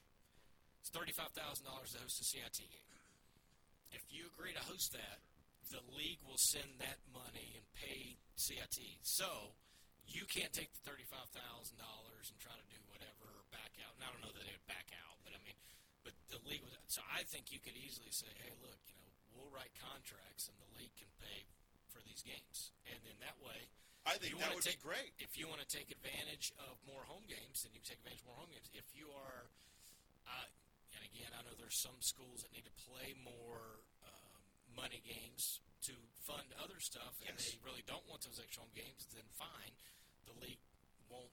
it's 0.80 0.88
thirty-five 0.92 1.32
thousand 1.36 1.64
dollars 1.68 1.92
to 1.92 2.00
host 2.00 2.20
a 2.20 2.24
CIT 2.24 2.56
game. 2.72 2.88
If 3.92 4.04
you 4.08 4.24
agree 4.32 4.52
to 4.56 4.64
host 4.64 4.92
that, 4.96 5.20
the 5.68 5.80
league 5.96 6.20
will 6.24 6.40
send 6.40 6.80
that 6.80 6.96
money 7.12 7.56
and 7.56 7.64
pay 7.76 8.16
CIT. 8.36 8.78
So 9.04 9.52
you 10.06 10.24
can't 10.28 10.52
take 10.52 10.72
the 10.74 10.82
thirty-five 10.86 11.28
thousand 11.32 11.78
dollars 11.78 12.30
and 12.30 12.36
try 12.38 12.54
to 12.54 12.66
do 12.70 12.78
whatever 12.90 13.26
or 13.28 13.44
back 13.54 13.74
out. 13.82 13.94
And 13.98 14.02
I 14.04 14.08
don't 14.10 14.22
know 14.22 14.34
that 14.34 14.44
they 14.44 14.54
would 14.54 14.68
back 14.70 14.90
out, 15.02 15.18
but 15.22 15.32
I 15.34 15.40
mean, 15.42 15.56
but 16.02 16.14
the 16.32 16.40
league 16.46 16.62
would. 16.64 16.74
So 16.90 17.00
I 17.08 17.24
think 17.24 17.50
you 17.54 17.60
could 17.62 17.78
easily 17.78 18.12
say, 18.12 18.28
hey, 18.42 18.52
look, 18.60 18.78
you 18.88 18.96
know, 19.00 19.08
we'll 19.32 19.52
write 19.52 19.72
contracts 19.80 20.50
and 20.50 20.56
the 20.60 20.70
league 20.76 20.92
can 20.98 21.08
pay 21.22 21.48
for 21.88 22.04
these 22.04 22.20
games, 22.24 22.72
and 22.88 22.98
then 23.04 23.16
that 23.22 23.38
way. 23.40 23.68
I 24.02 24.18
think 24.18 24.34
that 24.42 24.50
would 24.50 24.66
take, 24.66 24.82
be 24.82 24.90
great. 24.90 25.14
If 25.22 25.38
you 25.38 25.46
want 25.46 25.62
to 25.62 25.70
take 25.70 25.86
advantage 25.94 26.50
of 26.58 26.74
more 26.82 27.06
home 27.06 27.22
games, 27.30 27.62
then 27.62 27.70
you 27.70 27.78
can 27.78 27.94
take 27.94 28.02
advantage 28.02 28.26
of 28.26 28.34
more 28.34 28.40
home 28.42 28.50
games. 28.50 28.66
If 28.74 28.90
you 28.98 29.14
are, 29.14 29.46
uh, 30.26 30.48
and 30.98 31.06
again, 31.06 31.30
I 31.30 31.46
know 31.46 31.54
there's 31.54 31.78
some 31.78 32.02
schools 32.02 32.42
that 32.42 32.50
need 32.50 32.66
to 32.66 32.74
play 32.90 33.14
more 33.22 33.78
um, 34.02 34.42
money 34.74 34.98
games 35.06 35.62
to 35.88 35.94
fund 36.26 36.46
other 36.62 36.78
stuff, 36.78 37.18
and 37.26 37.34
they 37.34 37.54
really 37.66 37.82
don't 37.86 38.04
want 38.06 38.22
those 38.22 38.38
extra 38.38 38.62
home 38.62 38.74
games. 38.74 39.06
Then 39.10 39.26
fine, 39.34 39.74
the 40.30 40.36
league 40.38 40.62
won't 41.10 41.32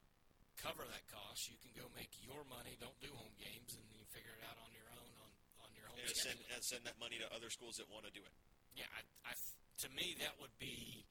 cover 0.58 0.84
that 0.90 1.06
cost. 1.08 1.48
You 1.48 1.58
can 1.62 1.72
go 1.78 1.88
make 1.96 2.12
your 2.20 2.42
money, 2.50 2.76
don't 2.82 2.98
do 3.00 3.12
home 3.14 3.34
games, 3.40 3.78
and 3.78 3.86
you 3.94 4.04
figure 4.12 4.34
it 4.34 4.44
out 4.50 4.58
on 4.60 4.72
your 4.74 4.90
own 4.98 5.12
on 5.22 5.30
on 5.64 5.70
your 5.78 5.88
own 5.88 5.96
And 6.02 6.12
send, 6.18 6.40
and 6.52 6.62
send 6.66 6.82
that 6.90 6.98
money 7.00 7.22
to 7.22 7.28
other 7.32 7.48
schools 7.54 7.78
that 7.80 7.88
want 7.88 8.10
to 8.10 8.14
do 8.14 8.22
it. 8.26 8.34
Yeah, 8.76 8.90
I, 8.92 9.32
I, 9.32 9.34
to 9.86 9.88
me 9.96 10.18
that 10.20 10.36
would 10.42 10.54
be, 10.60 11.06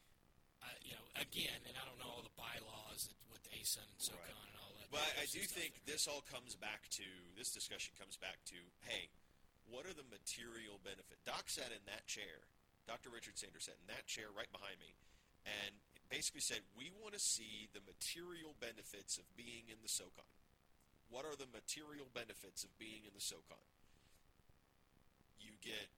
uh, 0.63 0.69
you 0.85 0.93
know, 0.99 1.07
again, 1.17 1.59
and 1.65 1.75
I 1.79 1.83
don't 1.89 1.99
know 2.03 2.11
all 2.11 2.25
the 2.27 2.35
bylaws 2.37 3.01
that, 3.09 3.19
with 3.33 3.45
ASUN 3.55 3.87
and 3.87 4.01
SoCon 4.03 4.21
Right. 4.21 4.51
and 4.53 4.57
all 4.61 4.73
that. 4.79 4.89
But 4.93 5.05
I, 5.17 5.25
I 5.25 5.27
do 5.33 5.43
think 5.49 5.79
there. 5.85 5.95
this 5.97 6.05
all 6.11 6.21
comes 6.29 6.55
back 6.59 6.85
to 7.01 7.07
this 7.39 7.51
discussion 7.55 7.95
comes 7.97 8.17
back 8.21 8.41
to 8.53 8.59
hey, 8.85 9.09
what 9.69 9.85
are 9.85 9.93
the 9.97 10.07
material 10.09 10.81
benefit? 10.81 11.21
Doc 11.29 11.49
sat 11.53 11.73
in 11.73 11.83
that 11.89 12.05
chair. 12.09 12.45
Dr. 12.89 13.13
Richard 13.13 13.37
Sanders 13.37 13.69
sat 13.69 13.77
in 13.77 13.93
that 13.93 14.09
chair 14.09 14.33
right 14.33 14.49
behind 14.49 14.81
me, 14.81 14.97
and 15.45 15.77
basically 16.09 16.41
said, 16.41 16.65
"We 16.73 16.89
want 16.89 17.13
to 17.13 17.21
see 17.21 17.69
the 17.77 17.85
material 17.85 18.57
benefits 18.57 19.21
of 19.21 19.29
being 19.37 19.69
in 19.69 19.77
the 19.85 19.93
SoCon. 19.93 20.25
What 21.13 21.29
are 21.29 21.37
the 21.37 21.49
material 21.53 22.09
benefits 22.13 22.65
of 22.65 22.73
being 22.81 23.05
in 23.05 23.13
the 23.13 23.21
SoCon? 23.21 23.61
You 25.41 25.53
get 25.61 25.89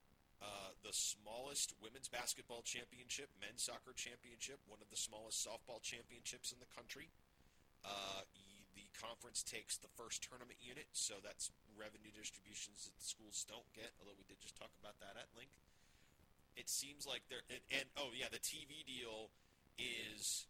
uh, 0.42 0.72
the 0.82 0.92
smallest 0.92 1.74
women's 1.82 2.08
basketball 2.08 2.62
championship, 2.62 3.28
men's 3.38 3.66
soccer 3.66 3.92
championship, 3.94 4.58
one 4.66 4.80
of 4.80 4.88
the 4.90 4.96
smallest 4.96 5.44
softball 5.44 5.82
championships 5.82 6.50
in 6.50 6.58
the 6.58 6.70
country. 6.74 7.10
Uh, 7.84 8.22
the 8.74 8.86
conference 8.96 9.42
takes 9.42 9.76
the 9.76 9.90
first 9.96 10.24
tournament 10.24 10.56
unit, 10.60 10.88
so 10.92 11.20
that's 11.22 11.50
revenue 11.76 12.12
distributions 12.12 12.88
that 12.88 12.96
the 12.96 13.04
schools 13.04 13.44
don't 13.48 13.68
get. 13.76 13.92
Although 14.00 14.16
we 14.16 14.24
did 14.24 14.40
just 14.40 14.56
talk 14.56 14.72
about 14.80 14.96
that 15.00 15.16
at 15.16 15.28
length. 15.36 15.56
It 16.56 16.68
seems 16.68 17.06
like 17.06 17.22
they're 17.30 17.44
and, 17.48 17.62
and 17.70 17.86
oh 17.96 18.10
yeah, 18.14 18.28
the 18.30 18.42
TV 18.42 18.84
deal 18.84 19.30
is 19.78 20.46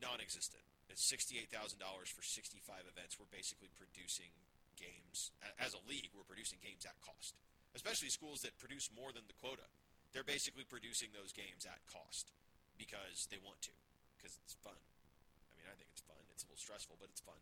non-existent. 0.00 0.62
It's 0.88 1.06
sixty-eight 1.06 1.50
thousand 1.52 1.78
dollars 1.78 2.10
for 2.10 2.22
sixty-five 2.22 2.88
events. 2.88 3.18
We're 3.20 3.30
basically 3.30 3.70
producing 3.76 4.32
games 4.78 5.30
as 5.60 5.76
a 5.76 5.82
league. 5.86 6.10
We're 6.16 6.26
producing 6.26 6.58
games 6.64 6.88
at 6.88 6.96
cost, 7.04 7.36
especially 7.76 8.08
schools 8.08 8.42
that 8.42 8.56
produce 8.58 8.88
more 8.90 9.12
than 9.12 9.28
the 9.28 9.36
quota. 9.38 9.68
They're 10.10 10.26
basically 10.26 10.66
producing 10.66 11.14
those 11.14 11.30
games 11.30 11.62
at 11.68 11.78
cost 11.86 12.34
because 12.74 13.30
they 13.30 13.38
want 13.38 13.62
to, 13.68 13.74
because 14.18 14.34
it's 14.42 14.58
fun. 14.58 14.74
I 14.74 15.52
mean, 15.54 15.68
I 15.70 15.76
think 15.78 15.92
it's 15.94 16.02
fun. 16.02 16.18
It's 16.34 16.42
a 16.42 16.50
little 16.50 16.58
stressful, 16.58 16.98
but 16.98 17.12
it's 17.12 17.22
fun. 17.22 17.38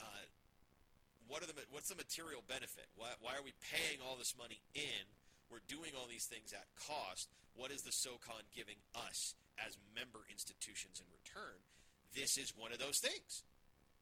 Uh, 0.00 0.24
what 1.28 1.44
are 1.44 1.50
the 1.50 1.58
what's 1.68 1.92
the 1.92 1.98
material 1.98 2.40
benefit? 2.48 2.88
Why, 2.96 3.12
why 3.20 3.36
are 3.36 3.44
we 3.44 3.52
paying 3.60 4.00
all 4.00 4.16
this 4.16 4.32
money 4.38 4.64
in? 4.72 5.04
We're 5.50 5.66
doing 5.66 5.92
all 5.98 6.06
these 6.06 6.30
things 6.30 6.54
at 6.54 6.70
cost. 6.78 7.28
What 7.58 7.74
is 7.74 7.82
the 7.82 7.92
SoCon 7.92 8.46
giving 8.54 8.78
us 8.94 9.34
as 9.58 9.76
member 9.94 10.22
institutions 10.30 11.02
in 11.02 11.10
return? 11.10 11.58
This 12.14 12.38
is 12.38 12.54
one 12.56 12.72
of 12.72 12.78
those 12.78 12.98
things. 12.98 13.42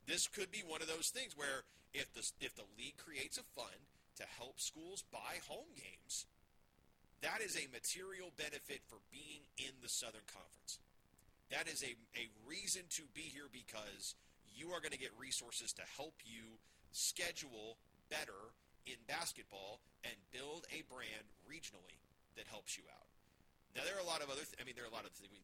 This 0.06 0.28
could 0.28 0.52
be 0.52 0.62
one 0.64 0.80
of 0.80 0.88
those 0.88 1.08
things 1.08 1.36
where 1.36 1.64
if 1.92 2.12
the 2.12 2.24
if 2.40 2.54
the 2.54 2.68
league 2.76 2.96
creates 2.96 3.36
a 3.36 3.48
fund 3.56 3.80
to 4.16 4.24
help 4.38 4.60
schools 4.60 5.04
buy 5.12 5.40
home 5.48 5.72
games, 5.76 6.26
that 7.20 7.40
is 7.44 7.56
a 7.56 7.72
material 7.72 8.30
benefit 8.36 8.80
for 8.88 9.00
being 9.10 9.48
in 9.58 9.72
the 9.82 9.88
Southern 9.88 10.24
Conference. 10.28 10.78
That 11.50 11.68
is 11.68 11.82
a, 11.82 11.96
a 12.16 12.28
reason 12.46 12.82
to 13.00 13.02
be 13.14 13.24
here 13.32 13.48
because 13.48 14.14
you 14.54 14.68
are 14.70 14.80
going 14.80 14.92
to 14.92 15.00
get 15.00 15.12
resources 15.18 15.72
to 15.74 15.82
help 15.96 16.14
you 16.24 16.60
schedule 16.92 17.76
better 18.10 18.52
in 18.88 18.98
basketball 19.06 19.80
and 20.04 20.14
build 20.32 20.64
a 20.72 20.82
brand 20.88 21.28
regionally 21.44 22.00
that 22.36 22.48
helps 22.48 22.76
you 22.76 22.84
out. 22.88 23.08
Now 23.76 23.84
there 23.84 23.94
are 23.94 24.02
a 24.02 24.08
lot 24.08 24.24
of 24.24 24.32
other. 24.32 24.42
Th- 24.42 24.56
I 24.56 24.64
mean, 24.64 24.74
there 24.74 24.88
are 24.88 24.92
a 24.92 24.96
lot 24.96 25.04
of 25.04 25.12
things. 25.12 25.34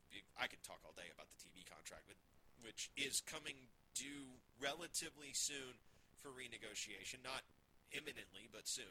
I 0.41 0.49
could 0.49 0.63
talk 0.65 0.81
all 0.83 0.97
day 0.97 1.07
about 1.13 1.29
the 1.29 1.39
TV 1.39 1.63
contract, 1.69 2.09
but, 2.09 2.19
which 2.65 2.89
is 2.97 3.21
coming 3.23 3.55
due 3.95 4.27
relatively 4.59 5.37
soon 5.37 5.77
for 6.19 6.33
renegotiation. 6.33 7.21
Not 7.23 7.45
imminently, 7.93 8.49
but 8.51 8.67
soon. 8.67 8.91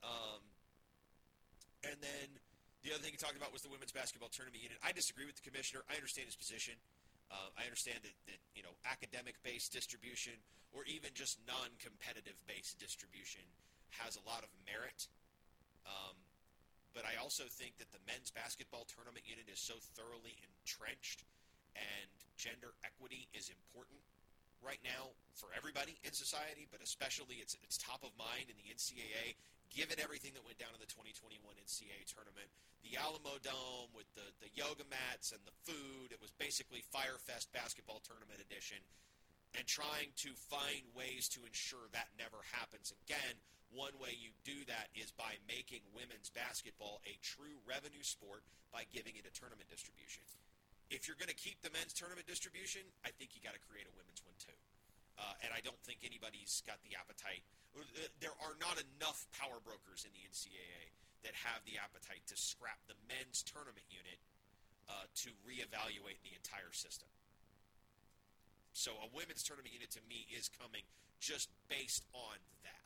Um, 0.00 0.40
and 1.84 1.98
then 2.00 2.28
the 2.86 2.94
other 2.94 3.02
thing 3.02 3.12
he 3.12 3.20
talked 3.20 3.36
about 3.36 3.50
was 3.50 3.66
the 3.66 3.72
women's 3.72 3.92
basketball 3.92 4.30
tournament 4.30 4.62
unit. 4.62 4.78
I 4.80 4.94
disagree 4.94 5.26
with 5.26 5.36
the 5.36 5.44
commissioner. 5.44 5.82
I 5.90 5.98
understand 5.98 6.30
his 6.30 6.38
position. 6.38 6.78
Uh, 7.28 7.52
I 7.60 7.68
understand 7.68 8.00
that, 8.06 8.16
that 8.30 8.40
you 8.56 8.64
know 8.64 8.72
academic-based 8.88 9.68
distribution 9.68 10.32
or 10.72 10.88
even 10.88 11.12
just 11.12 11.36
non-competitive 11.44 12.40
based 12.48 12.80
distribution 12.80 13.44
has 13.96 14.16
a 14.16 14.24
lot 14.28 14.44
of 14.44 14.50
merit. 14.68 15.08
Um, 15.88 16.16
but 16.92 17.06
I 17.06 17.20
also 17.20 17.46
think 17.46 17.78
that 17.78 17.94
the 17.94 18.02
men's 18.04 18.34
basketball 18.34 18.84
tournament 18.88 19.24
unit 19.28 19.46
is 19.46 19.60
so 19.60 19.78
thoroughly 19.94 20.34
entrenched, 20.42 21.24
and 21.78 22.10
gender 22.36 22.74
equity 22.82 23.28
is 23.32 23.48
important 23.48 24.02
right 24.58 24.82
now 24.82 25.14
for 25.38 25.54
everybody 25.54 25.94
in 26.02 26.10
society, 26.10 26.66
but 26.70 26.82
especially 26.82 27.38
it's 27.38 27.54
it's 27.62 27.78
top 27.78 28.02
of 28.02 28.10
mind 28.18 28.50
in 28.50 28.56
the 28.58 28.68
NCAA. 28.70 29.38
Given 29.68 30.00
everything 30.00 30.32
that 30.32 30.42
went 30.48 30.56
down 30.56 30.72
in 30.72 30.80
the 30.80 30.88
2021 30.88 31.44
NCAA 31.60 32.08
tournament, 32.08 32.48
the 32.80 32.96
Alamodome 32.96 33.92
with 33.92 34.08
the, 34.16 34.24
the 34.40 34.48
yoga 34.56 34.88
mats 34.88 35.30
and 35.36 35.44
the 35.44 35.52
food, 35.68 36.08
it 36.08 36.18
was 36.24 36.32
basically 36.40 36.80
Fyre 36.88 37.20
Fest 37.20 37.52
basketball 37.52 38.00
tournament 38.00 38.40
edition. 38.40 38.80
And 39.56 39.64
trying 39.64 40.12
to 40.24 40.36
find 40.36 40.84
ways 40.92 41.28
to 41.32 41.40
ensure 41.44 41.88
that 41.96 42.12
never 42.20 42.36
happens 42.52 42.92
again. 43.04 43.36
One 43.72 43.92
way 44.00 44.16
you 44.16 44.32
do 44.48 44.56
that 44.66 44.88
is 44.96 45.12
by 45.12 45.36
making 45.44 45.84
women's 45.92 46.32
basketball 46.32 47.04
a 47.04 47.14
true 47.20 47.60
revenue 47.68 48.02
sport 48.02 48.42
by 48.72 48.88
giving 48.88 49.16
it 49.20 49.28
a 49.28 49.32
tournament 49.32 49.68
distribution. 49.68 50.24
If 50.88 51.04
you're 51.04 51.20
going 51.20 51.32
to 51.32 51.36
keep 51.36 51.60
the 51.60 51.68
men's 51.68 51.92
tournament 51.92 52.24
distribution, 52.24 52.80
I 53.04 53.12
think 53.12 53.36
you 53.36 53.44
got 53.44 53.52
to 53.52 53.60
create 53.68 53.84
a 53.84 53.92
women's 53.92 54.24
one 54.24 54.36
too. 54.40 54.56
Uh, 55.20 55.44
and 55.44 55.50
I 55.52 55.60
don't 55.60 55.78
think 55.84 56.00
anybody's 56.00 56.64
got 56.64 56.80
the 56.80 56.96
appetite. 56.96 57.44
uh, 57.76 58.08
There 58.24 58.32
are 58.40 58.56
not 58.56 58.80
enough 58.96 59.28
power 59.36 59.60
brokers 59.60 60.08
in 60.08 60.12
the 60.16 60.22
NCAA 60.24 60.94
that 61.26 61.34
have 61.44 61.60
the 61.68 61.76
appetite 61.76 62.24
to 62.32 62.36
scrap 62.38 62.78
the 62.88 62.96
men's 63.10 63.44
tournament 63.44 63.84
unit 63.90 64.16
uh, 64.88 65.04
to 65.26 65.34
reevaluate 65.44 66.22
the 66.24 66.32
entire 66.32 66.72
system. 66.72 67.10
So 68.72 68.94
a 69.02 69.10
women's 69.12 69.42
tournament 69.42 69.74
unit 69.74 69.90
to 69.98 70.02
me 70.08 70.24
is 70.30 70.48
coming 70.48 70.86
just 71.18 71.50
based 71.66 72.06
on 72.14 72.38
that. 72.62 72.77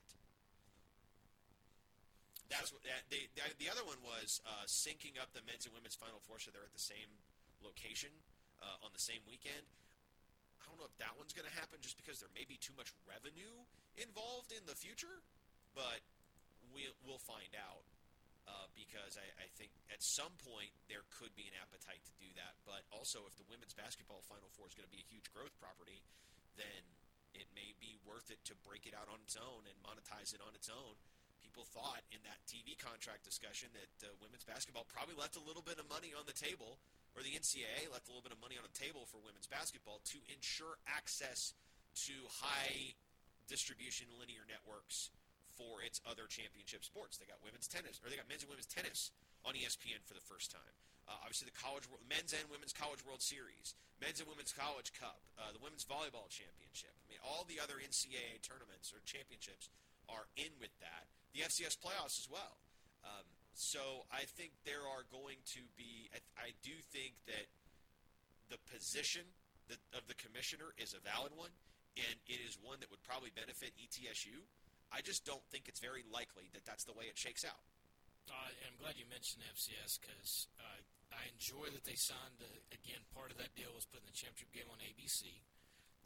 That's 2.50 2.72
what 2.72 2.82
they, 3.10 3.28
the, 3.34 3.42
the 3.58 3.68
other 3.70 3.84
one 3.86 3.98
was 4.04 4.40
uh, 4.44 4.64
syncing 4.66 5.16
up 5.20 5.32
the 5.32 5.40
men's 5.46 5.64
and 5.66 5.72
women's 5.74 5.96
final 5.96 6.20
four 6.24 6.36
so 6.40 6.50
they're 6.50 6.64
at 6.66 6.74
the 6.74 6.80
same 6.82 7.08
location 7.64 8.10
uh, 8.60 8.84
on 8.84 8.90
the 8.92 9.00
same 9.00 9.20
weekend. 9.26 9.64
I 10.60 10.68
don't 10.68 10.76
know 10.78 10.86
if 10.88 10.96
that 11.00 11.16
one's 11.16 11.32
going 11.32 11.48
to 11.48 11.56
happen 11.56 11.80
just 11.80 11.96
because 11.96 12.20
there 12.20 12.30
may 12.36 12.44
be 12.44 12.60
too 12.60 12.72
much 12.76 12.92
revenue 13.08 13.64
involved 13.96 14.52
in 14.52 14.62
the 14.68 14.76
future, 14.76 15.20
but 15.74 16.00
we, 16.74 16.86
we'll 17.04 17.20
find 17.22 17.52
out. 17.56 17.84
uh, 18.48 18.66
because 18.74 19.14
I, 19.18 19.26
I 19.38 19.46
think 19.54 19.70
at 19.92 20.02
some 20.02 20.34
point 20.42 20.74
there 20.90 21.06
could 21.14 21.30
be 21.38 21.46
an 21.46 21.54
appetite 21.62 22.02
to 22.06 22.14
do 22.18 22.26
that. 22.38 22.58
But 22.66 22.82
also, 22.90 23.22
if 23.30 23.34
the 23.38 23.46
women's 23.46 23.74
basketball 23.74 24.22
Final 24.26 24.50
Four 24.54 24.66
is 24.66 24.74
going 24.74 24.86
to 24.88 24.94
be 24.94 25.02
a 25.02 25.08
huge 25.10 25.30
growth 25.30 25.54
property, 25.62 26.02
then 26.58 26.82
it 27.32 27.46
may 27.56 27.72
be 27.78 27.96
worth 28.04 28.28
it 28.28 28.42
to 28.50 28.54
break 28.66 28.84
it 28.84 28.92
out 28.98 29.08
on 29.08 29.22
its 29.24 29.38
own 29.38 29.64
and 29.64 29.76
monetize 29.80 30.34
it 30.34 30.42
on 30.42 30.52
its 30.58 30.68
own. 30.68 30.98
People 31.42 31.66
thought 31.68 32.00
in 32.14 32.22
that 32.24 32.40
TV 32.48 32.78
contract 32.78 33.26
discussion 33.26 33.68
that 33.76 33.92
uh, 34.06 34.14
women's 34.22 34.46
basketball 34.46 34.88
probably 34.88 35.18
left 35.18 35.36
a 35.36 35.44
little 35.44 35.62
bit 35.62 35.76
of 35.76 35.84
money 35.90 36.14
on 36.16 36.24
the 36.24 36.32
table, 36.32 36.80
or 37.12 37.20
the 37.20 37.34
NCAA 37.34 37.90
left 37.92 38.08
a 38.08 38.14
little 38.14 38.24
bit 38.24 38.32
of 38.32 38.40
money 38.40 38.56
on 38.56 38.64
the 38.64 38.72
table 38.72 39.04
for 39.04 39.20
women's 39.20 39.50
basketball 39.50 40.00
to 40.08 40.18
ensure 40.32 40.80
access 40.88 41.52
to 42.08 42.14
high 42.40 42.96
distribution 43.50 44.08
linear 44.16 44.48
networks 44.48 45.12
for 45.58 45.84
its 45.84 46.00
other 46.08 46.24
championship 46.24 46.86
sports. 46.86 47.20
They 47.20 47.28
got 47.28 47.42
women's 47.44 47.68
tennis, 47.68 48.00
or 48.00 48.08
they 48.08 48.16
got 48.16 48.30
men's 48.30 48.46
and 48.46 48.50
women's 48.50 48.70
tennis 48.70 49.12
on 49.44 49.52
ESPN 49.52 50.00
for 50.08 50.16
the 50.16 50.24
first 50.24 50.48
time. 50.48 50.74
Uh, 51.04 51.18
obviously, 51.26 51.50
the 51.50 51.58
college 51.58 51.84
men's 52.06 52.32
and 52.32 52.46
women's 52.48 52.72
college 52.72 53.02
World 53.02 53.20
Series, 53.20 53.74
men's 53.98 54.22
and 54.22 54.30
women's 54.30 54.54
college 54.54 54.94
cup, 54.94 55.20
uh, 55.36 55.50
the 55.50 55.60
women's 55.60 55.84
volleyball 55.84 56.30
championship. 56.30 56.94
I 57.02 57.06
mean, 57.10 57.20
all 57.20 57.44
the 57.44 57.58
other 57.58 57.82
NCAA 57.82 58.40
tournaments 58.40 58.94
or 58.94 59.02
championships 59.02 59.68
are 60.08 60.30
in 60.38 60.54
with 60.62 60.72
that. 60.78 61.10
The 61.32 61.40
FCS 61.48 61.80
playoffs 61.80 62.20
as 62.20 62.28
well. 62.30 62.60
Um, 63.04 63.24
so 63.54 64.04
I 64.12 64.24
think 64.36 64.52
there 64.64 64.84
are 64.84 65.04
going 65.12 65.40
to 65.56 65.62
be. 65.76 66.08
I, 66.12 66.20
I 66.36 66.48
do 66.62 66.72
think 66.92 67.16
that 67.26 67.48
the 68.52 68.60
position 68.68 69.24
that, 69.72 69.80
of 69.96 70.04
the 70.08 70.16
commissioner 70.20 70.76
is 70.76 70.92
a 70.92 71.00
valid 71.00 71.32
one, 71.36 71.52
and 71.96 72.16
it 72.28 72.40
is 72.44 72.56
one 72.60 72.80
that 72.84 72.92
would 72.92 73.02
probably 73.04 73.32
benefit 73.32 73.72
ETSU. 73.80 74.36
I 74.92 75.00
just 75.00 75.24
don't 75.24 75.42
think 75.48 75.68
it's 75.72 75.80
very 75.80 76.04
likely 76.12 76.52
that 76.52 76.68
that's 76.68 76.84
the 76.84 76.92
way 76.92 77.08
it 77.08 77.16
shakes 77.16 77.44
out. 77.48 77.60
Uh, 78.28 78.52
I'm 78.68 78.76
glad 78.76 79.00
you 79.00 79.08
mentioned 79.08 79.40
FCS 79.56 79.98
because 80.04 80.46
uh, 80.60 80.80
I 81.16 81.26
enjoy 81.32 81.72
that 81.72 81.82
they 81.88 81.96
signed. 81.96 82.38
Uh, 82.44 82.48
again, 82.76 83.00
part 83.16 83.32
of 83.32 83.40
that 83.40 83.56
deal 83.56 83.72
was 83.72 83.88
putting 83.88 84.04
the 84.06 84.14
championship 84.16 84.52
game 84.52 84.68
on 84.68 84.78
ABC. 84.84 85.32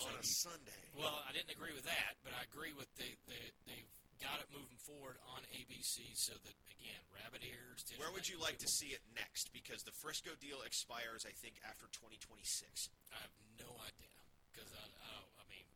On 0.07 0.14
a 0.14 0.22
So- 0.22 0.55
Sunday. 0.55 0.83
Well, 0.95 1.18
I 1.27 1.35
didn't 1.35 1.51
agree 1.51 1.74
with 1.74 1.85
that, 1.85 2.14
but 2.22 2.31
I 2.35 2.47
agree 2.47 2.72
with 2.79 2.89
the, 2.95 3.11
they 3.27 3.43
they've 3.66 3.91
got 4.23 4.41
it 4.41 4.49
moving 4.53 4.79
forward 4.81 5.17
on 5.37 5.43
ABC 5.53 6.14
so 6.17 6.33
that 6.33 6.57
again, 6.79 7.03
rabbit 7.12 7.43
ears. 7.45 7.85
Where 8.01 8.11
would 8.12 8.27
you 8.29 8.37
like 8.41 8.59
to 8.64 8.69
see? 8.69 8.93
it 8.97 9.03
next? 9.14 9.51
Because 9.53 9.83
the 9.83 9.93
Frisco 9.95 10.33
deal 10.39 10.62
expires, 10.64 11.27
I 11.27 11.35
think, 11.35 11.59
after 11.67 11.87
2026. 11.93 12.89
I 13.12 13.19
have 13.21 13.35
no 13.61 13.71
idea 13.83 14.17
because 14.53 14.71
I, 14.73 14.85
I. 14.85 15.14
I 15.41 15.45
mean, 15.51 15.67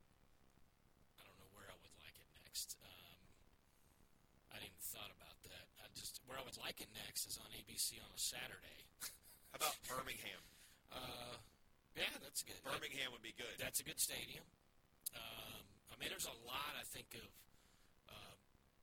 I 1.19 1.23
don't 1.27 1.39
know 1.41 1.51
where 1.57 1.69
I 1.69 1.77
would 1.81 1.95
like 2.01 2.17
it 2.17 2.29
next. 2.45 2.75
Um, 2.83 3.19
I 4.55 4.59
didn't 4.63 4.75
even 4.75 4.85
thought 4.95 5.13
about 5.15 5.37
that. 5.51 5.67
I 5.83 5.91
just 5.95 6.21
where 6.27 6.39
I 6.39 6.45
would 6.47 6.59
like 6.59 6.81
it 6.81 6.91
next 7.07 7.27
is 7.29 7.37
on 7.41 7.49
ABC 7.55 7.99
on 8.01 8.11
a 8.11 8.21
Saturday. 8.21 8.81
How 9.55 9.63
about 9.63 9.77
Birmingham? 9.89 10.43
Uh, 10.91 11.39
yeah, 11.95 12.11
that's 12.19 12.43
good. 12.43 12.59
That- 12.67 12.75
Birmingham 12.75 13.15
would 13.15 13.23
be 13.23 13.31
good. 13.39 13.55
that's 13.63 13.79
a 13.79 13.87
good 13.87 14.03
stadium. 14.03 14.43
Um, 15.15 15.63
I 15.87 15.95
mean, 16.03 16.11
there's 16.11 16.27
a 16.27 16.35
lot 16.43 16.75
I 16.75 16.83
think 16.83 17.15
of 17.15 17.23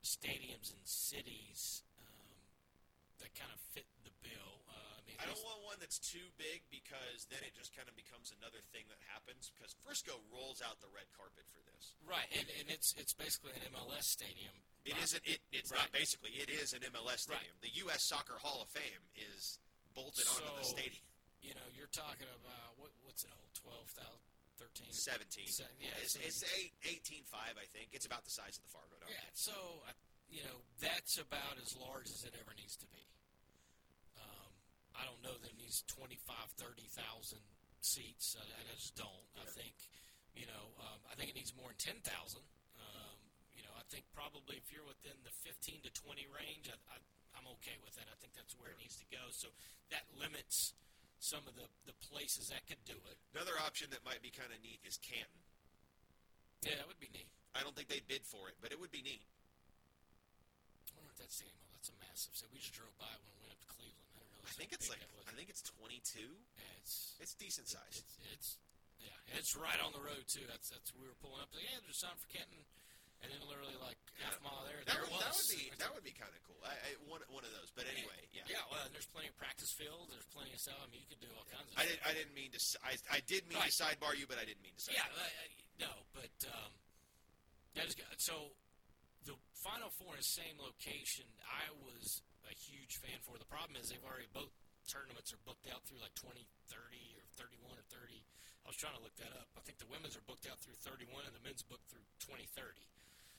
stadiums 0.08 0.72
and 0.72 0.80
cities 0.88 1.84
um, 2.00 2.40
that 3.20 3.32
kind 3.36 3.52
of 3.52 3.60
fit 3.76 3.84
the 4.08 4.14
bill. 4.24 4.64
Uh, 4.72 4.72
I 4.96 5.00
mean, 5.04 5.16
I 5.20 5.28
don't 5.28 5.42
want 5.44 5.60
one 5.68 5.76
that's 5.78 6.00
too 6.00 6.24
big 6.40 6.64
because 6.72 7.28
then 7.28 7.44
it 7.44 7.52
just 7.52 7.76
kind 7.76 7.84
of 7.86 7.94
becomes 7.94 8.32
another 8.32 8.64
thing 8.72 8.88
that 8.88 8.98
happens. 9.12 9.52
Because 9.52 9.76
Frisco 9.84 10.16
rolls 10.32 10.64
out 10.64 10.80
the 10.80 10.88
red 10.96 11.06
carpet 11.12 11.44
for 11.52 11.60
this. 11.68 11.92
right, 12.08 12.26
and, 12.32 12.48
and 12.58 12.66
it's 12.72 12.96
it's 12.96 13.12
basically 13.12 13.52
an 13.60 13.68
MLS 13.76 14.08
stadium. 14.08 14.54
It 14.88 14.94
Right. 14.96 15.04
isn't. 15.04 15.24
It, 15.28 15.40
it's 15.52 15.68
Right. 15.68 15.84
not 15.84 15.92
basically. 15.92 16.32
It 16.40 16.48
is 16.48 16.72
an 16.72 16.80
MLS 16.96 17.28
Right. 17.28 17.36
stadium. 17.44 17.56
The 17.60 17.74
U.S. 17.88 18.02
Soccer 18.08 18.40
Hall 18.40 18.64
of 18.64 18.68
Fame 18.72 19.04
is 19.14 19.60
bolted 19.92 20.24
onto 20.32 20.48
the 20.56 20.64
stadium. 20.64 21.04
You 21.44 21.52
know, 21.54 21.66
you're 21.76 21.92
talking 21.92 22.26
about 22.40 22.78
what 22.80 22.90
what's 23.04 23.22
it 23.24 23.30
old 23.36 23.52
12,000, 23.54 24.08
13? 24.58 24.90
17. 24.90 25.46
Se- 25.46 25.64
yeah, 25.78 25.94
it's, 26.02 26.18
so- 26.18 26.22
it's 26.26 26.42
eight, 26.58 26.74
18.5, 26.84 27.56
I 27.56 27.66
think. 27.70 27.94
It's 27.94 28.04
about 28.06 28.26
the 28.26 28.34
size 28.34 28.58
of 28.58 28.66
the 28.66 28.72
Fargodome. 28.74 29.08
Yeah, 29.08 29.30
so 29.32 29.54
you 30.28 30.42
know 30.44 30.60
that's 30.82 31.16
about 31.16 31.56
as 31.62 31.72
large 31.78 32.10
as 32.12 32.26
it 32.26 32.34
ever 32.36 32.52
needs 32.58 32.76
to 32.82 32.88
be. 32.92 33.04
Um, 34.18 34.50
I 34.98 35.06
don't 35.06 35.22
know 35.22 35.34
that 35.38 35.50
it 35.54 35.58
needs 35.58 35.86
25, 35.88 36.18
30,000 36.58 37.38
seats. 37.80 38.36
I, 38.36 38.44
I 38.44 38.62
just 38.74 38.98
don't. 38.98 39.26
I 39.38 39.46
think 39.54 39.74
you 40.34 40.44
know 40.50 40.74
um, 40.82 41.00
I 41.08 41.14
think 41.16 41.30
it 41.32 41.36
needs 41.38 41.54
more 41.56 41.70
than 41.72 42.02
10,000. 42.02 42.04
Um, 42.82 43.16
you 43.54 43.62
know, 43.62 43.72
I 43.78 43.84
think 43.88 44.04
probably 44.12 44.58
if 44.58 44.68
you're 44.74 44.86
within 44.86 45.16
the 45.24 45.32
15 45.46 45.86
to 45.86 45.90
20 45.94 46.26
range, 46.34 46.66
I, 46.70 46.76
I, 46.92 46.96
I'm 47.38 47.46
okay 47.62 47.78
with 47.82 47.94
that. 47.96 48.10
I 48.10 48.16
think 48.20 48.34
that's 48.34 48.54
where 48.58 48.74
it 48.74 48.78
needs 48.82 48.98
to 48.98 49.06
go. 49.08 49.22
So 49.30 49.48
that 49.94 50.04
limits 50.18 50.74
some 51.28 51.44
of 51.44 51.52
the, 51.60 51.68
the 51.84 51.92
places 52.08 52.48
that 52.48 52.64
could 52.64 52.80
do 52.88 52.96
it. 53.12 53.16
Another 53.36 53.52
option 53.60 53.92
that 53.92 54.00
might 54.00 54.24
be 54.24 54.32
kind 54.32 54.48
of 54.48 54.56
neat 54.64 54.80
is 54.88 54.96
Canton. 55.04 55.44
Yeah, 56.64 56.80
that 56.80 56.88
would 56.88 56.96
be 56.98 57.12
neat. 57.12 57.28
I 57.52 57.60
don't 57.60 57.76
think 57.76 57.92
they 57.92 58.00
bid 58.00 58.24
for 58.24 58.48
it, 58.48 58.56
but 58.64 58.72
it 58.72 58.80
would 58.80 58.90
be 58.90 59.04
neat. 59.04 59.22
I 60.88 60.96
wonder 60.96 61.12
if 61.12 61.20
that 61.20 61.28
stadium. 61.28 61.52
Oh, 61.60 61.68
that's 61.76 61.92
a 61.92 61.96
massive. 62.00 62.32
So 62.32 62.48
we 62.48 62.58
just 62.64 62.72
drove 62.72 62.90
by 62.96 63.12
when 63.20 63.28
we 63.36 63.44
went 63.44 63.52
up 63.52 63.60
to 63.60 63.68
Cleveland. 63.68 64.08
I 64.16 64.24
didn't 64.24 64.32
realize 64.40 64.48
I 64.48 64.54
think 64.56 64.70
it's 64.72 64.88
like. 64.88 65.02
I 65.28 65.32
think 65.36 65.52
it's 65.52 65.62
22. 65.62 66.18
Yeah, 66.24 66.80
it's 66.82 67.14
It's 67.20 67.36
decent 67.36 67.68
size. 67.68 68.00
it's 68.02 68.16
it's 68.32 68.48
yeah, 68.98 69.14
it's 69.38 69.54
right 69.54 69.78
on 69.84 69.92
the 69.94 70.02
road 70.02 70.26
too. 70.26 70.42
That's 70.48 70.72
that's 70.72 70.90
we 70.96 71.04
were 71.06 71.14
pulling 71.22 71.38
up. 71.44 71.52
Like, 71.54 71.68
yeah, 71.68 71.78
there's 71.86 72.00
something 72.00 72.18
for 72.18 72.30
Canton, 72.32 72.64
and 73.22 73.28
then 73.32 73.40
literally 73.48 73.74
like 73.82 73.98
half 74.22 74.38
mile 74.42 74.62
there, 74.66 74.78
That 74.86 74.98
there 74.98 75.04
would, 75.06 75.14
was. 75.14 75.22
that 75.26 75.34
would 75.34 75.50
be 75.54 75.62
that 75.78 75.90
would 75.94 76.06
be 76.06 76.14
kind 76.14 76.30
of 76.34 76.40
cool. 76.46 76.58
I, 76.66 76.74
I 76.74 76.90
one 77.06 77.22
one 77.30 77.42
of 77.46 77.52
those. 77.54 77.70
But 77.74 77.86
anyway, 77.90 78.18
yeah. 78.34 78.46
yeah. 78.50 78.62
Well, 78.70 78.82
and 78.86 78.90
there's 78.94 79.08
plenty 79.10 79.30
of 79.30 79.36
practice 79.38 79.70
fields. 79.74 80.10
There's 80.10 80.26
plenty 80.34 80.50
of 80.54 80.60
stuff. 80.62 80.78
I 80.82 80.86
mean, 80.90 81.02
you 81.02 81.08
could 81.10 81.22
do 81.22 81.30
all 81.34 81.46
kinds 81.50 81.66
of. 81.70 81.74
I 81.78 81.86
stuff. 81.86 81.94
didn't 81.94 82.02
I 82.06 82.12
didn't 82.18 82.34
mean 82.38 82.50
to 82.54 82.60
I, 82.82 82.92
I 83.10 83.20
did 83.26 83.42
mean 83.50 83.58
Right. 83.62 83.70
to 83.70 83.78
sidebar 83.78 84.12
you, 84.18 84.26
but 84.30 84.38
I 84.38 84.44
didn't 84.46 84.62
mean 84.62 84.74
to. 84.74 84.90
Yeah, 84.94 85.06
Sidebar. 85.06 85.22
I, 85.22 85.28
I, 85.30 85.46
no, 85.82 85.92
but 86.14 86.34
um, 86.50 86.70
that 87.78 87.86
is 87.86 87.94
good. 87.94 88.10
So 88.18 88.54
the 89.26 89.34
Final 89.62 89.90
Four 89.98 90.14
in 90.18 90.22
the 90.22 90.30
same 90.34 90.58
location, 90.58 91.26
I 91.46 91.70
was 91.86 92.22
a 92.50 92.54
huge 92.54 92.98
fan 92.98 93.18
for. 93.22 93.38
The 93.38 93.46
problem 93.50 93.78
is 93.78 93.90
they've 93.90 94.02
already 94.06 94.26
both 94.34 94.50
tournaments 94.90 95.30
are 95.36 95.42
booked 95.46 95.68
out 95.70 95.84
through 95.86 96.00
like 96.02 96.14
2030 96.16 96.40
or 97.20 97.26
31 97.36 97.76
or 97.76 97.84
30. 97.92 98.24
I 98.64 98.72
was 98.72 98.76
trying 98.80 98.96
to 98.96 99.02
look 99.04 99.14
that 99.20 99.32
up. 99.36 99.48
I 99.56 99.60
think 99.64 99.76
the 99.80 99.88
women's 99.88 100.16
are 100.16 100.24
booked 100.24 100.48
out 100.48 100.56
through 100.64 100.76
31 100.80 101.28
and 101.28 101.32
the 101.36 101.44
men's 101.44 101.60
booked 101.64 101.88
through 101.92 102.04
2030. 102.24 102.80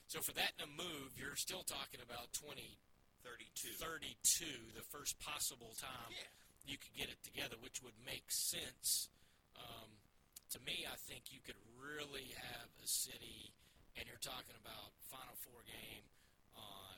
So 0.09 0.25
for 0.25 0.33
that 0.41 0.57
to 0.57 0.65
move, 0.73 1.13
you're 1.13 1.37
still 1.37 1.61
talking 1.61 2.01
about 2.01 2.33
2032, 2.33 3.77
32. 3.77 3.77
32, 3.77 4.73
the 4.73 4.81
first 4.89 5.13
possible 5.21 5.69
time 5.77 6.09
Yeah. 6.09 6.25
you 6.65 6.81
could 6.81 6.93
get 6.97 7.09
it 7.13 7.21
together, 7.21 7.57
which 7.61 7.77
would 7.85 7.93
make 8.01 8.25
sense. 8.33 9.09
Um, 9.53 10.01
to 10.49 10.59
me, 10.65 10.81
I 10.89 10.97
think 11.05 11.29
you 11.29 11.39
could 11.45 11.61
really 11.77 12.25
have 12.41 12.69
a 12.81 12.87
city, 12.89 13.53
and 14.01 14.07
you're 14.09 14.17
talking 14.17 14.55
about 14.57 14.97
Final 15.13 15.35
Four 15.45 15.61
game 15.69 16.09
on 16.57 16.97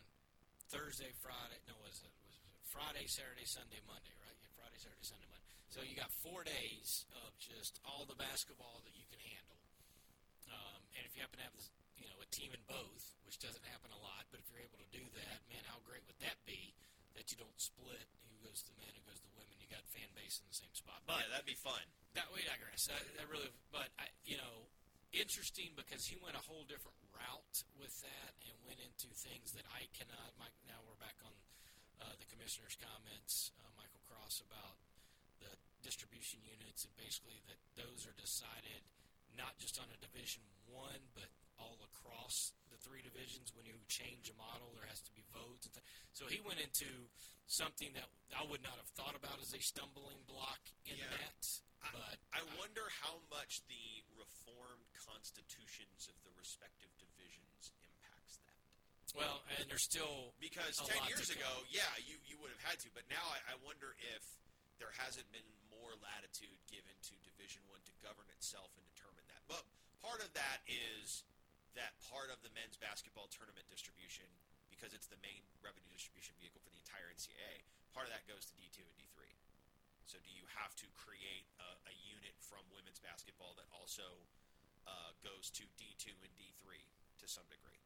Thursday, 0.71 1.11
Friday. 1.19 1.59
No, 1.67 1.75
was 1.83 1.99
it 1.99 2.13
was 2.23 2.35
it 2.39 2.47
Friday, 2.63 3.07
Saturday, 3.11 3.43
Sunday, 3.43 3.81
Monday? 3.83 4.15
Right? 4.23 4.37
Yeah, 4.39 4.55
Friday, 4.55 4.79
Saturday, 4.79 5.03
Sunday, 5.03 5.27
Monday. 5.27 5.51
So 5.67 5.81
you 5.83 5.95
got 5.99 6.11
four 6.23 6.45
days 6.47 7.03
of 7.27 7.35
just 7.39 7.79
all 7.83 8.05
the 8.07 8.15
basketball 8.15 8.79
that 8.87 8.95
you 8.95 9.03
can 9.11 9.19
handle. 9.19 9.59
Um, 10.47 10.79
and 10.95 11.03
if 11.03 11.11
you 11.15 11.19
happen 11.21 11.39
to 11.39 11.43
have 11.43 11.55
this, 11.59 11.67
you 12.01 12.09
know 12.09 12.19
a 12.19 12.29
team 12.33 12.49
in 12.51 12.61
both, 12.65 13.15
which 13.23 13.37
doesn't 13.37 13.63
happen 13.69 13.93
a 13.93 14.01
lot, 14.01 14.25
but 14.33 14.41
if 14.41 14.49
you're 14.49 14.65
able 14.65 14.81
to 14.81 14.89
do 14.89 15.05
that, 15.15 15.37
man, 15.47 15.61
how 15.69 15.77
great 15.85 16.01
would 16.09 16.17
that 16.25 16.41
be? 16.49 16.73
That 17.13 17.29
you 17.29 17.37
don't 17.37 17.59
split 17.61 18.07
who 18.25 18.35
goes 18.41 18.65
to 18.65 18.73
the 18.73 18.79
men, 18.81 18.89
who 18.97 19.03
goes 19.05 19.21
to 19.21 19.27
the 19.29 19.37
women. 19.37 19.53
You 19.61 19.69
got 19.69 19.85
fan 19.93 20.09
base 20.17 20.41
in 20.41 20.47
the 20.49 20.57
same 20.57 20.73
spot. 20.73 21.05
But 21.05 21.27
yeah, 21.27 21.37
that'd 21.37 21.47
be 21.47 21.59
fun. 21.59 21.83
that 22.17 22.27
we 22.33 22.41
digress. 22.43 22.89
That, 22.89 23.03
that 23.19 23.27
really, 23.29 23.51
but 23.69 23.91
I, 24.01 24.09
you 24.25 24.39
know, 24.39 24.71
interesting 25.11 25.75
because 25.75 26.07
he 26.07 26.15
went 26.23 26.39
a 26.39 26.43
whole 26.43 26.63
different 26.65 26.95
route 27.11 27.57
with 27.75 27.91
that 28.01 28.31
and 28.47 28.55
went 28.63 28.79
into 28.79 29.11
things 29.11 29.51
that 29.53 29.67
I 29.69 29.91
cannot. 29.91 30.33
Mike, 30.39 30.55
now 30.65 30.79
we're 30.87 30.99
back 30.99 31.19
on 31.27 31.35
uh, 32.01 32.15
the 32.17 32.27
commissioner's 32.31 32.79
comments, 32.79 33.51
uh, 33.59 33.67
Michael 33.75 34.01
Cross 34.07 34.41
about 34.47 34.79
the 35.43 35.51
distribution 35.83 36.39
units 36.41 36.87
and 36.87 36.93
basically 36.95 37.43
that 37.51 37.59
those 37.75 38.07
are 38.07 38.15
decided 38.15 38.87
not 39.35 39.55
just 39.59 39.79
on 39.79 39.87
a 39.91 39.97
Division 39.99 40.43
One, 40.67 41.11
but 41.15 41.27
all 41.61 41.77
across 41.85 42.51
the 42.73 42.77
three 42.81 43.05
divisions. 43.05 43.53
When 43.53 43.65
you 43.69 43.77
change 43.87 44.27
a 44.33 44.35
model, 44.41 44.73
there 44.73 44.89
has 44.89 45.01
to 45.05 45.13
be 45.13 45.21
votes. 45.29 45.69
And 45.69 45.73
th- 45.77 45.85
so 46.17 46.25
he 46.25 46.41
went 46.41 46.57
into 46.59 46.89
something 47.45 47.93
that 47.93 48.09
I 48.33 48.41
would 48.49 48.63
not 48.65 48.75
have 48.81 48.89
thought 48.97 49.13
about 49.13 49.37
as 49.37 49.53
a 49.53 49.61
stumbling 49.61 50.17
block 50.25 50.59
in 50.89 50.97
Yeah. 50.97 51.09
that. 51.13 51.41
I- 51.81 51.91
But 51.93 52.17
I 52.33 52.41
wonder 52.57 52.85
how 53.01 53.21
much 53.29 53.61
the 53.69 54.03
reformed 54.17 54.85
constitutions 54.93 56.07
of 56.09 56.17
the 56.25 56.31
respective 56.37 56.89
divisions 56.97 57.73
impacts 57.81 58.37
that. 58.45 58.57
well, 59.17 59.41
and 59.57 59.69
there's 59.69 59.83
still 59.83 60.33
Because 60.39 60.79
A 60.79 60.85
ten 60.85 60.97
lot 60.97 61.09
to 61.09 61.09
years 61.13 61.29
come. 61.29 61.37
ago, 61.37 61.65
yeah, 61.69 61.89
you, 62.05 62.17
you 62.25 62.37
would 62.39 62.51
have 62.51 62.61
had 62.61 62.79
to, 62.85 62.89
but 62.93 63.07
now 63.09 63.25
I, 63.29 63.53
I 63.53 63.55
wonder 63.65 63.95
if 64.15 64.23
there 64.77 64.91
hasn't 64.97 65.29
been 65.31 65.45
more 65.69 65.93
latitude 66.01 66.57
given 66.69 66.93
to 67.01 67.13
Division 67.25 67.61
One 67.69 67.81
to 67.83 67.91
govern 68.01 68.29
itself 68.37 68.69
and 68.77 68.85
determine 68.93 69.25
that. 69.27 69.41
But 69.47 69.65
part 70.01 70.21
of 70.21 70.31
that 70.33 70.61
is 70.67 71.23
that 71.75 71.95
part 72.11 72.29
of 72.29 72.39
the 72.43 72.51
men's 72.51 72.75
basketball 72.75 73.31
tournament 73.31 73.67
distribution, 73.71 74.27
because 74.67 74.91
it's 74.91 75.07
the 75.07 75.19
main 75.23 75.43
revenue 75.63 75.87
distribution 75.91 76.35
vehicle 76.39 76.59
for 76.63 76.71
the 76.71 76.81
entire 76.81 77.07
NCAA. 77.11 77.63
Part 77.95 78.07
of 78.07 78.11
that 78.15 78.27
goes 78.27 78.47
to 78.47 78.53
D2 78.55 78.83
and 78.83 78.95
D3. 78.95 79.27
So 80.07 80.19
do 80.19 80.31
you 80.31 80.43
have 80.59 80.75
to 80.79 80.87
create 80.99 81.47
a, 81.59 81.69
a 81.87 81.93
unit 82.03 82.35
from 82.39 82.63
women's 82.75 82.99
basketball 82.99 83.55
that 83.55 83.67
also 83.71 84.03
uh, 84.83 85.15
goes 85.23 85.47
to 85.55 85.63
D2 85.79 86.11
and 86.11 86.31
D3 86.35 86.83
to 87.23 87.25
some 87.27 87.47
degree? 87.47 87.79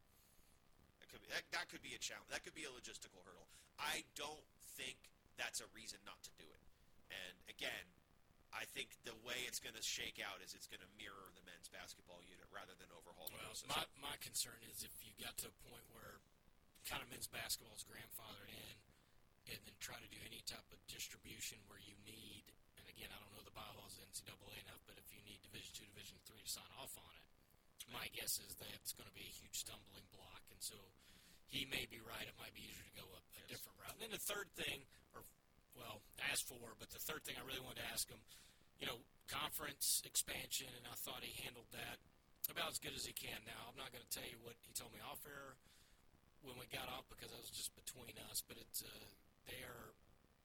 That 1.01 1.07
could, 1.13 1.21
be, 1.21 1.29
that, 1.29 1.45
that 1.53 1.69
could 1.69 1.85
be 1.85 1.93
a 1.93 2.01
challenge. 2.01 2.33
That 2.33 2.41
could 2.41 2.57
be 2.57 2.65
a 2.65 2.73
logistical 2.73 3.21
hurdle. 3.21 3.45
I 3.77 4.07
don't 4.17 4.45
think 4.73 4.97
that's 5.37 5.61
a 5.61 5.69
reason 5.75 6.01
not 6.07 6.17
to 6.25 6.31
do 6.39 6.47
it. 6.47 6.63
And 7.13 7.35
again, 7.51 7.85
I 8.55 8.63
think 8.71 8.95
the 9.03 9.15
way 9.27 9.35
it's 9.45 9.59
going 9.59 9.75
to 9.75 9.83
shake 9.83 10.23
out 10.23 10.39
is 10.39 10.55
it's 10.55 10.71
going 10.71 10.81
to 10.81 10.91
mirror 10.95 11.27
the 11.35 11.43
men's 11.43 11.67
basketball 11.67 12.23
unit 12.23 12.47
rather 12.55 12.71
than 12.79 12.87
overhaul 12.95 13.27
the 13.27 13.35
Well, 13.35 13.51
my, 13.67 13.83
my 13.99 14.15
concern 14.23 14.55
is 14.71 14.81
if 14.87 14.95
you 15.03 15.11
got 15.19 15.35
to 15.43 15.51
a 15.51 15.55
point 15.67 15.83
where 15.91 16.23
kind 16.87 17.03
of 17.03 17.11
men's 17.11 17.27
basketball 17.27 17.75
is 17.75 17.83
grandfathered 17.83 18.51
in 18.51 18.75
and 19.51 19.59
then 19.67 19.75
try 19.83 19.99
to 19.99 20.09
do 20.09 20.17
any 20.23 20.39
type 20.47 20.65
of 20.71 20.79
distribution 20.87 21.59
where 21.67 21.83
you 21.83 21.93
need, 22.07 22.47
and 22.79 22.85
again, 22.87 23.11
I 23.11 23.19
don't 23.19 23.33
know 23.35 23.43
the 23.43 23.53
bylaws 23.53 23.99
of 23.99 24.07
NCAA 24.07 24.55
enough, 24.65 24.81
but 24.87 24.97
if 24.97 25.11
you 25.11 25.21
need 25.27 25.43
Division 25.43 25.75
two, 25.75 25.87
Division 25.91 26.17
three 26.25 26.41
to 26.41 26.49
sign 26.49 26.71
off 26.79 26.95
on 26.97 27.11
it, 27.11 27.25
my 27.93 28.07
guess 28.17 28.41
is 28.41 28.55
that 28.57 28.71
it's 28.81 28.95
going 28.95 29.05
to 29.05 29.13
be 29.13 29.27
a 29.27 29.35
huge 29.35 29.61
stumbling 29.61 30.07
block. 30.15 30.41
And 30.49 30.57
so 30.57 30.79
he 31.45 31.69
may 31.69 31.85
be 31.85 32.01
right. 32.01 32.25
It 32.25 32.33
might 32.41 32.55
be 32.57 32.65
easier 32.65 32.87
to 32.87 32.95
go 32.97 33.05
a, 33.05 33.21
a 33.21 33.43
different 33.45 33.77
route. 33.77 33.93
And 33.99 34.09
then 34.09 34.13
the 34.15 34.25
third 34.25 34.49
thing, 34.57 34.87
or, 35.13 35.21
well, 35.77 36.01
asked 36.31 36.49
for, 36.49 36.73
but 36.81 36.89
the 36.89 37.03
third 37.05 37.21
thing 37.27 37.37
I 37.37 37.45
really 37.45 37.61
wanted 37.61 37.85
to 37.85 37.89
ask 37.93 38.09
him, 38.09 38.17
you 38.79 38.85
know, 38.87 38.99
conference 39.27 40.03
expansion, 40.05 40.69
and 40.75 40.85
I 40.85 40.95
thought 40.95 41.25
he 41.25 41.33
handled 41.41 41.69
that 41.73 41.97
about 42.51 42.69
as 42.69 42.77
good 42.77 42.93
as 42.93 43.05
he 43.05 43.13
can. 43.13 43.41
Now, 43.49 43.71
I'm 43.71 43.77
not 43.79 43.89
going 43.89 44.05
to 44.05 44.13
tell 44.13 44.27
you 44.27 44.37
what 44.45 44.53
he 44.61 44.69
told 44.75 44.93
me 44.93 45.01
off 45.01 45.23
air 45.25 45.57
when 46.45 46.61
we 46.61 46.69
got 46.69 46.85
off 46.93 47.09
because 47.09 47.33
that 47.33 47.41
was 47.41 47.49
just 47.49 47.73
between 47.73 48.13
us, 48.29 48.45
but 48.45 48.61
it's 48.61 48.85
uh, 48.85 49.09
they 49.49 49.65
are 49.65 49.97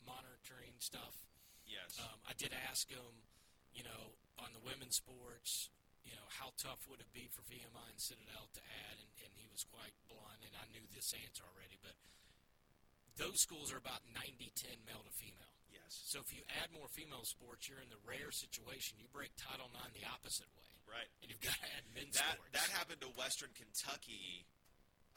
monitoring 0.04 0.72
stuff. 0.80 1.28
yes. 1.68 2.00
Um, 2.00 2.18
I 2.24 2.32
did 2.36 2.56
ask 2.56 2.88
him, 2.88 3.28
you 3.76 3.84
know, 3.84 4.16
on 4.40 4.56
the 4.56 4.62
women's 4.64 4.96
sports, 4.96 5.68
you 6.08 6.16
know, 6.16 6.24
how 6.40 6.56
tough 6.56 6.80
would 6.88 7.04
it 7.04 7.12
be 7.12 7.28
for 7.28 7.44
VMI 7.44 7.86
and 7.92 8.00
Citadel 8.00 8.48
to 8.56 8.62
add, 8.88 8.96
and, 8.96 9.12
and 9.20 9.30
he 9.36 9.44
was 9.52 9.68
quite 9.68 9.92
blunt, 10.08 10.40
and 10.40 10.56
I 10.56 10.64
knew 10.72 10.84
this 10.88 11.12
answer 11.12 11.44
already, 11.44 11.76
but 11.84 11.92
those 13.20 13.44
schools 13.44 13.68
are 13.68 13.80
about 13.80 14.00
90-10 14.16 14.88
male 14.88 15.04
to 15.04 15.12
female. 15.12 15.59
Yes. 15.72 16.02
So 16.06 16.20
if 16.20 16.30
you 16.34 16.42
add 16.60 16.70
more 16.74 16.86
female 16.90 17.22
sports, 17.24 17.66
you're 17.70 17.80
in 17.82 17.90
the 17.90 18.00
rare 18.06 18.30
situation 18.34 18.98
you 18.98 19.06
break 19.10 19.30
Title 19.38 19.70
IX 19.72 19.90
the 19.96 20.06
opposite 20.06 20.50
way, 20.58 20.70
Right. 20.86 21.08
and 21.22 21.30
you've 21.30 21.42
got 21.42 21.54
to 21.58 21.68
add 21.74 21.84
men's 21.94 22.18
That 22.18 22.36
sports. 22.38 22.52
that 22.58 22.68
happened 22.74 23.00
to 23.06 23.10
Western 23.14 23.50
Kentucky 23.54 24.46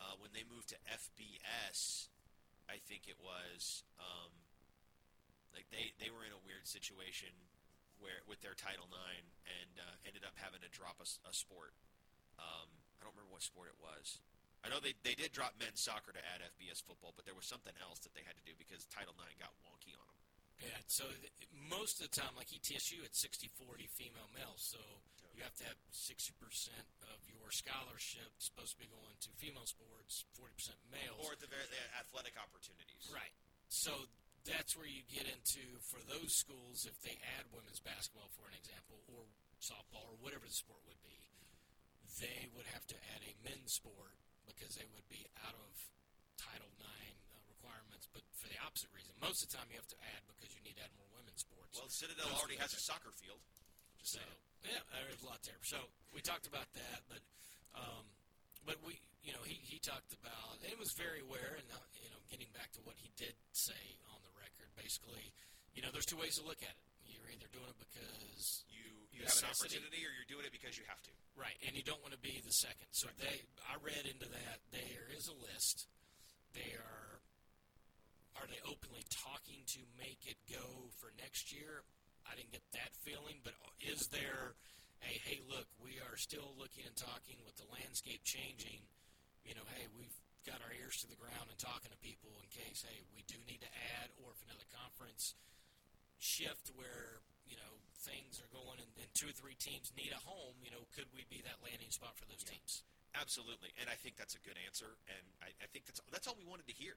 uh, 0.01 0.15
when 0.21 0.29
they 0.33 0.45
moved 0.45 0.69
to 0.73 0.77
FBS. 0.89 2.09
I 2.69 2.79
think 2.87 3.05
it 3.11 3.19
was 3.19 3.83
um, 3.99 4.31
like 5.53 5.67
they, 5.69 5.91
they 5.99 6.09
were 6.09 6.23
in 6.25 6.31
a 6.33 6.41
weird 6.47 6.65
situation 6.65 7.29
where 8.01 8.23
with 8.27 8.39
their 8.41 8.55
Title 8.57 8.87
IX 8.89 9.23
and 9.47 9.73
uh, 9.79 10.07
ended 10.07 10.23
up 10.27 10.35
having 10.39 10.59
to 10.63 10.71
drop 10.71 10.97
a, 10.99 11.07
a 11.29 11.33
sport. 11.35 11.75
Um, 12.41 12.67
I 12.99 13.05
don't 13.05 13.13
remember 13.15 13.31
what 13.35 13.43
sport 13.45 13.69
it 13.69 13.77
was. 13.79 14.19
I 14.63 14.71
know 14.71 14.79
they, 14.79 14.95
they 15.03 15.11
did 15.11 15.35
drop 15.35 15.59
men's 15.59 15.83
soccer 15.83 16.15
to 16.15 16.23
add 16.23 16.39
FBS 16.55 16.79
football, 16.79 17.11
but 17.19 17.27
there 17.27 17.35
was 17.35 17.43
something 17.43 17.75
else 17.83 17.99
that 18.07 18.15
they 18.15 18.23
had 18.23 18.39
to 18.39 18.45
do 18.47 18.55
because 18.55 18.87
Title 18.87 19.11
IX 19.19 19.35
got 19.35 19.51
wonky 19.67 19.91
on 19.91 20.07
them. 20.07 20.22
Yeah, 20.61 20.79
so 20.87 21.05
th- 21.09 21.33
most 21.69 21.99
of 21.99 22.09
the 22.09 22.13
time, 22.13 22.33
like 22.37 22.53
ETSU, 22.53 23.01
it's 23.03 23.21
60-40 23.25 23.89
female 23.97 24.29
male. 24.35 24.55
So 24.57 24.79
you 25.33 25.41
have 25.41 25.57
to 25.59 25.65
have 25.65 25.77
60% 25.89 26.33
of 27.09 27.17
your 27.25 27.49
scholarship 27.49 28.29
supposed 28.37 28.77
to 28.77 28.79
be 28.79 28.89
going 28.89 29.17
to 29.25 29.29
female 29.41 29.65
sports, 29.65 30.29
40% 30.37 30.77
males. 30.93 31.19
Or 31.25 31.33
at 31.33 31.41
the 31.41 31.49
very 31.49 31.65
the 31.73 31.81
athletic 31.97 32.37
opportunities. 32.37 33.09
Right. 33.09 33.33
So 33.67 33.91
that's 34.45 34.77
where 34.77 34.85
you 34.85 35.01
get 35.09 35.25
into, 35.25 35.63
for 35.89 35.97
those 36.05 36.37
schools, 36.37 36.85
if 36.85 36.95
they 37.01 37.17
add 37.39 37.49
women's 37.49 37.81
basketball, 37.81 38.29
for 38.37 38.45
an 38.45 38.55
example, 38.59 39.01
or 39.09 39.25
softball, 39.57 40.05
or 40.13 40.17
whatever 40.21 40.45
the 40.45 40.53
sport 40.53 40.83
would 40.85 41.01
be, 41.01 41.17
they 42.21 42.51
would 42.53 42.69
have 42.69 42.85
to 42.93 42.97
add 43.15 43.25
a 43.25 43.33
men's 43.41 43.73
sport 43.73 44.13
because 44.45 44.77
they 44.77 44.85
would 44.93 45.07
be 45.09 45.25
out 45.47 45.55
of 45.55 45.71
Title 46.37 46.69
IX 46.77 47.22
uh, 48.09 48.19
but 48.19 48.23
for 48.35 48.47
the 48.51 48.59
opposite 48.63 48.91
reason. 48.91 49.11
Most 49.23 49.43
of 49.43 49.51
the 49.51 49.55
time, 49.59 49.67
you 49.71 49.77
have 49.79 49.87
to 49.91 49.99
add 50.15 50.21
because 50.27 50.51
you 50.51 50.61
need 50.65 50.75
to 50.79 50.83
add 50.83 50.91
more 50.99 51.07
women's 51.15 51.41
sports. 51.43 51.71
Well, 51.79 51.87
Citadel 51.87 52.27
Most 52.27 52.43
already 52.43 52.59
has 52.59 52.75
a 52.75 52.81
soccer 52.83 53.11
field. 53.15 53.39
Just 53.99 54.17
So 54.17 54.19
saying. 54.19 54.75
yeah, 54.75 54.83
there's 55.07 55.23
a 55.23 55.27
lot 55.29 55.39
there. 55.47 55.59
So 55.63 55.79
we 56.11 56.19
talked 56.19 56.45
about 56.47 56.67
that, 56.75 56.99
but 57.07 57.21
um, 57.79 58.03
but 58.67 58.77
we 58.83 58.99
you 59.23 59.31
know 59.31 59.41
he 59.47 59.55
he 59.63 59.79
talked 59.79 60.11
about 60.13 60.59
and 60.61 60.67
it 60.71 60.77
was 60.79 60.91
very 60.99 61.23
aware 61.23 61.55
and 61.55 61.67
uh, 61.71 61.79
you 62.03 62.11
know 62.11 62.19
getting 62.27 62.51
back 62.51 62.71
to 62.75 62.81
what 62.83 62.99
he 62.99 63.07
did 63.15 63.33
say 63.55 63.79
on 64.11 64.19
the 64.25 64.33
record, 64.35 64.67
basically, 64.75 65.31
you 65.77 65.81
know, 65.85 65.89
there's 65.93 66.05
two 66.09 66.17
ways 66.19 66.35
to 66.37 66.43
look 66.43 66.59
at 66.65 66.73
it. 66.75 66.83
You're 67.07 67.29
either 67.31 67.47
doing 67.53 67.69
it 67.69 67.77
because 67.79 68.65
You 68.67 68.83
you 69.13 69.21
have 69.23 69.37
an 69.37 69.53
opportunity, 69.53 70.01
or 70.03 70.11
you're 70.17 70.27
doing 70.29 70.43
it 70.49 70.51
because 70.53 70.75
you 70.75 70.83
have 70.89 70.99
to. 71.05 71.11
Right, 71.37 71.53
and 71.65 71.73
you 71.77 71.81
don't 71.85 72.01
want 72.01 72.13
to 72.13 72.21
be 72.21 72.41
the 72.45 72.53
second. 72.53 72.89
So 72.93 73.09
they, 73.17 73.41
I 73.65 73.77
read 73.81 74.05
into 74.05 74.25
that. 74.29 74.57
There 74.73 75.09
is 75.17 75.25
a 75.29 75.37
list. 75.49 75.85
They 76.53 76.73
are, 76.77 77.12
are 78.39 78.47
they 78.49 78.61
openly 78.65 79.05
talking 79.09 79.61
to 79.77 79.81
make 79.97 80.25
it 80.25 80.39
go 80.49 80.89
for 80.99 81.13
next 81.21 81.53
year? 81.53 81.85
I 82.25 82.35
didn't 82.35 82.55
get 82.55 82.65
that 82.73 82.95
feeling, 83.03 83.43
but 83.43 83.53
is 83.83 84.07
there 84.09 84.55
a 85.03 85.11
hey, 85.27 85.43
look, 85.51 85.67
we 85.83 85.99
are 85.99 86.15
still 86.15 86.55
looking 86.55 86.87
and 86.87 86.95
talking 86.95 87.35
with 87.43 87.59
the 87.59 87.67
landscape 87.67 88.23
changing. 88.23 88.87
You 89.43 89.59
know, 89.59 89.67
hey, 89.75 89.91
we've 89.91 90.15
got 90.47 90.63
our 90.63 90.71
ears 90.71 91.03
to 91.03 91.07
the 91.11 91.19
ground 91.19 91.51
and 91.51 91.59
talking 91.59 91.91
to 91.91 91.99
people 91.99 92.31
in 92.39 92.47
case 92.51 92.83
hey, 92.87 93.03
we 93.11 93.23
do 93.27 93.35
need 93.43 93.59
to 93.63 93.71
add, 93.99 94.11
or 94.23 94.31
if 94.31 94.39
another 94.43 94.67
conference 94.71 95.35
shift 96.23 96.71
where 96.79 97.19
you 97.43 97.59
know 97.59 97.83
things 98.07 98.39
are 98.39 98.51
going 98.55 98.79
and, 98.79 98.91
and 98.99 99.11
two 99.11 99.27
or 99.27 99.35
three 99.35 99.59
teams 99.59 99.91
need 99.95 100.15
a 100.15 100.21
home, 100.23 100.55
you 100.63 100.71
know, 100.71 100.87
could 100.95 101.11
we 101.11 101.27
be 101.27 101.43
that 101.43 101.59
landing 101.59 101.91
spot 101.91 102.15
for 102.15 102.27
those 102.31 102.43
teams? 102.43 102.83
Absolutely, 103.13 103.75
and 103.77 103.91
I 103.91 103.99
think 103.99 104.17
that's 104.17 104.33
a 104.33 104.41
good 104.41 104.57
answer, 104.65 104.97
and 105.05 105.25
I, 105.43 105.51
I 105.61 105.67
think 105.69 105.85
that's 105.85 105.99
that's 106.09 106.25
all 106.25 106.39
we 106.39 106.47
wanted 106.47 106.71
to 106.71 106.75
hear. 106.75 106.95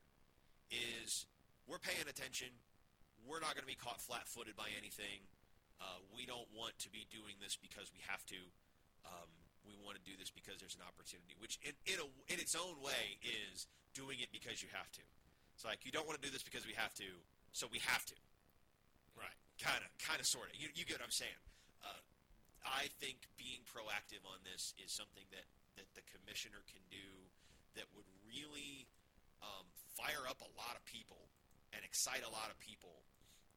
Is 0.70 1.26
we're 1.66 1.82
paying 1.82 2.06
attention. 2.10 2.50
We're 3.26 3.42
not 3.42 3.58
going 3.58 3.66
to 3.66 3.70
be 3.70 3.78
caught 3.78 3.98
flat-footed 3.98 4.54
by 4.54 4.70
anything. 4.78 5.26
Uh, 5.82 5.98
we 6.14 6.26
don't 6.26 6.46
want 6.54 6.78
to 6.78 6.88
be 6.90 7.10
doing 7.10 7.34
this 7.42 7.58
because 7.58 7.90
we 7.90 7.98
have 8.06 8.22
to. 8.30 8.38
Um, 9.06 9.30
we 9.66 9.74
want 9.82 9.98
to 9.98 10.04
do 10.06 10.14
this 10.14 10.30
because 10.30 10.62
there's 10.62 10.78
an 10.78 10.86
opportunity, 10.86 11.34
which 11.42 11.58
in 11.66 11.74
in, 11.90 11.98
a, 11.98 12.06
in 12.30 12.38
its 12.38 12.54
own 12.54 12.78
way 12.82 13.18
is 13.22 13.66
doing 13.94 14.22
it 14.22 14.30
because 14.30 14.62
you 14.62 14.70
have 14.70 14.90
to. 14.94 15.02
It's 15.54 15.66
like 15.66 15.82
you 15.82 15.90
don't 15.90 16.06
want 16.06 16.20
to 16.20 16.24
do 16.24 16.30
this 16.30 16.44
because 16.44 16.68
we 16.68 16.76
have 16.78 16.94
to, 17.00 17.08
so 17.50 17.66
we 17.66 17.80
have 17.82 18.04
to. 18.06 18.16
Right. 19.16 19.32
Kind 19.56 19.80
of, 19.80 19.88
kind 19.96 20.20
of, 20.20 20.28
sort 20.28 20.52
of. 20.52 20.54
You, 20.60 20.68
you 20.76 20.84
get 20.84 21.00
what 21.00 21.08
I'm 21.08 21.16
saying. 21.16 21.40
Uh, 21.80 22.04
I 22.68 22.92
think 23.00 23.24
being 23.40 23.64
proactive 23.64 24.20
on 24.28 24.44
this 24.44 24.76
is 24.76 24.92
something 24.92 25.24
that, 25.32 25.48
that 25.80 25.88
the 25.96 26.04
commissioner 26.12 26.60
can 26.68 26.84
do 26.92 27.08
that 27.72 27.88
would 27.96 28.04
really 28.28 28.84
um, 29.40 29.64
fire 29.96 30.28
up 30.28 30.44
a 30.44 30.52
lot 30.54 30.76
of 30.76 30.84
people 30.84 31.32
and 31.72 31.80
excite 31.82 32.22
a 32.22 32.30
lot 32.30 32.52
of 32.52 32.56
people 32.60 33.02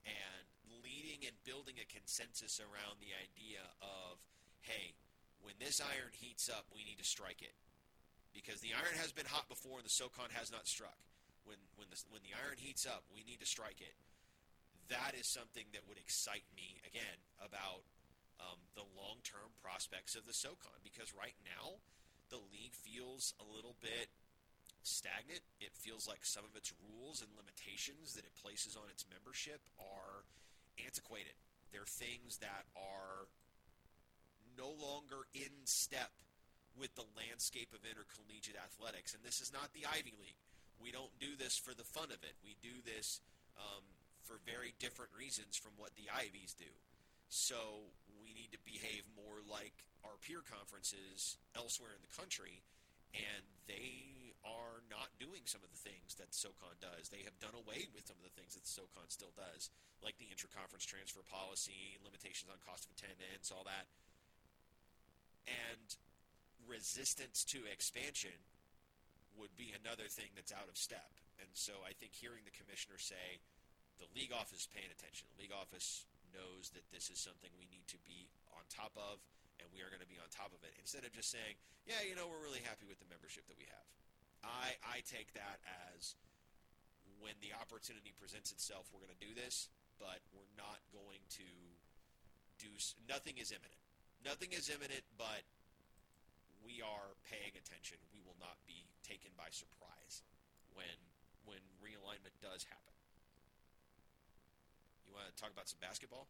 and 0.08 0.44
leading 0.82 1.28
and 1.28 1.36
building 1.44 1.76
a 1.78 1.88
consensus 1.92 2.64
around 2.64 2.98
the 3.04 3.12
idea 3.14 3.62
of, 3.84 4.18
hey, 4.64 4.96
when 5.44 5.56
this 5.60 5.84
iron 5.84 6.16
heats 6.16 6.48
up, 6.48 6.66
we 6.72 6.88
need 6.88 6.98
to 6.98 7.08
strike 7.08 7.44
it. 7.44 7.56
Because 8.32 8.62
the 8.64 8.74
iron 8.74 8.96
has 8.96 9.12
been 9.12 9.28
hot 9.28 9.50
before 9.50 9.82
and 9.82 9.86
the 9.86 9.92
SOCON 9.92 10.32
has 10.34 10.52
not 10.52 10.68
struck. 10.68 10.98
When, 11.44 11.58
when, 11.76 11.90
the, 11.90 11.98
when 12.14 12.22
the 12.24 12.38
iron 12.38 12.58
heats 12.62 12.86
up, 12.86 13.04
we 13.12 13.28
need 13.28 13.42
to 13.42 13.50
strike 13.50 13.82
it 13.82 13.98
that 14.90 15.14
is 15.14 15.30
something 15.30 15.70
that 15.72 15.86
would 15.88 16.02
excite 16.02 16.46
me 16.58 16.82
again 16.86 17.22
about 17.38 17.86
um, 18.42 18.58
the 18.74 18.86
long-term 18.98 19.54
prospects 19.62 20.18
of 20.18 20.26
the 20.26 20.34
SoCon 20.34 20.82
because 20.84 21.14
right 21.14 21.38
now 21.46 21.78
the 22.34 22.42
league 22.50 22.74
feels 22.74 23.34
a 23.38 23.46
little 23.46 23.78
bit 23.80 24.10
stagnant. 24.84 25.42
It 25.60 25.76
feels 25.76 26.08
like 26.08 26.24
some 26.24 26.44
of 26.44 26.56
its 26.56 26.74
rules 26.80 27.22
and 27.22 27.30
limitations 27.36 28.14
that 28.16 28.26
it 28.26 28.36
places 28.40 28.76
on 28.76 28.88
its 28.90 29.06
membership 29.10 29.62
are 29.80 30.26
antiquated. 30.80 31.36
They're 31.72 31.88
things 31.88 32.40
that 32.40 32.66
are 32.74 33.30
no 34.58 34.74
longer 34.76 35.28
in 35.36 35.54
step 35.66 36.12
with 36.78 36.94
the 36.96 37.08
landscape 37.16 37.72
of 37.76 37.84
intercollegiate 37.84 38.58
athletics. 38.58 39.14
And 39.14 39.24
this 39.24 39.42
is 39.42 39.52
not 39.52 39.72
the 39.74 39.86
Ivy 39.86 40.16
League. 40.20 40.40
We 40.80 40.92
don't 40.92 41.12
do 41.20 41.36
this 41.36 41.60
for 41.60 41.76
the 41.76 41.84
fun 41.84 42.12
of 42.12 42.24
it. 42.24 42.36
We 42.44 42.56
do 42.64 42.80
this 42.88 43.20
um, 43.60 43.84
for 44.24 44.40
very 44.48 44.74
different 44.80 45.12
reasons 45.12 45.60
from 45.60 45.76
what 45.76 45.92
the 46.00 46.08
Ivies 46.08 46.56
do. 46.56 46.72
So 47.28 47.92
we 48.24 48.34
need 48.34 48.56
to 48.56 48.62
behave 48.66 49.04
more 49.14 49.44
like 49.46 49.86
our 50.04 50.16
peer 50.24 50.40
conferences 50.42 51.38
elsewhere 51.54 51.92
in 51.92 52.02
the 52.02 52.14
country, 52.16 52.64
and 53.14 53.44
they 53.68 54.19
are 54.44 54.84
not 54.88 55.12
doing 55.20 55.44
some 55.44 55.60
of 55.64 55.72
the 55.72 55.84
things 55.84 56.16
that 56.16 56.32
SoCon 56.32 56.80
does. 56.80 57.12
They 57.12 57.28
have 57.28 57.36
done 57.44 57.56
away 57.56 57.92
with 57.92 58.08
some 58.08 58.16
of 58.20 58.26
the 58.26 58.36
things 58.36 58.56
that 58.56 58.68
SoCon 58.68 59.12
still 59.12 59.36
does, 59.36 59.68
like 60.00 60.16
the 60.18 60.32
intra-conference 60.32 60.88
transfer 60.88 61.24
policy, 61.28 62.00
limitations 62.00 62.48
on 62.48 62.64
cost 62.64 62.88
of 62.88 62.96
attendance, 62.96 63.52
all 63.52 63.68
that. 63.68 63.92
And 65.48 65.98
resistance 66.64 67.44
to 67.52 67.66
expansion 67.68 68.36
would 69.36 69.56
be 69.56 69.72
another 69.72 70.08
thing 70.08 70.32
that's 70.36 70.56
out 70.56 70.68
of 70.68 70.76
step. 70.80 71.16
And 71.40 71.52
so 71.56 71.84
I 71.88 71.96
think 71.96 72.16
hearing 72.16 72.44
the 72.44 72.56
commissioner 72.56 73.00
say 73.00 73.40
the 74.00 74.08
league 74.16 74.36
office 74.36 74.68
is 74.68 74.72
paying 74.72 74.92
attention, 74.92 75.28
the 75.36 75.40
league 75.44 75.56
office 75.56 76.08
knows 76.32 76.72
that 76.76 76.86
this 76.94 77.10
is 77.10 77.20
something 77.20 77.50
we 77.56 77.68
need 77.72 77.88
to 77.90 78.00
be 78.06 78.30
on 78.56 78.64
top 78.70 78.94
of, 78.96 79.20
and 79.60 79.68
we 79.74 79.84
are 79.84 79.92
going 79.92 80.04
to 80.04 80.08
be 80.08 80.20
on 80.22 80.30
top 80.32 80.54
of 80.56 80.62
it. 80.64 80.72
Instead 80.78 81.04
of 81.04 81.12
just 81.12 81.32
saying, 81.34 81.58
yeah, 81.84 82.00
you 82.06 82.14
know, 82.14 82.30
we're 82.30 82.44
really 82.44 82.64
happy 82.64 82.86
with 82.88 83.02
the 83.02 83.10
membership 83.10 83.48
that 83.50 83.58
we 83.58 83.68
have. 83.68 83.88
I, 84.44 84.76
I 84.84 84.98
take 85.04 85.34
that 85.36 85.60
as 85.96 86.16
when 87.20 87.36
the 87.44 87.52
opportunity 87.56 88.16
presents 88.16 88.52
itself, 88.56 88.88
we're 88.92 89.04
going 89.04 89.16
to 89.16 89.24
do 89.24 89.36
this, 89.36 89.68
but 90.00 90.24
we're 90.32 90.50
not 90.56 90.80
going 90.96 91.20
to 91.42 91.48
do. 92.60 92.72
Nothing 93.08 93.36
is 93.40 93.52
imminent. 93.52 93.80
Nothing 94.24 94.52
is 94.56 94.72
imminent, 94.72 95.04
but 95.20 95.44
we 96.64 96.84
are 96.84 97.16
paying 97.28 97.56
attention. 97.56 98.00
We 98.12 98.24
will 98.24 98.40
not 98.40 98.60
be 98.68 98.88
taken 99.04 99.32
by 99.36 99.52
surprise 99.52 100.24
when 100.76 100.96
when 101.48 101.64
realignment 101.82 102.36
does 102.44 102.68
happen. 102.68 102.94
You 105.08 105.18
want 105.18 105.26
to 105.32 105.36
talk 105.40 105.50
about 105.50 105.66
some 105.66 105.82
basketball? 105.82 106.30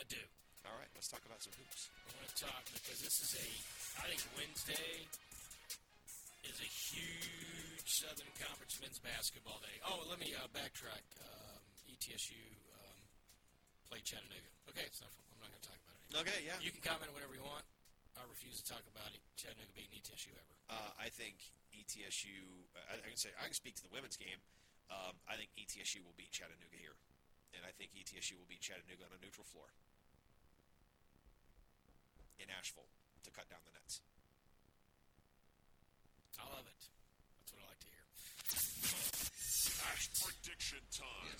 I 0.00 0.04
do. 0.10 0.18
All 0.66 0.74
right, 0.74 0.90
let's 0.98 1.06
talk 1.06 1.22
about 1.22 1.38
some 1.42 1.54
hoops. 1.54 1.90
I 2.06 2.10
want 2.18 2.26
to 2.34 2.38
talk 2.42 2.62
because 2.74 2.98
this 2.98 3.22
is 3.22 3.30
a, 3.38 3.48
I 4.02 4.10
think 4.10 4.22
Wednesday 4.34 5.06
is 6.46 6.58
a 6.58 6.68
huge 6.68 7.86
Southern 7.86 8.30
Conference 8.38 8.78
men's 8.82 8.98
basketball 8.98 9.62
day. 9.62 9.76
Oh, 9.86 10.02
let 10.10 10.18
me 10.18 10.34
uh, 10.34 10.50
backtrack. 10.50 11.04
Um, 11.22 11.60
ETSU 11.86 12.38
um, 12.74 12.98
played 13.86 14.02
Chattanooga. 14.02 14.50
Okay, 14.70 14.86
enough. 14.86 15.14
I'm 15.30 15.38
not 15.38 15.50
going 15.54 15.62
to 15.62 15.68
talk 15.68 15.78
about 15.82 15.94
it 15.94 16.04
anymore. 16.10 16.24
Okay, 16.26 16.40
yeah. 16.42 16.58
You 16.58 16.70
can 16.74 16.82
comment 16.82 17.10
whatever 17.14 17.34
you 17.34 17.44
want. 17.46 17.62
I 18.18 18.26
refuse 18.28 18.60
to 18.60 18.66
talk 18.66 18.84
about 18.90 19.10
it. 19.14 19.22
Chattanooga 19.38 19.72
beating 19.72 20.02
ETSU 20.02 20.34
ever. 20.34 20.54
Uh, 20.68 20.90
I 21.00 21.08
think 21.08 21.38
ETSU. 21.72 22.36
I, 22.76 23.00
I 23.00 23.08
can 23.08 23.18
say 23.18 23.32
I 23.40 23.48
can 23.48 23.56
speak 23.56 23.78
to 23.80 23.84
the 23.86 23.92
women's 23.92 24.18
game. 24.18 24.38
Um, 24.92 25.16
I 25.24 25.40
think 25.40 25.54
ETSU 25.56 26.04
will 26.04 26.16
beat 26.20 26.28
Chattanooga 26.34 26.76
here, 26.76 26.92
and 27.56 27.64
I 27.64 27.72
think 27.72 27.96
ETSU 27.96 28.36
will 28.36 28.48
beat 28.50 28.60
Chattanooga 28.60 29.08
on 29.08 29.12
a 29.16 29.20
neutral 29.24 29.48
floor 29.48 29.72
in 32.36 32.50
Asheville 32.52 32.90
to 33.24 33.30
cut 33.32 33.48
down 33.48 33.64
the 33.64 33.72
nets. 33.72 34.04
I 36.40 36.44
love 36.48 36.66
it. 36.68 36.80
That's 37.40 37.52
what 37.52 37.62
I 37.64 37.66
like 37.72 37.82
to 37.82 37.90
hear. 37.90 38.04
Prediction 40.22 40.82
time. 40.92 41.36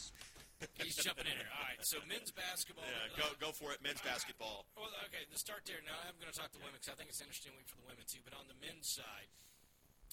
He's 0.79 0.95
jumping 0.95 1.27
in 1.27 1.35
here. 1.35 1.51
All 1.59 1.67
right, 1.67 1.81
so 1.83 1.99
men's 2.07 2.31
basketball. 2.31 2.87
Yeah, 2.87 3.11
uh, 3.11 3.19
go 3.19 3.27
go 3.39 3.51
for 3.51 3.75
it. 3.75 3.83
Men's 3.83 3.99
basketball. 4.03 4.63
Well, 4.79 4.91
okay, 5.11 5.27
the 5.27 5.39
start 5.39 5.67
there. 5.67 5.83
Now 5.83 5.99
I'm 6.07 6.15
going 6.23 6.31
to 6.31 6.39
talk 6.39 6.55
to 6.55 6.61
women 6.63 6.79
because 6.79 6.95
I 6.95 6.97
think 6.99 7.11
it's 7.11 7.19
an 7.19 7.27
interesting 7.27 7.55
week 7.59 7.67
for 7.67 7.83
the 7.83 7.87
women 7.91 8.07
too. 8.07 8.23
But 8.23 8.39
on 8.39 8.47
the 8.47 8.55
men's 8.63 8.87
side, 8.95 9.27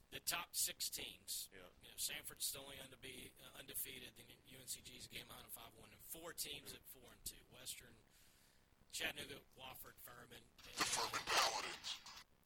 the 0.10 0.22
top 0.26 0.50
six 0.58 0.90
teams. 0.90 1.50
Yeah. 1.54 1.70
You 1.86 1.94
know, 1.94 1.98
Samford's 2.02 2.50
still 2.50 2.66
only 2.66 2.82
undefe- 2.82 3.30
uh, 3.46 3.62
undefeated. 3.62 4.18
Then 4.18 4.26
UNCG's 4.50 5.06
game 5.14 5.30
out 5.30 5.46
of 5.46 5.54
five 5.54 5.70
one, 5.78 5.94
and 5.94 6.02
four 6.10 6.34
teams 6.34 6.74
at 6.74 6.82
four 6.98 7.06
and 7.14 7.22
two. 7.30 7.42
Western, 7.54 7.94
Chattanooga, 8.90 9.38
Wofford, 9.54 9.98
Furman. 10.02 10.42
And, 10.66 10.82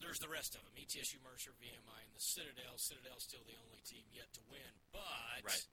there's 0.03 0.19
the 0.19 0.29
rest 0.29 0.53
of 0.53 0.61
them: 0.67 0.75
ETSU, 0.77 1.17
Mercer, 1.23 1.55
VMI, 1.63 1.99
and 2.03 2.13
the 2.13 2.21
Citadel. 2.21 2.75
Citadel's 2.77 3.23
still 3.23 3.43
the 3.47 3.55
only 3.63 3.79
team 3.87 4.03
yet 4.11 4.27
to 4.35 4.41
win, 4.51 4.71
but 4.91 5.41
Right. 5.47 5.65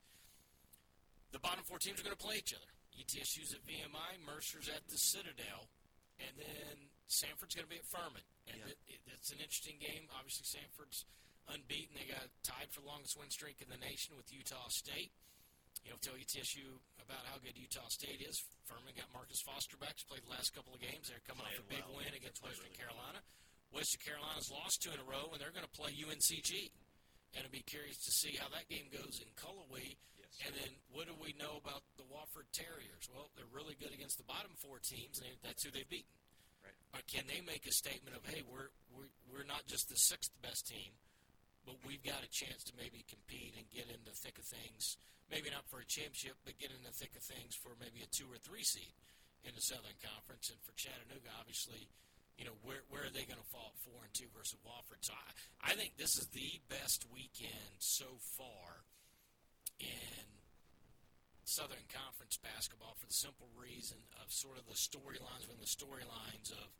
the 1.35 1.43
bottom 1.43 1.63
four 1.67 1.79
teams 1.79 1.99
are 2.01 2.07
going 2.07 2.17
to 2.17 2.23
play 2.25 2.39
each 2.39 2.55
other. 2.55 2.71
ETSU's 2.99 3.55
at 3.55 3.63
VMI, 3.67 4.19
Mercer's 4.27 4.69
at 4.69 4.87
the 4.91 4.99
Citadel, 4.99 5.71
and 6.19 6.35
then 6.39 6.91
Samford's 7.09 7.55
going 7.55 7.67
to 7.67 7.73
be 7.73 7.79
at 7.79 7.87
Furman. 7.91 8.23
And 8.47 8.59
Yeah. 8.59 8.73
it, 8.75 8.79
it, 8.89 9.01
it's 9.15 9.31
an 9.31 9.39
interesting 9.41 9.79
game. 9.79 10.07
Obviously, 10.15 10.47
Samford's 10.47 11.05
unbeaten. 11.49 11.95
They 11.95 12.07
got 12.07 12.27
tied 12.43 12.71
for 12.71 12.83
longest 12.83 13.17
win 13.19 13.31
streak 13.31 13.63
in 13.63 13.69
the 13.71 13.79
nation 13.79 14.17
with 14.17 14.31
Utah 14.33 14.69
State. 14.69 15.13
You 15.87 15.91
know, 15.95 15.99
tell 16.03 16.15
ETSU 16.19 16.83
about 17.01 17.25
how 17.31 17.39
good 17.39 17.57
Utah 17.57 17.89
State 17.89 18.21
is. 18.21 18.43
Furman 18.67 18.93
got 18.99 19.09
Marcus 19.15 19.41
Foster 19.41 19.79
back. 19.79 19.95
He's 19.97 20.05
played 20.05 20.25
the 20.27 20.31
last 20.35 20.53
couple 20.53 20.75
of 20.75 20.81
games. 20.83 21.09
They're 21.09 21.23
coming 21.25 21.47
off 21.47 21.57
a 21.57 21.63
Playing 21.63 21.83
big 21.83 21.85
well. 21.89 22.05
win 22.05 22.13
against 22.15 22.43
Western 22.43 22.69
really 22.75 22.95
well. 22.95 23.23
Western 23.71 24.03
Carolina's 24.03 24.51
lost 24.51 24.83
two 24.83 24.91
in 24.91 24.99
a 24.99 25.07
row, 25.07 25.31
and 25.31 25.39
they're 25.39 25.55
going 25.55 25.67
to 25.67 25.79
play 25.79 25.95
UNCG. 25.95 26.71
And 27.39 27.47
I'd 27.47 27.55
be 27.55 27.63
curious 27.63 27.99
to 28.03 28.11
see 28.11 28.35
how 28.35 28.51
that 28.51 28.67
game 28.67 28.91
goes 28.91 29.23
in 29.23 29.31
Cullowhee. 29.39 29.95
Yes. 30.19 30.35
And 30.43 30.53
then 30.59 30.73
what 30.91 31.07
do 31.07 31.15
we 31.15 31.31
know 31.39 31.63
about 31.63 31.87
the 31.95 32.07
Wofford 32.11 32.51
Terriers? 32.51 33.07
Well, 33.07 33.31
they're 33.39 33.51
really 33.55 33.79
good 33.79 33.95
against 33.95 34.19
the 34.19 34.27
bottom 34.27 34.51
four 34.59 34.83
teams, 34.83 35.23
and 35.23 35.31
that's 35.47 35.63
who 35.63 35.71
they've 35.71 35.87
beaten. 35.87 36.11
Right. 36.59 36.75
Or 36.99 37.01
can 37.07 37.31
they 37.31 37.39
make 37.47 37.71
a 37.71 37.75
statement 37.75 38.19
of, 38.19 38.27
hey, 38.27 38.43
we're, 38.43 38.75
we're, 38.91 39.11
we're 39.31 39.47
not 39.47 39.63
just 39.71 39.87
the 39.87 39.99
sixth 39.99 40.35
best 40.43 40.67
team, 40.67 40.91
but 41.63 41.79
we've 41.87 42.03
got 42.03 42.27
a 42.27 42.31
chance 42.35 42.67
to 42.67 42.75
maybe 42.75 43.07
compete 43.07 43.55
and 43.55 43.67
get 43.71 43.87
in 43.87 44.03
the 44.03 44.17
thick 44.19 44.35
of 44.35 44.47
things. 44.51 44.99
Maybe 45.31 45.55
not 45.55 45.63
for 45.71 45.79
a 45.79 45.87
championship, 45.87 46.35
but 46.43 46.59
get 46.59 46.75
in 46.75 46.83
the 46.83 46.91
thick 46.91 47.15
of 47.15 47.23
things 47.23 47.55
for 47.63 47.79
maybe 47.79 48.03
a 48.03 48.11
two 48.11 48.27
or 48.27 48.43
three 48.43 48.67
seed 48.67 48.91
in 49.47 49.55
the 49.55 49.63
Southern 49.63 49.95
Conference. 50.03 50.51
And 50.51 50.59
for 50.67 50.75
Chattanooga, 50.75 51.31
obviously, 51.39 51.87
you 52.41 52.49
know, 52.49 52.57
where, 52.65 52.81
where 52.89 53.05
are 53.05 53.13
they 53.13 53.29
going 53.29 53.37
to 53.37 53.53
fall 53.53 53.77
four 53.85 54.01
and 54.01 54.13
two 54.17 54.33
versus 54.33 54.57
Wofford? 54.65 55.05
So 55.05 55.13
I, 55.13 55.71
I 55.71 55.73
think 55.77 56.01
this 56.01 56.17
is 56.17 56.25
the 56.33 56.57
best 56.73 57.05
weekend 57.13 57.77
so 57.77 58.09
far 58.17 58.89
in 59.77 60.25
Southern 61.45 61.85
Conference 61.93 62.41
basketball 62.41 62.97
for 62.97 63.05
the 63.05 63.13
simple 63.13 63.53
reason 63.61 64.01
of 64.25 64.33
sort 64.33 64.57
of 64.57 64.65
the 64.65 64.79
storylines 64.79 65.45
when 65.53 65.61
the 65.61 65.69
storylines 65.69 66.49
of 66.49 66.73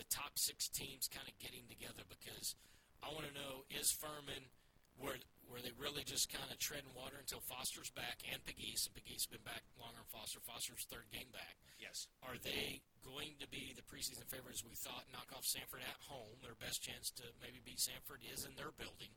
the 0.00 0.08
top 0.08 0.40
six 0.40 0.72
teams 0.72 1.12
kind 1.12 1.28
of 1.28 1.36
getting 1.36 1.68
together 1.68 2.08
because 2.08 2.56
I 3.04 3.12
want 3.12 3.28
to 3.28 3.36
know 3.36 3.68
is 3.68 3.92
Furman 3.92 4.48
were 4.96 5.20
were 5.52 5.60
they 5.60 5.76
really 5.76 6.02
just 6.02 6.32
kind 6.32 6.48
of 6.48 6.56
treading 6.56 6.88
water 6.96 7.20
until 7.20 7.44
Foster's 7.44 7.92
back 7.92 8.24
and 8.32 8.40
Pegues 8.42 8.88
and 8.88 8.96
Pegues 8.96 9.28
has 9.28 9.30
been 9.30 9.44
back 9.44 9.60
longer 9.76 10.00
than 10.00 10.08
Foster 10.08 10.40
Foster's 10.40 10.88
third 10.88 11.06
game 11.12 11.28
back 11.28 11.60
Yes. 11.76 12.08
are 12.24 12.40
they 12.40 12.80
going 13.04 13.36
to 13.38 13.48
be 13.52 13.76
the 13.76 13.84
preseason 13.84 14.24
favorites 14.32 14.64
we 14.64 14.72
thought 14.72 15.04
knock 15.12 15.28
off 15.36 15.44
Samford 15.44 15.84
at 15.84 16.00
home 16.08 16.40
their 16.40 16.56
best 16.56 16.80
chance 16.80 17.12
to 17.20 17.28
maybe 17.44 17.60
beat 17.60 17.78
Samford 17.78 18.24
is 18.24 18.48
in 18.48 18.56
their 18.56 18.72
building 18.74 19.12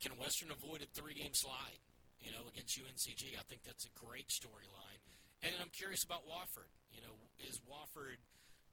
can 0.00 0.16
Western 0.16 0.48
avoid 0.50 0.80
a 0.80 0.88
three 0.96 1.14
game 1.14 1.36
slide 1.36 1.82
you 2.22 2.34
know, 2.34 2.50
against 2.50 2.74
UNCG. 2.78 3.38
I 3.38 3.44
think 3.46 3.62
that's 3.62 3.86
a 3.86 3.94
great 3.94 4.28
storyline. 4.28 5.02
And 5.42 5.54
I'm 5.62 5.70
curious 5.70 6.02
about 6.02 6.26
Wofford. 6.26 6.70
You 6.90 7.02
know, 7.02 7.14
is 7.46 7.62
Wofford 7.62 8.18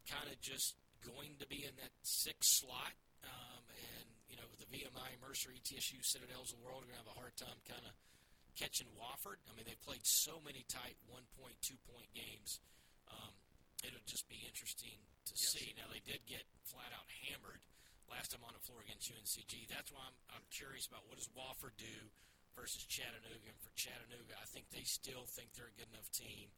kind 0.09 0.25
of 0.31 0.41
just 0.41 0.75
going 1.05 1.37
to 1.39 1.47
be 1.47 1.61
in 1.61 1.73
that 1.77 1.93
sixth 2.01 2.65
slot? 2.65 2.97
Um, 3.21 3.63
and, 3.69 4.09
you 4.29 4.35
know, 4.37 4.47
with 4.49 4.59
the 4.63 4.69
VMI, 4.71 5.17
Mercer, 5.21 5.53
ETSU, 5.53 6.01
Citadels 6.01 6.51
of 6.51 6.59
the 6.59 6.65
world 6.65 6.81
are 6.83 6.89
going 6.89 6.97
to 6.99 7.03
have 7.05 7.13
a 7.13 7.19
hard 7.19 7.35
time 7.37 7.57
kind 7.69 7.85
of 7.85 7.93
catching 8.57 8.87
Wofford. 8.97 9.37
I 9.47 9.53
mean, 9.53 9.67
they've 9.67 9.85
played 9.85 10.03
so 10.07 10.39
many 10.41 10.63
tight 10.71 10.95
one 11.05 11.27
point, 11.37 11.55
two 11.61 11.77
point 11.91 12.07
games. 12.15 12.63
Um, 13.11 13.33
it'll 13.83 14.03
just 14.07 14.25
be 14.31 14.41
interesting 14.47 14.97
to 15.29 15.33
Yes. 15.35 15.51
see. 15.51 15.67
Now, 15.77 15.89
they 15.91 16.01
did 16.01 16.23
get 16.25 16.45
flat 16.63 16.89
out 16.95 17.05
hammered 17.27 17.61
last 18.09 18.31
time 18.31 18.45
on 18.45 18.53
the 18.53 18.63
floor 18.63 18.81
against 18.85 19.11
UNCG. 19.11 19.67
That's 19.67 19.91
why 19.91 20.05
I'm, 20.07 20.17
I'm 20.39 20.45
curious 20.53 20.85
about 20.87 21.05
what 21.09 21.17
does 21.17 21.29
Wofford 21.35 21.75
do 21.77 21.97
versus 22.55 22.85
Chattanooga. 22.87 23.49
And 23.51 23.59
for 23.59 23.73
Chattanooga, 23.75 24.37
I 24.39 24.47
think 24.47 24.69
they 24.71 24.85
still 24.87 25.25
think 25.27 25.51
they're 25.53 25.73
a 25.73 25.77
good 25.77 25.89
enough 25.91 26.07
team 26.15 26.49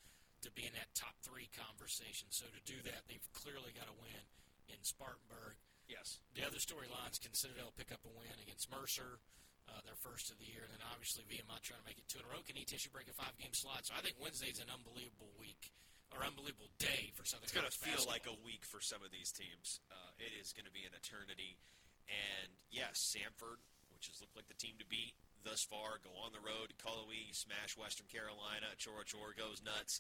to 0.46 0.52
be 0.54 0.70
in 0.70 0.74
that 0.78 0.94
top 0.94 1.18
three 1.26 1.50
conversation. 1.58 2.30
So 2.30 2.46
to 2.46 2.62
do 2.70 2.78
that, 2.86 3.10
they've 3.10 3.26
clearly 3.34 3.74
got 3.74 3.90
to 3.90 3.98
win 3.98 4.22
in 4.70 4.78
Spartanburg. 4.86 5.58
Yes. 5.88 6.20
The 6.36 6.44
other 6.44 6.60
storylines 6.60 7.20
can 7.20 7.34
Citadel 7.34 7.72
pick 7.76 7.92
up 7.96 8.04
a 8.04 8.12
win 8.12 8.36
against 8.44 8.68
Mercer, 8.68 9.24
uh, 9.68 9.80
their 9.88 9.98
first 10.00 10.32
of 10.32 10.38
the 10.40 10.48
year, 10.48 10.64
and 10.68 10.72
then 10.72 10.84
obviously 10.92 11.24
VMI 11.28 11.60
trying 11.64 11.80
to 11.84 11.88
make 11.88 12.00
it 12.00 12.08
two 12.12 12.20
in 12.20 12.28
a 12.28 12.32
row. 12.32 12.44
Can 12.44 12.60
ETSU 12.60 12.92
break 12.92 13.08
a 13.08 13.16
five-game 13.16 13.56
slot? 13.56 13.88
So 13.88 13.96
I 13.96 14.04
think 14.04 14.20
Wednesday's 14.20 14.60
an 14.60 14.68
unbelievable 14.72 15.32
week 15.40 15.72
or 16.16 16.24
unbelievable 16.24 16.72
day 16.80 17.12
for 17.16 17.28
Southern 17.28 17.48
It's 17.48 17.56
going 17.56 17.68
to 17.68 17.74
feel 17.74 18.04
like 18.08 18.28
a 18.28 18.36
week 18.44 18.64
for 18.64 18.80
some 18.80 19.04
of 19.04 19.12
these 19.12 19.32
teams. 19.32 19.84
Uh, 19.92 20.12
it 20.20 20.32
is 20.40 20.56
going 20.56 20.68
to 20.68 20.76
be 20.76 20.88
an 20.88 20.96
eternity. 20.96 21.60
And 22.08 22.52
yes, 22.72 23.04
Samford, 23.04 23.60
which 23.92 24.08
has 24.08 24.24
looked 24.24 24.36
like 24.36 24.48
the 24.48 24.56
team 24.60 24.80
to 24.80 24.88
beat 24.88 25.16
thus 25.44 25.64
far, 25.68 26.00
go 26.04 26.12
on 26.24 26.32
the 26.32 26.44
road 26.44 26.72
to 26.72 26.76
Cullowhee, 26.80 27.36
smash 27.36 27.76
Western 27.76 28.08
Carolina. 28.08 28.72
Chora 28.80 29.04
Chora 29.04 29.36
goes 29.36 29.60
nuts. 29.64 30.00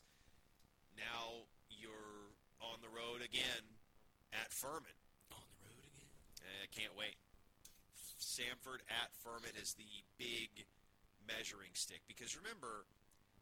Now 0.95 1.51
you're 1.67 2.31
on 2.63 2.79
the 2.79 2.89
road 2.89 3.19
again 3.19 3.63
at 4.33 4.51
Furman. 4.51 4.95
on 5.31 5.43
the 5.51 5.59
road 5.67 5.83
again. 5.83 6.11
I 6.43 6.67
can't 6.71 6.95
wait. 6.97 7.17
Samford 8.19 8.81
at 8.89 9.13
Furman 9.21 9.53
is 9.61 9.73
the 9.73 9.89
big 10.17 10.65
measuring 11.25 11.73
stick 11.73 12.01
because 12.07 12.37
remember, 12.37 12.85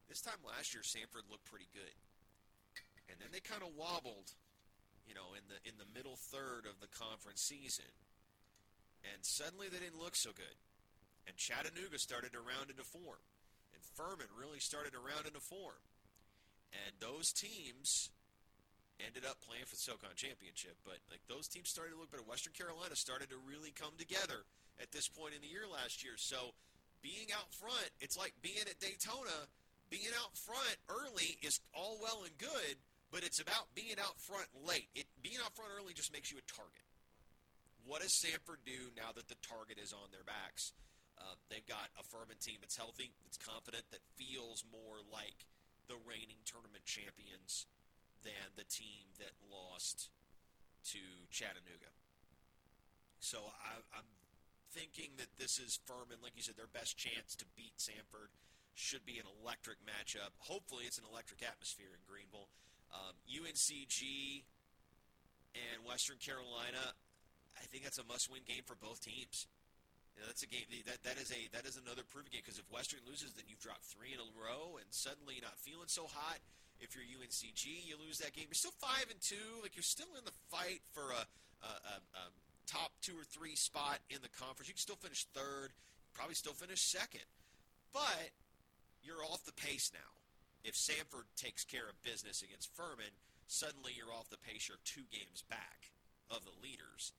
this 0.10 0.22
time 0.22 0.40
last 0.44 0.74
year 0.74 0.84
Samford 0.84 1.30
looked 1.30 1.46
pretty 1.46 1.70
good, 1.74 1.96
and 3.10 3.20
then 3.20 3.30
they 3.32 3.40
kind 3.40 3.64
of 3.64 3.76
wobbled, 3.76 4.36
you 5.08 5.16
know, 5.16 5.34
in 5.36 5.44
the 5.48 5.58
in 5.68 5.76
the 5.80 5.90
middle 5.96 6.18
third 6.18 6.68
of 6.68 6.80
the 6.82 6.92
conference 6.92 7.42
season, 7.42 7.92
and 9.04 9.24
suddenly 9.24 9.68
they 9.70 9.80
didn't 9.80 10.02
look 10.02 10.16
so 10.16 10.32
good, 10.36 10.58
and 11.28 11.36
Chattanooga 11.38 11.98
started 11.98 12.34
to 12.34 12.44
round 12.44 12.70
into 12.70 12.84
form, 12.84 13.24
and 13.74 13.82
Furman 13.96 14.32
really 14.36 14.60
started 14.60 14.94
to 14.94 15.00
round 15.00 15.28
into 15.28 15.42
form, 15.42 15.82
and 16.74 16.96
those 17.00 17.32
teams 17.32 18.10
ended 19.04 19.28
up 19.28 19.42
playing 19.44 19.68
for 19.68 19.76
the 19.76 19.84
SoCon 19.84 20.16
championship. 20.16 20.80
But 20.88 21.04
like 21.12 21.24
those 21.28 21.48
teams 21.48 21.70
started 21.70 21.96
to 21.96 22.00
look 22.00 22.12
better. 22.12 22.24
Western 22.24 22.56
Carolina 22.56 22.96
started 22.96 23.30
to 23.32 23.40
really 23.44 23.76
come 23.76 23.96
together 24.00 24.48
at 24.80 24.92
this 24.92 25.08
point 25.08 25.36
in 25.36 25.42
the 25.44 25.52
year 25.52 25.68
last 25.68 26.04
year. 26.04 26.16
So 26.16 26.56
being 27.04 27.30
out 27.36 27.52
front, 27.54 27.92
it's 28.00 28.18
like 28.18 28.34
being 28.42 28.66
at 28.66 28.80
Daytona. 28.80 29.52
Being 29.94 30.10
out 30.18 30.34
front 30.34 30.78
early 30.90 31.38
is 31.46 31.62
all 31.70 32.02
well 32.02 32.26
and 32.26 32.34
good, 32.42 32.76
but 33.14 33.22
it's 33.22 33.38
about 33.38 33.70
being 33.78 34.02
out 34.02 34.18
front 34.18 34.50
late. 34.66 34.90
It 34.98 35.06
being 35.22 35.38
out 35.38 35.54
front 35.54 35.70
early 35.78 35.94
just 35.94 36.12
makes 36.12 36.34
you 36.34 36.42
a 36.42 36.46
target. 36.50 36.90
What 37.86 38.02
does 38.02 38.18
Samford 38.18 38.66
do 38.66 38.90
now 38.98 39.14
that 39.14 39.30
the 39.30 39.38
target 39.46 39.78
is 39.78 39.94
on 39.94 40.10
their 40.10 40.26
backs? 40.26 40.74
Uh, 41.22 41.38
they've 41.54 41.66
got 41.70 41.94
a 42.02 42.04
Furman 42.04 42.42
team 42.42 42.58
that's 42.60 42.76
healthy, 42.76 43.14
that's 43.24 43.38
confident, 43.38 43.86
that 43.94 44.02
feels 44.18 44.66
more 44.74 45.06
like 45.14 45.46
the 45.86 46.02
reigning 46.10 46.42
tournament 46.50 46.84
champions 46.84 47.70
than 48.26 48.58
the 48.58 48.66
team 48.66 49.14
that 49.22 49.32
lost 49.46 50.10
to 50.92 51.02
Chattanooga. 51.30 51.94
So 53.22 53.40
I, 53.62 53.80
I'm 53.94 54.10
thinking 54.74 55.16
that 55.18 55.32
this 55.40 55.58
is 55.58 55.80
Furman, 55.86 56.20
like 56.20 56.36
you 56.36 56.44
said, 56.44 56.58
their 56.60 56.70
best 56.70 56.98
chance 56.98 57.38
to 57.40 57.46
beat 57.56 57.78
Samford. 57.80 58.34
Should 58.76 59.08
be 59.08 59.24
an 59.24 59.28
electric 59.40 59.80
matchup. 59.88 60.36
Hopefully, 60.44 60.84
it's 60.84 61.00
an 61.00 61.08
electric 61.08 61.40
atmosphere 61.40 61.96
in 61.96 62.04
Greenville. 62.04 62.52
Um, 62.92 63.16
UNCG 63.24 64.44
and 65.56 65.88
Western 65.88 66.20
Carolina, 66.20 66.92
I 67.56 67.64
think 67.72 67.88
that's 67.88 68.04
a 68.04 68.08
must-win 68.08 68.44
game 68.44 68.68
for 68.68 68.76
both 68.76 69.00
teams. 69.00 69.48
You 70.16 70.24
know, 70.24 70.28
that's 70.28 70.44
a 70.44 70.52
game 70.52 70.68
that 70.92 71.00
that 71.08 71.16
is 71.20 71.32
a 71.32 71.48
that 71.56 71.64
is 71.64 71.80
another 71.80 72.04
proving 72.04 72.36
game 72.36 72.44
because 72.44 72.60
if 72.60 72.68
Western 72.68 73.04
loses, 73.08 73.32
then 73.36 73.48
you've 73.48 73.64
dropped 73.64 73.88
three 73.88 74.12
in 74.12 74.20
a 74.20 74.28
row, 74.36 74.76
and 74.76 74.88
suddenly 74.92 75.40
you're 75.40 75.48
not 75.48 75.60
feeling 75.60 75.92
so 75.92 76.08
hot. 76.08 76.40
If 76.80 76.94
you're 76.94 77.08
UNCG, 77.08 77.66
you 77.88 77.96
lose 77.96 78.20
that 78.20 78.34
game. 78.34 78.46
You're 78.50 78.60
still 78.60 78.76
five 78.80 79.08
and 79.10 79.20
two, 79.22 79.62
like 79.64 79.76
you're 79.76 79.84
still 79.84 80.12
in 80.18 80.26
the 80.26 80.36
fight 80.52 80.84
for 80.92 81.12
a, 81.16 81.24
a, 81.64 81.72
a, 81.72 81.96
a 82.20 82.24
top 82.68 82.92
two 83.02 83.16
or 83.16 83.24
three 83.24 83.56
spot 83.56 84.00
in 84.10 84.20
the 84.22 84.34
conference. 84.36 84.68
You 84.68 84.76
can 84.76 84.84
still 84.84 85.00
finish 85.00 85.26
third, 85.34 85.72
probably 86.14 86.36
still 86.36 86.54
finish 86.54 86.82
second, 86.82 87.26
but 87.94 88.34
you're 89.02 89.24
off 89.24 89.46
the 89.46 89.56
pace 89.56 89.92
now. 89.94 90.12
If 90.66 90.74
Samford 90.74 91.30
takes 91.38 91.64
care 91.64 91.86
of 91.88 92.02
business 92.02 92.42
against 92.42 92.74
Furman, 92.76 93.14
suddenly 93.48 93.94
you're 93.96 94.12
off 94.12 94.34
the 94.34 94.42
pace. 94.42 94.68
You're 94.68 94.82
two 94.84 95.06
games 95.14 95.46
back 95.46 95.94
of 96.34 96.42
the 96.44 96.58
leaders. 96.58 97.14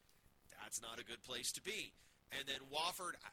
That's 0.50 0.82
not 0.82 0.98
a 0.98 1.06
good 1.06 1.22
place 1.22 1.52
to 1.52 1.62
be. 1.62 1.94
And 2.34 2.42
then 2.46 2.58
Wofford, 2.74 3.14
I, 3.22 3.30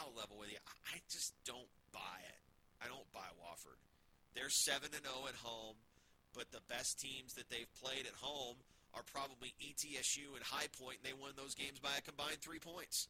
I'll 0.00 0.16
level 0.16 0.40
with 0.40 0.48
you. 0.48 0.56
I, 0.64 0.96
I 0.96 0.98
just 1.12 1.36
don't 1.44 1.68
buy 1.92 2.24
it. 2.24 2.40
I 2.80 2.88
don't 2.88 3.04
buy 3.12 3.28
Wofford. 3.36 3.76
They're 4.34 4.50
seven 4.50 4.90
and 4.94 5.06
zero 5.06 5.26
at 5.28 5.38
home, 5.38 5.78
but 6.34 6.50
the 6.50 6.62
best 6.68 6.98
teams 6.98 7.34
that 7.34 7.48
they've 7.50 7.70
played 7.80 8.06
at 8.06 8.18
home 8.18 8.56
are 8.94 9.02
probably 9.02 9.54
ETSU 9.62 10.34
and 10.34 10.42
High 10.42 10.70
Point, 10.78 11.02
and 11.02 11.06
they 11.06 11.18
won 11.18 11.32
those 11.34 11.54
games 11.54 11.78
by 11.78 11.94
a 11.98 12.02
combined 12.02 12.38
three 12.42 12.58
points. 12.62 13.08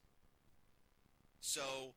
So 1.40 1.92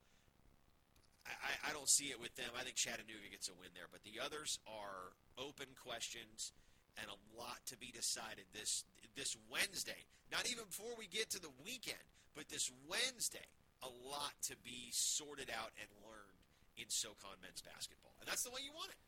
I, 1.24 1.72
I 1.72 1.74
don't 1.74 1.88
see 1.88 2.12
it 2.12 2.20
with 2.20 2.36
them. 2.36 2.52
I 2.56 2.64
think 2.64 2.76
Chattanooga 2.76 3.32
gets 3.32 3.48
a 3.48 3.56
win 3.56 3.72
there, 3.76 3.88
but 3.92 4.04
the 4.04 4.20
others 4.20 4.60
are 4.68 5.16
open 5.40 5.68
questions 5.80 6.52
and 7.00 7.08
a 7.08 7.20
lot 7.38 7.62
to 7.68 7.78
be 7.78 7.94
decided 7.94 8.46
this 8.54 8.84
this 9.16 9.38
Wednesday. 9.50 10.08
Not 10.32 10.50
even 10.50 10.66
before 10.66 10.94
we 10.98 11.08
get 11.08 11.30
to 11.32 11.40
the 11.40 11.54
weekend, 11.64 12.04
but 12.36 12.50
this 12.50 12.70
Wednesday, 12.90 13.48
a 13.82 13.90
lot 13.90 14.34
to 14.52 14.56
be 14.66 14.90
sorted 14.92 15.50
out 15.50 15.72
and 15.80 15.88
learned 16.04 16.42
in 16.78 16.90
SoCon 16.90 17.38
men's 17.42 17.62
basketball, 17.62 18.14
and 18.20 18.28
that's 18.28 18.44
the 18.44 18.52
way 18.52 18.62
you 18.62 18.74
want 18.74 18.92
it. 18.92 19.02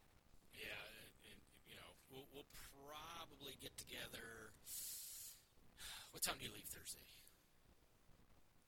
Yeah, 0.59 0.75
and, 0.75 1.11
and, 1.31 1.39
you 1.71 1.75
know, 1.79 1.89
we'll, 2.11 2.27
we'll 2.35 2.51
probably 2.83 3.55
get 3.63 3.73
together. 3.79 4.51
What 6.11 6.25
time 6.25 6.41
do 6.41 6.49
you 6.49 6.53
leave 6.57 6.65
Thursday? 6.73 7.05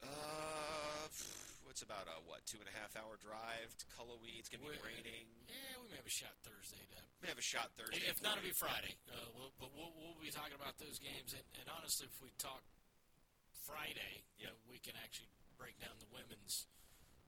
Uh, 0.05 1.09
what's 1.65 1.81
about 1.81 2.05
a 2.05 2.21
what 2.29 2.45
two 2.45 2.61
and 2.61 2.69
a 2.69 2.75
half 2.77 2.93
hour 2.93 3.17
drive 3.17 3.69
to 3.81 3.85
Cullowhee? 3.97 4.37
It's 4.37 4.45
gonna 4.49 4.61
be 4.65 4.77
We- 4.77 4.85
raining. 4.85 5.25
Yeah, 5.49 5.81
we 5.81 5.89
may 5.89 5.97
have 5.97 6.05
a 6.05 6.13
shot 6.13 6.37
Thursday. 6.45 6.79
To, 6.93 7.01
We 7.21 7.27
have 7.33 7.41
a 7.41 7.43
shot 7.45 7.73
Thursday. 7.77 8.05
if 8.05 8.21
not, 8.21 8.37
it'll 8.37 8.45
be 8.45 8.53
Friday. 8.61 8.93
Uh, 9.09 9.25
we'll, 9.33 9.51
but 9.57 9.73
we'll, 9.73 9.89
we'll 9.97 10.21
be 10.21 10.29
talking 10.29 10.53
about 10.53 10.77
those 10.77 11.01
games. 11.01 11.33
And, 11.33 11.43
and 11.61 11.65
honestly, 11.73 12.05
if 12.09 12.17
we 12.21 12.29
talk 12.37 12.61
Friday, 13.65 14.21
you 14.37 14.45
know, 14.49 14.55
we 14.69 14.77
can 14.81 14.93
actually 15.01 15.29
break 15.57 15.77
down 15.81 15.97
the 15.97 16.09
women's 16.13 16.69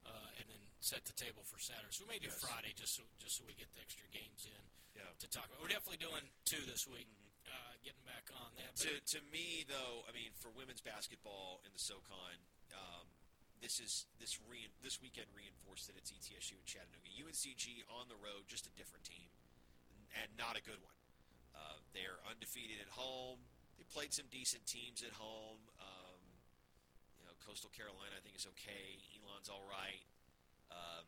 uh, 0.05 0.37
and 0.39 0.45
then 0.49 0.61
set 0.79 1.03
the 1.05 1.15
table 1.15 1.43
for 1.47 1.57
Saturday. 1.59 1.91
So 1.95 2.03
we 2.05 2.15
may 2.15 2.21
do 2.21 2.27
Yes. 2.31 2.39
Friday 2.43 2.73
just 2.75 2.95
so 2.95 3.03
just 3.19 3.37
so 3.39 3.43
we 3.47 3.53
get 3.55 3.71
the 3.75 3.81
extra 3.81 4.07
games 4.11 4.43
in 4.47 4.63
Yeah. 4.99 5.07
to 5.19 5.27
talk 5.31 5.47
about. 5.47 5.61
We're 5.63 5.71
definitely 5.71 6.01
doing 6.03 6.23
two 6.45 6.61
this 6.67 6.85
week. 6.87 7.07
Uh, 7.43 7.75
getting 7.83 8.01
back 8.07 8.31
on 8.39 8.55
that. 8.55 8.71
To, 8.87 8.91
to 9.13 9.19
me 9.29 9.67
though, 9.67 10.07
I 10.07 10.15
mean, 10.15 10.31
for 10.39 10.47
women's 10.55 10.79
basketball 10.79 11.59
in 11.67 11.71
the 11.75 11.79
SoCon, 11.79 12.39
um, 12.71 13.05
this 13.59 13.79
is 13.83 14.07
this 14.19 14.39
re- 14.47 14.71
this 14.81 14.99
weekend 15.03 15.27
reinforced 15.35 15.87
that 15.91 15.95
it's 15.99 16.11
ETSU 16.11 16.55
and 16.55 16.65
Chattanooga. 16.67 17.07
UNCG 17.19 17.83
on 17.99 18.07
the 18.07 18.15
road, 18.19 18.47
just 18.47 18.63
a 18.67 18.73
different 18.79 19.03
team, 19.03 19.27
and 20.19 20.27
not 20.39 20.55
a 20.55 20.63
good 20.63 20.79
one. 20.83 20.95
Uh, 21.55 21.77
they're 21.93 22.19
undefeated 22.27 22.79
at 22.81 22.89
home. 22.95 23.39
They 23.77 23.83
played 23.91 24.13
some 24.13 24.25
decent 24.31 24.65
teams 24.65 25.03
at 25.03 25.11
home. 25.13 25.59
Coastal 27.43 27.71
Carolina, 27.75 28.15
I 28.15 28.21
think 28.23 28.39
is 28.39 28.47
okay. 28.57 28.99
Elon's 29.19 29.51
all 29.51 29.63
right. 29.67 30.03
Um, 30.71 31.05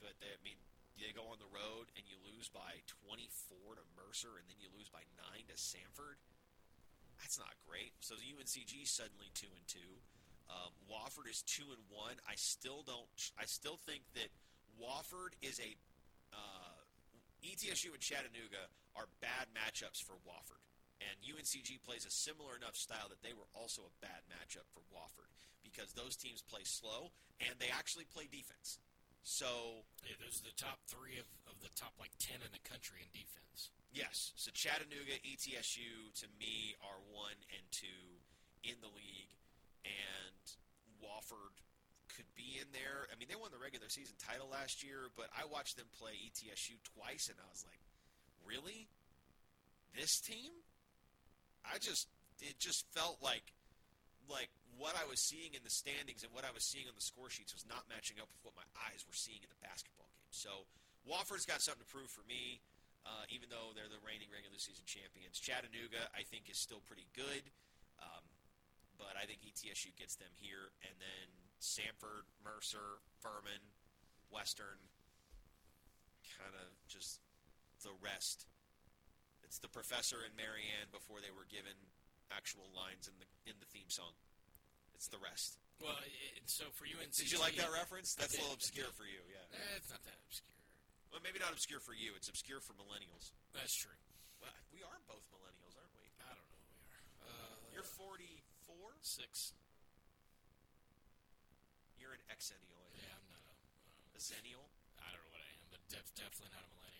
but 0.00 0.14
they, 0.22 0.30
I 0.30 0.40
mean, 0.46 0.58
they 0.96 1.12
go 1.12 1.28
on 1.28 1.38
the 1.42 1.50
road 1.52 1.92
and 1.98 2.06
you 2.08 2.16
lose 2.24 2.48
by 2.48 2.80
24 3.04 3.76
to 3.76 3.84
Mercer, 3.98 4.38
and 4.40 4.46
then 4.48 4.56
you 4.62 4.72
lose 4.72 4.88
by 4.88 5.04
nine 5.18 5.44
to 5.52 5.56
Samford. 5.58 6.16
That's 7.20 7.36
not 7.36 7.52
great. 7.64 7.92
So 8.00 8.16
the 8.16 8.28
UNCG 8.28 8.86
suddenly 8.88 9.32
two 9.34 9.50
and 9.52 9.66
two. 9.68 10.00
Um, 10.46 10.70
Wofford 10.86 11.26
is 11.26 11.42
two 11.42 11.66
and 11.74 11.82
one. 11.90 12.16
I 12.22 12.38
still 12.38 12.86
don't. 12.86 13.08
I 13.34 13.50
still 13.50 13.76
think 13.82 14.06
that 14.14 14.30
Wofford 14.78 15.34
is 15.42 15.58
a 15.58 15.74
uh, 16.30 16.78
ETSU 17.42 17.92
and 17.92 18.02
Chattanooga 18.02 18.70
are 18.94 19.08
bad 19.20 19.50
matchups 19.52 20.02
for 20.02 20.14
Wofford, 20.24 20.62
and 21.00 21.14
UNCG 21.20 21.84
plays 21.84 22.08
a 22.08 22.12
similar 22.12 22.56
enough 22.56 22.76
style 22.76 23.08
that 23.12 23.20
they 23.20 23.36
were 23.36 23.48
also 23.52 23.84
a 23.84 23.98
bad 24.00 24.24
matchup 24.32 24.64
for 24.72 24.80
Wofford 24.88 25.28
because 25.60 25.92
those 25.92 26.16
teams 26.16 26.40
play 26.40 26.64
slow 26.64 27.12
and 27.42 27.52
they 27.60 27.68
actually 27.68 28.08
play 28.08 28.24
defense. 28.30 28.80
So 29.26 29.82
yeah, 30.06 30.14
those 30.22 30.38
are 30.40 30.48
the 30.48 30.56
top 30.56 30.78
three 30.86 31.18
of, 31.18 31.26
of 31.50 31.58
the 31.58 31.72
top 31.74 31.98
like 31.98 32.14
ten 32.22 32.40
in 32.40 32.52
the 32.54 32.62
country 32.62 33.02
in 33.02 33.10
defense. 33.10 33.74
Yes. 33.90 34.32
So 34.36 34.54
Chattanooga, 34.54 35.18
ETSU, 35.24 36.14
to 36.22 36.26
me, 36.38 36.76
are 36.84 37.00
one 37.10 37.36
and 37.50 37.64
two 37.72 38.22
in 38.62 38.78
the 38.84 38.92
league, 38.92 39.32
and 39.82 40.44
Wofford 41.02 41.58
could 42.12 42.28
be 42.38 42.60
in 42.60 42.70
there. 42.72 43.08
I 43.10 43.18
mean, 43.18 43.28
they 43.28 43.36
won 43.36 43.50
the 43.52 43.60
regular 43.60 43.88
season 43.88 44.16
title 44.16 44.48
last 44.48 44.84
year, 44.84 45.12
but 45.16 45.28
I 45.34 45.44
watched 45.48 45.76
them 45.76 45.88
play 45.98 46.16
ETSU 46.16 46.78
twice, 46.96 47.28
and 47.28 47.36
I 47.40 47.48
was 47.50 47.64
like, 47.66 47.82
really? 48.46 48.88
This 49.96 50.20
team? 50.20 50.52
I 51.66 51.78
just, 51.78 52.08
it 52.40 52.58
just 52.58 52.86
felt 52.94 53.18
like, 53.20 53.52
like 54.30 54.50
what 54.78 54.94
I 54.94 55.04
was 55.08 55.18
seeing 55.18 55.54
in 55.54 55.62
the 55.66 55.72
standings 55.72 56.22
and 56.22 56.30
what 56.30 56.46
I 56.46 56.52
was 56.54 56.62
seeing 56.62 56.86
on 56.86 56.94
the 56.94 57.04
score 57.04 57.28
sheets 57.28 57.52
was 57.54 57.66
not 57.66 57.88
matching 57.90 58.22
up 58.22 58.30
with 58.30 58.42
what 58.46 58.54
my 58.54 58.66
eyes 58.86 59.02
were 59.04 59.16
seeing 59.16 59.42
in 59.42 59.50
the 59.50 59.60
basketball 59.64 60.08
game. 60.14 60.30
So 60.30 60.68
Wofford's 61.08 61.48
got 61.48 61.62
something 61.64 61.82
to 61.82 61.90
prove 61.90 62.10
for 62.12 62.22
me 62.28 62.60
uh, 63.06 63.24
even 63.30 63.46
though 63.46 63.70
they're 63.72 63.90
the 63.90 64.02
reigning 64.02 64.26
regular 64.34 64.58
season 64.58 64.82
champions. 64.82 65.38
Chattanooga, 65.38 66.10
I 66.10 66.26
think, 66.26 66.50
is 66.50 66.58
still 66.58 66.82
pretty 66.90 67.06
good, 67.14 67.46
um, 68.02 68.26
but 68.98 69.14
I 69.14 69.30
think 69.30 69.46
ETSU 69.46 69.94
gets 69.94 70.18
them 70.18 70.34
here, 70.34 70.74
and 70.82 70.94
then 70.98 71.26
Samford, 71.62 72.26
Mercer, 72.42 72.98
Furman, 73.22 73.62
Western, 74.34 74.82
kind 76.34 76.54
of 76.58 76.66
just 76.90 77.22
the 77.86 77.94
rest. 78.02 78.50
It's 79.56 79.64
the 79.64 79.72
professor 79.72 80.20
and 80.20 80.36
Marianne 80.36 80.92
before 80.92 81.24
they 81.24 81.32
were 81.32 81.48
given 81.48 81.72
actual 82.28 82.68
lines 82.76 83.08
in 83.08 83.16
the 83.16 83.24
in 83.48 83.56
the 83.56 83.64
theme 83.72 83.88
song. 83.88 84.12
It's 84.92 85.08
the 85.08 85.16
rest. 85.16 85.56
Well, 85.80 85.96
i- 85.96 86.36
and 86.36 86.44
so 86.44 86.68
for 86.76 86.84
UNCG, 86.84 87.24
Did 87.24 87.32
you 87.32 87.40
like 87.40 87.56
that 87.56 87.72
reference? 87.72 88.12
That's 88.12 88.36
a 88.36 88.40
little 88.44 88.52
obscure 88.52 88.92
for 88.92 89.08
you, 89.08 89.16
yeah. 89.32 89.40
Eh, 89.56 89.80
it's 89.80 89.88
not 89.88 90.04
that 90.04 90.20
obscure. 90.28 90.52
Well, 91.08 91.24
maybe 91.24 91.40
not 91.40 91.56
obscure 91.56 91.80
for 91.80 91.96
you. 91.96 92.12
It's 92.20 92.28
obscure 92.28 92.60
for 92.60 92.76
millennials. 92.76 93.32
That's 93.56 93.72
true. 93.72 93.96
Well, 94.44 94.52
we 94.76 94.84
are 94.84 95.00
both 95.08 95.24
millennials, 95.32 95.72
aren't 95.80 95.96
we? 95.96 96.04
I 96.20 96.36
don't 96.36 96.44
know 96.52 96.60
we 96.60 96.76
are. 96.92 97.32
Uh, 97.32 97.56
You're 97.72 97.88
44. 97.96 98.92
six. 99.00 99.56
You're 101.96 102.12
an 102.12 102.20
exennial. 102.28 102.92
Yeah, 102.92 103.08
I'm 103.08 103.24
not 103.32 103.40
a. 103.48 103.56
Uh, 103.56 104.16
A 104.16 104.20
zennial. 104.20 104.68
I 105.00 105.08
don't 105.16 105.24
know 105.24 105.32
what 105.32 105.40
I 105.40 105.48
am, 105.56 105.64
but 105.72 105.80
def- 105.88 106.12
definitely 106.12 106.52
not 106.52 106.60
a 106.60 106.68
millennial. 106.76 106.95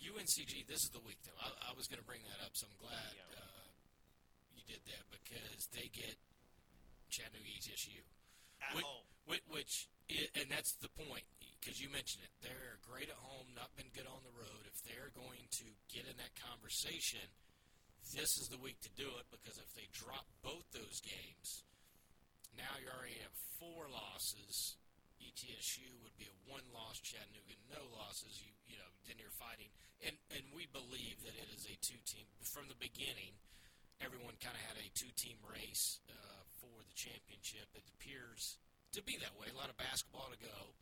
UNCG, 0.00 0.66
this 0.66 0.82
is 0.84 0.90
the 0.92 1.02
week 1.04 1.18
though. 1.24 1.36
I, 1.40 1.70
I 1.70 1.72
was 1.76 1.86
going 1.86 2.00
to 2.00 2.06
bring 2.08 2.24
that 2.28 2.40
up, 2.44 2.52
so 2.56 2.66
I'm 2.66 2.78
glad 2.80 3.12
Yeah. 3.14 3.28
uh, 3.36 3.68
you 4.56 4.62
did 4.66 4.80
that 4.88 5.04
because 5.12 5.68
they 5.76 5.86
get 5.92 6.16
Chattanooga 7.12 7.46
ETSU, 7.46 8.00
At 8.64 8.74
which, 8.76 8.84
home. 8.86 9.04
which, 9.26 9.44
which 9.50 9.74
and 10.40 10.50
that's 10.50 10.74
the 10.82 10.90
point 11.06 11.22
because 11.60 11.78
you 11.78 11.86
mentioned 11.92 12.24
it. 12.26 12.32
They're 12.42 12.80
great 12.82 13.06
at 13.12 13.20
home, 13.20 13.46
not 13.54 13.70
been 13.78 13.90
good 13.94 14.08
on 14.10 14.18
the 14.26 14.34
road. 14.34 14.66
If 14.66 14.80
they're 14.82 15.12
going 15.14 15.44
to 15.62 15.66
get 15.92 16.08
in 16.08 16.16
that 16.18 16.34
conversation, 16.40 17.22
this 18.16 18.30
is 18.42 18.48
the 18.50 18.58
week 18.58 18.80
to 18.82 18.90
do 18.98 19.06
it 19.20 19.26
because 19.30 19.54
if 19.60 19.70
they 19.78 19.86
drop 19.94 20.26
both 20.42 20.66
those 20.74 20.98
games, 21.04 21.62
now 22.58 22.70
you 22.82 22.90
already 22.90 23.18
have 23.22 23.34
four 23.62 23.86
losses 23.92 24.74
ETSU 25.20 25.86
would 26.02 26.16
be 26.16 26.26
a 26.26 26.36
one-loss, 26.48 26.98
Chattanooga 27.04 27.50
no 27.70 27.86
losses. 27.94 28.42
You 28.42 28.50
you 28.66 28.76
know 28.76 28.90
then 29.06 29.16
you're 29.22 29.34
fighting, 29.38 29.70
and 30.02 30.18
and 30.34 30.42
we 30.50 30.66
believe 30.74 31.22
that 31.22 31.38
it 31.38 31.48
is 31.54 31.64
a 31.70 31.76
two-team 31.78 32.26
from 32.42 32.66
the 32.66 32.78
beginning. 32.82 33.38
Everyone 34.02 34.34
kind 34.40 34.56
of 34.56 34.64
had 34.64 34.80
a 34.80 34.88
two-team 34.96 35.36
race 35.44 36.00
uh, 36.08 36.42
for 36.58 36.72
the 36.82 36.96
championship. 36.96 37.68
It 37.76 37.84
appears 37.96 38.56
to 38.96 39.04
be 39.04 39.20
that 39.20 39.36
way. 39.36 39.52
A 39.52 39.60
lot 39.60 39.68
of 39.68 39.76
basketball 39.76 40.32
to 40.32 40.40
go, 40.40 40.72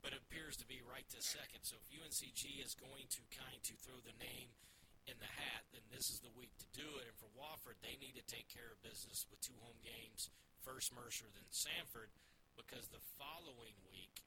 but 0.00 0.16
it 0.16 0.24
appears 0.24 0.56
to 0.58 0.66
be 0.66 0.80
right 0.82 1.04
this 1.12 1.30
second. 1.30 1.62
So 1.68 1.76
if 1.78 1.86
UNCG 1.92 2.64
is 2.64 2.72
going 2.74 3.06
to 3.12 3.22
kind 3.28 3.60
to 3.60 3.74
throw 3.84 4.00
the 4.00 4.16
name 4.18 4.56
in 5.04 5.20
the 5.20 5.28
hat, 5.28 5.68
then 5.76 5.84
this 5.92 6.08
is 6.08 6.24
the 6.24 6.32
week 6.32 6.56
to 6.64 6.68
do 6.72 6.88
it. 6.96 7.12
And 7.12 7.16
for 7.20 7.28
Wofford, 7.36 7.76
they 7.84 8.00
need 8.00 8.16
to 8.16 8.24
take 8.24 8.48
care 8.48 8.72
of 8.72 8.80
business 8.80 9.28
with 9.28 9.44
two 9.44 9.58
home 9.60 9.78
games, 9.84 10.32
first 10.64 10.96
Mercer, 10.96 11.28
then 11.28 11.44
Samford, 11.52 12.08
because 12.56 12.88
the 12.88 13.02
following 13.18 13.74
week 13.90 14.22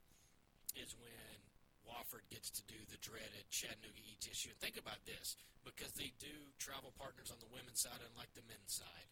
is 0.75 0.93
when 0.99 1.37
Wofford 1.85 2.25
gets 2.33 2.49
to 2.57 2.63
do 2.65 2.77
the 2.89 2.97
dreaded 2.99 3.45
Chattanooga 3.53 4.01
ETSU. 4.01 4.49
And 4.51 4.59
think 4.59 4.77
about 4.77 4.99
this, 5.05 5.37
because 5.63 5.93
they 5.93 6.11
do 6.17 6.33
travel 6.57 6.91
partners 6.97 7.29
on 7.29 7.37
the 7.39 7.49
women's 7.53 7.81
side, 7.81 8.01
unlike 8.01 8.33
the 8.33 8.45
men's 8.49 8.73
side. 8.73 9.09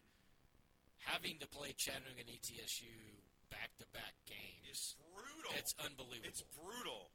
Having 1.06 1.38
to 1.44 1.48
play 1.48 1.72
Chattanooga 1.76 2.24
and 2.26 2.30
ETSU 2.32 2.90
back-to-back 3.52 4.14
games, 4.26 4.66
It's 4.66 4.96
brutal. 5.14 5.52
it's 5.54 5.74
unbelievable. 5.78 6.26
It's 6.28 6.42
brutal. 6.58 7.12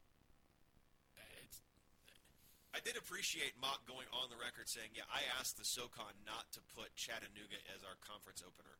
Uh, 1.19 1.43
it's, 1.43 1.59
uh, 1.59 2.77
I 2.77 2.79
did 2.79 2.95
appreciate 2.95 3.57
Mock 3.59 3.83
going 3.89 4.07
on 4.15 4.29
the 4.31 4.37
record 4.39 4.69
saying, 4.69 4.93
"Yeah, 4.95 5.09
I 5.11 5.25
asked 5.41 5.57
the 5.57 5.65
SoCon 5.67 6.13
not 6.23 6.47
to 6.55 6.61
put 6.77 6.95
Chattanooga 6.95 7.59
as 7.75 7.83
our 7.83 7.97
conference 7.99 8.39
opener. 8.45 8.77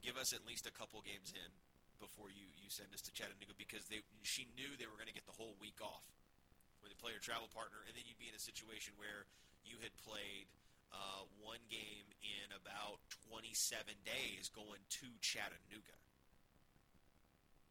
Give 0.00 0.16
us 0.16 0.32
at 0.32 0.46
least 0.46 0.64
a 0.66 0.72
couple 0.72 1.02
games 1.02 1.32
in 1.34 1.50
before 2.02 2.30
you, 2.30 2.46
you 2.58 2.68
send 2.70 2.90
us 2.92 3.02
to 3.06 3.12
Chattanooga 3.12 3.54
because 3.56 3.86
they 3.86 4.02
she 4.22 4.48
knew 4.54 4.74
they 4.76 4.88
were 4.88 4.98
going 4.98 5.10
to 5.10 5.16
get 5.16 5.26
the 5.26 5.36
whole 5.36 5.54
week 5.60 5.78
off 5.82 6.04
when 6.84 6.92
they 6.92 6.98
play 6.98 7.16
player 7.16 7.20
travel 7.22 7.48
partner, 7.52 7.80
and 7.88 7.96
then 7.96 8.04
you'd 8.04 8.20
be 8.20 8.28
in 8.28 8.36
a 8.36 8.42
situation 8.42 8.92
where 9.00 9.24
you 9.64 9.80
had 9.80 9.92
played 10.04 10.48
uh, 10.92 11.24
one 11.40 11.60
game 11.72 12.06
in 12.20 12.52
about 12.52 13.00
27 13.32 13.50
days 14.04 14.52
going 14.52 14.84
to 15.00 15.08
Chattanooga. 15.24 15.96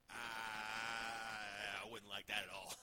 I 0.09 1.83
I 1.83 1.85
wouldn't 1.91 2.09
like 2.09 2.25
that 2.31 2.47
at 2.47 2.51
all. 2.53 2.73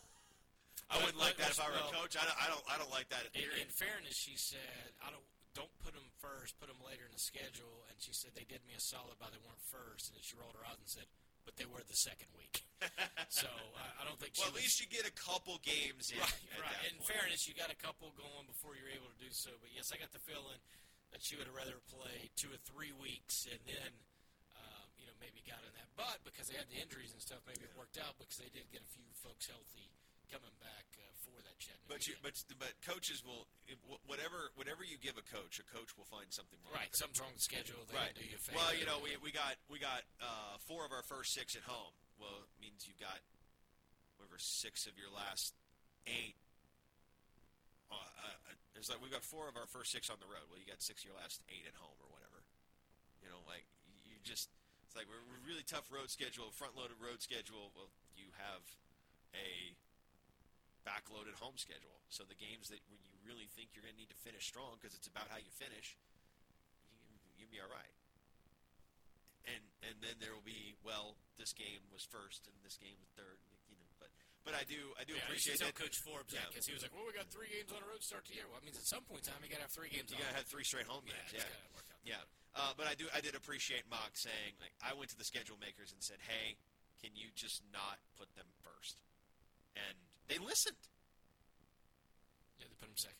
I 0.90 0.98
wouldn't 0.98 1.22
like 1.22 1.38
that 1.38 1.54
if 1.54 1.60
I 1.62 1.70
were 1.70 1.78
a 1.78 1.90
coach. 1.94 2.18
I 2.18 2.26
don't. 2.26 2.38
I 2.38 2.46
don't. 2.50 2.64
I 2.66 2.76
don't 2.78 2.90
like 2.90 3.08
that. 3.14 3.30
In, 3.32 3.46
in 3.62 3.70
fairness, 3.70 4.18
she 4.18 4.34
said, 4.34 4.94
"I 4.98 5.14
don't 5.14 5.26
don't 5.54 5.70
put 5.82 5.94
them 5.94 6.10
first. 6.18 6.58
Put 6.58 6.66
them 6.66 6.82
later 6.82 7.06
in 7.06 7.14
the 7.14 7.22
schedule." 7.22 7.86
And 7.86 7.96
she 8.02 8.10
said 8.10 8.34
they 8.34 8.46
did 8.46 8.66
me 8.66 8.74
a 8.74 8.82
solid 8.82 9.18
by 9.22 9.30
they 9.30 9.38
weren't 9.38 9.62
first. 9.62 10.10
And 10.10 10.18
then 10.18 10.24
she 10.26 10.34
rolled 10.34 10.58
her 10.58 10.66
eyes 10.66 10.82
and 10.82 10.90
said, 10.90 11.06
"But 11.50 11.58
they 11.58 11.66
were 11.66 11.82
the 11.82 11.98
second 11.98 12.30
week." 12.38 12.62
so 13.26 13.50
I, 13.74 13.86
I 13.98 14.02
don't 14.06 14.14
think. 14.22 14.38
well, 14.38 14.54
at 14.54 14.54
least 14.54 14.78
you 14.78 14.86
get 14.86 15.02
a 15.02 15.10
couple 15.10 15.58
games 15.66 16.14
in. 16.14 16.22
right, 16.22 16.62
right. 16.62 16.78
In 16.86 17.02
point. 17.02 17.10
fairness, 17.10 17.50
you 17.50 17.58
got 17.58 17.74
a 17.74 17.78
couple 17.82 18.14
going 18.14 18.46
before 18.46 18.78
you're 18.78 18.94
able 18.94 19.10
to 19.10 19.18
do 19.18 19.34
so. 19.34 19.50
But 19.58 19.74
yes, 19.74 19.90
I 19.90 19.98
got 19.98 20.14
the 20.14 20.22
feeling 20.22 20.62
that 21.10 21.26
she 21.26 21.34
would 21.34 21.50
have 21.50 21.58
rather 21.58 21.82
play 21.90 22.30
two 22.38 22.54
or 22.54 22.60
three 22.62 22.94
weeks 22.94 23.50
and 23.50 23.58
then. 23.66 23.90
Um, 24.54 24.86
you 24.94 25.08
know, 25.08 25.16
maybe 25.18 25.40
got 25.42 25.58
in 25.66 25.72
that, 25.74 25.88
but 25.96 26.20
because 26.22 26.46
they 26.52 26.54
had 26.54 26.68
the 26.68 26.76
injuries 26.76 27.16
and 27.16 27.18
stuff, 27.18 27.40
maybe 27.48 27.64
it 27.64 27.72
worked 27.74 27.96
out 27.96 28.14
because 28.20 28.36
they 28.36 28.52
did 28.52 28.68
get 28.68 28.84
a 28.84 28.90
few 28.92 29.08
folks 29.24 29.48
healthy 29.48 29.88
coming 30.30 30.54
back 30.62 30.86
uh, 30.96 31.04
for 31.26 31.34
that 31.42 31.58
Chattanooga. 31.58 31.90
But 31.90 32.00
you, 32.06 32.14
but 32.22 32.34
but 32.62 32.72
coaches 32.86 33.20
will 33.26 33.50
whatever 34.06 34.54
whatever 34.54 34.86
you 34.86 34.96
give 34.96 35.18
a 35.18 35.26
coach, 35.26 35.58
a 35.58 35.66
coach 35.74 35.92
will 35.98 36.06
find 36.06 36.30
something 36.30 36.56
wrong. 36.64 36.78
Right, 36.80 36.92
something's 36.94 37.18
wrong 37.20 37.34
with 37.34 37.42
the 37.42 37.48
schedule. 37.50 37.82
They 37.90 37.98
Right. 37.98 38.14
do 38.14 38.22
you 38.24 38.38
favor. 38.38 38.58
Well, 38.62 38.72
you 38.78 38.86
know, 38.86 39.02
we, 39.02 39.18
we 39.20 39.30
got 39.34 39.58
we 39.66 39.82
got 39.82 40.06
uh, 40.22 40.56
four 40.70 40.86
of 40.86 40.94
our 40.94 41.02
first 41.04 41.34
six 41.34 41.58
at 41.58 41.66
home. 41.66 41.92
Well, 42.22 42.46
it 42.46 42.52
means 42.62 42.86
you've 42.86 43.00
got 43.02 43.18
whatever 44.16 44.38
six 44.38 44.86
of 44.86 44.94
your 45.00 45.10
last 45.10 45.52
eight. 46.06 46.38
Uh, 47.90 47.96
uh, 47.98 48.54
it's 48.78 48.86
like 48.88 49.02
we've 49.02 49.12
got 49.12 49.26
four 49.26 49.50
of 49.50 49.58
our 49.58 49.66
first 49.66 49.90
six 49.90 50.08
on 50.08 50.16
the 50.22 50.30
road. 50.30 50.46
Well, 50.48 50.62
you 50.62 50.68
got 50.68 50.78
six 50.80 51.02
of 51.02 51.10
your 51.10 51.18
last 51.18 51.42
eight 51.50 51.66
at 51.66 51.74
home 51.74 51.96
or 51.98 52.08
whatever. 52.14 52.46
You 53.20 53.28
know, 53.28 53.42
like 53.50 53.66
you 54.06 54.16
just 54.22 54.46
it's 54.86 54.94
like 54.94 55.10
we're, 55.10 55.22
we're 55.26 55.42
really 55.42 55.66
tough 55.66 55.90
road 55.90 56.08
schedule, 56.08 56.54
front 56.54 56.78
loaded 56.78 56.96
road 57.02 57.18
schedule. 57.20 57.74
Well, 57.74 57.90
you 58.14 58.30
have 58.38 58.62
a 59.34 59.74
backloaded 60.86 61.36
home 61.38 61.56
schedule. 61.60 62.00
So 62.08 62.24
the 62.24 62.38
games 62.38 62.68
that 62.72 62.80
when 62.88 63.00
you 63.06 63.16
really 63.22 63.46
think 63.52 63.72
you're 63.76 63.84
going 63.84 63.94
to 63.94 64.00
need 64.00 64.12
to 64.12 64.20
finish 64.24 64.46
strong 64.48 64.80
because 64.80 64.96
it's 64.96 65.06
about 65.08 65.28
how 65.28 65.38
you 65.38 65.50
finish, 65.60 65.94
you, 67.10 67.16
you'll 67.38 67.52
be 67.52 67.60
all 67.62 67.70
right. 67.70 67.94
And 69.48 69.62
and 69.82 69.96
then 70.04 70.20
there 70.20 70.36
will 70.36 70.44
be 70.44 70.76
well, 70.84 71.16
this 71.40 71.56
game 71.56 71.80
was 71.88 72.04
first 72.04 72.44
and 72.44 72.54
this 72.60 72.76
game 72.76 72.96
was 73.00 73.08
third. 73.16 73.40
You 73.72 73.76
know, 73.80 73.88
but 73.96 74.12
but 74.44 74.52
I 74.52 74.68
do 74.68 74.92
I 75.00 75.08
do 75.08 75.16
yeah, 75.16 75.24
appreciate 75.24 75.58
that. 75.64 75.72
Coach 75.72 75.96
Forbes 76.04 76.36
Yeah. 76.36 76.44
because 76.52 76.68
he 76.68 76.76
was 76.76 76.84
like, 76.84 76.92
"Well, 76.92 77.08
we 77.08 77.16
got 77.16 77.32
three 77.32 77.48
games 77.48 77.72
on 77.72 77.80
the 77.80 77.88
road 77.88 78.04
to 78.04 78.06
start 78.06 78.28
the 78.28 78.36
year." 78.36 78.44
Well, 78.46 78.60
that 78.60 78.66
means 78.68 78.76
at 78.76 78.84
some 78.84 79.00
point 79.08 79.24
in 79.24 79.32
time 79.32 79.40
you 79.40 79.48
got 79.48 79.64
to 79.64 79.66
have 79.66 79.74
three 79.74 79.88
games. 79.88 80.12
You 80.12 80.20
gotta 80.20 80.36
have 80.36 80.44
three 80.52 80.62
straight 80.68 80.84
home 80.84 81.02
games. 81.08 81.32
Yeah, 81.32 81.48
out. 81.48 82.20
yeah. 82.20 82.22
Uh, 82.52 82.76
but 82.76 82.84
I 82.84 82.94
do 82.94 83.08
I 83.16 83.24
did 83.24 83.32
appreciate 83.32 83.88
Mock 83.88 84.12
saying 84.12 84.60
like 84.60 84.76
I 84.84 84.92
went 84.92 85.08
to 85.16 85.18
the 85.18 85.24
schedule 85.24 85.56
makers 85.56 85.88
and 85.96 86.04
said, 86.04 86.20
hey, 86.20 86.60
can 87.00 87.16
you 87.16 87.32
just 87.32 87.64
not 87.72 87.96
put 88.20 88.28
them 88.36 88.46
first? 88.60 89.00
And 89.72 89.96
they 90.30 90.38
listened. 90.38 90.78
Yeah, 92.58 92.66
they 92.70 92.76
put 92.78 92.88
him 92.88 92.96
second. 92.98 93.18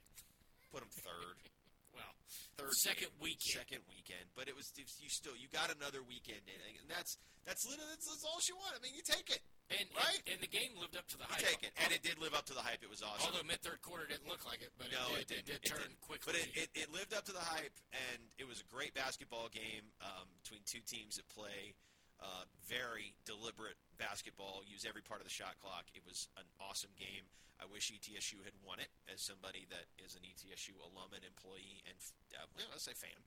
Put 0.72 0.80
them 0.86 0.92
third. 0.94 1.36
Well, 1.90 2.14
third 2.54 2.70
second 2.78 3.11
game, 3.18 3.34
weekend. 3.34 3.58
second 3.66 3.82
weekend. 3.90 4.22
But 4.38 4.46
it 4.46 4.54
was 4.54 4.70
you 4.78 5.11
still 5.11 5.34
you 5.34 5.50
got 5.50 5.74
another 5.74 6.06
weekend 6.06 6.38
in, 6.46 6.54
and 6.78 6.86
that's 6.86 7.18
that's 7.42 7.66
literally 7.66 7.90
that's, 7.98 8.06
that's 8.06 8.22
all 8.22 8.38
she 8.38 8.54
wanted. 8.54 8.78
I 8.78 8.80
mean, 8.86 8.94
you 8.94 9.02
take 9.02 9.26
it, 9.26 9.42
And, 9.74 9.90
Right? 9.90 10.22
and 10.30 10.38
and 10.38 10.40
the 10.40 10.46
game 10.48 10.70
lived 10.78 10.94
up 10.94 11.11
to 11.11 11.18
the 11.18 11.26
you 11.26 11.34
hype. 11.34 11.42
take 11.50 11.62
it, 11.66 11.74
and 11.82 11.90
it 11.90 12.06
did 12.06 12.22
live 12.22 12.30
up 12.32 12.46
to 12.46 12.54
the 12.54 12.62
hype. 12.62 12.78
It 12.86 12.88
was 12.88 13.02
awesome. 13.02 13.26
Although 13.26 13.42
mid 13.42 13.58
third 13.61 13.82
quarter 13.82 14.06
didn't 14.06 14.30
look 14.30 14.46
like 14.46 14.62
it, 14.62 14.70
but 14.78 14.86
no, 14.94 15.02
it, 15.18 15.26
did, 15.26 15.42
it, 15.44 15.50
it 15.50 15.66
did 15.66 15.66
turn 15.66 15.82
didn't. 15.82 15.98
quickly. 15.98 16.30
But 16.30 16.38
it, 16.38 16.48
it, 16.54 16.68
it 16.78 16.88
lived 16.94 17.11
up 17.11 17.26
to 17.26 17.34
the 17.34 17.42
hype, 17.42 17.74
and 17.90 18.22
it 18.38 18.46
was 18.46 18.62
a 18.62 18.66
great 18.70 18.94
basketball 18.94 19.50
game 19.50 19.90
um, 20.06 20.30
between 20.38 20.62
two 20.62 20.80
teams 20.86 21.18
that 21.18 21.26
play 21.26 21.74
uh, 22.22 22.46
very 22.70 23.18
deliberate 23.26 23.74
basketball, 24.01 24.64
use 24.64 24.88
every 24.88 25.05
part 25.05 25.20
of 25.20 25.28
the 25.28 25.32
shot 25.32 25.61
clock. 25.61 25.84
It 25.92 26.01
was 26.09 26.32
an 26.40 26.48
awesome 26.57 26.96
game. 26.96 27.28
I 27.61 27.68
wish 27.68 27.92
ETSU 27.92 28.40
had 28.40 28.57
won 28.64 28.80
it 28.80 28.88
as 29.12 29.20
somebody 29.20 29.68
that 29.68 29.84
is 30.01 30.16
an 30.16 30.24
ETSU 30.24 30.80
alum 30.80 31.12
and 31.12 31.20
employee 31.20 31.84
and, 31.84 32.01
uh, 32.32 32.48
well, 32.57 32.72
let's 32.72 32.88
say 32.88 32.96
fan. 32.96 33.20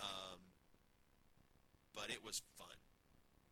Um, 0.00 0.40
but 1.92 2.08
it 2.08 2.24
was 2.24 2.40
fun. 2.56 2.72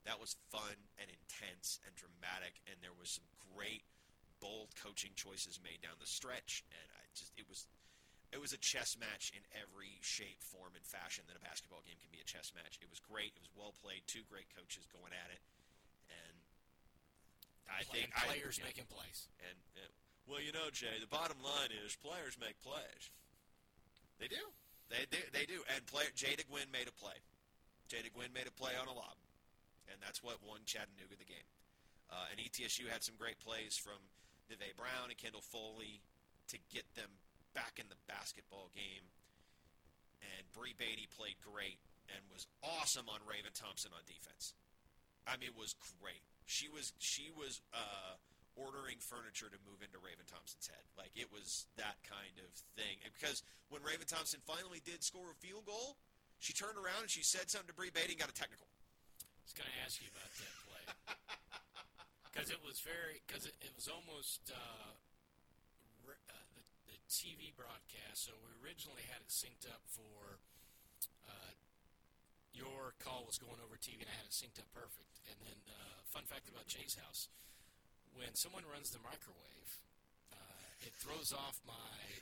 That 0.09 0.21
was 0.21 0.37
fun 0.53 0.77
and 1.01 1.09
intense 1.09 1.81
and 1.85 1.93
dramatic, 1.97 2.61
and 2.69 2.77
there 2.85 2.97
was 2.97 3.09
some 3.09 3.25
great, 3.57 3.85
bold 4.41 4.77
coaching 4.77 5.17
choices 5.17 5.57
made 5.65 5.81
down 5.81 5.97
the 5.97 6.09
stretch, 6.09 6.61
and 6.69 6.89
I 6.93 7.09
just 7.17 7.33
it 7.41 7.49
was 7.49 7.65
it 8.29 8.37
was 8.37 8.53
a 8.53 8.61
chess 8.61 9.01
match 9.01 9.33
in 9.33 9.41
every 9.57 9.97
shape, 10.05 10.45
form, 10.45 10.77
and 10.77 10.85
fashion 10.85 11.25
that 11.31 11.41
a 11.41 11.45
basketball 11.47 11.81
game 11.89 11.97
can 12.03 12.13
be 12.13 12.21
a 12.21 12.29
chess 12.29 12.53
match. 12.53 12.77
It 12.85 12.93
was 12.93 13.01
great. 13.01 13.33
It 13.33 13.41
was 13.41 13.55
well 13.57 13.73
played. 13.81 14.05
Two 14.05 14.29
great 14.29 14.53
coaches 14.53 14.85
going 14.91 15.17
at 15.17 15.33
it, 15.33 15.41
I 17.69 17.83
think 17.85 18.13
players 18.13 18.61
yeah. 18.61 18.69
making 18.69 18.89
plays. 18.89 19.29
And 19.41 19.59
uh, 19.77 19.89
well, 20.29 20.41
you 20.41 20.53
know, 20.53 20.73
Jay, 20.73 20.97
the 21.01 21.11
bottom 21.11 21.37
line 21.41 21.73
is 21.85 21.97
players 22.01 22.37
make 22.41 22.57
plays. 22.65 23.13
They 24.21 24.29
do. 24.29 24.45
They 24.89 25.05
do. 25.11 25.21
They 25.33 25.45
do. 25.45 25.65
And 25.75 25.85
player 25.89 26.13
Jada 26.15 26.45
Gwynn 26.49 26.71
made 26.73 26.89
a 26.89 26.95
play. 26.95 27.17
Jada 27.89 28.09
Gwynn 28.13 28.33
made 28.33 28.49
a 28.49 28.55
play 28.55 28.73
on 28.77 28.89
a 28.89 28.95
lob, 28.95 29.17
and 29.91 30.01
that's 30.01 30.23
what 30.25 30.41
won 30.41 30.65
Chattanooga 30.65 31.17
the 31.17 31.29
game. 31.29 31.49
Uh, 32.09 32.31
and 32.33 32.37
ETSU 32.41 32.89
had 32.89 33.03
some 33.03 33.17
great 33.17 33.41
plays 33.41 33.77
from 33.77 33.99
Neve 34.49 34.77
Brown 34.77 35.09
and 35.09 35.17
Kendall 35.17 35.45
Foley 35.45 36.01
to 36.53 36.57
get 36.73 36.85
them 36.95 37.09
back 37.57 37.81
in 37.81 37.89
the 37.89 37.99
basketball 38.07 38.69
game. 38.73 39.09
And 40.21 40.45
Bree 40.53 40.77
Beatty 40.77 41.09
played 41.13 41.37
great 41.41 41.81
and 42.13 42.21
was 42.33 42.47
awesome 42.61 43.09
on 43.09 43.21
Raven 43.25 43.53
Thompson 43.53 43.93
on 43.93 44.05
defense. 44.05 44.53
I 45.25 45.37
mean, 45.41 45.53
it 45.53 45.59
was 45.59 45.77
great. 46.01 46.21
She 46.45 46.69
was 46.69 46.93
she 47.01 47.33
was 47.33 47.61
uh, 47.73 48.21
ordering 48.55 49.03
furniture 49.03 49.51
to 49.51 49.59
move 49.67 49.83
into 49.83 49.99
Raven 49.99 50.27
Thompson's 50.29 50.71
head. 50.71 50.85
Like 50.95 51.11
it 51.19 51.31
was 51.33 51.67
that 51.77 51.99
kind 52.07 52.37
of 52.41 52.51
thing. 52.79 53.03
And 53.03 53.11
because 53.15 53.43
when 53.69 53.83
Raven 53.83 54.07
Thompson 54.07 54.39
finally 54.47 54.85
did 54.85 55.03
score 55.03 55.33
a 55.33 55.39
field 55.43 55.67
goal, 55.67 55.99
she 56.39 56.53
turned 56.53 56.79
around 56.79 57.09
and 57.09 57.11
she 57.11 57.25
said 57.25 57.51
something 57.51 57.71
to 57.71 57.77
Bree 57.77 57.91
Beatty 57.91 58.15
and 58.15 58.21
got 58.21 58.31
a 58.31 58.37
technical. 58.37 58.69
I 58.69 59.43
was 59.45 59.55
going 59.57 59.69
to 59.69 59.81
ask 59.85 60.01
you 60.01 60.09
about 60.09 60.31
that 60.41 60.55
play 60.65 60.85
because 62.31 62.49
it 62.49 62.61
was 62.65 62.81
very 62.81 63.21
because 63.27 63.45
it, 63.45 63.57
it 63.61 63.73
was 63.77 63.91
almost 63.91 64.49
uh, 64.49 64.93
re- 66.07 66.25
uh, 66.31 66.47
the, 66.57 66.65
the 66.93 66.97
TV 67.11 67.53
broadcast. 67.53 68.25
So 68.29 68.33
we 68.45 68.53
originally 68.63 69.05
had 69.11 69.21
it 69.21 69.29
synced 69.29 69.69
up 69.69 69.85
for 69.85 70.41
call 73.03 73.25
was 73.27 73.39
going 73.41 73.59
over 73.65 73.75
TV, 73.81 74.03
and 74.05 74.11
I 74.11 74.17
had 74.19 74.27
it 74.29 74.35
synced 74.35 74.59
up 74.63 74.69
perfect. 74.75 75.19
And 75.31 75.37
then, 75.43 75.59
uh, 75.71 76.03
fun 76.13 76.25
fact 76.29 76.47
about 76.51 76.67
Jay's 76.71 76.95
house: 77.01 77.29
when 78.15 78.35
someone 78.39 78.63
runs 78.71 78.91
the 78.95 79.03
microwave, 79.03 79.71
uh, 80.35 80.87
it 80.87 80.95
throws 81.03 81.33
off 81.35 81.59
my 81.67 81.75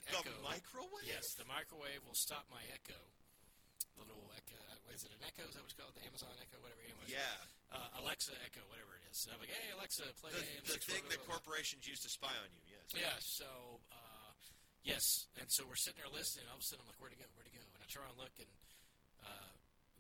The 0.08 0.18
echo. 0.22 0.32
The 0.32 0.44
microwave? 0.46 1.04
Yes, 1.08 1.34
the 1.36 1.44
microwave 1.48 2.00
will 2.08 2.16
stop 2.18 2.46
my 2.48 2.62
echo. 2.72 2.98
The 3.98 4.08
little 4.08 4.30
echo. 4.32 4.56
uh, 4.72 4.94
Is 4.96 5.04
it 5.04 5.12
an 5.12 5.20
echo? 5.26 5.44
Is 5.44 5.52
that 5.54 5.60
what 5.62 5.68
it's 5.68 5.76
called? 5.76 5.92
The 5.98 6.04
Amazon 6.08 6.32
Echo, 6.40 6.56
whatever. 6.64 6.80
Anyways. 6.80 7.12
Yeah. 7.12 7.76
uh, 7.76 8.00
Alexa, 8.00 8.32
Echo, 8.40 8.64
whatever 8.72 8.96
it 8.96 9.04
is. 9.12 9.20
And 9.28 9.36
I'm 9.36 9.40
like, 9.44 9.52
hey, 9.52 9.68
Alexa, 9.76 10.04
play. 10.16 10.32
The, 10.32 10.40
AM 10.40 10.64
the 10.64 10.80
thing 10.80 11.04
that 11.12 11.20
corporations 11.28 11.84
use 11.84 12.00
to 12.04 12.10
spy 12.10 12.32
on 12.40 12.48
you. 12.56 12.64
Yes. 12.72 12.88
Yeah, 12.96 13.16
so 13.20 13.48
uh, 13.92 14.32
yes, 14.80 15.28
and 15.36 15.44
so 15.52 15.68
we're 15.68 15.76
sitting 15.76 16.00
there 16.00 16.08
listening. 16.12 16.48
All 16.48 16.56
of 16.56 16.64
a 16.64 16.66
sudden, 16.66 16.82
I'm 16.84 16.90
like, 16.92 17.00
"Where 17.04 17.12
to 17.12 17.20
go? 17.20 17.28
Where 17.36 17.44
to 17.44 17.52
go?" 17.52 17.60
And 17.60 17.80
I 17.80 17.86
turn 17.88 18.00
around 18.08 18.16
and 18.16 18.24
look, 18.24 18.34
and 18.40 18.48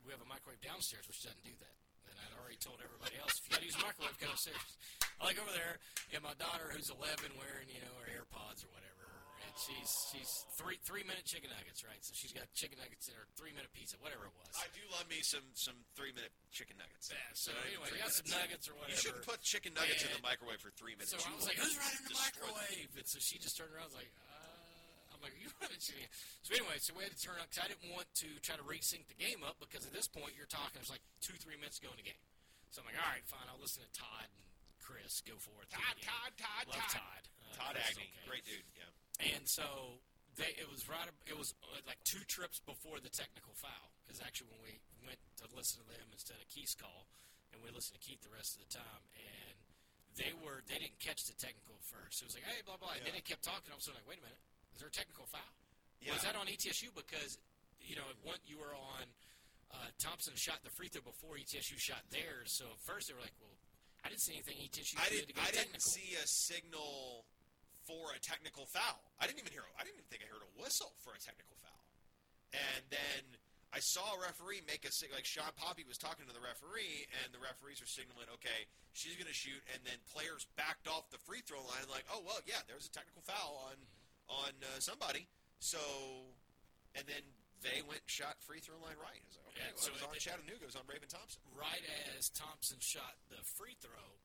we 0.06 0.10
have 0.12 0.22
a 0.22 0.28
microwave 0.30 0.60
downstairs, 0.60 1.06
which 1.08 1.22
doesn't 1.22 1.44
do 1.46 1.54
that. 1.62 1.74
And 2.10 2.16
I'd 2.18 2.34
already 2.36 2.58
told 2.60 2.82
everybody 2.82 3.16
else, 3.22 3.32
if 3.40 3.46
you 3.46 3.50
got 3.56 3.62
to 3.64 3.68
use 3.68 3.78
a 3.78 3.84
microwave, 3.86 4.16
go 4.20 4.28
upstairs. 4.30 4.60
I 5.20 5.24
like 5.32 5.38
over 5.40 5.52
there, 5.54 5.78
and 6.12 6.20
my 6.20 6.34
daughter, 6.36 6.68
who's 6.74 6.90
11, 6.92 7.34
wearing 7.40 7.70
you 7.72 7.80
know 7.80 7.94
her 8.02 8.08
AirPods 8.10 8.66
or 8.66 8.70
whatever, 8.74 9.06
and 9.46 9.52
she's 9.56 9.90
she's 10.12 10.30
three 10.60 10.76
three 10.84 11.06
minute 11.08 11.24
chicken 11.24 11.48
nuggets, 11.54 11.80
right? 11.86 11.98
So 12.04 12.12
she's 12.12 12.34
got 12.36 12.46
chicken 12.52 12.76
nuggets 12.82 13.06
in 13.08 13.14
her 13.16 13.24
three 13.38 13.54
minute 13.56 13.70
pizza, 13.72 13.96
whatever 14.02 14.28
it 14.28 14.34
was. 14.36 14.52
I 14.60 14.68
do 14.76 14.82
love 14.92 15.06
me 15.08 15.22
some 15.24 15.46
some 15.56 15.78
three 15.96 16.12
minute 16.12 16.34
chicken 16.52 16.76
nuggets. 16.76 17.08
Yeah, 17.08 17.16
so 17.32 17.50
anyway, 17.64 17.88
got 17.96 18.12
some 18.12 18.28
nuggets 18.28 18.66
or 18.68 18.74
whatever. 18.76 18.92
You 18.92 19.00
shouldn't 19.00 19.24
put 19.24 19.40
chicken 19.40 19.72
nuggets 19.72 20.02
in 20.04 20.12
the 20.12 20.20
microwave 20.20 20.60
for 20.60 20.74
three 20.76 20.98
minutes. 20.98 21.14
So 21.16 21.22
I 21.22 21.32
was 21.32 21.46
like, 21.48 21.56
"Who's 21.58 21.78
running 21.80 22.02
the 22.06 22.12
destroy 22.12 22.50
them. 22.50 22.54
microwave?" 22.60 22.90
And 22.98 23.06
so 23.08 23.18
she 23.22 23.38
just 23.40 23.54
turned 23.56 23.72
around. 23.72 23.88
and 23.88 23.94
was 23.94 23.98
like, 24.04 24.12
"I'm 25.24 25.30
like, 25.30 25.38
you 25.38 25.46
running 25.62 25.78
chicken?" 25.78 26.10
So 26.42 26.58
anyway, 26.58 26.82
so 26.82 26.98
we 26.98 27.06
had 27.06 27.14
to 27.14 27.22
turn 27.22 27.38
out 27.38 27.46
because 27.46 27.62
I 27.62 27.70
didn't 27.70 27.94
want 27.94 28.10
to 28.26 28.28
try 28.42 28.58
to 28.58 28.66
resync 28.66 29.06
the 29.06 29.14
game 29.14 29.46
up 29.46 29.62
because 29.62 29.86
at 29.86 29.94
this 29.94 30.10
point 30.10 30.34
you're 30.34 30.50
talking. 30.50 30.74
There's 30.74 30.90
like 30.90 31.06
two, 31.22 31.38
three 31.38 31.54
minutes 31.54 31.78
to 31.78 31.86
go 31.86 31.94
in 31.94 32.02
the 32.02 32.06
game. 32.06 32.18
So 32.74 32.82
I'm 32.82 32.90
like, 32.90 32.98
"All 32.98 33.06
right, 33.06 33.22
fine. 33.30 33.46
I'll 33.46 33.62
listen 33.62 33.86
to 33.86 33.92
Todd 33.94 34.26
and 34.26 34.44
Chris 34.82 35.22
go 35.22 35.38
for 35.38 35.54
it." 35.62 35.70
Todd. 35.70 35.94
Todd, 36.02 36.32
Todd, 36.34 36.64
Love 36.66 36.82
Todd. 36.90 36.98
Todd. 36.98 37.22
Uh, 37.38 37.54
Todd 37.54 37.74
Agnew, 37.78 38.08
okay. 38.10 38.26
great 38.26 38.44
dude. 38.48 38.66
Yeah. 38.74 39.38
And 39.38 39.46
so 39.46 40.02
they, 40.34 40.56
it 40.56 40.66
was 40.66 40.88
right. 40.88 41.06
It 41.28 41.36
was 41.36 41.54
uh, 41.62 41.78
like 41.86 42.00
two 42.02 42.24
trips 42.24 42.58
before 42.64 42.98
the 42.98 43.12
technical 43.12 43.52
foul. 43.54 43.92
Because 44.02 44.24
actually, 44.24 44.50
when 44.50 44.62
we 44.64 44.74
went 45.04 45.20
to 45.40 45.46
listen 45.52 45.84
to 45.84 45.86
them 45.88 46.08
instead 46.10 46.40
of 46.40 46.46
Keith's 46.48 46.74
call, 46.74 47.06
and 47.52 47.60
we 47.60 47.68
listened 47.70 48.00
to 48.00 48.02
Keith 48.02 48.24
the 48.24 48.32
rest 48.32 48.56
of 48.56 48.64
the 48.64 48.72
time, 48.72 49.04
and 49.14 49.56
they 50.16 50.32
were 50.40 50.64
they 50.68 50.80
didn't 50.80 51.00
catch 51.00 51.28
the 51.28 51.36
technical 51.36 51.76
first. 51.84 52.24
It 52.24 52.28
was 52.28 52.34
like, 52.36 52.48
hey, 52.48 52.64
blah 52.64 52.80
blah. 52.80 52.96
And 52.96 53.04
then 53.04 53.14
they 53.16 53.24
kept 53.24 53.44
talking. 53.44 53.68
I 53.68 53.76
was 53.76 53.88
like, 53.88 54.04
wait 54.08 54.20
a 54.20 54.24
minute, 54.24 54.40
is 54.74 54.80
there 54.80 54.88
a 54.88 54.94
technical 54.94 55.26
foul? 55.26 55.52
Yeah. 56.00 56.12
Was 56.14 56.22
that 56.26 56.34
on 56.34 56.46
ETSU? 56.50 56.90
Because 56.94 57.38
you 57.82 57.96
know, 57.96 58.06
one 58.22 58.38
you 58.46 58.58
were 58.58 58.74
on. 58.74 59.06
Uh, 59.72 59.88
Thompson 59.96 60.36
shot 60.36 60.60
the 60.60 60.70
free 60.76 60.92
throw 60.92 61.00
before 61.00 61.40
ETSU 61.40 61.80
shot 61.80 62.04
theirs. 62.12 62.52
So 62.60 62.68
at 62.68 62.80
first 62.84 63.08
they 63.08 63.16
were 63.16 63.24
like, 63.24 63.32
well, 63.40 63.56
I 64.04 64.12
didn't 64.12 64.20
see 64.20 64.36
anything 64.36 64.60
ETSU 64.60 65.00
I 65.00 65.08
did 65.08 65.24
didn't. 65.24 65.32
to 65.32 65.34
get 65.40 65.48
I 65.48 65.50
didn't 65.56 65.80
see 65.80 66.12
a 66.20 66.26
signal 66.28 67.24
for 67.88 68.12
a 68.12 68.20
technical 68.20 68.68
foul. 68.68 69.00
I 69.16 69.24
didn't 69.24 69.40
even 69.40 69.50
hear. 69.56 69.64
I 69.80 69.82
didn't 69.82 69.96
even 70.04 70.10
think 70.12 70.22
I 70.22 70.28
heard 70.28 70.44
a 70.44 70.52
whistle 70.60 70.92
for 71.00 71.16
a 71.16 71.20
technical 71.24 71.56
foul. 71.58 71.80
And 72.52 72.84
then 72.92 73.22
I 73.72 73.80
saw 73.80 74.04
a 74.12 74.20
referee 74.20 74.60
make 74.68 74.84
a 74.84 74.92
sig- 74.92 75.16
like 75.16 75.24
Shawn 75.24 75.48
Poppie 75.56 75.88
was 75.88 75.96
talking 75.96 76.28
to 76.28 76.34
the 76.36 76.44
referee, 76.44 77.08
and 77.24 77.32
the 77.32 77.40
referees 77.40 77.80
were 77.80 77.88
signaling, 77.88 78.28
okay, 78.36 78.68
she's 78.92 79.16
going 79.16 79.30
to 79.30 79.32
shoot, 79.32 79.56
and 79.72 79.80
then 79.88 79.96
players 80.12 80.44
backed 80.60 80.84
off 80.84 81.08
the 81.08 81.16
free 81.24 81.40
throw 81.40 81.64
line, 81.64 81.88
like, 81.88 82.04
oh 82.12 82.20
well, 82.20 82.44
yeah, 82.44 82.60
there 82.68 82.76
was 82.76 82.84
a 82.84 82.92
technical 82.92 83.24
foul 83.24 83.56
on 83.72 83.80
on 84.32 84.52
uh, 84.64 84.80
somebody. 84.80 85.28
So, 85.60 85.78
and 86.96 87.04
then 87.06 87.22
they 87.62 87.84
went 87.86 88.02
and 88.02 88.10
shot 88.10 88.40
free 88.42 88.58
throw 88.58 88.74
line 88.82 88.98
right. 88.98 89.20
I 89.22 89.28
was 89.28 89.36
like, 89.38 89.46
okay, 89.54 89.62
Yeah, 89.62 89.70
well, 89.76 89.82
so 89.82 89.88
it 89.92 89.96
was 90.00 90.04
on 90.08 90.14
it- 90.16 90.24
Chattanooga, 90.24 90.62
it 90.64 90.70
was 90.72 90.78
on 90.80 90.86
Raven 90.90 91.06
Thompson. 91.12 91.40
right 91.54 91.84
as 92.18 92.32
Thompson 92.34 92.80
shot 92.82 93.14
the 93.30 93.38
free 93.44 93.76
throw, 93.78 94.18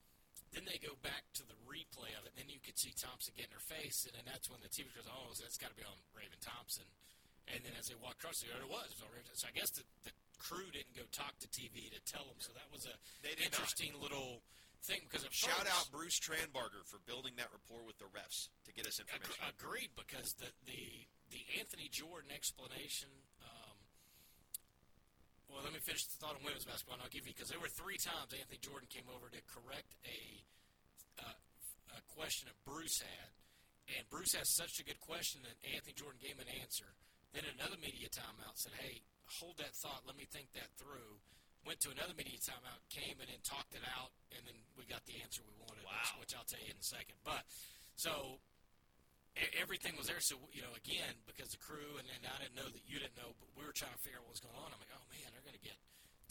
then 0.56 0.64
they 0.66 0.80
go 0.82 0.96
back 1.06 1.28
to 1.38 1.44
the 1.46 1.54
replay 1.68 2.16
of 2.18 2.24
it. 2.26 2.34
And 2.34 2.48
then 2.48 2.50
you 2.50 2.64
could 2.64 2.80
see 2.80 2.96
Thompson 2.98 3.36
get 3.38 3.52
in 3.52 3.54
her 3.54 3.62
face, 3.68 4.08
and 4.08 4.16
then 4.16 4.26
that's 4.26 4.48
when 4.50 4.64
the 4.64 4.72
TV 4.72 4.88
goes, 4.96 5.06
"Oh, 5.12 5.30
so 5.36 5.44
that's 5.44 5.60
got 5.60 5.70
to 5.76 5.78
be 5.78 5.84
on 5.86 6.00
Raven 6.16 6.40
Thompson." 6.40 6.88
And 7.52 7.60
then 7.68 7.76
as 7.76 7.92
they 7.92 8.00
walked 8.00 8.24
across, 8.24 8.40
they 8.42 8.48
go, 8.48 8.56
"It 8.58 8.72
was." 8.72 8.88
It 8.96 8.98
was 9.00 9.06
on 9.06 9.12
Raven. 9.12 9.36
So 9.36 9.46
I 9.52 9.54
guess 9.54 9.70
the, 9.76 9.84
the 10.08 10.16
crew 10.40 10.72
didn't 10.72 10.96
go 10.96 11.04
talk 11.12 11.36
to 11.44 11.48
TV 11.52 11.92
to 11.92 12.00
tell 12.08 12.24
them. 12.26 12.40
So 12.40 12.56
that 12.56 12.72
was 12.72 12.88
a 12.88 12.96
They 13.22 13.36
did 13.36 13.52
not. 13.52 13.60
interesting 13.60 13.92
little 14.00 14.40
thing 14.88 15.04
because 15.04 15.28
at 15.28 15.36
Shout 15.36 15.68
first, 15.68 15.70
out 15.70 15.86
Bruce 15.92 16.18
Tranbarger 16.18 16.82
for 16.88 17.04
building 17.04 17.36
that 17.38 17.52
rapport 17.52 17.84
with 17.84 18.00
the 18.00 18.08
refs 18.16 18.48
to 18.66 18.72
get 18.72 18.88
us 18.88 18.98
Ag- 19.04 19.12
information. 19.12 19.44
Agreed, 19.52 19.92
because 20.00 20.32
the 20.40 20.48
the 20.64 21.06
the 21.30 21.44
Anthony 21.60 21.92
Jordan 21.92 22.32
explanation. 22.32 23.12
Um, 23.44 23.76
well, 25.52 25.64
let 25.64 25.76
me 25.76 25.80
finish 25.84 26.08
the 26.08 26.16
thought 26.20 26.36
on 26.40 26.44
women's 26.44 26.64
basketball, 26.68 27.00
and 27.00 27.04
I'll 27.04 27.12
give 27.12 27.28
you 27.28 27.36
because 27.36 27.52
there 27.52 27.60
were 27.60 27.72
three 27.76 28.00
times 28.00 28.32
Anthony 28.32 28.60
Jordan 28.64 28.88
came 28.88 29.08
over 29.12 29.28
to 29.28 29.40
correct 29.52 29.92
a 30.08 30.20
uh, 31.20 31.38
a 31.96 32.02
question 32.16 32.48
that 32.48 32.58
Bruce 32.64 33.04
had, 33.04 33.30
and 33.96 34.04
Bruce 34.08 34.36
has 34.40 34.48
such 34.56 34.80
a 34.80 34.88
good 34.88 35.00
question 35.04 35.44
that 35.44 35.56
Anthony 35.68 35.96
Jordan 35.96 36.20
gave 36.24 36.40
him 36.40 36.48
an 36.48 36.52
answer. 36.64 36.88
Then 37.36 37.44
another 37.60 37.76
media 37.80 38.08
timeout 38.08 38.56
said, 38.56 38.76
"Hey, 38.80 39.04
hold 39.44 39.60
that 39.60 39.76
thought. 39.76 40.08
Let 40.08 40.16
me 40.16 40.24
think 40.32 40.52
that 40.56 40.72
through." 40.80 41.20
Went 41.68 41.84
to 41.84 41.92
another 41.92 42.16
media 42.16 42.40
timeout, 42.40 42.80
came 42.88 43.20
and 43.20 43.28
then 43.28 43.44
talked 43.44 43.76
it 43.76 43.84
out, 43.92 44.16
and 44.32 44.40
then 44.48 44.56
we 44.80 44.88
got 44.88 45.04
the 45.04 45.20
answer 45.20 45.44
we 45.44 45.52
wanted, 45.60 45.84
which, 45.84 45.92
Wow. 45.92 46.16
which 46.24 46.32
I'll 46.32 46.48
tell 46.48 46.64
you 46.64 46.72
in 46.72 46.80
a 46.80 46.88
second. 46.88 47.20
But 47.28 47.44
so 48.00 48.40
everything 49.60 50.00
was 50.00 50.08
there. 50.08 50.24
So 50.24 50.40
you 50.56 50.64
know, 50.64 50.72
again, 50.80 51.20
because 51.28 51.52
the 51.52 51.60
crew 51.60 52.00
and, 52.00 52.08
and 52.08 52.24
I 52.24 52.40
didn't 52.40 52.56
know 52.56 52.72
that 52.72 52.84
you 52.88 53.04
didn't 53.04 53.20
know, 53.20 53.36
but 53.36 53.52
we 53.60 53.68
were 53.68 53.76
trying 53.76 53.92
to 53.92 54.00
figure 54.00 54.18
out 54.18 54.26
what 54.26 54.40
was 54.40 54.44
going 54.48 54.56
on. 54.56 54.72
I'm 54.72 54.80
like, 54.80 54.96
oh 54.96 55.06
man, 55.12 55.28
they're 55.36 55.44
going 55.44 55.60
to 55.60 55.66
get 55.68 55.76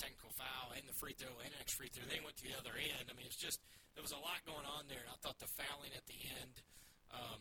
technical 0.01 0.33
foul 0.33 0.73
and 0.77 0.85
the 0.89 0.97
free 0.97 1.13
throw 1.17 1.33
and 1.41 1.53
the 1.53 1.61
next 1.61 1.77
free 1.77 1.93
throw. 1.93 2.05
They 2.09 2.21
went 2.25 2.41
to 2.41 2.45
the 2.49 2.57
other 2.57 2.73
end. 2.77 3.09
I 3.09 3.15
mean, 3.17 3.29
it's 3.29 3.37
just 3.39 3.61
there 3.93 4.05
was 4.05 4.17
a 4.17 4.21
lot 4.25 4.41
going 4.49 4.65
on 4.65 4.89
there. 4.89 5.05
And 5.05 5.13
I 5.13 5.17
thought 5.21 5.37
the 5.37 5.49
fouling 5.53 5.93
at 5.93 6.05
the 6.09 6.17
end 6.41 6.65
um, 7.13 7.41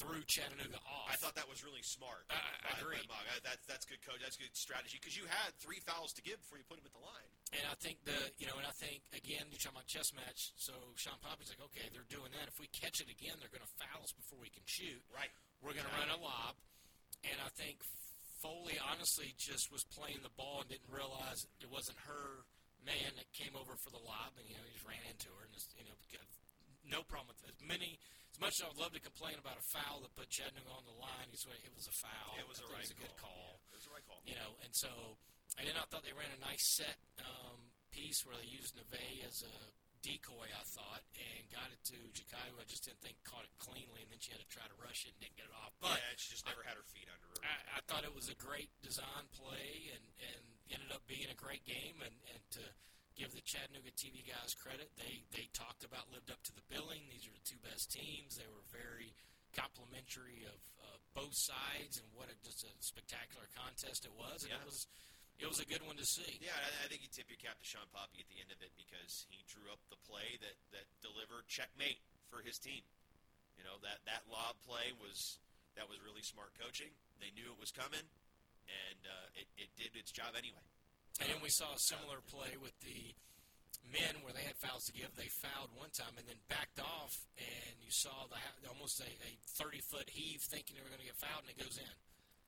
threw 0.00 0.24
Chattanooga 0.24 0.80
off. 0.88 1.12
I 1.12 1.16
thought 1.20 1.36
that 1.36 1.44
was 1.46 1.60
really 1.62 1.84
smart. 1.84 2.24
I- 2.32 2.40
I 2.40 2.40
by- 2.40 2.72
by 2.72 2.80
agree. 2.80 3.04
Mog. 3.06 3.24
I- 3.28 3.44
That's 3.44 3.64
that's 3.68 3.84
good 3.84 4.00
coach. 4.00 4.20
That's 4.24 4.36
good 4.40 4.56
strategy 4.56 4.96
because 4.96 5.16
you 5.16 5.28
had 5.28 5.52
three 5.60 5.80
fouls 5.84 6.12
to 6.16 6.22
give 6.24 6.40
before 6.40 6.56
you 6.58 6.64
put 6.64 6.80
him 6.80 6.86
at 6.88 6.92
the 6.96 7.04
line. 7.04 7.28
And 7.52 7.64
I 7.68 7.74
think 7.76 8.00
the 8.08 8.16
you 8.40 8.46
know, 8.48 8.56
and 8.56 8.64
I 8.66 8.72
think 8.80 9.04
again, 9.12 9.44
you're 9.52 9.60
talking 9.60 9.76
about 9.76 9.86
chess 9.86 10.12
match. 10.16 10.56
So 10.56 10.72
Shawn 10.96 11.20
Poppie's 11.20 11.52
like, 11.52 11.60
okay, 11.72 11.86
they're 11.92 12.08
doing 12.08 12.32
that. 12.32 12.48
If 12.48 12.56
we 12.58 12.66
catch 12.72 13.00
it 13.04 13.10
again, 13.12 13.36
they're 13.38 13.52
going 13.52 13.64
to 13.66 13.74
foul 13.76 14.00
us 14.02 14.12
before 14.16 14.38
we 14.40 14.48
can 14.48 14.64
shoot. 14.64 15.04
Right. 15.12 15.30
We're 15.60 15.76
going 15.76 15.86
to 15.86 15.96
run 16.00 16.08
a 16.08 16.16
lob, 16.16 16.56
and 17.28 17.36
I 17.44 17.50
think 17.52 17.84
Foley 18.40 18.80
honestly 18.80 19.34
just 19.36 19.68
was 19.70 19.84
playing 19.84 20.24
the 20.24 20.32
ball 20.32 20.64
and 20.64 20.68
didn't 20.72 20.88
realize 20.88 21.44
it 21.60 21.68
wasn't 21.68 21.98
her 22.08 22.48
man 22.80 23.12
that 23.20 23.28
came 23.36 23.52
over 23.52 23.76
for 23.76 23.92
the 23.92 24.00
lob, 24.00 24.32
and 24.40 24.48
you 24.48 24.56
know 24.56 24.64
he 24.64 24.72
just 24.72 24.88
ran 24.88 25.04
into 25.04 25.28
her, 25.36 25.44
and 25.44 25.52
just, 25.52 25.76
you 25.76 25.84
know 25.84 25.92
no 26.90 27.02
problem 27.06 27.28
with. 27.36 27.38
As 27.46 27.54
many 27.62 28.00
much 28.40 28.58
as 28.58 28.64
I 28.64 28.68
would 28.72 28.80
love 28.80 28.94
to 28.96 29.02
complain 29.04 29.36
about 29.36 29.60
a 29.60 29.66
foul 29.70 30.00
that 30.02 30.12
put 30.16 30.32
Chattanooga 30.32 30.72
on 30.72 30.84
the 30.88 30.96
line, 30.96 31.28
it 31.30 31.72
was 31.76 31.86
a 31.86 31.96
foul. 32.00 32.32
It 32.40 32.48
was 32.48 32.58
I 32.60 32.64
a 32.64 32.68
right 32.72 32.84
It 32.84 32.90
was 32.90 32.96
a 32.96 33.00
good 33.00 33.16
call 33.20 33.60
Yeah, 33.68 33.76
it 33.76 33.78
was 33.84 33.88
a 33.88 33.92
right 33.94 34.06
call. 34.08 34.20
you 34.24 34.36
know, 34.36 34.50
and 34.64 34.72
so, 34.72 34.90
and 35.60 35.68
then 35.68 35.76
I 35.76 35.84
thought 35.92 36.02
they 36.02 36.16
ran 36.16 36.32
a 36.32 36.40
nice 36.40 36.64
set 36.64 36.96
um, 37.20 37.70
piece 37.92 38.24
where 38.24 38.34
they 38.40 38.48
used 38.48 38.74
Neve 38.76 39.24
as 39.28 39.44
a 39.44 39.54
decoy, 40.00 40.48
I 40.48 40.64
thought, 40.64 41.04
and 41.12 41.44
got 41.52 41.68
it 41.68 41.80
to 41.92 41.96
Jakai, 42.16 42.40
who 42.48 42.56
I 42.56 42.64
just 42.64 42.88
didn't 42.88 43.04
think 43.04 43.20
caught 43.20 43.44
it 43.44 43.52
cleanly, 43.60 44.00
and 44.00 44.08
then 44.08 44.20
she 44.20 44.32
had 44.32 44.40
to 44.40 44.48
try 44.48 44.64
to 44.64 44.76
rush 44.80 45.04
it 45.04 45.12
and 45.12 45.20
didn't 45.28 45.36
get 45.36 45.44
it 45.44 45.56
off. 45.60 45.76
But 45.76 46.00
yeah, 46.00 46.16
she 46.16 46.32
just 46.32 46.48
never 46.48 46.64
had 46.64 46.80
her 46.80 46.86
feet 46.88 47.04
under 47.12 47.28
her. 47.36 47.40
I, 47.44 47.76
I 47.76 47.80
thought 47.84 48.08
it 48.08 48.14
was 48.16 48.32
a 48.32 48.38
great 48.40 48.72
design 48.80 49.28
play 49.36 49.92
and, 49.92 50.04
and 50.24 50.44
ended 50.72 50.88
up 50.96 51.04
being 51.04 51.28
a 51.28 51.36
great 51.36 51.68
game. 51.68 52.00
And, 52.00 52.16
and 52.32 52.42
to 52.56 52.62
give 53.18 53.32
the 53.34 53.44
Chattanooga 53.44 53.92
TV 53.96 54.22
guys 54.26 54.54
credit, 54.58 54.90
they, 54.96 55.22
they 55.34 55.46
talked 55.52 55.82
about 55.84 56.08
lived 56.14 56.30
up 56.30 56.40
to 56.48 56.52
the 56.54 56.64
billing. 56.70 57.04
These 57.10 57.26
are 57.28 57.34
the 57.36 57.44
two 57.46 57.60
best 57.62 57.90
teams. 57.92 58.36
They 58.36 58.48
were 58.48 58.64
very 58.72 59.12
complimentary 59.52 60.46
of 60.46 60.58
uh, 60.80 60.96
both 61.14 61.34
sides 61.34 61.98
and 61.98 62.06
what 62.14 62.30
a, 62.30 62.36
just 62.46 62.62
a 62.64 62.72
spectacular 62.80 63.50
contest 63.52 64.06
it 64.06 64.14
was. 64.14 64.46
And 64.46 64.54
Yeah. 64.54 64.62
it 64.62 64.68
was 64.70 64.86
it 65.40 65.48
was 65.48 65.56
a 65.56 65.64
good 65.64 65.80
one 65.88 65.96
to 65.96 66.04
see. 66.04 66.36
Yeah, 66.44 66.52
I, 66.52 66.84
I 66.84 66.86
think 66.92 67.00
you 67.00 67.08
tip 67.08 67.24
your 67.32 67.40
cap 67.40 67.56
to 67.56 67.64
Shawn 67.64 67.88
Poppie 67.96 68.20
at 68.20 68.28
the 68.28 68.36
end 68.44 68.52
of 68.52 68.60
it 68.60 68.76
because 68.76 69.24
he 69.32 69.40
drew 69.48 69.64
up 69.72 69.80
the 69.88 69.96
play 70.04 70.36
that, 70.44 70.52
that 70.76 70.84
delivered 71.00 71.48
checkmate 71.48 71.96
for 72.28 72.44
his 72.44 72.60
team. 72.60 72.84
You 73.56 73.64
know 73.64 73.80
that 73.80 74.04
that 74.04 74.28
lob 74.28 74.60
play 74.64 74.92
was 75.00 75.40
that 75.80 75.88
was 75.88 75.96
really 76.04 76.20
smart 76.20 76.52
coaching. 76.60 76.92
They 77.24 77.32
knew 77.32 77.48
it 77.48 77.56
was 77.60 77.72
coming, 77.72 78.04
and 78.68 79.00
uh, 79.08 79.28
it, 79.40 79.48
it 79.56 79.70
did 79.80 79.96
its 79.96 80.12
job 80.12 80.36
anyway. 80.36 80.60
And 81.18 81.26
then 81.28 81.40
we 81.42 81.50
saw 81.50 81.74
a 81.74 81.80
similar 81.80 82.22
play 82.30 82.54
with 82.60 82.76
the 82.80 83.12
men 83.90 84.22
where 84.22 84.30
they 84.32 84.46
had 84.46 84.54
fouls 84.62 84.86
to 84.86 84.94
give. 84.94 85.10
They 85.18 85.28
fouled 85.42 85.74
one 85.74 85.90
time 85.90 86.14
and 86.16 86.24
then 86.28 86.38
backed 86.46 86.78
off, 86.78 87.12
and 87.36 87.74
you 87.82 87.90
saw 87.90 88.28
the 88.30 88.38
almost 88.70 89.02
a, 89.02 89.10
a 89.10 89.30
30 89.58 89.80
foot 89.90 90.08
heave 90.08 90.40
thinking 90.46 90.78
they 90.78 90.84
were 90.84 90.92
going 90.92 91.02
to 91.02 91.10
get 91.10 91.18
fouled, 91.18 91.44
and 91.48 91.52
it 91.52 91.60
goes 91.60 91.76
in. 91.80 91.94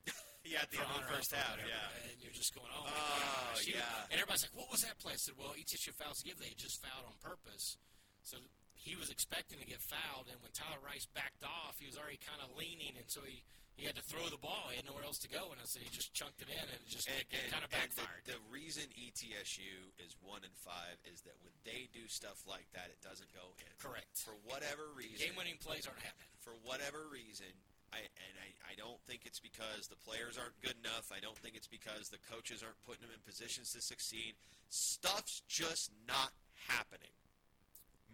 Yeah, 0.43 0.67
at 0.67 0.75
the 0.75 0.83
end 0.83 0.91
of 0.91 1.07
the 1.07 1.15
first 1.15 1.31
half. 1.31 1.55
Yeah, 1.55 2.11
And 2.11 2.19
you're 2.19 2.35
just 2.35 2.51
going, 2.51 2.67
oh, 2.75 2.83
my 2.83 2.91
Oh, 2.91 3.55
gosh. 3.55 3.63
Yeah. 3.63 4.11
And 4.11 4.19
everybody's 4.19 4.43
like, 4.43 4.59
what 4.59 4.75
was 4.75 4.83
that 4.83 4.99
play? 4.99 5.15
I 5.15 5.21
said, 5.23 5.39
well, 5.39 5.55
ETSU 5.55 5.95
fouls 5.95 6.19
to 6.19 6.27
give, 6.27 6.35
they 6.43 6.51
had 6.51 6.59
just 6.59 6.83
fouled 6.83 7.07
on 7.07 7.15
purpose. 7.23 7.79
So 8.27 8.43
he 8.75 8.99
was 8.99 9.07
expecting 9.07 9.63
to 9.63 9.67
get 9.71 9.79
fouled, 9.79 10.27
and 10.27 10.43
when 10.43 10.51
Tyler 10.51 10.83
Rice 10.83 11.07
backed 11.15 11.47
off, 11.47 11.79
he 11.79 11.87
was 11.87 11.95
already 11.95 12.19
kind 12.19 12.43
of 12.43 12.51
leaning, 12.59 12.99
and 12.99 13.07
so 13.07 13.23
he, 13.23 13.47
he 13.77 13.89
had 13.89 13.97
to 13.97 14.05
throw 14.05 14.23
the 14.29 14.39
ball. 14.39 14.69
He 14.71 14.77
had 14.79 14.87
nowhere 14.87 15.03
else 15.05 15.19
to 15.25 15.31
go, 15.33 15.49
and 15.51 15.59
I 15.59 15.65
said 15.67 15.83
he 15.83 15.91
just 15.91 16.13
chunked 16.13 16.41
it 16.45 16.49
in, 16.53 16.61
and 16.61 16.71
it 16.77 16.87
just 16.87 17.09
and, 17.09 17.25
and- 17.33 17.51
kind 17.51 17.65
of 17.65 17.71
backfired. 17.73 18.23
the, 18.29 18.37
the 18.37 18.43
reason 18.53 18.85
ETSU 18.95 19.75
is 20.01 20.15
one 20.21 20.45
and 20.45 20.55
five 20.61 21.01
is 21.09 21.25
that 21.25 21.35
when 21.43 21.53
they 21.65 21.89
do 21.93 22.05
stuff 22.07 22.45
like 22.47 22.69
that, 22.77 22.93
it 22.93 23.01
doesn't 23.01 23.33
go 23.33 23.57
in. 23.59 23.73
Correct. 23.81 24.13
For 24.21 24.37
whatever 24.45 24.93
reason, 24.95 25.25
Game 25.33 25.37
winning 25.41 25.57
plays 25.59 25.89
aren't 25.89 26.05
happening. 26.05 26.31
for 26.45 26.53
whatever 26.63 27.09
reason, 27.11 27.51
I 27.93 28.05
and 28.07 28.35
I, 28.41 28.73
I 28.73 28.75
don't 28.77 29.01
think 29.09 29.25
it's 29.25 29.41
because 29.41 29.89
the 29.89 30.01
players 30.01 30.37
aren't 30.41 30.57
good 30.61 30.77
enough. 30.81 31.09
I 31.13 31.21
don't 31.21 31.37
think 31.41 31.57
it's 31.57 31.69
because 31.69 32.09
the 32.13 32.21
coaches 32.29 32.61
aren't 32.65 32.79
putting 32.85 33.03
them 33.09 33.13
in 33.13 33.21
positions 33.25 33.73
to 33.73 33.81
succeed. 33.81 34.37
Stuff's 34.69 35.43
just 35.49 35.91
not 36.09 36.33
happening. 36.69 37.13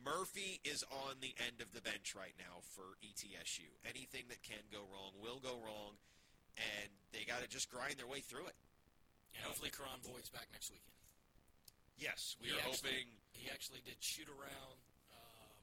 Murphy 0.04 0.60
is 0.64 0.84
on 1.06 1.18
the 1.20 1.34
end 1.42 1.60
of 1.60 1.72
the 1.74 1.82
bench 1.82 2.14
right 2.16 2.34
now 2.38 2.62
for 2.74 2.96
ETSU. 3.04 3.66
Anything 3.84 4.24
that 4.30 4.42
can 4.42 4.62
go 4.72 4.84
wrong 4.88 5.12
will 5.18 5.40
go 5.42 5.58
wrong, 5.62 5.98
and 6.56 6.88
they 7.12 7.24
got 7.24 7.42
to 7.42 7.48
just 7.48 7.68
grind 7.70 7.96
their 7.98 8.06
way 8.08 8.20
through 8.20 8.46
it. 8.46 8.56
And 9.36 9.44
hopefully, 9.44 9.70
Karan 9.70 10.00
Boyd's 10.02 10.30
back 10.30 10.48
next 10.52 10.70
weekend. 10.72 10.96
Yes, 11.98 12.36
we 12.40 12.48
He 12.48 12.54
are 12.54 12.62
actually- 12.62 13.02
hoping. 13.02 13.06
He 13.32 13.46
actually 13.50 13.82
did 13.86 13.98
shoot 14.02 14.26
around. 14.26 14.78
Um, 15.14 15.54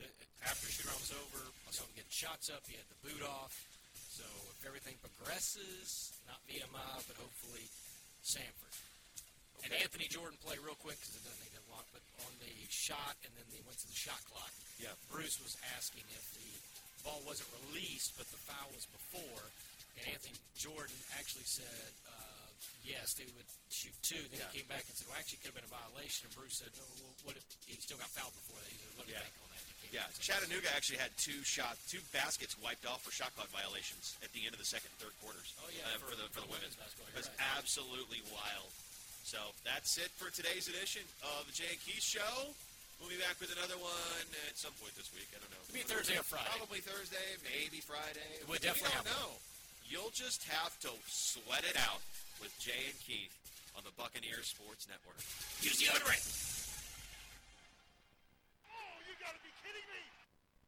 the, 0.00 0.08
after 0.44 0.68
shoot 0.72 0.88
around 0.88 1.00
was 1.04 1.12
over, 1.12 1.40
I 1.68 1.70
saw 1.72 1.84
him 1.84 1.92
getting 1.96 2.12
shots 2.12 2.48
up. 2.48 2.64
He 2.64 2.76
had 2.76 2.88
the 2.88 2.96
boot 3.04 3.20
off. 3.24 3.52
So 4.08 4.24
if 4.56 4.64
everything 4.64 4.96
progresses, 5.04 6.12
not 6.28 6.40
VMI, 6.48 7.04
but 7.08 7.16
hopefully 7.20 7.68
Samford. 8.24 8.72
And 9.64 9.72
Anthony 9.76 10.08
Jordan 10.08 10.40
play 10.40 10.56
real 10.64 10.76
quick 10.80 10.96
because 11.00 11.16
it 11.16 11.24
doesn't 11.24 11.40
take 11.44 11.52
long. 11.72 11.84
But 11.94 12.02
on 12.26 12.32
the 12.42 12.52
shot, 12.68 13.16
and 13.24 13.32
then 13.38 13.46
they 13.54 13.62
went 13.66 13.78
to 13.82 13.88
the 13.88 13.96
shot 13.98 14.20
clock. 14.30 14.52
Yeah. 14.78 14.92
Bruce 15.10 15.38
was 15.42 15.56
asking 15.78 16.04
if 16.12 16.24
the 16.36 16.50
ball 17.06 17.20
wasn't 17.24 17.48
released, 17.70 18.14
but 18.18 18.26
the 18.30 18.40
foul 18.44 18.68
was 18.76 18.84
before. 18.90 19.44
And 19.98 20.04
Anthony 20.16 20.36
Jordan 20.56 20.96
actually 21.18 21.44
said 21.48 21.90
uh, 22.08 22.50
yes, 22.86 23.12
they 23.16 23.28
would 23.36 23.48
shoot 23.68 23.92
two. 24.02 24.20
Then 24.32 24.40
Yeah. 24.40 24.48
he 24.52 24.60
came 24.62 24.68
back 24.72 24.84
and 24.88 24.94
said, 24.96 25.06
well, 25.08 25.16
actually, 25.20 25.40
it 25.40 25.42
could 25.44 25.52
have 25.54 25.60
been 25.60 25.70
a 25.70 25.74
violation. 25.74 26.28
And 26.28 26.32
Bruce 26.36 26.58
said, 26.60 26.72
no, 26.76 26.84
well, 27.00 27.12
what 27.28 27.34
if 27.36 27.44
he 27.68 27.76
still 27.80 28.00
got 28.00 28.08
fouled 28.12 28.32
before 28.34 28.58
that? 28.64 28.70
He 28.72 28.78
said, 28.80 28.90
you 29.06 29.14
Yeah. 29.16 29.24
on 29.44 29.48
that? 29.52 29.62
Yeah, 29.90 30.06
back 30.06 30.14
and 30.14 30.22
said, 30.22 30.24
Chattanooga 30.24 30.70
actually 30.70 31.00
had 31.02 31.10
two 31.18 31.40
shot, 31.42 31.74
two 31.90 32.00
baskets 32.14 32.54
wiped 32.62 32.86
off 32.86 33.02
for 33.02 33.10
shot 33.10 33.34
clock 33.34 33.50
violations 33.50 34.14
at 34.22 34.30
the 34.32 34.46
end 34.46 34.54
of 34.54 34.60
the 34.62 34.68
second, 34.68 34.88
and 34.94 35.02
third 35.02 35.16
quarters. 35.18 35.50
Oh, 35.60 35.66
yeah, 35.74 35.82
uh, 35.90 35.98
for- 35.98 36.14
for, 36.14 36.16
the 36.16 36.26
for 36.30 36.40
for 36.40 36.42
the 36.46 36.50
women's. 36.54 36.78
It 36.78 37.16
was 37.18 37.26
right. 37.26 37.58
absolutely 37.58 38.22
wild. 38.30 38.70
So 39.22 39.38
that's 39.64 39.96
it 39.98 40.10
for 40.18 40.32
today's 40.32 40.66
edition 40.66 41.02
of 41.22 41.46
the 41.46 41.54
Jay 41.54 41.70
and 41.70 41.80
Keith 41.84 42.02
Show. 42.02 42.50
We'll 43.00 43.08
be 43.08 43.16
back 43.16 43.40
with 43.40 43.48
another 43.56 43.80
one 43.80 44.26
at 44.44 44.60
some 44.60 44.76
point 44.76 44.92
this 44.92 45.08
week. 45.16 45.28
I 45.32 45.40
don't 45.40 45.48
know. 45.48 45.64
Maybe 45.72 45.88
Thursday 45.88 46.20
or 46.20 46.26
Friday. 46.26 46.52
Probably 46.52 46.84
Thursday, 46.84 47.28
maybe 47.40 47.80
Friday. 47.80 48.44
We'll 48.44 48.60
definitely 48.60 48.92
we 48.92 49.08
don't 49.08 49.16
know. 49.16 49.40
You'll 49.88 50.12
just 50.12 50.44
have 50.52 50.76
to 50.84 50.92
sweat 51.08 51.64
it 51.64 51.80
out 51.80 52.04
with 52.44 52.52
Jay 52.60 52.92
and 52.92 52.98
Keith 53.00 53.32
on 53.72 53.88
the 53.88 53.94
Buccaneers 53.96 54.52
Sports 54.52 54.84
Network. 54.84 55.16
Use 55.64 55.80
the 55.80 55.88
deodorant. 55.88 56.59